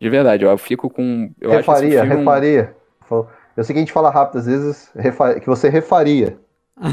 De 0.00 0.10
verdade, 0.10 0.44
eu 0.44 0.58
fico 0.58 0.90
com. 0.90 1.30
Eu 1.40 1.50
acho 1.50 1.58
refaria, 1.58 2.00
filme 2.00 2.16
um- 2.16 2.18
refaria. 2.18 2.74
Eu 3.56 3.62
sei 3.62 3.72
que 3.72 3.78
a 3.78 3.82
gente 3.82 3.92
fala 3.92 4.10
rápido 4.10 4.38
às 4.38 4.46
vezes, 4.46 4.90
que 5.40 5.46
você 5.46 5.68
refaria. 5.68 6.36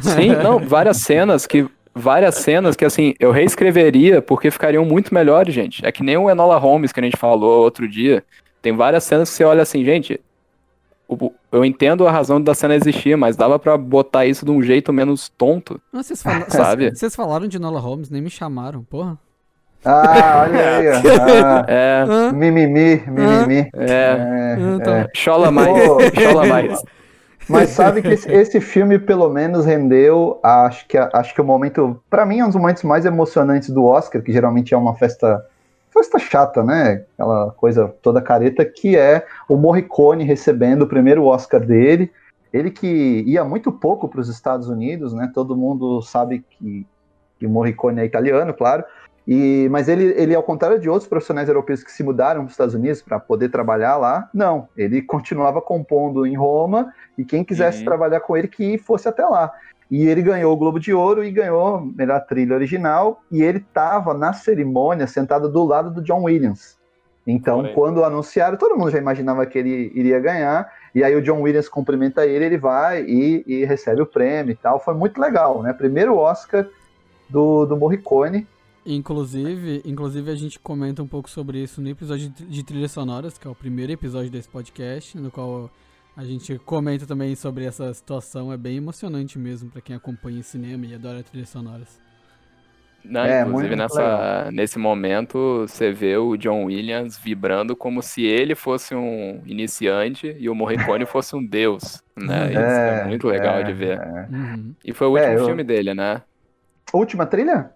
Sim, 0.04 0.36
não, 0.36 0.60
várias 0.60 0.98
cenas 0.98 1.48
que. 1.48 1.68
Várias 1.94 2.36
cenas 2.36 2.76
que, 2.76 2.86
assim, 2.86 3.14
eu 3.20 3.32
reescreveria 3.32 4.22
porque 4.22 4.50
ficariam 4.50 4.86
muito 4.86 5.14
melhores, 5.14 5.54
gente. 5.54 5.86
É 5.86 5.92
que 5.92 6.04
nem 6.04 6.18
o 6.18 6.30
Enola 6.30 6.58
Holmes 6.58 6.92
que 6.92 7.00
a 7.00 7.04
gente 7.04 7.18
falou 7.18 7.62
outro 7.64 7.88
dia. 7.88 8.24
Tem 8.62 8.74
várias 8.76 9.04
cenas 9.04 9.30
que 9.30 9.36
você 9.36 9.44
olha 9.44 9.62
assim, 9.62 9.84
gente. 9.84 10.20
Eu 11.52 11.66
entendo 11.66 12.08
a 12.08 12.12
razão 12.12 12.42
da 12.42 12.54
cena 12.56 12.74
existir, 12.76 13.18
mas 13.18 13.36
dava 13.36 13.60
pra 13.60 13.78
botar 13.78 14.26
isso 14.26 14.46
de 14.46 14.52
um 14.52 14.64
jeito 14.64 14.94
menos 14.94 15.28
tonto. 15.38 15.82
Ah, 15.94 16.02
vocês, 16.02 16.24
fala- 16.24 16.50
Sabe? 16.50 16.86
vocês- 16.86 17.00
vocês 17.00 17.16
falaram 17.16 17.48
de 17.48 17.60
Nola 17.60 17.82
Holmes, 17.82 18.10
nem 18.10 18.22
me 18.22 18.30
chamaram, 18.30 18.82
porra. 18.84 19.18
Ah, 19.84 20.46
olha 20.48 20.78
aí, 20.78 20.88
ó. 20.88 20.94
Ah, 21.44 21.66
É, 21.68 22.32
mimimi, 22.32 23.04
mimimi. 23.08 23.70
é. 23.74 24.12
Ah, 24.58 24.84
tá. 24.84 25.10
Chola 25.14 25.52
mais, 25.52 25.76
chola 26.22 26.46
mais. 26.46 26.82
Mas 27.48 27.70
sabe 27.76 28.02
que 28.02 28.10
esse, 28.10 28.32
esse 28.32 28.62
filme, 28.62 29.00
pelo 29.00 29.30
menos, 29.30 29.66
rendeu, 29.66 30.40
acho 30.44 30.88
que, 30.88 30.98
acho 30.98 31.34
que 31.34 31.42
o 31.42 31.44
momento, 31.44 32.02
pra 32.10 32.26
mim, 32.26 32.40
é 32.40 32.44
um 32.44 32.48
dos 32.48 32.56
momentos 32.56 32.84
mais 32.84 33.06
emocionantes 33.06 33.70
do 33.70 33.86
Oscar, 33.86 34.22
que 34.22 34.32
geralmente 34.32 34.74
é 34.74 34.78
uma 34.78 34.96
festa, 34.96 35.46
festa 35.92 36.20
chata, 36.20 36.64
né? 36.64 37.04
Aquela 37.14 37.52
coisa 37.52 37.94
toda 38.02 38.22
careta, 38.22 38.66
que 38.66 38.96
é 38.96 39.26
o 39.48 39.56
Morricone 39.56 40.24
recebendo 40.24 40.84
o 40.84 40.88
primeiro 40.88 41.26
Oscar 41.26 41.62
dele. 41.62 42.12
Ele 42.54 42.70
que 42.70 43.24
ia 43.26 43.44
muito 43.46 43.72
pouco 43.72 44.08
para 44.08 44.20
os 44.20 44.28
Estados 44.28 44.68
Unidos, 44.68 45.14
né? 45.14 45.32
Todo 45.34 45.56
mundo 45.56 46.02
sabe 46.02 46.44
que, 46.50 46.86
que 47.40 47.48
Morricone 47.48 48.02
é 48.02 48.06
italiano, 48.06 48.54
claro. 48.54 48.84
E, 49.28 49.68
mas 49.70 49.88
ele, 49.88 50.06
ele, 50.18 50.34
ao 50.34 50.44
contrário 50.44 50.80
de 50.80 50.90
outros 50.90 51.08
profissionais 51.08 51.48
europeus 51.48 51.84
que 51.84 51.92
se 51.92 52.04
mudaram 52.04 52.42
para 52.42 52.48
os 52.48 52.54
Estados 52.54 52.74
Unidos 52.74 53.02
para 53.02 53.20
poder 53.20 53.50
trabalhar 53.50 53.98
lá, 53.98 54.30
não. 54.34 54.68
Ele 54.76 55.02
continuava 55.04 55.62
compondo 55.62 56.26
em 56.26 56.36
Roma 56.36 56.92
e 57.18 57.24
quem 57.24 57.44
quisesse 57.44 57.80
Uhum. 57.80 57.86
trabalhar 57.86 58.20
com 58.22 58.36
ele 58.36 58.48
que 58.48 58.78
fosse 58.78 59.08
até 59.08 59.26
lá. 59.26 59.52
E 59.90 60.08
ele 60.08 60.22
ganhou 60.22 60.54
o 60.54 60.58
Globo 60.58 60.80
de 60.80 60.94
Ouro 60.94 61.24
e 61.24 61.32
ganhou 61.32 61.82
melhor 61.82 62.22
trilha 62.26 62.56
original. 62.56 63.22
E 63.30 63.44
ele 63.44 63.58
estava 63.58 64.14
na 64.14 64.32
cerimônia 64.32 65.06
sentado 65.06 65.50
do 65.50 65.66
lado 65.66 65.92
do 65.92 66.02
John 66.02 66.24
Williams. 66.24 66.80
Então, 67.28 67.62
aí. 67.62 67.74
quando 67.74 68.04
anunciaram, 68.04 68.58
todo 68.58 68.76
mundo 68.76 68.90
já 68.90 68.98
imaginava 68.98 69.46
que 69.46 69.60
ele 69.60 69.92
iria 69.94 70.20
ganhar. 70.20 70.72
E 70.96 71.04
aí 71.04 71.16
o 71.16 71.22
John 71.22 71.42
Williams 71.42 71.70
cumprimenta 71.70 72.26
ele, 72.26 72.46
ele 72.46 72.58
vai 72.58 73.04
e, 73.04 73.44
e 73.46 73.66
recebe 73.66 74.02
o 74.02 74.06
prêmio 74.06 74.54
e 74.54 74.56
tal. 74.56 74.80
Foi 74.80 74.94
muito 74.94 75.20
legal, 75.20 75.62
né? 75.62 75.74
Primeiro 75.74 76.18
Oscar 76.18 76.68
do, 77.30 77.66
do 77.66 77.78
Morricone. 77.78 78.48
Inclusive, 78.86 79.82
inclusive, 79.86 80.32
a 80.32 80.36
gente 80.36 80.60
comenta 80.60 81.04
um 81.04 81.08
pouco 81.08 81.30
sobre 81.30 81.62
isso 81.62 81.82
no 81.82 81.90
episódio 81.90 82.30
de 82.30 82.64
trilhas 82.64 82.92
sonoras, 82.92 83.38
que 83.38 83.48
é 83.48 83.50
o 83.50 83.56
primeiro 83.56 83.92
episódio 83.92 84.32
desse 84.32 84.50
podcast, 84.50 85.18
no 85.18 85.30
qual 85.30 85.70
a 86.18 86.24
gente 86.26 86.58
comenta 86.60 87.06
também 87.06 87.36
sobre 87.36 87.66
essa 87.66 87.94
situação. 87.94 88.52
É 88.52 88.58
bem 88.58 88.78
emocionante 88.78 89.38
mesmo 89.38 89.70
pra 89.70 89.82
quem 89.82 89.96
acompanha 89.96 90.42
cinema 90.42 90.86
e 90.86 90.96
adora 90.96 91.22
trilhas 91.24 91.50
sonoras. 91.50 92.00
Não, 93.04 93.22
É, 93.26 93.42
inclusive 93.42 93.76
nessa, 93.76 94.50
nesse 94.52 94.78
momento 94.78 95.66
você 95.68 95.92
vê 95.92 96.18
o 96.18 96.38
John 96.38 96.66
Williams 96.66 97.18
vibrando 97.18 97.76
como 97.76 98.00
se 98.02 98.24
ele 98.24 98.54
fosse 98.54 98.94
um 98.94 99.42
iniciante 99.46 100.36
e 100.40 100.48
o 100.50 100.54
Morricone 100.54 101.06
fosse 101.08 101.36
um 101.36 101.44
deus, 101.44 102.04
né? 102.16 102.50
Isso 102.52 102.60
é, 102.60 103.02
É, 103.02 103.06
muito 103.06 103.28
legal 103.28 103.60
é, 103.60 103.64
de 103.64 103.74
ver. 103.74 103.98
é. 104.00 104.28
Uhum. 104.32 104.76
E 104.86 104.94
foi 104.94 105.08
o 105.08 105.18
É, 105.18 105.22
último 105.30 105.40
eu- 105.40 105.46
filme 105.48 105.64
dele, 105.64 105.94
né? 105.96 106.22
Última 106.94 107.26
trilha? 107.26 107.72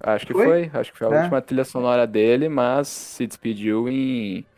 Acho 0.00 0.26
que 0.26 0.32
Foi? 0.32 0.48
foi, 0.48 0.70
acho 0.74 0.92
que 0.92 0.98
foi 0.98 1.06
a 1.08 1.10
É. 1.10 1.10
última 1.10 1.42
trilha 1.42 1.64
sonora 1.64 2.06
dele, 2.06 2.48
mas 2.48 2.88
se 2.88 3.26
despediu 3.26 3.88
em, 3.88 4.48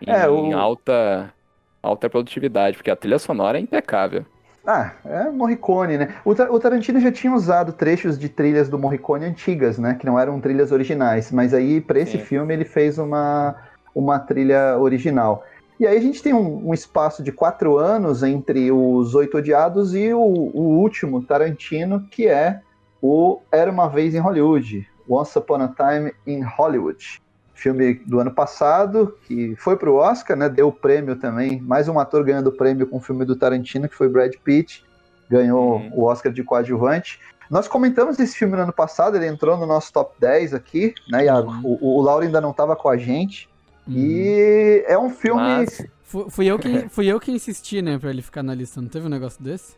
em 0.00 0.14
É, 0.20 0.28
o- 0.28 0.52
alta, 0.52 1.34
alta 1.82 2.10
produtividade, 2.10 2.76
porque 2.78 2.90
a 2.90 2.96
trilha 2.96 3.18
sonora 3.18 3.58
é 3.58 3.60
impecável. 3.62 4.26
Ah, 4.68 4.96
é 5.04 5.30
Morricone, 5.30 5.96
né? 5.96 6.20
O, 6.24 6.30
o 6.32 6.58
Tarantino 6.60 6.98
já 6.98 7.12
tinha 7.12 7.32
usado 7.32 7.72
trechos 7.72 8.18
de 8.18 8.28
trilhas 8.28 8.68
do 8.68 8.78
Morricone 8.78 9.24
antigas, 9.24 9.78
né? 9.78 9.94
Que 9.94 10.04
não 10.04 10.18
eram 10.18 10.40
trilhas 10.40 10.72
originais. 10.72 11.30
Mas 11.30 11.54
aí, 11.54 11.80
para 11.80 12.00
esse 12.00 12.18
Sim. 12.18 12.18
filme, 12.18 12.52
ele 12.52 12.64
fez 12.64 12.98
uma, 12.98 13.54
uma 13.94 14.18
trilha 14.18 14.76
original. 14.78 15.44
E 15.78 15.86
aí 15.86 15.96
a 15.96 16.00
gente 16.00 16.20
tem 16.22 16.34
um, 16.34 16.68
um 16.68 16.74
espaço 16.74 17.22
de 17.22 17.30
quatro 17.30 17.78
anos 17.78 18.22
entre 18.24 18.72
os 18.72 19.14
Oito 19.14 19.38
Odiados 19.38 19.94
e 19.94 20.12
o, 20.12 20.18
o 20.20 20.80
último 20.80 21.24
Tarantino, 21.24 22.08
que 22.10 22.26
é 22.26 22.60
o 23.02 23.40
Era 23.52 23.70
Uma 23.70 23.88
Vez 23.88 24.14
em 24.14 24.18
Hollywood. 24.18 24.86
Once 25.08 25.38
Upon 25.38 25.62
a 25.62 25.68
Time 25.68 26.12
in 26.26 26.42
Hollywood. 26.42 27.20
Filme 27.54 27.94
do 28.06 28.20
ano 28.20 28.30
passado, 28.32 29.16
que 29.24 29.54
foi 29.56 29.76
pro 29.76 29.94
Oscar, 29.94 30.36
né? 30.36 30.48
Deu 30.48 30.68
o 30.68 30.72
prêmio 30.72 31.16
também. 31.16 31.60
Mais 31.60 31.88
um 31.88 31.98
ator 31.98 32.22
ganhando 32.24 32.48
o 32.48 32.52
prêmio 32.56 32.86
com 32.86 32.98
o 32.98 33.00
filme 33.00 33.24
do 33.24 33.34
Tarantino, 33.36 33.88
que 33.88 33.94
foi 33.94 34.08
Brad 34.08 34.32
Pitt. 34.44 34.84
Ganhou 35.30 35.76
Uhum. 35.76 35.90
o 35.94 36.04
Oscar 36.04 36.30
de 36.32 36.42
coadjuvante. 36.42 37.18
Nós 37.50 37.66
comentamos 37.68 38.18
esse 38.18 38.36
filme 38.36 38.56
no 38.56 38.62
ano 38.62 38.72
passado, 38.72 39.16
ele 39.16 39.26
entrou 39.26 39.56
no 39.56 39.66
nosso 39.66 39.92
top 39.92 40.14
10 40.20 40.52
aqui, 40.52 40.92
né? 41.10 41.24
E 41.24 41.28
a- 41.28 41.40
Uhum. 41.40 41.60
o, 41.64 41.98
o 41.98 42.02
Lauro 42.02 42.24
ainda 42.24 42.40
não 42.40 42.50
estava 42.50 42.74
com 42.76 42.88
a 42.88 42.96
gente. 42.96 43.48
Uhum. 43.86 43.94
E 43.96 44.84
é 44.86 44.98
um 44.98 45.10
filme. 45.10 45.40
Mas 45.40 45.86
Fu- 46.02 46.28
Fui 46.30 46.46
eu, 46.46 46.58
que, 46.58 46.68
fui 46.90 47.06
eu 47.06 47.18
que 47.18 47.32
insisti, 47.32 47.80
né, 47.82 47.98
pra 47.98 48.10
ele 48.10 48.22
ficar 48.22 48.42
na 48.42 48.54
lista. 48.54 48.80
Não 48.80 48.88
teve 48.88 49.06
um 49.06 49.10
negócio 49.10 49.42
desse? 49.42 49.74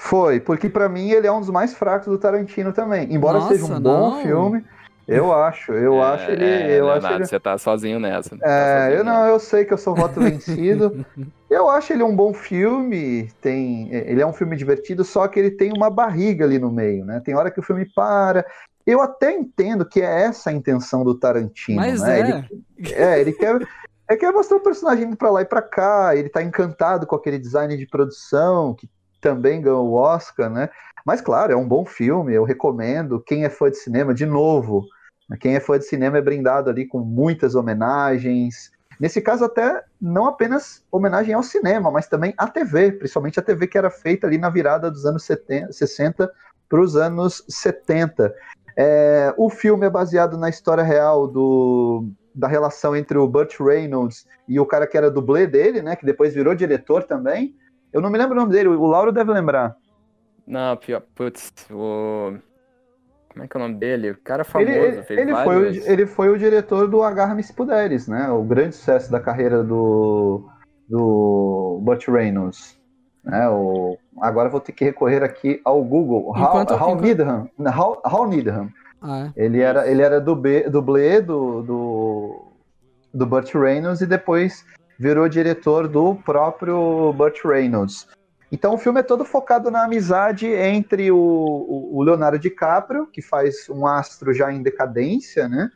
Foi, 0.00 0.38
porque 0.38 0.68
pra 0.70 0.88
mim 0.88 1.10
ele 1.10 1.26
é 1.26 1.32
um 1.32 1.40
dos 1.40 1.50
mais 1.50 1.74
fracos 1.74 2.06
do 2.06 2.16
Tarantino 2.16 2.72
também. 2.72 3.12
Embora 3.12 3.40
Nossa, 3.40 3.48
seja 3.56 3.64
um 3.64 3.80
bom 3.80 4.10
não. 4.12 4.22
filme, 4.22 4.64
eu 5.08 5.32
acho. 5.34 5.72
Eu 5.72 6.00
é, 6.00 6.06
acho 6.06 6.30
ele. 6.30 6.44
é, 6.44 6.78
eu 6.78 6.88
acho 6.88 7.00
Leonardo, 7.00 7.16
ele 7.16 7.26
você 7.26 7.40
tá 7.40 7.58
sozinho 7.58 7.98
nessa. 7.98 8.38
tá 8.38 8.48
É, 8.48 8.82
sozinho 8.82 8.98
eu 8.98 9.04
não, 9.04 9.26
eu 9.26 9.40
sei 9.40 9.64
que 9.64 9.74
eu 9.74 9.76
sou 9.76 9.96
voto 9.96 10.20
vencido. 10.20 11.04
eu 11.50 11.68
acho 11.68 11.92
ele 11.92 12.04
um 12.04 12.14
bom 12.14 12.32
filme, 12.32 13.28
tem, 13.40 13.92
ele 13.92 14.22
é 14.22 14.26
um 14.26 14.32
filme 14.32 14.56
divertido, 14.56 15.02
só 15.02 15.26
que 15.26 15.40
ele 15.40 15.50
tem 15.50 15.72
uma 15.76 15.90
barriga 15.90 16.44
ali 16.44 16.60
no 16.60 16.70
meio, 16.70 17.04
né? 17.04 17.20
Tem 17.24 17.34
hora 17.34 17.50
que 17.50 17.58
o 17.58 17.64
filme 17.64 17.84
para. 17.92 18.46
Eu 18.86 19.00
até 19.00 19.32
entendo 19.32 19.84
que 19.84 20.00
é 20.00 20.22
essa 20.22 20.50
a 20.50 20.52
intenção 20.52 21.02
do 21.02 21.18
Tarantino, 21.18 21.76
Mas 21.76 22.00
né? 22.02 22.20
é. 22.20 22.20
Ele, 22.20 22.94
é, 22.94 23.20
ele 23.20 23.32
quer 23.32 23.58
é 24.08 24.16
quer 24.16 24.32
mostrar 24.32 24.58
o 24.58 24.62
personagem 24.62 25.06
indo 25.06 25.16
pra 25.16 25.28
lá 25.28 25.42
e 25.42 25.44
pra 25.44 25.60
cá, 25.60 26.14
ele 26.14 26.28
tá 26.28 26.40
encantado 26.40 27.04
com 27.04 27.16
aquele 27.16 27.38
design 27.38 27.76
de 27.76 27.86
produção 27.86 28.74
que 28.74 28.88
também 29.20 29.60
ganhou 29.60 29.86
o 29.88 29.94
Oscar, 29.94 30.50
né? 30.50 30.68
Mas 31.04 31.20
claro, 31.20 31.52
é 31.52 31.56
um 31.56 31.66
bom 31.66 31.84
filme, 31.84 32.34
eu 32.34 32.44
recomendo. 32.44 33.20
Quem 33.20 33.44
é 33.44 33.50
fã 33.50 33.70
de 33.70 33.76
cinema, 33.76 34.12
de 34.12 34.26
novo, 34.26 34.84
quem 35.40 35.56
é 35.56 35.60
fã 35.60 35.78
de 35.78 35.84
cinema 35.84 36.18
é 36.18 36.22
brindado 36.22 36.70
ali 36.70 36.86
com 36.86 37.00
muitas 37.00 37.54
homenagens. 37.54 38.70
Nesse 38.98 39.20
caso, 39.20 39.44
até 39.44 39.84
não 40.00 40.26
apenas 40.26 40.82
homenagem 40.90 41.34
ao 41.34 41.42
cinema, 41.42 41.90
mas 41.90 42.08
também 42.08 42.34
à 42.36 42.48
TV, 42.48 42.92
principalmente 42.92 43.38
a 43.38 43.42
TV 43.42 43.66
que 43.66 43.78
era 43.78 43.90
feita 43.90 44.26
ali 44.26 44.38
na 44.38 44.50
virada 44.50 44.90
dos 44.90 45.06
anos 45.06 45.24
70, 45.24 45.72
60 45.72 46.32
para 46.68 46.80
os 46.80 46.96
anos 46.96 47.44
70. 47.48 48.34
É, 48.76 49.34
o 49.36 49.48
filme 49.50 49.86
é 49.86 49.90
baseado 49.90 50.36
na 50.36 50.48
história 50.48 50.82
real 50.82 51.26
do, 51.26 52.08
da 52.34 52.48
relação 52.48 52.94
entre 52.94 53.18
o 53.18 53.26
Burt 53.28 53.58
Reynolds 53.58 54.26
e 54.48 54.58
o 54.58 54.66
cara 54.66 54.86
que 54.86 54.96
era 54.96 55.10
dublê 55.10 55.46
dele, 55.46 55.82
né? 55.82 55.96
Que 55.96 56.06
depois 56.06 56.34
virou 56.34 56.54
diretor 56.54 57.04
também. 57.04 57.54
Eu 57.92 58.00
não 58.00 58.10
me 58.10 58.18
lembro 58.18 58.34
o 58.36 58.40
nome 58.40 58.52
dele, 58.52 58.68
o 58.68 58.86
Lauro 58.86 59.12
deve 59.12 59.32
lembrar. 59.32 59.76
Não, 60.46 60.76
pior, 60.76 61.02
putz, 61.14 61.52
o... 61.70 62.34
Como 63.30 63.44
é 63.44 63.48
que 63.48 63.56
é 63.56 63.60
o 63.60 63.62
nome 63.62 63.74
dele? 63.76 64.10
O 64.10 64.18
cara 64.22 64.44
famoso, 64.44 64.70
Ele, 64.70 64.86
ele, 64.86 65.02
fez 65.02 65.20
ele 65.20 65.34
foi 65.34 65.44
vários... 65.44 65.86
o, 65.86 65.90
ele 65.90 66.06
foi 66.06 66.28
o 66.30 66.38
diretor 66.38 66.88
do 66.88 67.02
Agarra-me 67.02 67.42
Se 67.42 67.52
Puderes, 67.52 68.08
né? 68.08 68.28
O 68.30 68.42
grande 68.42 68.74
sucesso 68.74 69.12
da 69.12 69.20
carreira 69.20 69.62
do, 69.62 70.48
do 70.88 71.78
Burt 71.82 72.08
Reynolds. 72.08 72.76
Né? 73.22 73.48
O, 73.48 73.96
agora 74.20 74.48
eu 74.48 74.52
vou 74.52 74.60
ter 74.60 74.72
que 74.72 74.84
recorrer 74.84 75.22
aqui 75.22 75.60
ao 75.64 75.82
Google. 75.84 76.34
Hal, 76.34 76.48
Enquanto- 76.48 76.72
Hal 76.74 76.88
enquanto- 76.90 77.00
Needham. 77.02 77.50
Hal, 77.66 78.00
Hal 78.04 78.26
Needham. 78.26 78.68
Ah, 79.00 79.30
é. 79.36 79.44
Ele 79.44 79.60
era, 79.60 79.86
ele 79.88 80.02
era 80.02 80.20
dublê, 80.20 80.68
dublê 80.68 81.20
do, 81.20 81.62
do, 81.62 82.44
do 83.14 83.26
Burt 83.26 83.54
Reynolds 83.54 84.00
e 84.00 84.06
depois 84.06 84.64
virou 84.98 85.28
diretor 85.28 85.86
do 85.86 86.14
próprio 86.16 87.12
Burt 87.12 87.44
Reynolds. 87.44 88.08
Então 88.50 88.74
o 88.74 88.78
filme 88.78 89.00
é 89.00 89.02
todo 89.02 89.24
focado 89.24 89.70
na 89.70 89.84
amizade 89.84 90.46
entre 90.46 91.10
o, 91.12 91.16
o- 91.18 92.02
Leonardo 92.02 92.38
DiCaprio, 92.38 93.06
que 93.06 93.20
faz 93.22 93.68
um 93.68 93.86
astro 93.86 94.32
já 94.32 94.50
em 94.52 94.62
decadência, 94.62 95.46
né? 95.48 95.70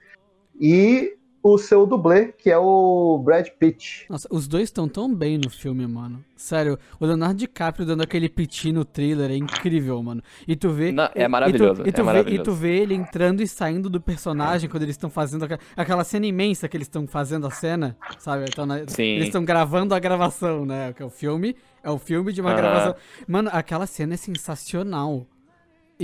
E 0.58 1.16
o 1.42 1.58
seu 1.58 1.84
dublê, 1.84 2.26
que 2.32 2.50
é 2.50 2.56
o 2.56 3.18
Brad 3.18 3.48
Pitt. 3.58 4.06
Nossa, 4.08 4.28
os 4.30 4.46
dois 4.46 4.64
estão 4.64 4.88
tão 4.88 5.12
bem 5.12 5.36
no 5.38 5.50
filme, 5.50 5.86
mano. 5.86 6.24
Sério, 6.36 6.78
o 7.00 7.06
Leonardo 7.06 7.34
DiCaprio 7.36 7.84
dando 7.86 8.02
aquele 8.02 8.28
piti 8.28 8.72
no 8.72 8.84
trailer 8.84 9.30
é 9.30 9.36
incrível, 9.36 10.02
mano. 10.02 10.22
E 10.46 10.54
tu 10.56 10.70
vê. 10.70 10.90
Não, 10.92 11.08
é 11.14 11.26
maravilhoso, 11.28 11.82
E 11.82 11.84
tu, 11.84 11.88
e 11.88 11.92
tu 11.92 11.96
é 11.96 12.00
vê, 12.00 12.02
maravilhoso. 12.02 12.40
E 12.42 12.44
tu 12.44 12.52
vê 12.52 12.78
ele 12.80 12.94
entrando 12.94 13.42
e 13.42 13.48
saindo 13.48 13.88
do 13.90 14.00
personagem 14.00 14.68
quando 14.68 14.82
eles 14.84 14.94
estão 14.94 15.10
fazendo 15.10 15.44
aqua- 15.44 15.58
aquela 15.76 16.04
cena 16.04 16.26
imensa 16.26 16.68
que 16.68 16.76
eles 16.76 16.86
estão 16.86 17.06
fazendo 17.06 17.46
a 17.46 17.50
cena, 17.50 17.96
sabe? 18.18 18.44
Sim. 18.88 19.02
Eles 19.02 19.26
estão 19.26 19.44
gravando 19.44 19.94
a 19.94 19.98
gravação, 19.98 20.64
né? 20.66 20.92
Que 20.92 21.02
é 21.02 21.06
o 21.06 21.10
filme. 21.10 21.56
É 21.82 21.90
o 21.90 21.98
filme 21.98 22.32
de 22.32 22.40
uma 22.40 22.50
Aham. 22.50 22.56
gravação. 22.60 22.94
Mano, 23.26 23.50
aquela 23.52 23.86
cena 23.86 24.14
é 24.14 24.16
sensacional. 24.16 25.26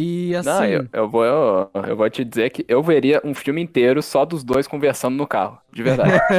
E 0.00 0.32
assim. 0.36 0.48
Não, 0.48 0.64
eu, 0.64 0.86
eu 0.92 1.08
vou, 1.08 1.24
eu, 1.24 1.70
eu 1.88 1.96
vou 1.96 2.08
te 2.08 2.24
dizer 2.24 2.50
que 2.50 2.64
eu 2.68 2.80
veria 2.82 3.20
um 3.24 3.34
filme 3.34 3.60
inteiro 3.60 4.00
só 4.00 4.24
dos 4.24 4.44
dois 4.44 4.68
conversando 4.68 5.16
no 5.16 5.26
carro, 5.26 5.58
de 5.72 5.82
verdade. 5.82 6.12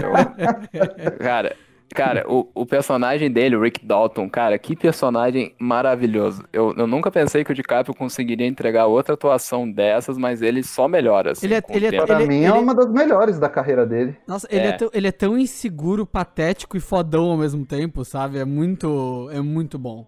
Eu- 0.72 1.18
cara, 1.20 1.56
cara, 1.94 2.24
o, 2.28 2.48
o 2.56 2.66
personagem 2.66 3.30
dele, 3.30 3.58
o 3.58 3.62
Rick 3.62 3.86
Dalton, 3.86 4.30
cara, 4.30 4.58
que 4.58 4.76
personagem 4.78 5.54
maravilhoso. 5.60 6.44
Eu, 6.54 6.74
eu 6.78 6.88
nunca 6.88 7.12
pensei 7.12 7.44
que 7.44 7.52
o 7.52 7.56
DiCaprio 7.56 7.94
conseguiria 7.94 8.48
entregar 8.48 8.86
outra 8.86 9.16
atuação 9.16 9.70
dessas, 9.70 10.18
mas 10.18 10.42
ele 10.42 10.64
só 10.64 10.88
melhora, 10.88 11.32
assim, 11.32 11.46
Ele 11.48 11.56
é- 11.56 11.64
ele 11.70 11.88
é-. 11.88 12.06
Para 12.06 12.22
Ele- 12.22 12.28
mim 12.30 12.44
é 12.46 12.50
ele- 12.50 12.60
uma 12.60 12.74
das 12.74 12.90
melhores 12.90 13.38
da 13.40 13.50
carreira 13.50 13.86
dele. 13.86 14.16
Nossa, 14.26 14.48
ele 14.50 14.62
é. 14.68 14.70
É. 14.70 14.72
tão, 14.74 14.90
ele 14.94 15.08
é 15.08 15.12
tão 15.12 15.38
inseguro, 15.38 16.06
patético 16.06 16.78
e 16.78 16.80
fodão 16.80 17.26
ao 17.32 17.38
mesmo 17.38 17.66
tempo, 17.66 18.06
sabe? 18.06 18.38
É 18.40 18.46
muito. 18.46 19.30
É 19.34 19.42
muito 19.42 19.78
bom. 19.78 20.08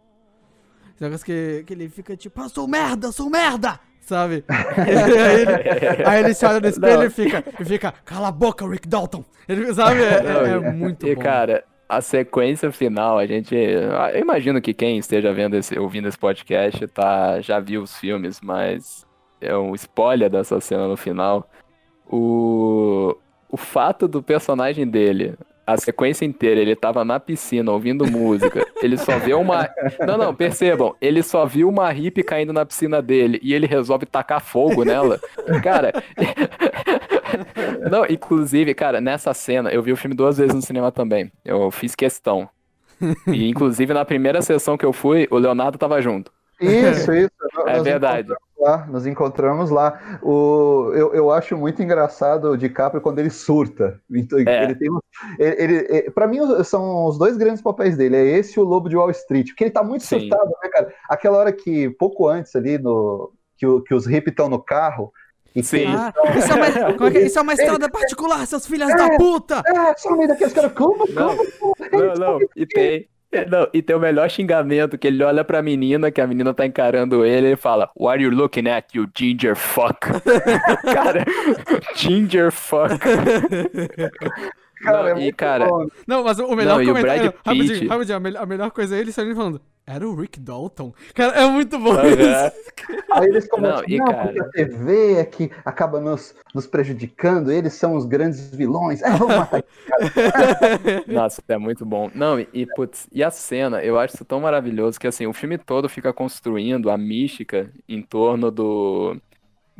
Esse 1.01 1.03
negócio 1.03 1.25
que, 1.25 1.63
que 1.65 1.73
ele 1.73 1.89
fica 1.89 2.15
tipo, 2.15 2.39
eu 2.41 2.49
sou 2.49 2.67
merda, 2.67 3.11
sou 3.11 3.27
merda! 3.27 3.79
Sabe? 4.01 4.43
aí, 4.49 5.41
ele, 5.41 6.05
aí 6.05 6.19
ele 6.23 6.33
se 6.35 6.45
olha 6.45 6.59
no 6.59 6.67
espelho 6.67 7.03
e 7.03 7.09
fica, 7.09 7.43
e 7.59 7.65
fica, 7.65 7.91
cala 8.05 8.27
a 8.27 8.31
boca, 8.31 8.67
Rick 8.67 8.87
Dalton! 8.87 9.25
Ele, 9.49 9.73
sabe? 9.73 9.99
É, 10.01 10.05
é- 10.05 10.49
é 10.51 10.57
e- 10.57 10.71
muito 10.71 11.07
e, 11.07 11.15
bom. 11.15 11.21
cara, 11.21 11.63
a 11.89 12.01
sequência 12.01 12.71
final, 12.71 13.17
a 13.17 13.25
gente. 13.25 13.55
Eu 13.55 14.19
imagino 14.19 14.61
que 14.61 14.75
quem 14.75 14.99
esteja 14.99 15.33
vendo 15.33 15.55
esse, 15.55 15.77
ouvindo 15.79 16.07
esse 16.07 16.19
podcast 16.19 16.87
tá, 16.89 17.41
já 17.41 17.59
viu 17.59 17.81
os 17.81 17.97
filmes, 17.97 18.39
mas 18.39 19.03
é 19.39 19.57
um 19.57 19.73
spoiler 19.73 20.29
dessa 20.29 20.59
cena 20.59 20.87
no 20.87 20.97
final. 20.97 21.49
O, 22.05 23.15
o 23.49 23.57
fato 23.57 24.07
do 24.07 24.21
personagem 24.21 24.87
dele, 24.87 25.35
a 25.73 25.77
sequência 25.77 26.25
inteira, 26.25 26.59
ele 26.59 26.75
tava 26.75 27.03
na 27.03 27.19
piscina 27.19 27.71
ouvindo 27.71 28.09
música, 28.09 28.65
ele 28.81 28.97
só 28.97 29.17
vê 29.17 29.33
uma. 29.33 29.69
Não, 30.05 30.17
não, 30.17 30.35
percebam, 30.35 30.95
ele 31.01 31.23
só 31.23 31.45
viu 31.45 31.69
uma 31.69 31.89
hippie 31.91 32.23
caindo 32.23 32.53
na 32.53 32.65
piscina 32.65 33.01
dele 33.01 33.39
e 33.41 33.53
ele 33.53 33.67
resolve 33.67 34.05
tacar 34.05 34.41
fogo 34.41 34.83
nela. 34.83 35.19
Cara. 35.63 35.91
Não, 37.89 38.05
inclusive, 38.05 38.73
cara, 38.73 38.99
nessa 38.99 39.33
cena, 39.33 39.69
eu 39.69 39.81
vi 39.81 39.91
o 39.91 39.97
filme 39.97 40.15
duas 40.15 40.37
vezes 40.37 40.53
no 40.53 40.61
cinema 40.61 40.91
também. 40.91 41.31
Eu 41.45 41.71
fiz 41.71 41.95
questão. 41.95 42.49
E, 43.27 43.49
inclusive, 43.49 43.93
na 43.93 44.05
primeira 44.05 44.41
sessão 44.41 44.77
que 44.77 44.85
eu 44.85 44.93
fui, 44.93 45.27
o 45.31 45.37
Leonardo 45.37 45.77
tava 45.77 46.01
junto. 46.01 46.31
Isso, 46.61 47.11
isso. 47.13 47.31
É 47.67 47.73
Nós 47.77 47.83
verdade. 47.83 48.19
encontramos 48.31 48.51
Lá, 48.61 48.85
nos 48.85 49.07
encontramos 49.07 49.69
lá. 49.71 50.19
O, 50.21 50.91
eu, 50.93 51.15
eu 51.15 51.31
acho 51.31 51.57
muito 51.57 51.81
engraçado 51.81 52.51
o 52.51 52.57
DiCaprio 52.57 53.01
quando 53.01 53.17
ele 53.17 53.31
surta. 53.31 53.99
Então, 54.11 54.37
É. 54.39 54.65
Ele 54.65 54.75
tem 54.75 54.87
ele, 55.39 55.87
ele, 55.89 56.11
para 56.11 56.27
mim, 56.27 56.41
os- 56.41 56.67
são 56.67 57.05
os 57.07 57.17
dois 57.17 57.37
grandes 57.37 57.59
papéis 57.61 57.97
dele. 57.97 58.15
É 58.17 58.23
esse 58.37 58.59
e 58.59 58.61
o 58.61 58.65
Lobo 58.65 58.87
de 58.87 58.95
Wall 58.95 59.09
Street. 59.09 59.47
Porque 59.47 59.63
ele 59.63 59.71
tá 59.71 59.83
muito 59.83 60.03
Sim. 60.03 60.19
surtado, 60.19 60.51
né, 60.61 60.69
cara? 60.69 60.93
Aquela 61.09 61.39
hora 61.39 61.51
que, 61.51 61.89
pouco 61.97 62.27
antes 62.29 62.55
ali, 62.55 62.77
no, 62.77 63.31
que, 63.57 63.65
que 63.87 63.95
os 63.95 64.05
hippies 64.05 64.31
estão 64.33 64.47
no 64.47 64.61
carro. 64.61 65.11
Sim. 65.63 65.85
Ah, 65.87 66.13
isso 66.37 66.51
é, 66.51 66.55
uma, 66.55 66.93
como 66.93 67.07
é 67.07 67.11
que 67.11 67.17
é? 67.17 67.21
Isso 67.23 67.39
é 67.39 67.41
uma 67.41 67.53
estrada 67.53 67.89
particular, 67.89 68.45
seus 68.47 68.65
filhos 68.67 68.87
da 68.95 69.17
puta! 69.17 69.61
É, 69.65 69.97
só 69.97 70.15
meio 70.15 70.29
daqueles 70.29 70.53
caras, 70.53 70.71
como, 70.73 71.05
Não, 71.11 71.35
como? 71.35 71.75
não, 71.91 72.13
não. 72.13 72.39
E 72.55 72.65
tem. 72.65 73.09
É, 73.31 73.45
Não, 73.49 73.67
e 73.73 73.81
tem 73.81 73.95
o 73.95 73.99
melhor 73.99 74.29
xingamento, 74.29 74.97
que 74.97 75.07
ele 75.07 75.23
olha 75.23 75.43
pra 75.43 75.61
menina, 75.61 76.11
que 76.11 76.21
a 76.21 76.27
menina 76.27 76.53
tá 76.53 76.65
encarando 76.65 77.25
ele, 77.25 77.53
e 77.53 77.55
fala, 77.55 77.89
What 77.95 78.15
are 78.15 78.23
you 78.23 78.29
looking 78.31 78.67
at, 78.69 78.93
you 78.93 79.07
ginger 79.15 79.55
fuck? 79.55 79.99
cara, 80.93 81.25
ginger 81.95 82.51
fuck. 82.51 82.97
Cara, 84.83 85.03
Não, 85.03 85.07
é 85.07 85.11
e, 85.11 85.15
muito 85.15 85.35
cara, 85.35 85.67
bom. 85.67 85.87
Não, 86.07 86.23
mas 86.23 86.39
o 86.39 86.55
melhor 86.55 86.75
Não, 86.75 86.81
e 86.83 86.85
o 86.85 86.87
comentário. 86.89 87.21
Brad 87.23 87.33
rapidinho, 87.45 87.79
Pitt- 87.79 87.87
rapidinho, 87.87 88.37
a 88.39 88.45
melhor 88.45 88.71
coisa 88.71 88.95
é 88.95 88.99
ele 88.99 89.11
saindo 89.11 89.35
falando. 89.35 89.61
Era 89.85 90.07
o 90.07 90.15
Rick 90.15 90.39
Dalton. 90.39 90.93
Cara, 91.13 91.33
é 91.41 91.45
muito 91.49 91.77
bom 91.79 91.91
Aham. 91.93 92.07
isso. 92.07 93.01
Aí 93.11 93.27
eles 93.27 93.47
começam, 93.47 93.77
Não, 93.79 93.83
e 93.87 93.97
não, 93.97 94.05
cara- 94.05 94.23
porque 94.23 94.39
a 94.39 94.45
TV 94.49 95.13
é 95.15 95.25
que 95.25 95.51
acaba 95.65 95.99
nos, 95.99 96.35
nos 96.53 96.67
prejudicando, 96.67 97.51
eles 97.51 97.73
são 97.73 97.95
os 97.95 98.05
grandes 98.05 98.53
vilões. 98.55 99.01
É, 99.01 99.09
vamos 99.11 99.35
matar 99.35 99.63
Nossa, 101.07 101.41
é 101.47 101.57
muito 101.57 101.85
bom. 101.85 102.09
Não, 102.13 102.39
e, 102.39 102.47
e, 102.53 102.65
putz, 102.67 103.07
e 103.11 103.23
a 103.23 103.31
cena, 103.31 103.83
eu 103.83 103.99
acho 103.99 104.15
isso 104.15 104.25
tão 104.25 104.39
maravilhoso 104.39 104.99
que 104.99 105.07
assim, 105.07 105.25
o 105.27 105.33
filme 105.33 105.57
todo 105.57 105.89
fica 105.89 106.13
construindo 106.13 106.89
a 106.89 106.97
mística 106.97 107.69
em 107.89 108.01
torno 108.01 108.49
do, 108.51 109.17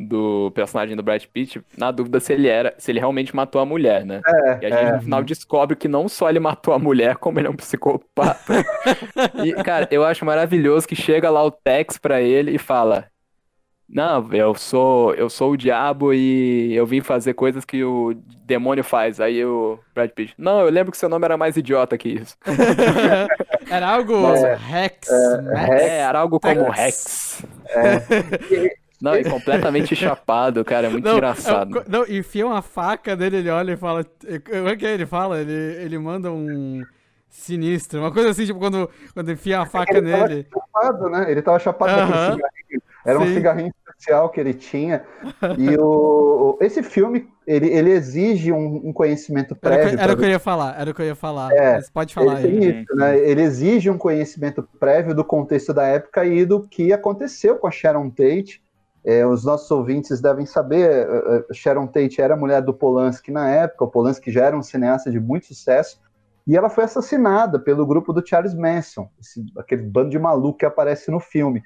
do 0.08 0.52
personagem 0.52 0.96
do 0.96 1.04
Brad 1.04 1.24
Pitt, 1.26 1.62
na 1.78 1.92
dúvida 1.92 2.20
se 2.20 2.34
ele 2.34 2.48
era, 2.48 2.74
se 2.78 2.92
ele 2.92 3.00
realmente 3.00 3.36
matou 3.36 3.62
a 3.62 3.66
mulher, 3.66 4.06
né? 4.06 4.22
É, 4.26 4.60
E 4.62 4.66
a 4.66 4.70
gente 4.70 4.90
é. 4.90 4.94
no 4.94 5.02
final 5.02 5.24
descobre 5.24 5.76
que 5.76 5.88
não 5.88 6.08
só 6.08 6.30
ele 6.30 6.40
matou 6.40 6.74
a 6.74 6.80
mulher, 6.80 7.18
como 7.18 7.40
ele 7.40 7.48
é 7.48 7.50
um 7.50 7.56
psicopata. 7.56 8.54
E, 9.44 9.54
cara, 9.64 9.88
eu 9.92 10.04
acho 10.04 10.26
maravilhoso 10.26 10.88
que 10.88 10.96
chega 10.96 11.30
lá 11.30 11.44
o 11.44 11.52
Tex 11.52 11.98
pra 11.98 12.22
ele 12.22 12.52
e 12.52 12.58
fala: 12.58 13.06
Não, 13.88 14.32
eu 14.34 14.54
sou, 14.56 15.14
eu 15.16 15.30
sou 15.30 15.52
o 15.52 15.58
diabo 15.58 16.14
e 16.14 16.74
eu 16.74 16.86
vim 16.86 17.02
fazer 17.02 17.34
coisas 17.34 17.66
que 17.66 17.84
o 17.84 18.14
demônio 18.46 18.84
faz. 18.84 19.20
Aí 19.20 19.44
o 19.44 19.80
Brad 19.94 20.10
Pitt, 20.12 20.34
não, 20.38 20.62
eu 20.62 20.70
lembro 20.70 20.92
que 20.92 20.98
seu 20.98 21.10
nome 21.10 21.26
era 21.26 21.38
mais 21.38 21.58
idiota 21.58 21.98
que 21.98 22.10
isso. 22.10 22.36
Era 23.70 23.88
algo 23.88 24.20
Nossa, 24.20 24.56
Rex, 24.56 25.10
é, 25.10 25.42
Max. 25.42 25.70
É, 25.70 25.98
era 26.00 26.20
algo 26.20 26.40
como 26.40 26.66
Tex. 26.74 26.76
Rex. 26.76 27.46
Não, 29.02 29.16
e 29.16 29.24
completamente 29.24 29.96
chapado, 29.96 30.64
cara, 30.64 30.88
é 30.88 30.90
muito 30.90 31.06
Não, 31.06 31.14
engraçado. 31.16 31.76
é 31.78 31.80
o 31.80 31.84
co- 31.84 31.90
não, 31.90 32.04
enfia 32.08 32.46
uma 32.46 32.62
faca 32.62 33.16
dele, 33.16 33.38
ele 33.38 33.50
olha 33.50 33.74
e 33.74 33.78
fala. 33.78 34.04
Como 34.04 34.68
é 34.68 34.76
que 34.76 34.86
é? 34.86 34.94
Ele 34.94 35.06
fala? 35.06 35.40
Ele, 35.42 35.52
ele 35.52 35.98
manda 35.98 36.32
um 36.32 36.86
sinistro. 37.30 38.00
Uma 38.00 38.12
coisa 38.12 38.30
assim, 38.30 38.46
tipo, 38.46 38.60
quando, 38.60 38.90
quando 39.14 39.32
enfia 39.32 39.62
a 39.62 39.66
faca 39.66 39.98
Ele 39.98 40.10
tava 40.12 40.28
nele. 40.28 40.48
chapado, 40.54 41.10
né? 41.10 41.32
Ele 41.32 41.42
tava 41.42 41.60
chapado 41.60 41.96
daquele 41.96 42.14
Aham. 42.14 42.34
cigarrinho. 42.36 42.82
Era 43.04 43.20
um 43.20 43.26
Sim. 43.26 43.34
cigarrinho 43.34 43.74
especial 43.88 44.30
que 44.30 44.40
ele 44.40 44.54
tinha. 44.54 45.04
E 45.58 45.76
o, 45.80 46.58
esse 46.62 46.84
filme, 46.84 47.28
ele, 47.48 47.68
ele 47.68 47.90
exige 47.92 48.52
um, 48.52 48.90
um 48.90 48.94
conhecimento 48.94 49.56
prévio. 49.56 50.00
era 50.00 50.14
o 50.14 50.18
que 50.18 50.26
eu 50.26 50.30
ia 50.30 50.40
falar, 50.40 50.80
era 50.80 50.92
o 50.92 50.94
que 50.94 51.02
eu 51.02 51.06
ia 51.08 51.16
falar. 51.16 51.52
É, 51.52 51.74
Mas 51.78 51.90
pode 51.90 52.14
falar 52.14 52.44
ele 52.44 52.66
aí. 52.66 52.82
isso, 52.82 52.96
né? 52.96 53.18
Ele 53.18 53.42
exige 53.42 53.90
um 53.90 53.98
conhecimento 53.98 54.62
prévio 54.80 55.16
do 55.16 55.24
contexto 55.24 55.74
da 55.74 55.86
época 55.88 56.26
e 56.26 56.46
do 56.46 56.62
que 56.68 56.94
aconteceu 56.94 57.56
com 57.58 57.68
a 57.68 57.72
Sharon 57.72 58.10
Tate. 58.10 58.62
É, 59.04 59.26
os 59.26 59.44
nossos 59.44 59.70
ouvintes 59.72 60.22
devem 60.22 60.46
saber, 60.46 61.08
eh, 61.08 61.46
eh, 61.50 61.54
Sharon 61.54 61.88
Tate 61.88 62.22
era 62.22 62.36
mulher 62.36 62.62
do 62.62 62.74
Polanski 62.74 63.32
na 63.32 63.50
época, 63.50 63.86
o 63.86 63.88
Polanski 63.88 64.32
já 64.32 64.46
era 64.46 64.58
um 64.58 64.62
cineasta 64.62 65.10
de 65.10 65.20
muito 65.20 65.48
sucesso, 65.48 66.00
e 66.46 66.56
ela 66.56 66.70
foi 66.70 66.84
assassinada 66.84 67.60
pelo 67.60 67.86
grupo 67.86 68.14
do 68.14 68.26
Charles 68.26 68.54
Manson, 68.54 69.10
esse- 69.20 69.44
aquele 69.58 69.82
bando 69.84 70.10
de 70.12 70.20
maluco 70.20 70.60
que 70.60 70.66
aparece 70.66 71.10
no 71.10 71.20
filme. 71.20 71.64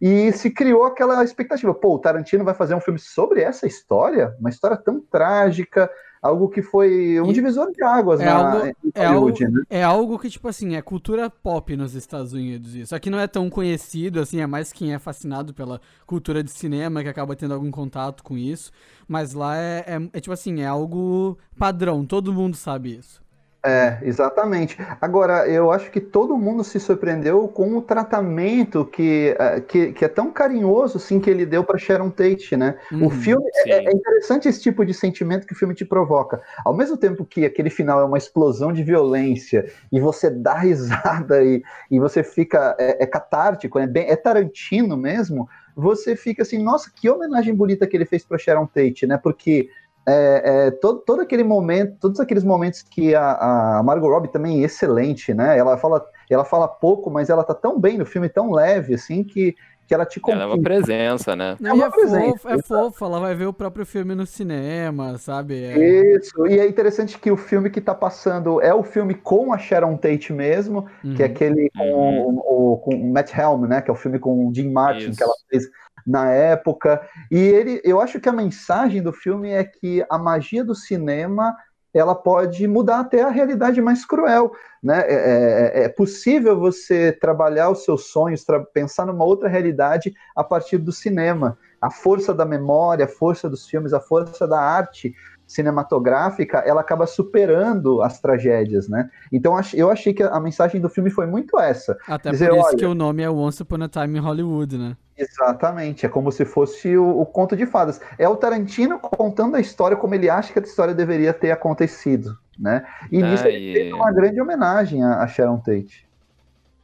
E 0.00 0.32
se 0.32 0.50
criou 0.50 0.84
aquela 0.84 1.22
expectativa, 1.24 1.74
pô, 1.74 1.94
o 1.94 1.98
Tarantino 1.98 2.44
vai 2.44 2.54
fazer 2.54 2.74
um 2.74 2.80
filme 2.80 2.98
sobre 2.98 3.42
essa 3.42 3.66
história? 3.66 4.34
Uma 4.38 4.50
história 4.50 4.76
tão 4.76 5.00
trágica, 5.00 5.90
algo 6.22 6.48
que 6.48 6.62
foi 6.62 7.20
um 7.20 7.30
E- 7.30 7.32
divisor 7.32 7.70
de 7.72 7.82
águas 7.82 8.20
é 8.20 8.24
na, 8.24 8.34
algo- 8.54 8.74
é 8.94 9.04
algo- 9.06 9.30
né? 9.30 9.62
É 9.70 9.82
algo 9.82 10.18
que, 10.18 10.28
tipo 10.30 10.48
assim, 10.48 10.74
é 10.74 10.82
cultura 10.82 11.28
pop 11.30 11.76
nos 11.76 11.94
Estados 11.94 12.32
Unidos 12.32 12.74
isso. 12.74 12.94
Aqui 12.94 13.08
não 13.10 13.18
é 13.18 13.26
tão 13.26 13.48
conhecido, 13.48 14.20
assim, 14.20 14.40
é 14.40 14.46
mais 14.46 14.72
quem 14.72 14.92
é 14.94 14.98
fascinado 14.98 15.54
pela 15.54 15.80
cultura 16.06 16.42
de 16.42 16.50
cinema 16.50 17.02
que 17.02 17.08
acaba 17.08 17.36
tendo 17.36 17.54
algum 17.54 17.70
contato 17.70 18.22
com 18.24 18.36
isso. 18.36 18.70
Mas 19.06 19.32
lá 19.32 19.56
é, 19.56 19.84
é- 19.86 20.10
é, 20.14 20.20
tipo 20.20 20.32
assim, 20.32 20.60
é 20.60 20.66
algo 20.66 21.38
padrão, 21.58 22.04
todo 22.04 22.32
mundo 22.32 22.56
sabe 22.56 22.96
isso. 22.98 23.20
É, 23.66 23.98
exatamente. 24.02 24.78
Agora, 25.00 25.48
eu 25.48 25.72
acho 25.72 25.90
que 25.90 26.00
todo 26.00 26.38
mundo 26.38 26.62
se 26.62 26.78
surpreendeu 26.78 27.48
com 27.48 27.76
o 27.76 27.82
tratamento 27.82 28.84
que, 28.84 29.34
eh, 29.36 29.60
que, 29.60 29.92
que 29.92 30.04
é 30.04 30.08
tão 30.08 30.30
carinhoso 30.32 30.96
assim, 30.96 31.18
que 31.18 31.28
ele 31.28 31.44
deu 31.44 31.64
para 31.64 31.76
Sharon 31.76 32.08
Tate, 32.08 32.56
né? 32.56 32.78
O 33.00 33.06
Uhum. 33.06 33.10
filme 33.10 33.44
é, 33.66 33.90
é 33.90 33.92
interessante 33.92 34.48
esse 34.48 34.62
tipo 34.62 34.86
de 34.86 34.94
sentimento 34.94 35.44
que 35.44 35.52
o 35.52 35.56
filme 35.56 35.74
te 35.74 35.84
provoca. 35.84 36.40
Ao 36.64 36.72
mesmo 36.72 36.96
tempo 36.96 37.24
que 37.24 37.44
aquele 37.44 37.68
final 37.68 38.00
é 38.00 38.04
uma 38.04 38.16
explosão 38.16 38.72
de 38.72 38.84
violência 38.84 39.66
e 39.90 39.98
você 40.00 40.30
dá 40.30 40.54
risada 40.60 41.42
e, 41.42 41.60
e 41.90 41.98
você 41.98 42.22
fica 42.22 42.76
é, 42.78 43.02
é 43.02 43.06
catártico, 43.06 43.78
é, 43.80 43.88
bem, 43.88 44.08
é 44.08 44.14
Tarantino 44.14 44.96
mesmo. 44.96 45.48
Você 45.74 46.14
fica 46.14 46.42
assim, 46.42 46.62
nossa, 46.62 46.92
que 46.94 47.10
homenagem 47.10 47.54
bonita 47.54 47.86
que 47.88 47.96
ele 47.96 48.06
fez 48.06 48.24
para 48.24 48.38
Sharon 48.38 48.66
Tate, 48.66 49.04
né? 49.06 49.18
Porque 49.18 49.68
é, 50.08 50.66
é, 50.68 50.70
todo, 50.72 51.00
todo 51.00 51.20
aquele 51.22 51.44
momento, 51.44 51.96
todos 52.00 52.20
aqueles 52.20 52.44
momentos 52.44 52.82
que 52.82 53.14
a, 53.14 53.78
a 53.78 53.82
Margot 53.82 54.08
Robbie 54.08 54.32
também 54.32 54.62
é 54.62 54.64
excelente, 54.66 55.34
né? 55.34 55.58
Ela 55.58 55.76
fala, 55.78 56.04
ela 56.30 56.44
fala 56.44 56.68
pouco, 56.68 57.10
mas 57.10 57.30
ela 57.30 57.44
tá 57.44 57.54
tão 57.54 57.78
bem 57.80 57.98
no 57.98 58.06
filme, 58.06 58.28
tão 58.28 58.50
leve, 58.52 58.94
assim, 58.94 59.24
que, 59.24 59.54
que 59.86 59.94
ela 59.94 60.06
te 60.06 60.20
Ela 60.26 60.44
é 60.44 60.46
uma 60.46 60.58
conquista. 60.58 60.62
presença, 60.62 61.36
né? 61.36 61.56
Não, 61.60 61.74
uma 61.74 61.86
e 61.86 61.88
é 61.88 61.90
presença, 61.90 62.32
fofo, 62.32 62.48
é 62.48 62.58
fofo, 62.58 63.04
ela 63.04 63.20
vai 63.20 63.34
ver 63.34 63.46
o 63.46 63.52
próprio 63.52 63.84
filme 63.86 64.14
no 64.14 64.26
cinema, 64.26 65.18
sabe? 65.18 65.54
É- 65.64 66.16
Isso, 66.16 66.46
e 66.46 66.58
é 66.58 66.66
interessante 66.66 67.18
que 67.18 67.30
o 67.30 67.36
filme 67.36 67.68
que 67.70 67.80
tá 67.80 67.94
passando 67.94 68.60
é 68.62 68.72
o 68.72 68.82
filme 68.82 69.14
com 69.14 69.52
a 69.52 69.58
Sharon 69.58 69.96
Tate 69.96 70.32
mesmo, 70.32 70.86
que 71.14 71.22
é 71.22 71.26
Uhum. 71.26 71.32
aquele 71.32 71.70
com, 71.76 71.82
Uhum. 71.84 72.38
o, 72.38 72.76
com 72.78 72.94
o 72.94 73.12
Matt 73.12 73.32
Helm, 73.36 73.66
né? 73.66 73.82
Que 73.82 73.90
é 73.90 73.92
o 73.92 73.96
filme 73.96 74.18
com 74.18 74.46
o 74.48 74.54
Jim 74.54 74.70
Martin 74.70 75.10
Isso. 75.10 75.16
que 75.16 75.22
ela 75.22 75.32
fez 75.50 75.64
na 76.08 76.30
época. 76.30 77.06
E 77.30 77.38
ele, 77.38 77.82
eu 77.84 78.00
acho 78.00 78.18
que 78.18 78.28
a 78.28 78.32
mensagem 78.32 79.02
do 79.02 79.12
filme 79.12 79.50
é 79.50 79.62
que 79.62 80.04
a 80.08 80.16
magia 80.16 80.64
do 80.64 80.74
cinema 80.74 81.54
ela 81.92 82.14
pode 82.14 82.66
mudar 82.66 83.00
até 83.00 83.22
a 83.22 83.30
realidade 83.30 83.80
mais 83.80 84.04
cruel, 84.04 84.52
né? 84.82 85.00
É, 85.06 85.14
é- 85.14 85.84
é 85.84 85.88
possível 85.88 86.58
você 86.58 87.12
trabalhar 87.12 87.70
os 87.70 87.84
seus 87.84 88.06
sonhos, 88.06 88.44
pensar 88.72 89.06
numa 89.06 89.24
outra 89.24 89.48
realidade 89.48 90.14
a 90.36 90.44
partir 90.44 90.78
do 90.78 90.92
cinema. 90.92 91.58
A 91.80 91.90
força 91.90 92.34
da 92.34 92.44
memória, 92.44 93.04
a 93.04 93.08
força 93.08 93.48
dos 93.48 93.66
filmes, 93.66 93.92
a 93.92 94.00
força 94.00 94.46
da 94.46 94.60
arte 94.60 95.14
cinematográfica, 95.48 96.58
ela 96.58 96.82
acaba 96.82 97.06
superando 97.06 98.02
as 98.02 98.20
tragédias, 98.20 98.88
né? 98.88 99.10
Então 99.32 99.58
eu 99.74 99.90
achei 99.90 100.12
que 100.12 100.22
a 100.22 100.38
mensagem 100.38 100.80
do 100.80 100.88
filme 100.90 101.10
foi 101.10 101.26
muito 101.26 101.58
essa. 101.58 101.96
Até 102.06 102.30
dizer, 102.30 102.50
por 102.50 102.58
isso 102.58 102.68
olha- 102.68 102.76
que 102.78 102.86
o 102.86 102.94
nome 102.94 103.22
é 103.22 103.30
Once 103.30 103.62
Upon 103.62 103.82
a 103.82 103.88
Time 103.88 104.18
in 104.18 104.20
Hollywood, 104.20 104.76
né? 104.78 104.96
Exatamente, 105.16 106.06
é 106.06 106.08
como 106.08 106.30
se 106.30 106.44
fosse 106.44 106.96
o, 106.96 107.20
o 107.20 107.26
conto 107.26 107.56
de 107.56 107.66
fadas. 107.66 108.00
É 108.16 108.28
o 108.28 108.36
Tarantino 108.36 109.00
contando 109.00 109.56
a 109.56 109.60
história 109.60 109.96
como 109.96 110.14
ele 110.14 110.30
acha 110.30 110.52
que 110.52 110.58
a 110.60 110.62
história 110.62 110.94
deveria 110.94 111.32
ter 111.32 111.50
acontecido, 111.50 112.38
né? 112.56 112.86
E 113.10 113.20
Ah, 113.20 113.30
nisso 113.30 113.48
ele 113.48 113.58
e- 113.58 113.72
fez 113.72 113.92
uma 113.94 114.12
grande 114.12 114.40
homenagem 114.40 115.02
a, 115.02 115.22
a 115.22 115.26
Sharon 115.26 115.58
Tate. 115.58 116.06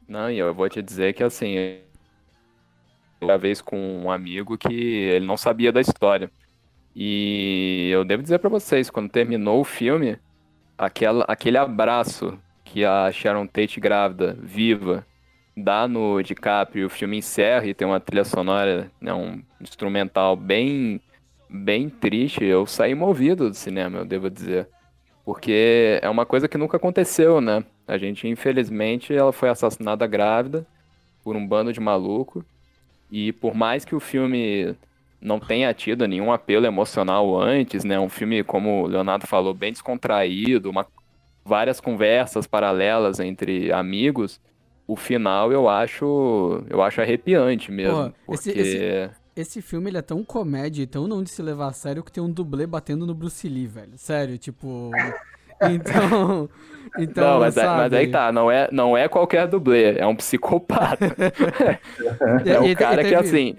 Não, 0.09 0.31
e 0.31 0.39
eu 0.39 0.53
vou 0.53 0.69
te 0.69 0.82
dizer 0.82 1.12
que 1.15 1.23
assim, 1.23 1.78
uma 3.23 3.39
vez 3.39 3.61
com 3.61 3.77
um 3.78 4.11
amigo 4.11 4.59
que 4.59 4.73
ele 4.73 5.27
não 5.27 5.36
sabia 5.36 5.73
da 5.73 5.81
história. 5.81 6.31
E 6.95 7.91
eu 7.93 8.05
devo 8.05 8.23
dizer 8.23 8.39
pra 8.39 8.49
vocês, 8.49 8.89
quando 8.89 9.11
terminou 9.11 9.61
o 9.61 9.65
filme, 9.65 10.16
aquela, 10.79 11.25
aquele 11.27 11.59
abraço 11.59 12.39
que 12.65 12.85
a 12.85 13.11
Sharon 13.11 13.47
Tate 13.47 13.81
grávida, 13.81 14.37
viva, 14.41 15.05
dá 15.57 15.87
no 15.87 16.23
DiCaprio 16.23 16.87
o 16.87 16.91
filme 16.91 17.19
encerra 17.19 17.66
e 17.66 17.75
tem 17.75 17.87
uma 17.87 18.01
trilha 18.01 18.25
sonora, 18.25 18.91
né, 19.01 19.12
um 19.12 19.43
instrumental 19.61 20.37
bem, 20.37 21.01
bem 21.49 21.89
triste, 21.89 22.45
eu 22.45 22.66
saí 22.66 22.95
movido 22.95 23.49
do 23.49 23.55
cinema, 23.55 23.99
eu 23.99 24.05
devo 24.05 24.31
dizer. 24.31 24.69
Porque 25.25 25.99
é 26.03 26.09
uma 26.09 26.27
coisa 26.27 26.47
que 26.47 26.59
nunca 26.59 26.77
aconteceu, 26.77 27.41
né? 27.41 27.65
A 27.89 27.97
gente, 27.97 28.29
infelizmente, 28.29 29.15
ela 29.15 29.33
foi 29.33 29.49
assassinada 29.49 30.07
grávida 30.07 30.66
por 31.23 31.35
um 31.35 31.47
bando 31.47 31.73
de 31.73 31.81
maluco. 31.81 32.45
E 33.11 33.33
por 33.33 33.55
mais 33.55 33.87
que 33.87 33.95
o 33.95 34.01
filme 34.01 34.77
não 35.25 35.41
tenha 35.41 35.75
tido 35.75 36.07
nenhum 36.07 36.31
apelo 36.33 36.67
emocional 36.67 37.41
antes, 37.41 37.83
né? 37.85 37.99
Um 37.99 38.09
filme, 38.11 38.45
como 38.45 38.85
o 38.85 38.87
Leonardo 38.87 39.27
falou, 39.27 39.55
bem 39.55 39.73
descontraído, 39.73 40.71
uma, 40.71 40.87
várias 41.45 41.81
conversas 41.81 42.47
paralelas 42.47 43.19
entre 43.21 43.73
amigos. 43.73 44.41
O 44.87 44.95
final 44.97 45.51
eu 45.51 45.69
acho 45.69 46.63
eu 46.69 46.83
acho 46.83 47.01
arrepiante 47.01 47.73
mesmo. 47.73 48.13
Pô, 48.27 48.35
esse- 48.35 48.53
porque... 48.53 48.61
esse- 48.61 49.11
Esse 49.37 49.61
filme 49.63 49.91
ele 49.91 49.99
é 49.99 50.03
tão 50.03 50.23
comédia 50.23 50.83
e 50.85 50.87
tão 50.87 51.09
não 51.09 51.21
de 51.23 51.31
se 51.31 51.43
levar 51.43 51.69
a 51.69 51.73
sério 51.73 52.05
que 52.05 52.13
tem 52.13 52.23
um 52.23 52.31
dublê 52.31 52.67
batendo 52.69 53.05
no 53.07 53.15
Bruce 53.15 53.49
Lee, 53.49 53.67
velho. 53.67 53.93
Sério, 53.97 54.39
tipo. 54.39 54.91
Então. 55.63 56.49
Então. 56.99 57.25
não, 57.35 57.41
mas, 57.41 57.57
é- 57.57 57.65
mas 57.65 57.77
sabe? 57.93 57.97
aí 57.97 58.11
tá, 58.11 58.31
não 58.33 58.51
é, 58.51 58.69
não 58.71 58.97
é 58.97 59.09
qualquer 59.09 59.47
dublê, 59.49 59.97
é 59.99 60.07
um 60.07 60.15
psicopata. 60.15 61.07
É 62.45 62.61
o 62.61 62.65
te- 62.65 62.75
cara 62.75 63.03
que 63.05 63.15
assim. 63.15 63.57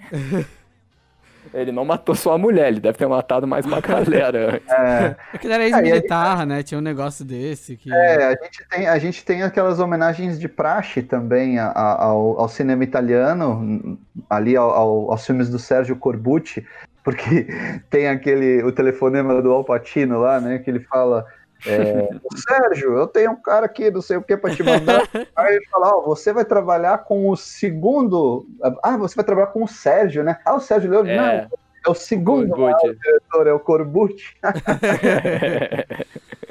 Ele 1.55 1.71
não 1.71 1.85
matou 1.85 2.13
só 2.13 2.33
a 2.33 2.37
mulher, 2.37 2.67
ele 2.67 2.79
deve 2.79 2.97
ter 2.97 3.07
matado 3.07 3.47
mais 3.47 3.65
uma 3.65 3.79
galera. 3.79 4.55
antes. 4.59 4.69
É, 4.69 5.15
É 5.33 5.37
que 5.37 5.47
ele 5.47 5.53
era 5.53 5.63
e 5.67 5.73
aí- 5.73 5.81
ex-militar, 5.81 6.45
né? 6.45 6.61
Tinha 6.63 6.77
um 6.77 6.81
negócio 6.81 7.23
desse 7.23 7.75
que. 7.77 7.91
é, 7.93 8.25
a 8.25 8.31
gente 8.31 8.67
tem, 8.69 8.87
a 8.87 8.97
gente 8.99 9.25
tem 9.25 9.41
aquelas 9.43 9.79
homenagens 9.79 10.39
de 10.39 10.47
praxe 10.47 11.01
também 11.01 11.57
a- 11.57 11.67
a- 11.69 12.03
ao, 12.03 12.39
ao 12.41 12.49
cinema 12.49 12.83
italiano, 12.83 13.97
ali 14.29 14.55
ao- 14.55 14.69
ao- 14.71 15.11
aos 15.11 15.25
filmes 15.25 15.49
do 15.49 15.57
Sérgio 15.57 15.95
Corbucci, 15.95 16.65
porque 17.03 17.47
tem 17.89 18.07
aquele 18.07 18.61
o 18.63 18.71
telefonema 18.71 19.41
do 19.41 19.51
Al 19.51 19.63
Pacino 19.63 20.19
lá, 20.19 20.39
né? 20.41 20.59
Que 20.59 20.69
ele 20.69 20.79
fala. 20.81 21.25
É, 21.67 22.09
"Ô, 22.23 22.37
Sérgio, 22.37 22.97
eu 22.97 23.07
tenho 23.07 23.31
um 23.31 23.41
cara 23.41 23.65
aqui, 23.65 23.89
não 23.91 24.01
sei 24.01 24.17
o 24.17 24.21
que, 24.21 24.35
pra 24.37 24.53
te 24.55 24.61
mandar. 24.63 25.01
Aí 25.35 25.55
ele 25.55 25.65
fala: 25.67 25.95
Ó, 25.97 26.01
você 26.05 26.31
vai 26.33 26.45
trabalhar 26.45 26.99
com 27.05 27.29
o 27.29 27.35
segundo. 27.35 28.45
Ah, 28.83 28.97
você 28.97 29.15
vai 29.15 29.25
trabalhar 29.25 29.47
com 29.47 29.63
o 29.63 29.67
Sérgio, 29.67 30.23
né? 30.23 30.37
Ah, 30.45 30.55
o 30.55 30.59
Sérgio 30.59 30.89
Leone. 30.91 31.09
É. 31.11 31.15
Não, 31.17 31.23
é 31.25 31.49
o 31.87 31.93
segundo 31.93 32.49
Corbucci. 32.55 32.95
diretor, 32.99 33.47
é 33.47 33.53
o 33.53 33.59
Corbucci. 33.59 34.25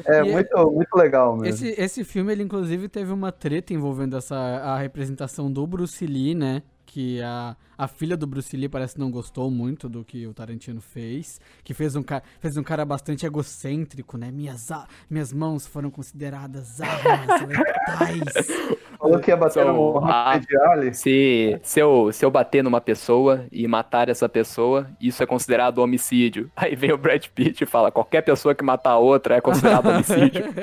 É 0.06 0.20
E- 0.20 0.32
muito, 0.32 0.70
muito 0.70 0.94
legal 0.96 1.34
mesmo. 1.34 1.46
Esse, 1.66 1.80
esse 1.80 2.04
filme, 2.04 2.30
ele 2.30 2.42
inclusive 2.42 2.88
teve 2.88 3.10
uma 3.10 3.32
treta 3.32 3.72
envolvendo 3.72 4.16
essa, 4.18 4.36
a 4.36 4.76
representação 4.78 5.50
do 5.50 5.66
Bruce 5.66 6.06
Lee, 6.06 6.34
né? 6.34 6.62
Que 6.94 7.20
a, 7.22 7.56
a 7.76 7.88
filha 7.88 8.16
do 8.16 8.24
Bruce 8.24 8.56
Lee 8.56 8.68
parece 8.68 8.94
que 8.94 9.00
não 9.00 9.10
gostou 9.10 9.50
muito 9.50 9.88
do 9.88 10.04
que 10.04 10.28
o 10.28 10.32
Tarantino 10.32 10.80
fez. 10.80 11.40
Que 11.64 11.74
fez 11.74 11.96
um, 11.96 12.04
cara, 12.04 12.22
fez 12.38 12.56
um 12.56 12.62
cara 12.62 12.84
bastante 12.84 13.26
egocêntrico, 13.26 14.16
né? 14.16 14.30
Minhas, 14.30 14.68
minhas 15.10 15.32
mãos 15.32 15.66
foram 15.66 15.90
consideradas 15.90 16.80
armas 16.80 17.40
letais. 17.50 18.73
Falou 18.98 19.18
que 19.18 19.30
ia 19.30 19.36
bater 19.36 19.62
So, 19.62 19.68
no 19.68 19.74
Mohamed 19.74 20.46
Ali. 20.56 20.94
Se, 20.94 21.58
se, 21.62 21.80
eu, 21.80 22.10
se 22.12 22.24
eu 22.24 22.30
bater 22.30 22.62
numa 22.62 22.80
pessoa 22.80 23.44
e 23.50 23.66
matar 23.66 24.08
essa 24.08 24.28
pessoa, 24.28 24.86
isso 25.00 25.22
é 25.22 25.26
considerado 25.26 25.78
homicídio. 25.78 26.50
Aí 26.56 26.74
vem 26.74 26.92
o 26.92 26.98
Brad 26.98 27.26
Pitt 27.34 27.64
e 27.64 27.66
fala: 27.66 27.90
qualquer 27.90 28.22
pessoa 28.22 28.54
que 28.54 28.64
matar 28.64 28.90
a 28.90 28.98
outra 28.98 29.36
é 29.36 29.40
considerado 29.40 29.88
homicídio. 29.88 30.44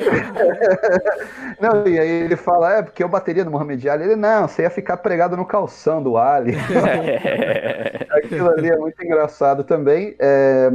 Não, 1.59 1.87
e 1.87 1.99
aí 1.99 2.09
ele 2.09 2.35
fala, 2.35 2.73
é, 2.73 2.81
porque 2.81 3.03
eu 3.03 3.09
bateria 3.09 3.45
no 3.45 3.51
Mohamed 3.51 3.87
Ali. 3.87 4.03
Ele, 4.05 4.15
não, 4.15 4.47
você 4.47 4.63
ia 4.63 4.69
ficar 4.69 4.97
pregado 4.97 5.37
no 5.37 5.45
calção 5.45 6.01
do 6.01 6.17
Ali. 6.17 6.53
Aquilo 8.11 8.49
ali 8.49 8.69
é 8.69 8.77
muito 8.77 9.03
engraçado 9.03 9.63
também. 9.63 10.15
É, 10.19 10.69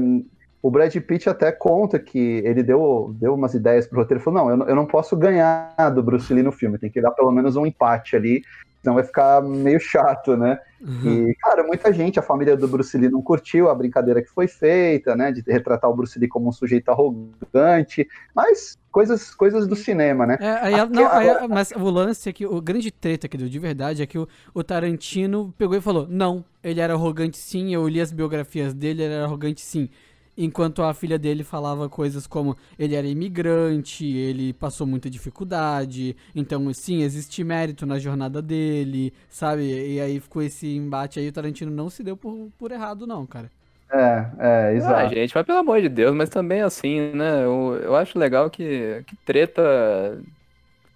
o 0.66 0.70
Brad 0.70 0.92
Pitt 0.96 1.28
até 1.28 1.52
conta 1.52 1.96
que 1.96 2.42
ele 2.44 2.60
deu, 2.60 3.14
deu 3.20 3.34
umas 3.34 3.54
ideias 3.54 3.86
pro 3.86 4.00
roteiro. 4.00 4.18
Ele 4.18 4.24
falou, 4.24 4.40
não 4.40 4.50
eu, 4.50 4.56
não, 4.56 4.68
eu 4.68 4.74
não 4.74 4.84
posso 4.84 5.16
ganhar 5.16 5.76
do 5.94 6.02
Bruce 6.02 6.34
Lee 6.34 6.42
no 6.42 6.50
filme, 6.50 6.76
tem 6.76 6.90
que 6.90 7.00
dar 7.00 7.12
pelo 7.12 7.30
menos 7.30 7.54
um 7.54 7.64
empate 7.64 8.16
ali, 8.16 8.42
senão 8.82 8.96
vai 8.96 9.04
ficar 9.04 9.40
meio 9.42 9.78
chato, 9.78 10.36
né? 10.36 10.58
E, 11.04 11.36
cara, 11.40 11.62
muita 11.62 11.92
gente, 11.92 12.18
a 12.18 12.22
família 12.22 12.56
do 12.56 12.66
Bruce 12.66 12.98
Lee 12.98 13.08
não 13.08 13.22
curtiu 13.22 13.70
a 13.70 13.74
brincadeira 13.76 14.20
que 14.20 14.28
foi 14.28 14.48
feita, 14.48 15.14
né? 15.14 15.30
De 15.30 15.40
retratar 15.46 15.88
o 15.88 15.94
Bruce 15.94 16.18
Lee 16.18 16.28
como 16.28 16.48
um 16.48 16.52
sujeito 16.52 16.88
arrogante, 16.88 18.08
mas 18.34 18.76
coisas, 18.90 19.32
coisas 19.32 19.68
do 19.68 19.76
cinema, 19.76 20.26
né? 20.26 20.36
É, 20.40 20.50
aí, 20.50 20.90
não, 20.90 21.06
aí 21.08 21.48
mas 21.48 21.70
o 21.70 21.88
lance 21.90 22.28
é 22.28 22.32
que 22.32 22.44
o 22.44 22.60
grande 22.60 22.90
treta 22.90 23.28
que 23.28 23.36
deu 23.36 23.48
de 23.48 23.58
verdade 23.60 24.02
é 24.02 24.06
que 24.06 24.18
o, 24.18 24.26
o 24.52 24.64
Tarantino 24.64 25.54
pegou 25.56 25.76
e 25.76 25.80
falou: 25.80 26.08
não, 26.08 26.44
ele 26.62 26.80
era 26.80 26.94
arrogante 26.94 27.36
sim, 27.36 27.72
eu 27.72 27.86
li 27.86 28.00
as 28.00 28.10
biografias 28.10 28.74
dele, 28.74 29.04
ele 29.04 29.14
era 29.14 29.26
arrogante 29.26 29.60
sim. 29.60 29.88
Enquanto 30.36 30.82
a 30.82 30.92
filha 30.94 31.18
dele 31.18 31.42
falava 31.42 31.88
coisas 31.88 32.26
como 32.26 32.56
ele 32.78 32.94
era 32.94 33.06
imigrante, 33.06 34.04
ele 34.06 34.52
passou 34.52 34.86
muita 34.86 35.08
dificuldade, 35.08 36.14
então 36.34 36.72
sim, 36.74 37.02
existe 37.02 37.42
mérito 37.42 37.86
na 37.86 37.98
jornada 37.98 38.42
dele, 38.42 39.12
sabe? 39.28 39.94
E 39.94 40.00
aí 40.00 40.20
ficou 40.20 40.42
esse 40.42 40.66
embate 40.76 41.18
aí, 41.18 41.28
o 41.28 41.32
Tarantino 41.32 41.70
não 41.70 41.88
se 41.88 42.02
deu 42.02 42.16
por, 42.16 42.50
por 42.58 42.70
errado, 42.72 43.06
não, 43.06 43.26
cara. 43.26 43.50
É, 43.90 44.68
é, 44.70 44.74
Ah, 44.78 45.06
exato. 45.06 45.06
gente, 45.06 45.34
mas 45.34 45.46
pelo 45.46 45.58
amor 45.58 45.80
de 45.80 45.88
Deus, 45.88 46.14
mas 46.14 46.28
também 46.28 46.60
assim, 46.60 47.12
né? 47.14 47.44
Eu, 47.44 47.76
eu 47.82 47.96
acho 47.96 48.18
legal 48.18 48.50
que, 48.50 49.02
que 49.04 49.16
treta. 49.16 49.62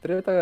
Treta 0.01 0.33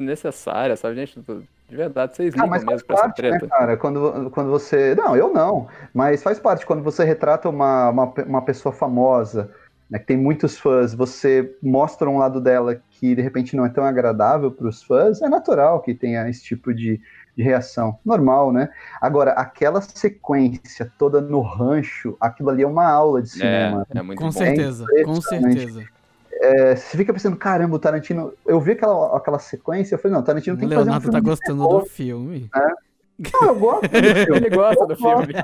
desnecessária, 0.00 0.76
sabe, 0.76 0.96
gente? 0.96 1.20
De 1.68 1.76
verdade, 1.76 2.16
vocês 2.16 2.34
Ah, 2.34 2.36
ligam 2.36 2.50
mas 2.50 2.64
faz 2.64 2.82
parte, 2.82 3.22
né, 3.22 3.38
cara? 3.48 3.76
Quando, 3.76 4.30
quando 4.30 4.50
você. 4.50 4.94
Não, 4.94 5.16
eu 5.16 5.32
não. 5.32 5.68
Mas 5.94 6.22
faz 6.22 6.38
parte. 6.40 6.66
Quando 6.66 6.82
você 6.82 7.04
retrata 7.04 7.48
uma, 7.48 7.90
uma, 7.90 8.12
uma 8.26 8.42
pessoa 8.42 8.72
famosa, 8.72 9.50
né, 9.88 9.98
que 9.98 10.06
tem 10.06 10.16
muitos 10.16 10.58
fãs, 10.58 10.94
você 10.94 11.54
mostra 11.62 12.08
um 12.10 12.18
lado 12.18 12.40
dela 12.40 12.80
que 12.90 13.14
de 13.14 13.22
repente 13.22 13.56
não 13.56 13.64
é 13.64 13.68
tão 13.68 13.84
agradável 13.84 14.50
para 14.50 14.66
os 14.66 14.82
fãs, 14.82 15.22
é 15.22 15.28
natural 15.28 15.80
que 15.80 15.94
tenha 15.94 16.28
esse 16.28 16.42
tipo 16.42 16.74
de, 16.74 17.00
de 17.36 17.42
reação. 17.42 17.98
Normal, 18.04 18.52
né? 18.52 18.68
Agora, 19.00 19.30
aquela 19.32 19.80
sequência 19.80 20.90
toda 20.98 21.20
no 21.20 21.40
rancho, 21.40 22.16
aquilo 22.20 22.50
ali 22.50 22.62
é 22.62 22.66
uma 22.66 22.88
aula 22.88 23.22
de 23.22 23.30
cinema. 23.30 23.86
É, 23.94 23.98
é 23.98 24.02
muito 24.02 24.18
Com 24.18 24.26
bom. 24.26 24.32
certeza, 24.32 24.84
com 24.86 25.12
impressionante. 25.12 25.60
certeza. 25.60 25.99
É, 26.40 26.74
você 26.74 26.96
fica 26.96 27.12
pensando, 27.12 27.36
caramba, 27.36 27.76
o 27.76 27.78
Tarantino. 27.78 28.32
Eu 28.46 28.60
vi 28.60 28.72
aquela, 28.72 29.16
aquela 29.16 29.38
sequência, 29.38 29.94
eu 29.94 29.98
falei, 29.98 30.14
não, 30.14 30.22
o 30.22 30.24
Tarantino 30.24 30.56
tem 30.56 30.68
que 30.68 30.74
fazer 30.74 30.88
um 30.90 30.92
Leonardo 30.92 31.02
filme 31.04 31.12
tá 31.12 31.20
de 31.20 31.24
gostando 31.30 31.66
terror. 31.68 31.80
do 31.82 31.86
filme. 31.86 32.50
Não, 33.34 33.48
eu 33.48 33.54
gosto 33.54 33.82
do 33.82 33.88
filme. 34.24 34.36
Ele 34.36 34.48
gosta 34.50 34.86
do 34.86 34.92
Eu 34.94 34.96
gosto. 34.96 35.26
filme. 35.26 35.34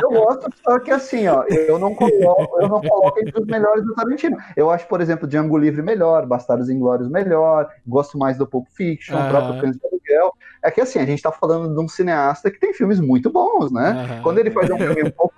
Eu 0.00 0.10
gosto, 0.10 0.50
só 0.64 0.78
que 0.78 0.90
assim, 0.92 1.26
ó, 1.26 1.42
eu 1.48 1.76
não 1.76 1.92
coloco, 1.92 2.60
eu 2.60 2.68
não 2.68 2.80
coloco 2.80 3.18
entre 3.18 3.40
os 3.40 3.46
melhores 3.48 3.84
do 3.84 3.94
Tarantino. 3.96 4.36
Eu 4.56 4.70
acho, 4.70 4.86
por 4.86 5.00
exemplo, 5.00 5.26
Django 5.26 5.58
Livre 5.58 5.82
melhor, 5.82 6.24
Bastardos 6.24 6.70
Inglórios 6.70 7.08
melhor, 7.08 7.68
gosto 7.84 8.16
mais 8.16 8.38
do 8.38 8.46
Pulp 8.46 8.68
Fiction, 8.76 9.16
Aham. 9.16 9.26
o 9.26 9.30
próprio 9.30 9.60
Cães 9.60 9.76
de 9.76 9.84
Aluguel. 9.84 10.32
É 10.62 10.70
que 10.70 10.80
assim, 10.80 11.00
a 11.00 11.04
gente 11.04 11.20
tá 11.20 11.32
falando 11.32 11.74
de 11.74 11.80
um 11.80 11.88
cineasta 11.88 12.48
que 12.48 12.60
tem 12.60 12.72
filmes 12.72 13.00
muito 13.00 13.28
bons, 13.30 13.72
né? 13.72 13.90
Aham. 13.90 14.22
Quando 14.22 14.38
ele 14.38 14.52
faz 14.52 14.70
um 14.70 14.78
filme 14.78 15.02
um 15.02 15.10
pouco 15.10 15.34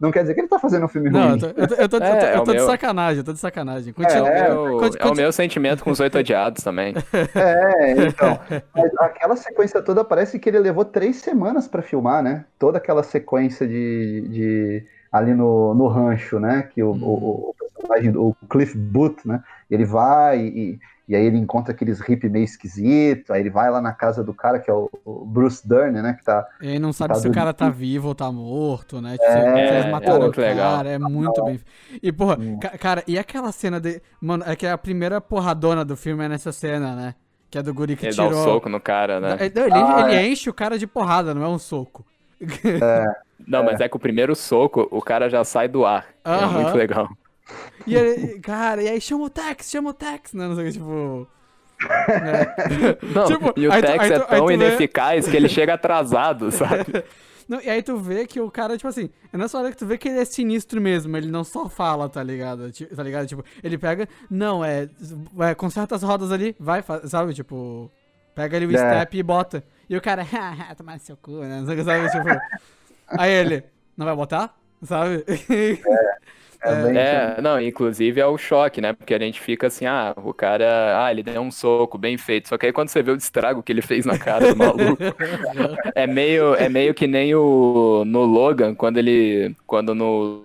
não 0.00 0.10
quer 0.10 0.22
dizer 0.22 0.34
que 0.34 0.40
ele 0.40 0.48
tá 0.48 0.58
fazendo 0.58 0.84
um 0.84 0.88
filme 0.88 1.10
Não, 1.10 1.30
ruim. 1.30 1.32
eu 1.32 1.38
tô, 1.38 1.46
eu 1.46 1.54
tô, 1.68 1.74
eu 1.74 1.88
tô, 1.88 1.96
eu 1.96 2.00
tô- 2.00 2.04
É, 2.06 2.32
é 2.32 2.36
eu 2.36 2.40
o 2.40 2.44
tô 2.44 2.50
de 2.52 2.58
meu. 2.58 2.66
sacanagem, 2.66 3.18
eu 3.18 3.24
tô 3.24 3.32
de 3.32 3.38
sacanagem. 3.38 3.92
Continua. 3.92 4.28
É, 4.28 4.38
É, 4.48 4.52
o, 4.52 4.78
Conti- 4.78 4.96
é 5.00 5.06
o 5.06 5.14
meu 5.14 5.32
sentimento 5.32 5.84
com 5.84 5.90
os 5.90 6.00
oito 6.00 6.18
odiados 6.18 6.62
também. 6.64 6.94
É, 7.34 7.92
então. 8.06 8.38
Mas 8.74 8.90
aquela 9.00 9.36
sequência 9.36 9.80
toda 9.82 10.04
parece 10.04 10.38
que 10.38 10.48
ele 10.48 10.58
levou 10.58 10.84
três 10.84 11.16
semanas 11.16 11.66
pra 11.68 11.82
filmar, 11.82 12.22
né? 12.22 12.44
Toda 12.58 12.78
aquela 12.78 13.02
sequência 13.02 13.66
de. 13.66 14.28
de 14.28 14.84
ali 15.10 15.34
no, 15.34 15.74
no 15.74 15.86
rancho, 15.88 16.40
né? 16.40 16.68
Que 16.72 16.82
o, 16.82 16.90
o, 16.90 17.50
o 17.50 17.54
personagem, 17.78 18.16
o 18.16 18.34
Cliff 18.48 18.76
Booth, 18.76 19.26
né? 19.26 19.42
Ele 19.70 19.84
vai 19.84 20.40
e, 20.40 20.80
e 21.12 21.16
aí 21.16 21.24
ele 21.24 21.38
encontra 21.38 21.72
aqueles 21.72 22.00
hippies 22.00 22.30
meio 22.32 22.44
esquisito, 22.44 23.32
aí 23.32 23.40
ele 23.40 23.50
vai 23.50 23.70
lá 23.70 23.80
na 23.80 23.92
casa 23.92 24.24
do 24.24 24.34
cara, 24.34 24.58
que 24.58 24.70
é 24.70 24.74
o, 24.74 24.90
o 25.04 25.24
Bruce 25.26 25.66
Dern, 25.66 26.00
né? 26.02 26.14
Que 26.14 26.24
tá. 26.24 26.46
E 26.60 26.68
aí 26.68 26.78
não 26.78 26.92
sabe 26.92 27.14
Tá 27.14 27.18
se 27.18 27.26
o 27.26 27.30
cara 27.30 27.52
tá 27.52 27.68
vivo 27.68 28.08
ou 28.08 28.14
tá 28.14 28.30
morto, 28.30 29.00
né? 29.00 29.18
Tipo, 29.18 29.32
É, 29.34 29.42
se 29.64 29.74
eles 29.74 29.84
é 29.84 29.84
mataram 29.84 30.28
o 30.28 30.32
muito 30.32 30.40
legal. 30.40 30.78
cara, 30.78 30.88
é 30.90 30.98
muito 30.98 31.42
bem. 31.42 31.60
E, 32.00 32.12
porra, 32.12 32.38
Hum. 32.38 32.58
ca- 32.60 32.78
cara, 32.78 33.02
e 33.06 33.18
aquela 33.18 33.50
cena 33.50 33.80
de. 33.80 34.00
Mano, 34.20 34.44
é 34.46 34.54
que 34.54 34.64
a 34.66 34.78
primeira 34.78 35.20
porradona 35.20 35.84
do 35.84 35.96
filme 35.96 36.24
é 36.24 36.28
nessa 36.28 36.52
cena, 36.52 36.94
né? 36.94 37.14
Que 37.50 37.58
é 37.58 37.62
do 37.62 37.74
guri 37.74 37.96
que 37.96 38.06
Ele 38.06 38.14
dá 38.14 38.24
tirou. 38.24 38.28
um 38.28 38.32
soco 38.32 38.68
no 38.68 38.80
cara, 38.80 39.20
né? 39.20 39.38
É, 39.38 39.50
não, 39.50 39.66
Ele, 39.66 39.80
Ah, 39.84 39.96
ele 39.96 40.28
enche 40.28 40.48
o 40.50 40.54
cara 40.54 40.78
de 40.78 40.86
porrada, 40.86 41.34
não 41.34 41.42
é 41.42 41.48
um 41.48 41.58
soco. 41.58 42.06
Não, 43.46 43.62
mas 43.64 43.80
é 43.80 43.88
que 43.88 43.96
o 43.96 44.00
primeiro 44.00 44.34
soco, 44.36 44.86
o 44.90 45.02
cara 45.02 45.28
já 45.28 45.42
sai 45.44 45.68
do 45.68 45.84
ar. 45.84 46.06
É 46.32 46.46
Aham. 46.46 46.46
muito 46.46 46.76
legal. 46.76 47.08
E 47.86 47.94
ele, 47.96 48.38
cara, 48.40 48.82
e 48.82 48.88
aí 48.88 49.00
chama 49.00 49.24
o 49.24 49.30
Tex, 49.30 49.68
chama 49.70 49.90
o 49.90 49.94
Tex, 49.94 50.32
né? 50.34 50.46
Não 50.48 50.54
sei 50.54 50.64
o 50.64 50.66
que, 50.68 50.72
tipo. 50.74 51.28
né? 52.08 52.54
Não, 53.14 53.26
Tipo, 53.26 53.52
e 53.56 53.66
o 53.66 53.72
aí 53.72 53.82
tu- 53.82 53.86
Tex 53.86 53.98
aí 54.04 54.10
é 54.10 54.14
aí 54.14 54.20
tão 54.20 54.38
tu 54.40 54.46
vê- 54.46 54.54
ineficaz 54.54 55.26
que 55.28 55.36
ele 55.36 55.48
chega 55.50 55.74
atrasado, 55.74 56.50
sabe? 56.52 57.04
Não, 57.48 57.60
e 57.60 57.68
aí 57.68 57.82
tu 57.82 57.96
vê 57.98 58.24
que 58.26 58.40
o 58.40 58.48
cara, 58.50 58.76
tipo 58.76 58.88
assim, 58.88 59.10
é 59.32 59.36
nessa 59.36 59.58
hora 59.58 59.70
que 59.70 59.76
tu 59.76 59.84
vê 59.84 59.98
que 59.98 60.08
ele 60.08 60.20
é 60.20 60.24
sinistro 60.24 60.80
mesmo, 60.80 61.16
ele 61.16 61.26
não 61.26 61.42
só 61.42 61.68
fala, 61.68 62.08
tá 62.08 62.22
ligado? 62.22 62.70
Tá 62.94 63.02
ligado? 63.02 63.26
Tipo, 63.26 63.44
ele 63.62 63.76
pega, 63.76 64.08
não, 64.30 64.64
é, 64.64 64.88
é 65.40 65.54
conserta 65.54 65.96
as 65.96 66.02
rodas 66.04 66.30
ali, 66.30 66.54
vai, 66.60 66.82
sabe? 67.04 67.34
Tipo, 67.34 67.90
pega 68.34 68.56
ali 68.56 68.66
o 68.66 68.74
É. 68.74 68.78
step 68.78 69.18
e 69.18 69.22
bota. 69.22 69.64
E 69.90 69.96
o 69.96 70.00
cara, 70.00 70.22
haha, 70.22 70.74
tomar 70.76 70.94
no 70.94 71.00
seu 71.00 71.16
cu, 71.16 71.40
né? 71.40 71.58
Não 71.58 71.66
sei 71.66 71.74
o 71.74 71.78
que, 71.78 71.84
sabe? 71.84 72.10
Tipo, 72.10 72.40
aí 73.08 73.30
ele, 73.32 73.64
não 73.96 74.06
vai 74.06 74.14
botar? 74.14 74.56
Sabe? 74.84 75.24
É, 75.28 75.78
É, 76.64 77.40
não, 77.40 77.60
inclusive 77.60 78.20
é 78.20 78.26
o 78.26 78.38
choque, 78.38 78.80
né? 78.80 78.92
Porque 78.92 79.14
a 79.14 79.18
gente 79.18 79.40
fica 79.40 79.66
assim, 79.66 79.84
ah, 79.84 80.14
o 80.16 80.32
cara, 80.32 81.04
ah, 81.04 81.10
ele 81.10 81.22
deu 81.22 81.40
um 81.40 81.50
soco, 81.50 81.98
bem 81.98 82.16
feito. 82.16 82.48
Só 82.48 82.56
que 82.56 82.66
aí 82.66 82.72
quando 82.72 82.88
você 82.88 83.02
vê 83.02 83.10
o 83.10 83.16
estrago 83.16 83.62
que 83.62 83.72
ele 83.72 83.82
fez 83.82 84.06
na 84.06 84.18
cara 84.18 84.52
do 84.52 84.56
maluco, 84.56 85.02
é 85.94 86.06
meio, 86.06 86.54
é 86.54 86.68
meio 86.68 86.94
que 86.94 87.06
nem 87.06 87.34
o 87.34 88.04
no 88.06 88.24
Logan, 88.24 88.74
quando 88.74 88.98
ele, 88.98 89.56
quando 89.66 89.94
no 89.94 90.44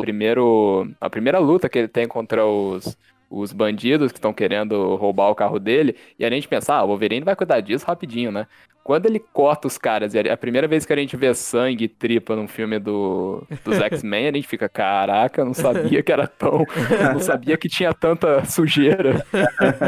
primeiro, 0.00 0.90
a 1.00 1.08
primeira 1.08 1.38
luta 1.38 1.68
que 1.68 1.78
ele 1.78 1.88
tem 1.88 2.06
contra 2.06 2.44
os 2.44 2.96
os 3.30 3.52
bandidos 3.52 4.12
que 4.12 4.18
estão 4.18 4.32
querendo 4.32 4.94
roubar 4.96 5.30
o 5.30 5.34
carro 5.34 5.58
dele, 5.58 5.96
e 6.18 6.24
a 6.24 6.30
gente 6.30 6.46
pensa, 6.48 6.74
ah, 6.74 6.84
o 6.84 6.88
Wolverine 6.88 7.24
vai 7.24 7.34
cuidar 7.34 7.60
disso 7.60 7.86
rapidinho, 7.86 8.30
né? 8.30 8.46
Quando 8.86 9.06
ele 9.06 9.18
corta 9.18 9.66
os 9.66 9.76
caras, 9.76 10.14
e 10.14 10.18
é 10.20 10.30
a 10.30 10.36
primeira 10.36 10.68
vez 10.68 10.86
que 10.86 10.92
a 10.92 10.96
gente 10.96 11.16
vê 11.16 11.34
sangue 11.34 11.86
e 11.86 11.88
tripa 11.88 12.36
num 12.36 12.46
filme 12.46 12.78
do, 12.78 13.42
dos 13.64 13.78
X-Men, 13.82 14.28
a 14.28 14.32
gente 14.32 14.46
fica, 14.46 14.68
caraca, 14.68 15.44
não 15.44 15.52
sabia 15.52 16.04
que 16.04 16.12
era 16.12 16.28
tão. 16.28 16.64
Não 17.12 17.18
sabia 17.18 17.56
que 17.56 17.68
tinha 17.68 17.92
tanta 17.92 18.44
sujeira. 18.44 19.26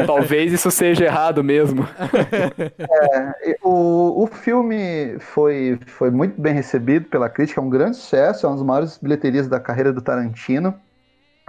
Talvez 0.05 0.51
isso 0.51 0.69
seja 0.69 1.05
errado 1.05 1.41
mesmo. 1.41 1.87
E 3.41 3.57
O, 3.63 4.23
o 4.23 4.27
filme 4.27 5.17
foi, 5.19 5.79
foi 5.85 6.11
muito 6.11 6.39
bem 6.41 6.53
recebido 6.53 7.05
pela 7.05 7.29
crítica, 7.29 7.61
é 7.61 7.63
um 7.63 7.69
grande 7.69 7.95
sucesso, 7.95 8.45
é 8.45 8.49
uma 8.49 8.57
das 8.57 8.65
maiores 8.65 8.97
bilheterias 8.97 9.47
da 9.47 9.61
carreira 9.61 9.93
do 9.93 10.01
Tarantino. 10.01 10.75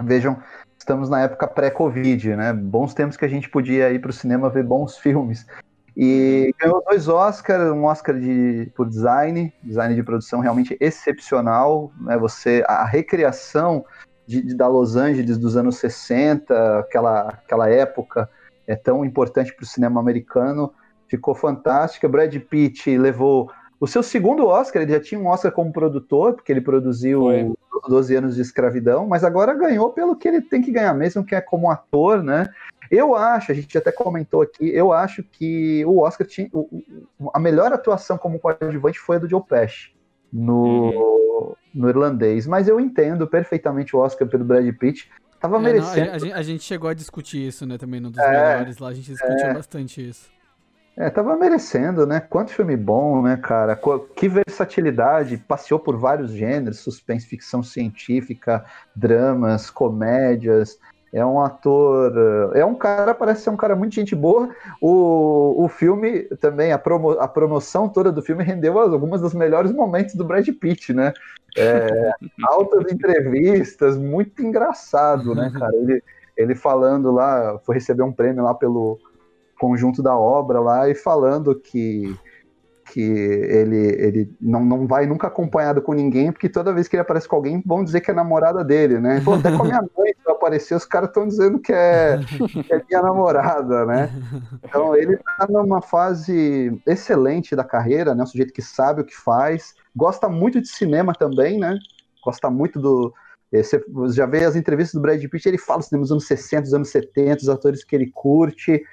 Vejam, 0.01 0.37
estamos 0.79 1.09
na 1.09 1.23
época 1.23 1.49
pré-Covid, 1.49 2.33
né? 2.33 2.53
Bons 2.53 2.93
tempos 2.93 3.17
que 3.17 3.25
a 3.25 3.29
gente 3.29 3.49
podia 3.49 3.91
ir 3.91 3.99
para 3.99 4.09
o 4.09 4.13
cinema 4.13 4.49
ver 4.49 4.63
bons 4.63 4.97
filmes. 4.97 5.45
E 5.95 6.53
ganhou 6.59 6.83
dois 6.87 7.07
Oscars, 7.07 7.71
um 7.71 7.83
Oscar 7.85 8.17
de, 8.17 8.71
por 8.75 8.87
design, 8.87 9.53
design 9.61 9.93
de 9.93 10.03
produção 10.03 10.39
realmente 10.39 10.77
excepcional. 10.79 11.91
Né? 11.99 12.17
Você, 12.17 12.63
a 12.67 12.85
recriação 12.85 13.85
de, 14.25 14.41
de- 14.41 14.55
da 14.55 14.67
Los 14.67 14.95
Angeles 14.95 15.37
dos 15.37 15.57
anos 15.57 15.77
60, 15.77 16.79
aquela, 16.79 17.27
aquela 17.29 17.69
época 17.69 18.29
é 18.65 18.75
tão 18.75 19.03
importante 19.03 19.53
para 19.53 19.63
o 19.63 19.67
cinema 19.67 19.99
americano, 19.99 20.73
ficou 21.07 21.35
fantástica. 21.35 22.07
Brad 22.07 22.33
Pitt 22.37 22.97
levou 22.97 23.51
o 23.79 23.87
seu 23.87 24.01
segundo 24.01 24.47
Oscar, 24.47 24.83
ele 24.83 24.93
já 24.93 24.99
tinha 24.99 25.19
um 25.19 25.27
Oscar 25.27 25.51
como 25.51 25.73
produtor, 25.73 26.35
porque 26.35 26.51
ele 26.51 26.61
produziu 26.61 27.21
Foi. 27.21 27.51
12 27.89 28.15
anos 28.15 28.35
de 28.35 28.41
escravidão, 28.43 29.07
mas 29.07 29.23
agora 29.23 29.55
ganhou 29.55 29.89
pelo 29.89 30.15
que 30.15 30.27
ele 30.27 30.39
tem 30.39 30.61
que 30.61 30.71
ganhar 30.71 30.93
mesmo, 30.93 31.25
que 31.25 31.33
é 31.33 31.41
como 31.41 31.69
ator, 31.69 32.21
né? 32.23 32.47
Eu 32.91 33.15
acho, 33.15 33.53
a 33.53 33.55
gente 33.55 33.77
até 33.77 33.89
comentou 33.89 34.41
aqui, 34.41 34.69
eu 34.69 34.91
acho 34.91 35.23
que 35.23 35.83
o 35.85 35.99
Oscar 35.99 36.27
tinha. 36.27 36.49
o- 36.51 36.83
a 37.33 37.39
melhor 37.39 37.71
atuação 37.71 38.17
como 38.17 38.37
coadjuvante 38.37 38.99
foi 38.99 39.15
a 39.15 39.19
do 39.19 39.29
Joe 39.29 39.41
Pesci 39.41 39.95
no, 40.31 41.55
no 41.73 41.87
irlandês, 41.89 42.45
mas 42.45 42.67
eu 42.67 42.79
entendo 42.79 43.25
perfeitamente 43.25 43.95
o 43.95 43.99
Oscar 43.99 44.27
pelo 44.27 44.43
Brad 44.43 44.67
Pitt. 44.77 45.09
Tava 45.39 45.55
É, 45.57 45.59
não, 45.59 45.65
merecendo. 45.65 46.11
a, 46.11 46.13
a 46.13 46.19
gente, 46.19 46.33
a 46.33 46.41
gente 46.41 46.63
chegou 46.63 46.89
a 46.89 46.93
discutir 46.93 47.47
isso, 47.47 47.65
né, 47.65 47.77
também, 47.77 47.99
num 47.99 48.11
dos 48.11 48.21
É, 48.21 48.29
melhores 48.29 48.77
lá, 48.77 48.89
a 48.89 48.93
gente 48.93 49.11
discutiu 49.11 49.53
bastante 49.53 50.07
isso. 50.07 50.29
É, 50.97 51.09
tava 51.09 51.37
merecendo, 51.37 52.05
né? 52.05 52.19
Quanto 52.19 52.51
filme 52.51 52.75
bom, 52.75 53.21
né, 53.21 53.37
cara? 53.37 53.79
Que 54.15 54.27
versatilidade, 54.27 55.37
passeou 55.37 55.79
por 55.79 55.97
vários 55.97 56.31
gêneros, 56.31 56.79
suspense, 56.79 57.25
ficção 57.25 57.63
científica, 57.63 58.65
dramas, 58.93 59.69
comédias. 59.69 60.77
É 61.13 61.25
um 61.25 61.41
ator, 61.41 62.13
eh, 62.53 62.59
é 62.61 62.65
um 62.65 62.73
cara, 62.73 63.13
parece 63.13 63.41
ser 63.41 63.49
um 63.49 63.57
cara 63.57 63.75
muito 63.75 63.93
gente 63.93 64.15
boa. 64.15 64.49
O, 64.81 65.65
o 65.65 65.67
filme 65.67 66.23
também, 66.39 66.71
a, 66.71 66.77
promo, 66.77 67.11
a 67.11 67.27
promoção 67.27 67.89
toda 67.89 68.11
do 68.11 68.21
filme 68.21 68.43
rendeu 68.43 68.79
as- 68.79 68.93
algumas 68.93 69.19
dos 69.19 69.33
melhores 69.33 69.73
momentos 69.73 70.15
do 70.15 70.23
Brad 70.23 70.47
Pitt, 70.59 70.93
né? 70.93 71.11
É, 71.57 72.11
altas 72.47 72.91
entrevistas, 72.91 73.97
muito 73.97 74.41
engraçado, 74.41 75.35
né, 75.35 75.51
cara? 75.57 75.75
Ele, 75.75 76.01
ele 76.37 76.55
falando 76.55 77.11
lá, 77.11 77.59
foi 77.65 77.75
receber 77.75 78.03
um 78.03 78.13
prêmio 78.13 78.43
lá 78.43 78.53
pelo 78.53 78.97
conjunto 79.59 80.01
da 80.01 80.17
obra 80.17 80.59
lá 80.59 80.89
e 80.89 80.95
falando 80.95 81.53
que 81.53 82.15
que 82.91 82.99
ele, 83.01 83.77
ele 83.77 84.35
não, 84.41 84.65
não 84.65 84.85
vai 84.85 85.05
nunca 85.05 85.27
acompanhado 85.27 85.81
com 85.81 85.93
ninguém, 85.93 86.29
porque 86.31 86.49
toda 86.49 86.73
vez 86.73 86.89
que 86.89 86.95
ele 86.97 87.01
aparece 87.01 87.27
com 87.27 87.37
alguém, 87.37 87.63
vão 87.65 87.83
dizer 87.85 88.01
que 88.01 88.11
é 88.11 88.13
namorada 88.13 88.63
dele, 88.65 88.99
né? 88.99 89.21
Pô, 89.23 89.35
até 89.35 89.49
com 89.55 89.63
a 89.63 89.65
minha 89.65 89.81
mãe, 89.97 90.11
se 90.13 90.27
eu 90.27 90.33
aparecer, 90.33 90.75
os 90.75 90.85
caras 90.85 91.07
estão 91.09 91.25
dizendo 91.25 91.57
que 91.59 91.71
é, 91.71 92.19
que 92.67 92.73
é 92.73 92.83
minha 92.89 93.01
namorada, 93.01 93.85
né? 93.85 94.11
Então 94.63 94.93
ele 94.95 95.17
tá 95.37 95.47
numa 95.49 95.81
fase 95.81 96.77
excelente 96.85 97.55
da 97.55 97.63
carreira, 97.63 98.13
né? 98.13 98.23
Um 98.23 98.27
sujeito 98.27 98.51
que 98.53 98.61
sabe 98.61 99.01
o 99.01 99.05
que 99.05 99.15
faz, 99.15 99.73
gosta 99.95 100.27
muito 100.27 100.59
de 100.61 100.67
cinema 100.67 101.13
também, 101.13 101.57
né? 101.57 101.77
Gosta 102.23 102.49
muito 102.49 102.79
do. 102.79 103.13
eh, 103.53 103.63
Você 103.63 103.81
já 104.09 104.25
vê 104.25 104.43
as 104.43 104.55
entrevistas 104.57 104.93
do 104.93 105.01
Brad 105.01 105.23
Pitt, 105.23 105.47
ele 105.47 105.57
fala 105.57 105.81
cinema 105.81 106.03
dos 106.03 106.11
anos 106.11 106.27
60, 106.27 106.61
dos 106.63 106.73
anos 106.73 106.89
70, 106.89 107.37
os 107.41 107.49
atores 107.49 107.83
que 107.83 107.95
ele 107.95 108.11
curte. 108.13 108.83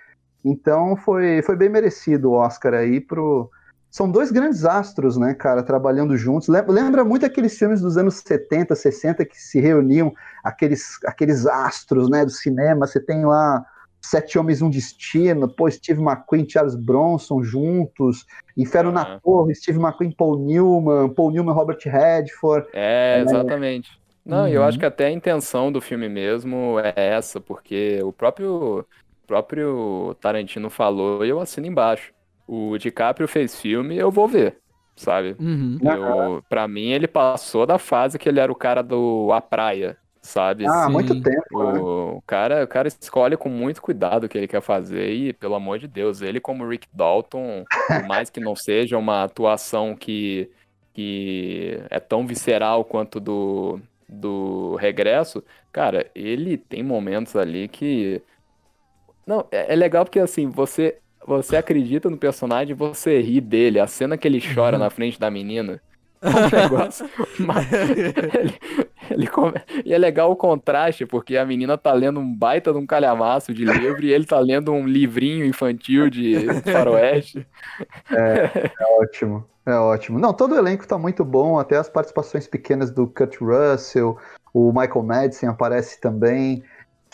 Então 0.45 0.97
foi, 0.97 1.43
foi 1.43 1.57
bem 1.57 1.69
merecido 1.69 2.31
o 2.31 2.35
Oscar 2.35 2.75
aí 2.75 3.01
pro. 3.01 3.51
São 3.91 4.11
dois 4.11 4.31
grandes 4.31 4.65
astros, 4.65 5.17
né, 5.17 5.35
cara, 5.35 5.63
trabalhando 5.63 6.17
juntos. 6.17 6.49
Lembra, 6.49 7.05
muito 7.05 7.25
aqueles 7.25 7.59
filmes 7.59 7.81
dos 7.81 7.97
anos 7.97 8.17
70, 8.17 8.75
60 8.75 9.25
que 9.25 9.41
se 9.41 9.61
reuniam, 9.61 10.13
aqueles, 10.45 10.99
aqueles 11.07 11.47
astros, 11.47 12.11
né, 12.11 12.25
do 12.25 12.31
cinema. 12.31 12.87
Você 12.87 13.01
tem 13.01 13.25
lá 13.25 13.65
Sete 14.01 14.39
Homens 14.39 14.63
um 14.63 14.71
Destino, 14.71 15.49
pô, 15.49 15.71
Steve 15.71 16.01
McQueen, 16.01 16.49
Charles 16.49 16.77
Bronson 16.77 17.43
juntos, 17.43 18.25
Inferno 18.57 18.93
na. 18.93 19.19
Torre, 19.21 19.55
Steve 19.55 19.79
McQueen, 19.79 20.13
Paul 20.13 20.39
Newman, 20.39 21.09
Paul 21.15 21.31
Newman, 21.31 21.53
Robert 21.55 21.79
Redford. 21.85 22.67
É, 22.75 23.23
exatamente. 23.23 23.91
Não, 24.25 24.47
eu 24.47 24.61
Uhum. 24.61 24.69
acho 24.69 24.79
que 24.79 24.85
até 24.85 25.07
a 25.07 25.11
intenção 25.11 25.73
do 25.73 25.81
filme 25.81 26.09
mesmo 26.09 26.79
é 26.79 26.93
essa, 26.95 27.41
porque 27.41 28.01
o 28.03 28.13
próprio, 28.13 28.85
próprio 29.27 30.15
Tarantino 30.21 30.69
falou 30.69 31.25
e 31.25 31.31
eu 31.31 31.41
assino 31.41 31.67
embaixo. 31.67 32.13
O 32.49 32.79
DiCaprio 32.79 33.29
fez 33.29 33.61
filme, 33.61 33.95
eu 33.99 34.11
vou 34.11 34.27
ver, 34.27 34.57
sabe? 34.97 35.37
Uhum. 35.39 35.79
Eu, 35.83 36.43
pra 36.49 36.67
mim, 36.67 36.89
ele 36.89 37.07
passou 37.07 37.67
da 37.67 37.79
fase 37.79 38.19
que 38.19 38.27
ele 38.27 38.41
era 38.41 38.51
o 38.51 38.57
cara 38.57 38.83
do 38.83 39.31
A 39.35 39.41
Praia, 39.43 39.99
sabe? 40.23 40.67
Ah, 40.67 40.87
Sim. 40.87 40.93
muito 40.93 41.21
tempo, 41.21 41.73
né? 41.73 41.79
O 41.79 42.23
cara, 42.27 42.65
o 42.65 42.67
cara 42.67 42.89
escolhe 42.89 43.37
com 43.37 43.51
muito 43.51 43.83
cuidado 43.83 44.25
o 44.25 44.29
que 44.31 44.39
ele 44.39 44.49
quer 44.49 44.63
fazer 44.63 45.13
e, 45.13 45.35
pelo 45.35 45.55
amor 45.55 45.79
de 45.79 45.87
Deus, 45.87 46.23
ele 46.23 46.41
como 46.41 46.67
Rick 46.67 46.89
Dalton, 46.91 47.65
por 47.87 48.07
mais 48.07 48.31
que 48.31 48.41
não 48.41 48.57
seja 48.57 48.97
uma 48.97 49.25
atuação 49.25 49.95
que, 49.95 50.51
que 50.95 51.79
é 51.91 52.01
tão 52.01 52.27
visceral 52.27 52.83
quanto 52.83 53.21
do, 53.21 53.79
do 54.09 54.75
Regresso, 54.77 55.45
cara, 55.71 56.11
ele 56.15 56.57
tem 56.57 56.83
momentos 56.83 57.37
ali 57.37 57.69
que... 57.69 58.23
Não, 59.27 59.47
é, 59.53 59.75
é 59.75 59.77
legal 59.77 60.07
porque, 60.07 60.19
assim, 60.19 60.49
você, 60.49 60.99
você 61.29 61.57
acredita 61.57 62.11
no 62.11 62.17
personagem 62.17 62.71
e 62.73 62.75
você 62.75 63.21
ri 63.21 63.41
dele. 63.41 63.79
A 63.79 63.87
cena 63.87 64.17
que 64.17 64.27
ele 64.27 64.43
chora 64.55 64.79
na 64.79 64.91
frente 64.91 65.21
da 65.21 65.31
menina... 65.31 65.81
É 66.21 66.29
um 66.29 66.63
negócio. 66.63 67.09
Mas 67.39 67.73
ele, 67.73 68.55
ele 69.09 69.27
come- 69.29 69.55
E 69.85 69.95
é 69.95 69.99
legal 69.99 70.33
o 70.33 70.37
contraste, 70.37 71.07
porque 71.07 71.37
a 71.37 71.47
menina 71.47 71.79
tá 71.79 71.93
lendo 71.93 72.19
um 72.19 72.35
baita 72.35 72.73
de 72.73 72.79
um 72.79 72.85
calhamaço 72.85 73.55
de 73.55 73.65
livro 73.65 74.05
e 74.05 74.13
ele 74.13 74.27
tá 74.27 74.41
lendo 74.41 74.73
um 74.73 74.85
livrinho 74.85 75.47
infantil 75.47 76.11
de 76.11 76.45
faroeste. 76.73 77.47
É 78.11 78.69
ótimo, 79.01 79.45
é 79.65 79.75
ótimo. 79.75 80.19
Não, 80.19 80.33
todo 80.35 80.57
o 80.57 80.59
elenco 80.59 80.89
tá 80.89 80.99
muito 80.99 81.25
bom, 81.25 81.57
até 81.57 81.77
as 81.77 81.89
participações 81.89 82.49
pequenas 82.49 82.91
do 82.91 83.07
Kurt 83.07 83.37
Russell, 83.41 84.19
o 84.53 84.73
Michael 84.73 85.05
Madsen 85.05 85.49
aparece 85.49 86.01
também. 86.01 86.65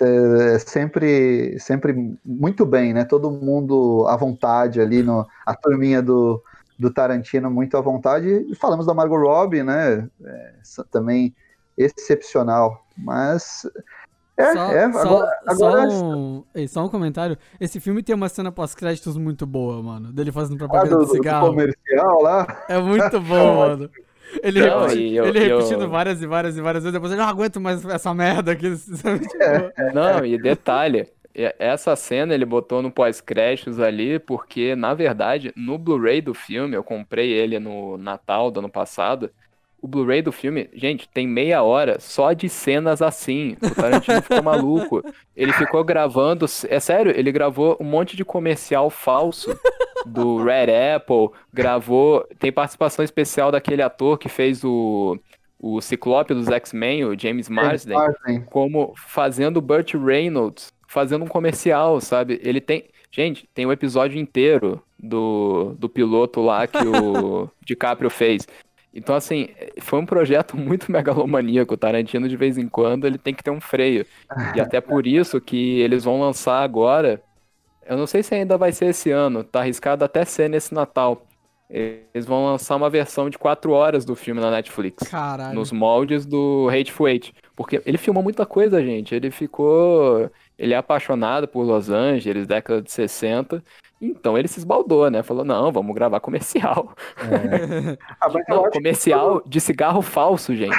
É, 0.01 0.59
sempre, 0.59 1.59
sempre 1.59 2.17
muito 2.25 2.67
bem, 2.67 2.93
né? 2.93 3.05
Todo 3.05 3.31
mundo 3.31 4.07
à 4.09 4.17
vontade 4.17 4.81
ali, 4.81 5.03
no, 5.03 5.27
a 5.47 5.55
turminha 5.55 6.03
do, 6.03 6.43
do 6.79 6.93
Tarantino 6.93 7.51
muito 7.51 7.77
à 7.77 7.81
vontade. 7.81 8.29
E 8.49 8.55
falamos 8.55 8.87
da 8.87 8.95
Margot 8.95 9.19
Robbie, 9.19 9.63
né? 9.63 10.09
É, 10.25 10.53
também 10.91 11.35
excepcional. 11.77 12.85
Mas 12.97 13.67
é, 14.37 14.53
só, 14.53 14.73
é 14.73 14.93
só- 14.93 14.99
agora, 14.99 15.41
agora 15.47 15.91
só 15.91 16.05
um, 16.05 16.45
ei, 16.55 16.67
só 16.69 16.85
um 16.85 16.89
comentário. 16.89 17.39
Esse 17.61 17.79
filme 17.79 18.03
tem 18.03 18.15
uma 18.15 18.29
cena 18.29 18.51
pós-créditos 18.51 19.17
muito 19.17 19.47
boa, 19.47 19.81
mano. 19.81 20.13
Dele 20.13 20.33
fazendo 20.33 20.57
ah, 20.57 20.69
propaganda 20.69 20.97
do, 20.97 21.01
do 21.03 21.07
do 21.07 21.13
cigarro. 21.13 21.49
comercial 21.49 22.21
lá. 22.21 22.65
É 22.69 22.79
muito 22.81 23.21
bom, 23.23 23.57
mano. 23.57 23.91
Ele, 24.43 24.61
Não, 24.67 24.81
repeti- 24.83 25.01
e 25.03 25.17
eu- 25.17 25.27
ele 25.27 25.39
eu- 25.51 25.59
repetindo 25.59 25.89
várias 25.89 26.23
e 26.23 26.27
várias 26.27 26.57
e 26.57 26.61
várias 26.61 26.83
vezes, 26.83 26.93
depois 26.93 27.13
eu 27.13 27.19
não 27.19 27.25
aguento 27.27 27.61
mais 27.61 27.85
essa 27.85 28.13
merda 28.15 28.53
aqui. 28.53 28.71
Tipo, 28.75 29.43
É. 29.43 29.93
Não, 29.93 30.25
e 30.25 30.37
detalhe, 30.39 31.07
essa 31.59 31.95
cena 31.97 32.35
ele 32.35 32.45
botou 32.45 32.81
no 32.83 32.91
pós-créditos 32.91 33.79
ali, 33.81 34.19
porque, 34.19 34.75
na 34.75 34.95
verdade, 34.95 35.53
no 35.57 35.77
Blu-ray 35.79 36.21
do 36.21 36.35
filme, 36.35 36.77
eu 36.77 36.83
comprei 36.85 37.31
ele 37.33 37.59
no 37.59 37.97
Natal 37.99 38.51
do 38.51 38.61
ano 38.61 38.69
passado. 38.69 39.31
O 39.83 39.87
Blu-ray 39.87 40.23
do 40.23 40.33
filme, 40.33 40.71
gente, 40.73 41.07
tem 41.07 41.29
meia 41.29 41.63
hora 41.63 41.99
só 42.01 42.33
de 42.33 42.49
cenas 42.49 43.03
assim. 43.03 43.55
O 43.63 43.75
Tarantino 43.75 44.23
ficou 44.23 44.43
maluco. 44.43 45.03
Ele 45.37 45.53
ficou 45.53 45.85
gravando. 45.85 46.47
É 46.71 46.81
sério, 46.81 47.13
ele 47.15 47.31
gravou 47.31 47.77
um 47.79 47.85
monte 47.85 48.17
de 48.17 48.25
comercial 48.25 48.89
falso 48.89 49.55
do 50.05 50.43
Red 50.43 50.95
Apple. 50.97 51.31
Gravou. 51.53 52.27
Tem 52.39 52.53
participação 52.53 53.05
especial 53.05 53.51
daquele 53.51 53.83
ator 53.83 54.19
que 54.19 54.29
fez 54.29 54.65
o, 54.65 55.19
o 55.59 55.81
Ciclope 55.81 56.35
dos 56.35 56.49
X-Men, 56.49 57.05
o 57.05 57.19
James 57.19 57.49
Marsden 57.49 57.97
como 58.47 58.93
fazendo 58.97 59.59
o 59.59 59.63
Burt 59.63 59.95
Reynolds 59.95 60.73
fazendo 60.95 61.25
um 61.25 61.29
comercial, 61.29 62.01
sabe? 62.01 62.41
Ele 62.43 62.61
tem. 62.61 62.85
Gente, 63.11 63.49
tem 63.53 63.67
um 63.67 63.73
episódio 63.73 64.19
inteiro 64.19 64.83
do, 64.99 65.75
do 65.79 65.89
piloto 65.89 66.41
lá 66.41 66.67
que 66.67 66.87
o 66.87 67.49
DiCaprio 67.65 68.11
fez. 68.11 68.47
Então, 68.93 69.15
assim, 69.15 69.49
foi 69.81 69.99
um 69.99 70.07
projeto 70.07 70.57
muito 70.57 70.91
megalomaníaco. 70.91 71.75
O 71.75 71.77
Tarantino, 71.77 72.29
de 72.29 72.37
vez 72.37 72.57
em 72.57 72.69
quando, 72.69 73.07
ele 73.07 73.19
tem 73.19 73.35
que 73.35 73.43
ter 73.43 73.51
um 73.51 73.61
freio. 73.61 74.07
E 74.55 74.61
até 74.61 74.81
por 74.81 75.07
isso 75.07 75.41
que 75.41 75.81
eles 75.81 76.05
vão 76.05 76.21
lançar 76.21 76.63
agora. 76.63 77.21
Eu 77.87 77.97
não 77.97 78.07
sei 78.07 78.23
se 78.23 78.35
ainda 78.35 78.57
vai 78.57 78.73
ser 78.73 78.87
esse 78.87 79.11
ano, 79.11 79.45
tá 79.45 79.61
arriscado 79.61 80.05
até 80.05 80.25
ser 80.25 80.49
nesse 80.49 80.73
Natal. 80.75 81.27
Eles 81.69 82.27
vão 82.27 82.45
lançar 82.45 82.77
uma 82.77 82.91
versão 82.91 83.31
de 83.31 83.39
4 83.39 83.73
horas 83.73 84.05
do 84.05 84.15
filme 84.15 84.41
na 84.41 84.51
Netflix 84.51 85.09
Caralho. 85.09 85.55
nos 85.55 85.73
moldes 85.73 86.27
do 86.27 86.69
Hateful 86.69 87.09
Eight. 87.09 87.35
Porque 87.57 87.83
ele 87.87 87.97
filmou 87.97 88.23
muita 88.23 88.45
coisa, 88.45 88.83
gente. 88.83 89.15
Ele 89.15 89.31
ficou. 89.31 90.31
Ele 90.59 90.75
é 90.75 90.77
apaixonado 90.77 91.49
por 91.49 91.63
Los 91.63 91.89
Angeles, 91.89 92.47
década 92.47 92.83
de 92.83 92.93
60. 92.93 93.63
Então 94.01 94.37
ele 94.37 94.47
se 94.47 94.59
esbaldou, 94.59 95.11
né? 95.11 95.23
Falou: 95.23 95.45
não, 95.45 95.73
vamos 95.73 95.95
gravar 95.95 96.21
comercial. 96.21 96.95
Ah, 98.21 98.29
mas 98.29 98.47
eu 98.49 98.57
Não, 98.57 98.71
comercial 98.71 99.43
de 99.47 99.61
cigarro 99.61 100.03
falso, 100.03 100.55
gente. 100.55 100.77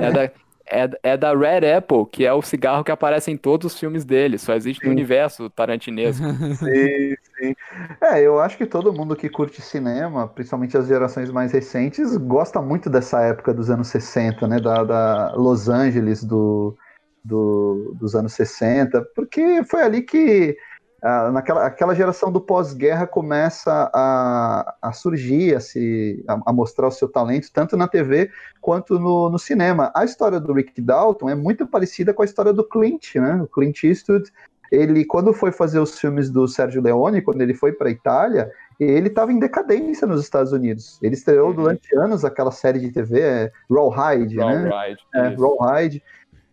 É 0.00 0.12
da, 0.12 0.30
é, 0.70 0.90
é 1.02 1.16
da 1.16 1.34
Red 1.34 1.70
Apple, 1.70 2.06
que 2.10 2.24
é 2.24 2.32
o 2.32 2.42
cigarro 2.42 2.84
que 2.84 2.90
aparece 2.92 3.30
em 3.30 3.36
todos 3.36 3.72
os 3.72 3.78
filmes 3.78 4.04
dele. 4.04 4.38
Só 4.38 4.54
existe 4.54 4.82
no 4.84 4.90
Sim. 4.90 4.90
universo 4.90 5.50
tarantinesco. 5.50 6.24
Sim, 6.54 7.14
sim. 7.38 7.54
É, 8.02 8.20
eu 8.22 8.40
acho 8.40 8.56
que 8.56 8.66
todo 8.66 8.92
mundo 8.92 9.16
que 9.16 9.28
curte 9.28 9.60
cinema, 9.62 10.28
principalmente 10.28 10.76
as 10.76 10.86
gerações 10.86 11.30
mais 11.30 11.52
recentes, 11.52 12.16
gosta 12.16 12.60
muito 12.62 12.88
dessa 12.90 13.20
época 13.22 13.52
dos 13.54 13.70
anos 13.70 13.88
60, 13.88 14.46
né? 14.46 14.58
Da, 14.60 14.84
da 14.84 15.32
Los 15.34 15.68
Angeles 15.68 16.24
do, 16.24 16.76
do- 17.24 17.94
dos 17.98 18.14
anos 18.14 18.32
60, 18.34 19.02
porque 19.14 19.62
foi 19.64 19.82
ali 19.82 20.02
que 20.02 20.56
ah, 21.02 21.30
naquela 21.30 21.66
aquela 21.66 21.94
geração 21.94 22.30
do 22.30 22.40
pós-guerra 22.40 23.06
começa 23.06 23.90
a, 23.94 24.76
a 24.82 24.92
surgir, 24.92 25.54
a, 25.54 25.60
se, 25.60 26.24
a, 26.28 26.40
a 26.46 26.52
mostrar 26.52 26.88
o 26.88 26.92
seu 26.92 27.08
talento, 27.08 27.50
tanto 27.52 27.76
na 27.76 27.88
TV 27.88 28.30
quanto 28.60 28.98
no, 28.98 29.30
no 29.30 29.38
cinema. 29.38 29.90
A 29.94 30.04
história 30.04 30.38
do 30.38 30.52
Rick 30.52 30.80
Dalton 30.80 31.30
é 31.30 31.34
muito 31.34 31.66
parecida 31.66 32.12
com 32.12 32.22
a 32.22 32.24
história 32.24 32.52
do 32.52 32.64
Clint, 32.64 33.16
né? 33.16 33.40
O 33.42 33.46
Clint 33.46 33.82
Eastwood 33.84 34.30
ele 34.70 35.04
quando 35.04 35.32
foi 35.32 35.50
fazer 35.50 35.80
os 35.80 35.98
filmes 35.98 36.30
do 36.30 36.46
Sérgio 36.46 36.80
Leone, 36.80 37.22
quando 37.22 37.40
ele 37.40 37.54
foi 37.54 37.72
para 37.72 37.88
a 37.88 37.90
Itália, 37.90 38.50
ele 38.78 39.08
estava 39.08 39.32
em 39.32 39.38
decadência 39.38 40.06
nos 40.06 40.22
Estados 40.22 40.52
Unidos. 40.52 40.98
Ele 41.02 41.14
estreou 41.14 41.48
Uhum. 41.48 41.54
durante 41.54 41.96
anos 41.96 42.24
aquela 42.24 42.52
série 42.52 42.78
de 42.78 42.90
TV, 42.90 43.20
é, 43.20 43.52
Rawhide, 43.68 44.36
né? 44.36 44.44
Alright, 44.44 45.02
É, 45.14 45.32
isso. 45.32 45.42
Rawhide. 45.44 46.02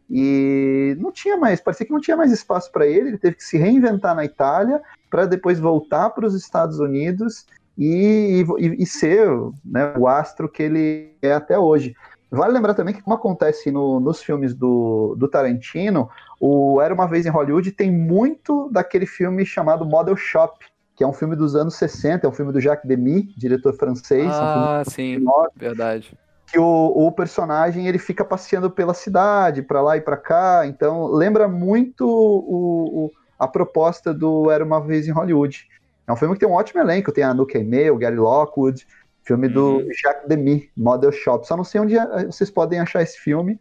E 0.09 0.95
não 0.99 1.11
tinha 1.11 1.35
mais, 1.37 1.59
parecia 1.59 1.85
que 1.85 1.91
não 1.91 1.99
tinha 1.99 2.15
mais 2.15 2.31
espaço 2.31 2.71
para 2.71 2.87
ele. 2.87 3.09
Ele 3.09 3.17
teve 3.17 3.35
que 3.35 3.43
se 3.43 3.57
reinventar 3.57 4.15
na 4.15 4.23
Itália 4.25 4.81
para 5.09 5.25
depois 5.25 5.59
voltar 5.59 6.09
para 6.11 6.25
os 6.25 6.33
Estados 6.33 6.79
Unidos 6.79 7.45
e, 7.77 8.45
e- 8.57 8.83
e 8.83 8.85
ser 8.85 9.27
né, 9.65 9.93
o 9.97 10.07
astro 10.07 10.49
que 10.49 10.63
ele 10.63 11.11
é 11.21 11.33
até 11.33 11.57
hoje. 11.59 11.93
Vale 12.29 12.51
lembrar 12.53 12.73
também 12.73 12.93
que, 12.93 13.01
como 13.01 13.15
acontece 13.15 13.71
no- 13.71 13.99
nos 13.99 14.21
filmes 14.21 14.53
do, 14.53 15.15
do 15.17 15.27
Tarantino, 15.29 16.09
o 16.39 16.81
Era 16.81 16.93
uma 16.93 17.07
Vez 17.07 17.25
em 17.25 17.29
Hollywood 17.29 17.71
tem 17.71 17.91
muito 17.91 18.69
daquele 18.69 19.05
filme 19.05 19.45
chamado 19.45 19.85
Model 19.85 20.15
Shop, 20.17 20.65
que 20.95 21.03
é 21.03 21.07
um 21.07 21.13
filme 21.13 21.35
dos 21.35 21.55
anos 21.55 21.75
60, 21.75 22.25
é 22.25 22.29
um 22.29 22.33
filme 22.33 22.51
do 22.51 22.59
Jacques 22.59 22.87
Demy, 22.87 23.33
diretor 23.37 23.73
francês. 23.73 24.21
é 24.21 24.25
um 24.27 24.65
Ah, 24.65 24.83
sim, 24.85 25.23
verdade. 25.55 26.17
Que 26.47 26.57
o, 26.57 26.63
o 26.95 27.11
personagem 27.11 27.87
ele 27.87 27.99
fica 27.99 28.23
passeando 28.23 28.71
pela 28.71 28.93
cidade, 28.93 29.61
pra 29.61 29.81
lá 29.81 29.97
e 29.97 30.01
pra 30.01 30.15
cá. 30.17 30.63
Então 30.65 31.07
lembra 31.07 31.47
muito 31.47 32.07
o, 32.07 33.05
o- 33.05 33.11
a 33.37 33.47
proposta 33.47 34.13
do 34.13 34.49
Era 34.49 34.63
uma 34.63 34.79
Vez 34.81 35.07
em 35.07 35.11
Hollywood. 35.11 35.67
É 36.07 36.11
um 36.11 36.15
filme 36.15 36.33
que 36.33 36.39
tem 36.39 36.49
um 36.49 36.53
ótimo 36.53 36.81
elenco. 36.81 37.11
Tem 37.11 37.23
a 37.23 37.33
Nuke 37.33 37.61
May, 37.63 37.91
o 37.91 37.97
Gary 37.97 38.15
Lockwood, 38.15 38.87
filme 39.23 39.49
do 39.49 39.79
Uhum. 39.79 39.87
Jacques 40.01 40.27
Demy, 40.27 40.69
Model 40.75 41.11
Shop. 41.11 41.45
Só 41.45 41.57
não 41.57 41.65
sei 41.65 41.81
onde 41.81 41.97
eh, 41.97 42.25
vocês 42.25 42.49
podem 42.49 42.79
achar 42.79 43.01
esse 43.01 43.17
filme, 43.19 43.59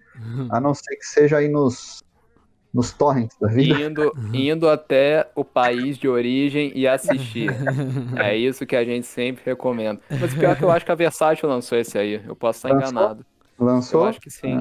a 0.50 0.60
não 0.60 0.72
ser 0.72 0.94
que 0.96 1.04
seja 1.04 1.38
aí 1.38 1.48
nos, 1.48 1.98
nos 2.76 2.92
torrents 2.92 3.36
da 3.40 3.48
vida. 3.48 3.80
Indo, 3.80 4.12
indo 4.34 4.68
até 4.68 5.30
o 5.34 5.42
país 5.42 5.96
de 5.96 6.06
origem 6.06 6.70
e 6.74 6.86
assistir. 6.86 7.50
É 8.16 8.36
isso 8.36 8.66
que 8.66 8.76
a 8.76 8.84
gente 8.84 9.06
sempre 9.06 9.42
recomenda. 9.44 10.00
Mas 10.10 10.32
o 10.32 10.36
pior 10.36 10.52
é 10.52 10.54
que 10.54 10.64
eu 10.64 10.70
acho 10.70 10.84
que 10.84 10.92
a 10.92 10.94
Versátil 10.94 11.48
lançou 11.48 11.78
esse 11.78 11.98
aí. 11.98 12.22
Eu 12.26 12.36
posso 12.36 12.58
estar 12.58 12.68
Lançou? 12.68 12.90
enganado. 12.90 13.26
Eu 13.58 13.66
Lançou? 13.66 14.04
acho 14.04 14.20
que 14.20 14.30
sim. 14.30 14.58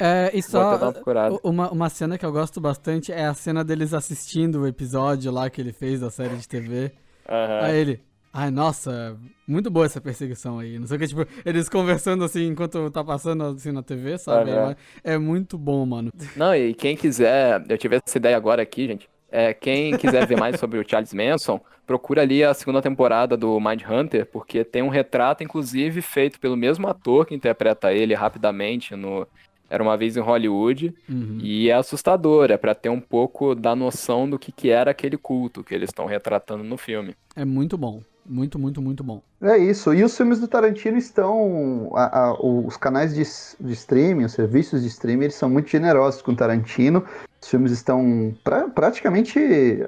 É, 0.00 0.30
e 0.34 0.38
até 0.38 0.78
dar 0.78 0.92
só 0.92 1.40
uma 1.40 1.40
uma, 1.42 1.70
uma 1.70 1.88
cena 1.88 2.18
que 2.18 2.24
eu 2.24 2.32
gosto 2.32 2.60
bastante 2.60 3.12
é 3.12 3.26
a 3.26 3.34
cena 3.34 3.64
deles 3.64 3.94
assistindo 3.94 4.60
o 4.60 4.66
episódio 4.66 5.32
lá 5.32 5.48
que 5.48 5.60
ele 5.60 5.72
fez 5.72 6.00
da 6.00 6.10
série 6.10 6.36
de 6.36 6.46
TV. 6.46 6.92
Aham. 7.28 7.60
Aí 7.62 7.78
ele, 7.78 8.00
ai, 8.36 8.50
nossa, 8.50 9.16
muito 9.48 9.70
boa 9.70 9.86
essa 9.86 10.00
perseguição 10.00 10.58
aí. 10.58 10.78
Não 10.78 10.86
sei 10.86 10.98
o 10.98 11.00
que, 11.00 11.06
tipo, 11.08 11.26
eles 11.44 11.70
conversando 11.70 12.22
assim 12.22 12.48
enquanto 12.48 12.90
tá 12.90 13.02
passando 13.02 13.42
assim 13.44 13.72
na 13.72 13.82
TV, 13.82 14.18
sabe? 14.18 14.50
Aham. 14.50 14.76
É 15.02 15.16
muito 15.16 15.56
bom, 15.56 15.86
mano. 15.86 16.12
Não, 16.36 16.54
e 16.54 16.74
quem 16.74 16.94
quiser, 16.94 17.64
eu 17.66 17.78
tive 17.78 17.96
essa 17.96 18.18
ideia 18.18 18.36
agora 18.36 18.60
aqui, 18.60 18.86
gente. 18.86 19.08
É, 19.30 19.54
quem 19.54 19.96
quiser 19.96 20.26
ver 20.26 20.38
mais 20.38 20.60
sobre 20.60 20.78
o 20.78 20.84
Charles 20.86 21.14
Manson, 21.14 21.60
procura 21.86 22.22
ali 22.22 22.44
a 22.44 22.52
segunda 22.52 22.82
temporada 22.82 23.36
do 23.36 23.58
Mindhunter, 23.58 24.26
porque 24.26 24.64
tem 24.64 24.82
um 24.82 24.88
retrato, 24.88 25.42
inclusive, 25.42 26.02
feito 26.02 26.38
pelo 26.38 26.56
mesmo 26.56 26.86
ator 26.88 27.24
que 27.24 27.34
interpreta 27.34 27.92
ele 27.92 28.14
rapidamente 28.14 28.94
no 28.94 29.26
Era 29.68 29.82
uma 29.82 29.96
vez 29.96 30.16
em 30.16 30.20
Hollywood. 30.20 30.94
Uhum. 31.08 31.38
E 31.42 31.70
é 31.70 31.74
assustador, 31.74 32.50
é 32.50 32.56
pra 32.58 32.74
ter 32.74 32.90
um 32.90 33.00
pouco 33.00 33.54
da 33.54 33.74
noção 33.74 34.28
do 34.28 34.38
que, 34.38 34.52
que 34.52 34.68
era 34.68 34.90
aquele 34.90 35.16
culto 35.16 35.64
que 35.64 35.74
eles 35.74 35.88
estão 35.88 36.04
retratando 36.04 36.62
no 36.62 36.76
filme. 36.76 37.14
É 37.34 37.44
muito 37.44 37.78
bom. 37.78 38.02
Muito, 38.28 38.58
muito, 38.58 38.82
muito 38.82 39.04
bom. 39.04 39.22
É 39.40 39.56
isso. 39.56 39.94
E 39.94 40.02
os 40.02 40.16
filmes 40.16 40.40
do 40.40 40.48
Tarantino 40.48 40.96
estão. 40.98 41.90
a- 41.94 42.18
a- 42.30 42.32
os 42.42 42.76
canais 42.76 43.14
de, 43.14 43.22
de 43.64 43.72
streaming, 43.72 44.24
os 44.24 44.32
serviços 44.32 44.82
de 44.82 44.88
streaming, 44.88 45.24
eles 45.24 45.36
são 45.36 45.48
muito 45.48 45.68
generosos 45.68 46.20
com 46.22 46.32
o 46.32 46.36
Tarantino. 46.36 47.04
Os 47.40 47.48
filmes 47.48 47.70
estão. 47.70 48.34
Pra, 48.42 48.68
praticamente. 48.68 49.38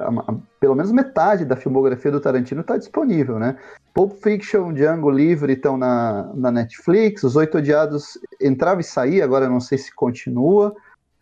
a- 0.01 0.35
pelo 0.61 0.75
menos 0.77 0.93
metade 0.93 1.45
da 1.45 1.57
filmografia 1.57 2.11
do 2.13 2.21
Tarantino 2.21 2.61
está 2.61 2.77
disponível, 2.77 3.39
né? 3.39 3.57
Pulp 3.93 4.13
Fiction, 4.23 4.73
Django 4.73 5.11
Livre 5.11 5.55
estão 5.55 5.77
na, 5.77 6.31
na 6.35 6.51
Netflix. 6.53 7.25
Os 7.25 7.35
Oito 7.35 7.59
Odiados 7.59 8.19
entrava 8.41 8.81
e 8.81 8.85
saía, 8.85 9.25
agora 9.25 9.49
não 9.49 9.61
sei 9.61 9.79
se 9.79 9.93
continua. 9.95 10.75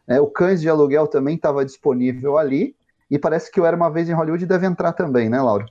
É, 0.07 0.21
o 0.21 0.27
Cães 0.27 0.61
de 0.61 0.69
Aluguel 0.69 1.07
também 1.07 1.37
estava 1.37 1.65
disponível 1.65 2.37
ali. 2.37 2.77
E 3.11 3.19
parece 3.21 3.51
que 3.53 3.61
o 3.61 3.65
Era 3.65 3.77
uma 3.77 3.89
Vez 3.89 4.09
em 4.09 4.13
Hollywood 4.13 4.45
deve 4.47 4.67
entrar 4.67 4.93
também, 4.93 5.29
né, 5.29 5.41
Laura? 5.41 5.65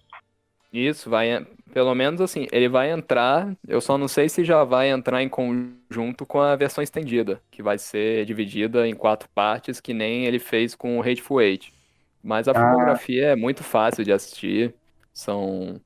Isso, 0.77 1.10
vai, 1.10 1.45
pelo 1.73 1.95
menos 1.95 2.19
assim, 2.19 2.47
ele 2.52 2.68
vai 2.68 2.91
entrar, 2.91 3.56
eu 3.68 3.80
só 3.80 3.97
não 3.97 4.07
sei 4.10 4.27
se 4.27 4.43
já 4.43 4.64
vai 4.65 4.89
entrar 4.89 5.23
em 5.23 5.30
conjunto 5.30 6.26
com 6.26 6.41
a 6.41 6.53
versão 6.56 6.84
estendida, 6.84 7.41
que 7.49 7.64
vai 7.64 7.77
ser 7.77 8.26
dividida 8.26 8.85
em 8.88 8.93
quatro 8.93 9.30
partes, 9.34 9.80
que 9.80 9.93
nem 9.93 10.26
ele 10.26 10.38
fez 10.39 10.76
com 10.76 10.97
o 10.97 11.02
Hateful 11.02 11.41
Eight. 11.41 11.73
Mas 12.22 12.47
a 12.47 12.52
Ah. 12.52 12.56
filmografia 12.56 13.27
é 13.27 13.35
muito 13.35 13.64
fácil 13.64 14.03
de 14.03 14.11
assistir, 14.11 14.76
são, 15.14 15.80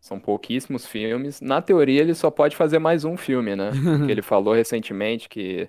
são 0.00 0.20
pouquíssimos 0.20 0.86
filmes. 0.86 1.40
Na 1.40 1.62
teoria, 1.62 2.02
ele 2.02 2.14
só 2.14 2.30
pode 2.30 2.54
fazer 2.56 2.78
mais 2.78 3.04
um 3.04 3.16
filme, 3.16 3.56
né? 3.56 3.70
Ele 4.10 4.20
falou 4.22 4.52
recentemente 4.54 5.28
que, 5.28 5.68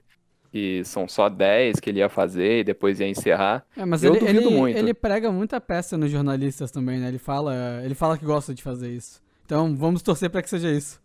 que 0.55 0.85
são 0.85 1.05
só 1.05 1.27
10 1.27 1.81
que 1.81 1.89
ele 1.89 1.99
ia 1.99 2.07
fazer 2.07 2.59
e 2.59 2.63
depois 2.63 3.01
ia 3.01 3.09
encerrar. 3.09 3.65
É, 3.75 3.83
mas 3.83 4.01
Eu 4.05 4.11
ele, 4.15 4.19
duvido 4.21 4.39
ele, 4.47 4.57
muito. 4.57 4.77
ele 4.77 4.93
prega 4.93 5.29
muita 5.29 5.59
peça 5.59 5.97
nos 5.97 6.09
jornalistas 6.09 6.71
também, 6.71 6.97
né? 6.97 7.09
Ele 7.09 7.17
fala, 7.17 7.53
ele 7.83 7.93
fala 7.93 8.17
que 8.17 8.23
gosta 8.23 8.53
de 8.53 8.63
fazer 8.63 8.87
isso. 8.89 9.21
Então 9.45 9.75
vamos 9.75 10.01
torcer 10.01 10.29
pra 10.29 10.41
que 10.41 10.49
seja 10.49 10.69
isso. 10.71 11.01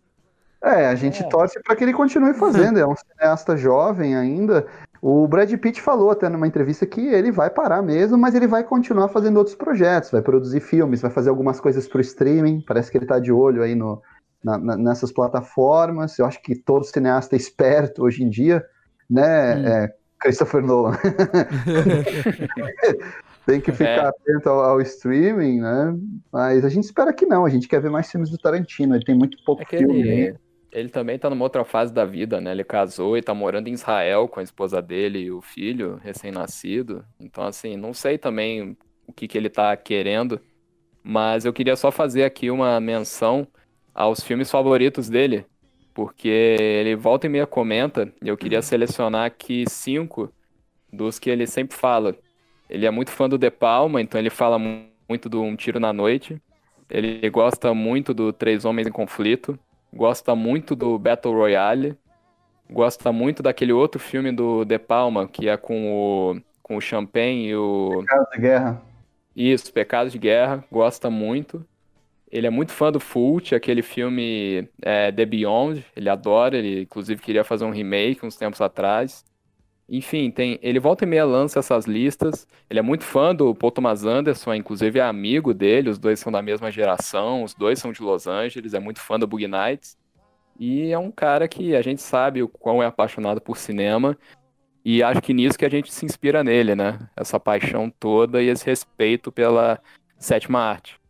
É, 0.63 0.85
a 0.87 0.95
gente 0.95 1.27
torce 1.27 1.59
para 1.61 1.75
que 1.75 1.83
ele 1.83 1.91
continue 1.91 2.33
fazendo. 2.33 2.79
É 2.79 2.87
um 2.87 2.95
cineasta 2.95 3.57
jovem 3.57 4.15
ainda. 4.15 4.65
O 5.01 5.27
Brad 5.27 5.51
Pitt 5.57 5.81
falou 5.81 6.11
até 6.11 6.29
numa 6.29 6.47
entrevista 6.47 6.85
que 6.85 7.01
ele 7.01 7.29
vai 7.29 7.49
parar 7.49 7.81
mesmo, 7.81 8.17
mas 8.17 8.33
ele 8.35 8.47
vai 8.47 8.63
continuar 8.63 9.09
fazendo 9.09 9.35
outros 9.35 9.55
projetos, 9.57 10.11
vai 10.11 10.21
produzir 10.21 10.61
filmes, 10.61 11.01
vai 11.01 11.11
fazer 11.11 11.29
algumas 11.29 11.59
coisas 11.59 11.89
para 11.89 11.97
o 11.97 12.01
streaming. 12.01 12.61
Parece 12.65 12.89
que 12.89 12.97
ele 12.97 13.03
está 13.05 13.19
de 13.19 13.33
olho 13.33 13.63
aí 13.63 13.75
no, 13.75 14.01
na- 14.41 14.57
na- 14.57 14.77
nessas 14.77 15.11
plataformas. 15.11 16.17
Eu 16.17 16.25
acho 16.25 16.41
que 16.41 16.55
todo 16.55 16.85
cineasta 16.85 17.35
esperto 17.35 18.03
hoje 18.03 18.23
em 18.23 18.29
dia, 18.29 18.63
né? 19.11 19.55
Hum. 19.55 19.67
é, 19.67 19.93
Christopher 20.19 20.61
Nolan. 20.63 20.97
Tem 23.45 23.59
que 23.59 23.71
ficar 23.71 23.89
É. 23.89 23.99
atento 24.07 24.49
ao, 24.49 24.59
ao 24.61 24.81
streaming, 24.81 25.61
né? 25.61 25.95
Mas 26.31 26.63
a 26.63 26.69
gente 26.69 26.83
espera 26.83 27.11
que 27.11 27.25
não, 27.25 27.43
a 27.43 27.49
gente 27.49 27.67
quer 27.67 27.81
ver 27.81 27.89
mais 27.89 28.09
filmes 28.09 28.29
do 28.29 28.37
Tarantino, 28.37 28.95
ele 28.95 29.03
tem 29.03 29.15
muito 29.15 29.37
pouco 29.43 29.63
É 29.63 29.65
que 29.65 29.77
filme. 29.79 29.99
ele, 29.99 30.35
ele 30.71 30.89
também 30.89 31.17
tá 31.17 31.27
numa 31.29 31.43
outra 31.43 31.65
fase 31.65 31.91
da 31.91 32.05
vida, 32.05 32.39
né? 32.39 32.51
Ele 32.51 32.63
casou 32.63 33.17
e 33.17 33.21
tá 33.21 33.33
morando 33.33 33.67
em 33.67 33.73
Israel 33.73 34.27
com 34.27 34.39
a 34.39 34.43
esposa 34.43 34.79
dele 34.81 35.19
e 35.19 35.31
o 35.31 35.41
filho 35.41 35.99
recém-nascido. 36.03 37.03
Então, 37.19 37.43
assim, 37.43 37.75
não 37.75 37.93
sei 37.95 38.17
também 38.17 38.77
o 39.07 39.11
que 39.11 39.27
que 39.27 39.37
ele 39.37 39.49
tá 39.49 39.75
querendo, 39.75 40.39
mas 41.03 41.43
eu 41.43 41.51
queria 41.51 41.75
só 41.75 41.91
fazer 41.91 42.23
aqui 42.23 42.51
uma 42.51 42.79
menção 42.79 43.45
aos 43.93 44.21
filmes 44.21 44.49
favoritos 44.51 45.09
dele, 45.09 45.45
porque 45.93 46.27
ele 46.27 46.95
volta 46.95 47.27
e 47.27 47.29
meia 47.29 47.45
comenta, 47.47 48.11
e 48.21 48.27
eu 48.27 48.37
queria 48.37 48.61
selecionar 48.61 49.25
aqui 49.25 49.65
cinco 49.69 50.31
dos 50.91 51.19
que 51.19 51.29
ele 51.29 51.45
sempre 51.47 51.75
fala. 51.75 52.15
Ele 52.69 52.85
é 52.85 52.91
muito 52.91 53.11
fã 53.11 53.27
do 53.27 53.37
De 53.37 53.51
Palma, 53.51 54.01
então 54.01 54.19
ele 54.19 54.29
fala 54.29 54.57
mu- 54.57 54.85
muito 55.07 55.27
do 55.27 55.41
Um 55.41 55.55
Tiro 55.55 55.79
na 55.79 55.91
Noite. 55.91 56.41
Ele 56.89 57.29
gosta 57.29 57.73
muito 57.73 58.13
do 58.13 58.31
Três 58.33 58.65
Homens 58.65 58.87
em 58.87 58.91
Conflito. 58.91 59.57
Gosta 59.93 60.35
muito 60.35 60.75
do 60.75 60.97
Battle 60.97 61.33
Royale. 61.33 61.97
Gosta 62.69 63.11
muito 63.11 63.43
daquele 63.43 63.73
outro 63.73 63.99
filme 63.99 64.31
do 64.31 64.63
De 64.63 64.79
Palma, 64.79 65.27
que 65.27 65.49
é 65.49 65.57
com 65.57 65.91
o, 65.91 66.41
com 66.63 66.77
o 66.77 66.81
Champagne 66.81 67.47
e 67.47 67.55
o. 67.55 68.03
Caso 68.07 68.29
de 68.31 68.39
guerra. 68.39 68.81
Isso, 69.35 69.71
Pecados 69.73 70.13
de 70.13 70.19
Guerra. 70.19 70.63
Gosta 70.71 71.09
muito. 71.09 71.65
Ele 72.31 72.47
é 72.47 72.49
muito 72.49 72.71
fã 72.71 72.91
do 72.91 72.99
Fult, 72.99 73.53
aquele 73.53 73.81
filme 73.81 74.69
é, 74.81 75.11
The 75.11 75.25
Beyond. 75.25 75.85
Ele 75.95 76.09
adora, 76.09 76.57
ele 76.57 76.83
inclusive 76.83 77.21
queria 77.21 77.43
fazer 77.43 77.65
um 77.65 77.71
remake 77.71 78.25
uns 78.25 78.37
tempos 78.37 78.61
atrás. 78.61 79.25
Enfim, 79.89 80.31
tem, 80.31 80.57
ele 80.61 80.79
volta 80.79 81.03
e 81.03 81.07
meia 81.07 81.25
lança 81.25 81.59
essas 81.59 81.85
listas. 81.85 82.47
Ele 82.69 82.79
é 82.79 82.81
muito 82.81 83.03
fã 83.03 83.35
do 83.35 83.53
Paul 83.53 83.71
Thomas 83.71 84.05
Anderson, 84.05 84.53
inclusive 84.53 84.99
é 84.99 85.03
amigo 85.03 85.53
dele, 85.53 85.89
os 85.89 85.99
dois 85.99 86.17
são 86.21 86.31
da 86.31 86.41
mesma 86.41 86.71
geração, 86.71 87.43
os 87.43 87.53
dois 87.53 87.77
são 87.77 87.91
de 87.91 88.01
Los 88.01 88.25
Angeles, 88.25 88.73
é 88.73 88.79
muito 88.79 89.01
fã 89.01 89.19
do 89.19 89.27
Boogie 89.27 89.49
Nights. 89.49 89.97
E 90.57 90.89
é 90.91 90.97
um 90.97 91.11
cara 91.11 91.45
que 91.49 91.75
a 91.75 91.81
gente 91.81 92.01
sabe 92.01 92.41
o 92.41 92.47
quão 92.47 92.81
é 92.81 92.85
apaixonado 92.85 93.41
por 93.41 93.57
cinema. 93.57 94.17
E 94.85 95.03
acho 95.03 95.21
que 95.21 95.33
nisso 95.33 95.57
que 95.57 95.65
a 95.65 95.69
gente 95.69 95.91
se 95.91 96.05
inspira 96.05 96.43
nele, 96.43 96.75
né? 96.75 96.97
Essa 97.15 97.37
paixão 97.37 97.89
toda 97.89 98.41
e 98.41 98.47
esse 98.47 98.65
respeito 98.65 99.31
pela 99.31 99.77
sétima 100.17 100.59
arte. 100.59 101.00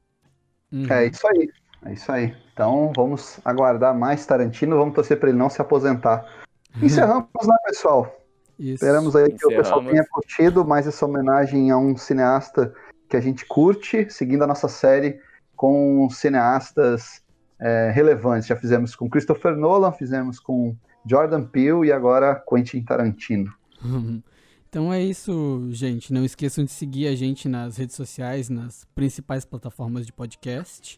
Uhum. 0.72 0.88
É 0.90 1.06
isso 1.06 1.28
aí, 1.28 1.50
é 1.86 1.94
isso 1.94 2.12
aí. 2.12 2.36
Então 2.54 2.92
vamos 2.96 3.40
aguardar 3.44 3.98
mais 3.98 4.26
Tarantino, 4.26 4.78
vamos 4.78 4.96
torcer 4.96 5.20
para 5.20 5.30
ele 5.30 5.38
não 5.38 5.50
se 5.50 5.62
aposentar. 5.62 6.26
Encerramos, 6.82 7.28
né, 7.46 7.56
pessoal? 7.66 8.18
Isso. 8.58 8.76
Esperamos 8.76 9.16
aí 9.16 9.32
que 9.32 9.46
o 9.46 9.50
pessoal 9.50 9.84
tenha 9.84 10.06
curtido 10.10 10.64
mais 10.64 10.86
essa 10.86 11.06
homenagem 11.06 11.72
a 11.72 11.78
um 11.78 11.98
cineasta 11.98 12.74
que 13.10 13.18
a 13.18 13.22
gente 13.22 13.46
curte, 13.46 14.08
seguindo 14.10 14.44
a 14.44 14.48
nossa 14.48 14.68
série 14.68 15.20
com 15.56 16.08
cineastas 16.10 17.22
é, 17.60 17.92
relevantes. 17.94 18.48
Já 18.48 18.56
fizemos 18.56 18.96
com 18.96 19.10
Christopher 19.10 19.56
Nolan, 19.56 19.92
fizemos 19.92 20.40
com 20.40 20.76
Jordan 21.06 21.44
Peele 21.44 21.88
e 21.88 21.92
agora 21.92 22.42
Quentin 22.48 22.84
Tarantino. 22.84 23.52
Então 24.72 24.94
é 24.94 25.04
isso, 25.04 25.68
gente. 25.72 26.14
Não 26.14 26.24
esqueçam 26.24 26.64
de 26.64 26.72
seguir 26.72 27.06
a 27.08 27.14
gente 27.14 27.50
nas 27.50 27.76
redes 27.76 27.94
sociais, 27.94 28.48
nas 28.48 28.86
principais 28.96 29.44
plataformas 29.44 30.06
de 30.06 30.14
podcast. 30.14 30.98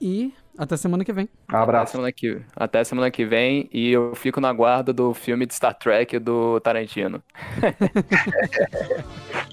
E 0.00 0.32
até 0.56 0.74
semana 0.78 1.04
que 1.04 1.12
vem. 1.12 1.28
Até 1.46 1.58
Abraço. 1.58 1.92
semana 1.92 2.10
que, 2.10 2.40
até 2.56 2.82
semana 2.82 3.10
que 3.10 3.26
vem 3.26 3.68
e 3.70 3.90
eu 3.90 4.14
fico 4.14 4.40
na 4.40 4.50
guarda 4.54 4.90
do 4.90 5.12
filme 5.12 5.44
de 5.44 5.52
Star 5.52 5.74
Trek 5.74 6.18
do 6.18 6.58
Tarantino. 6.60 7.22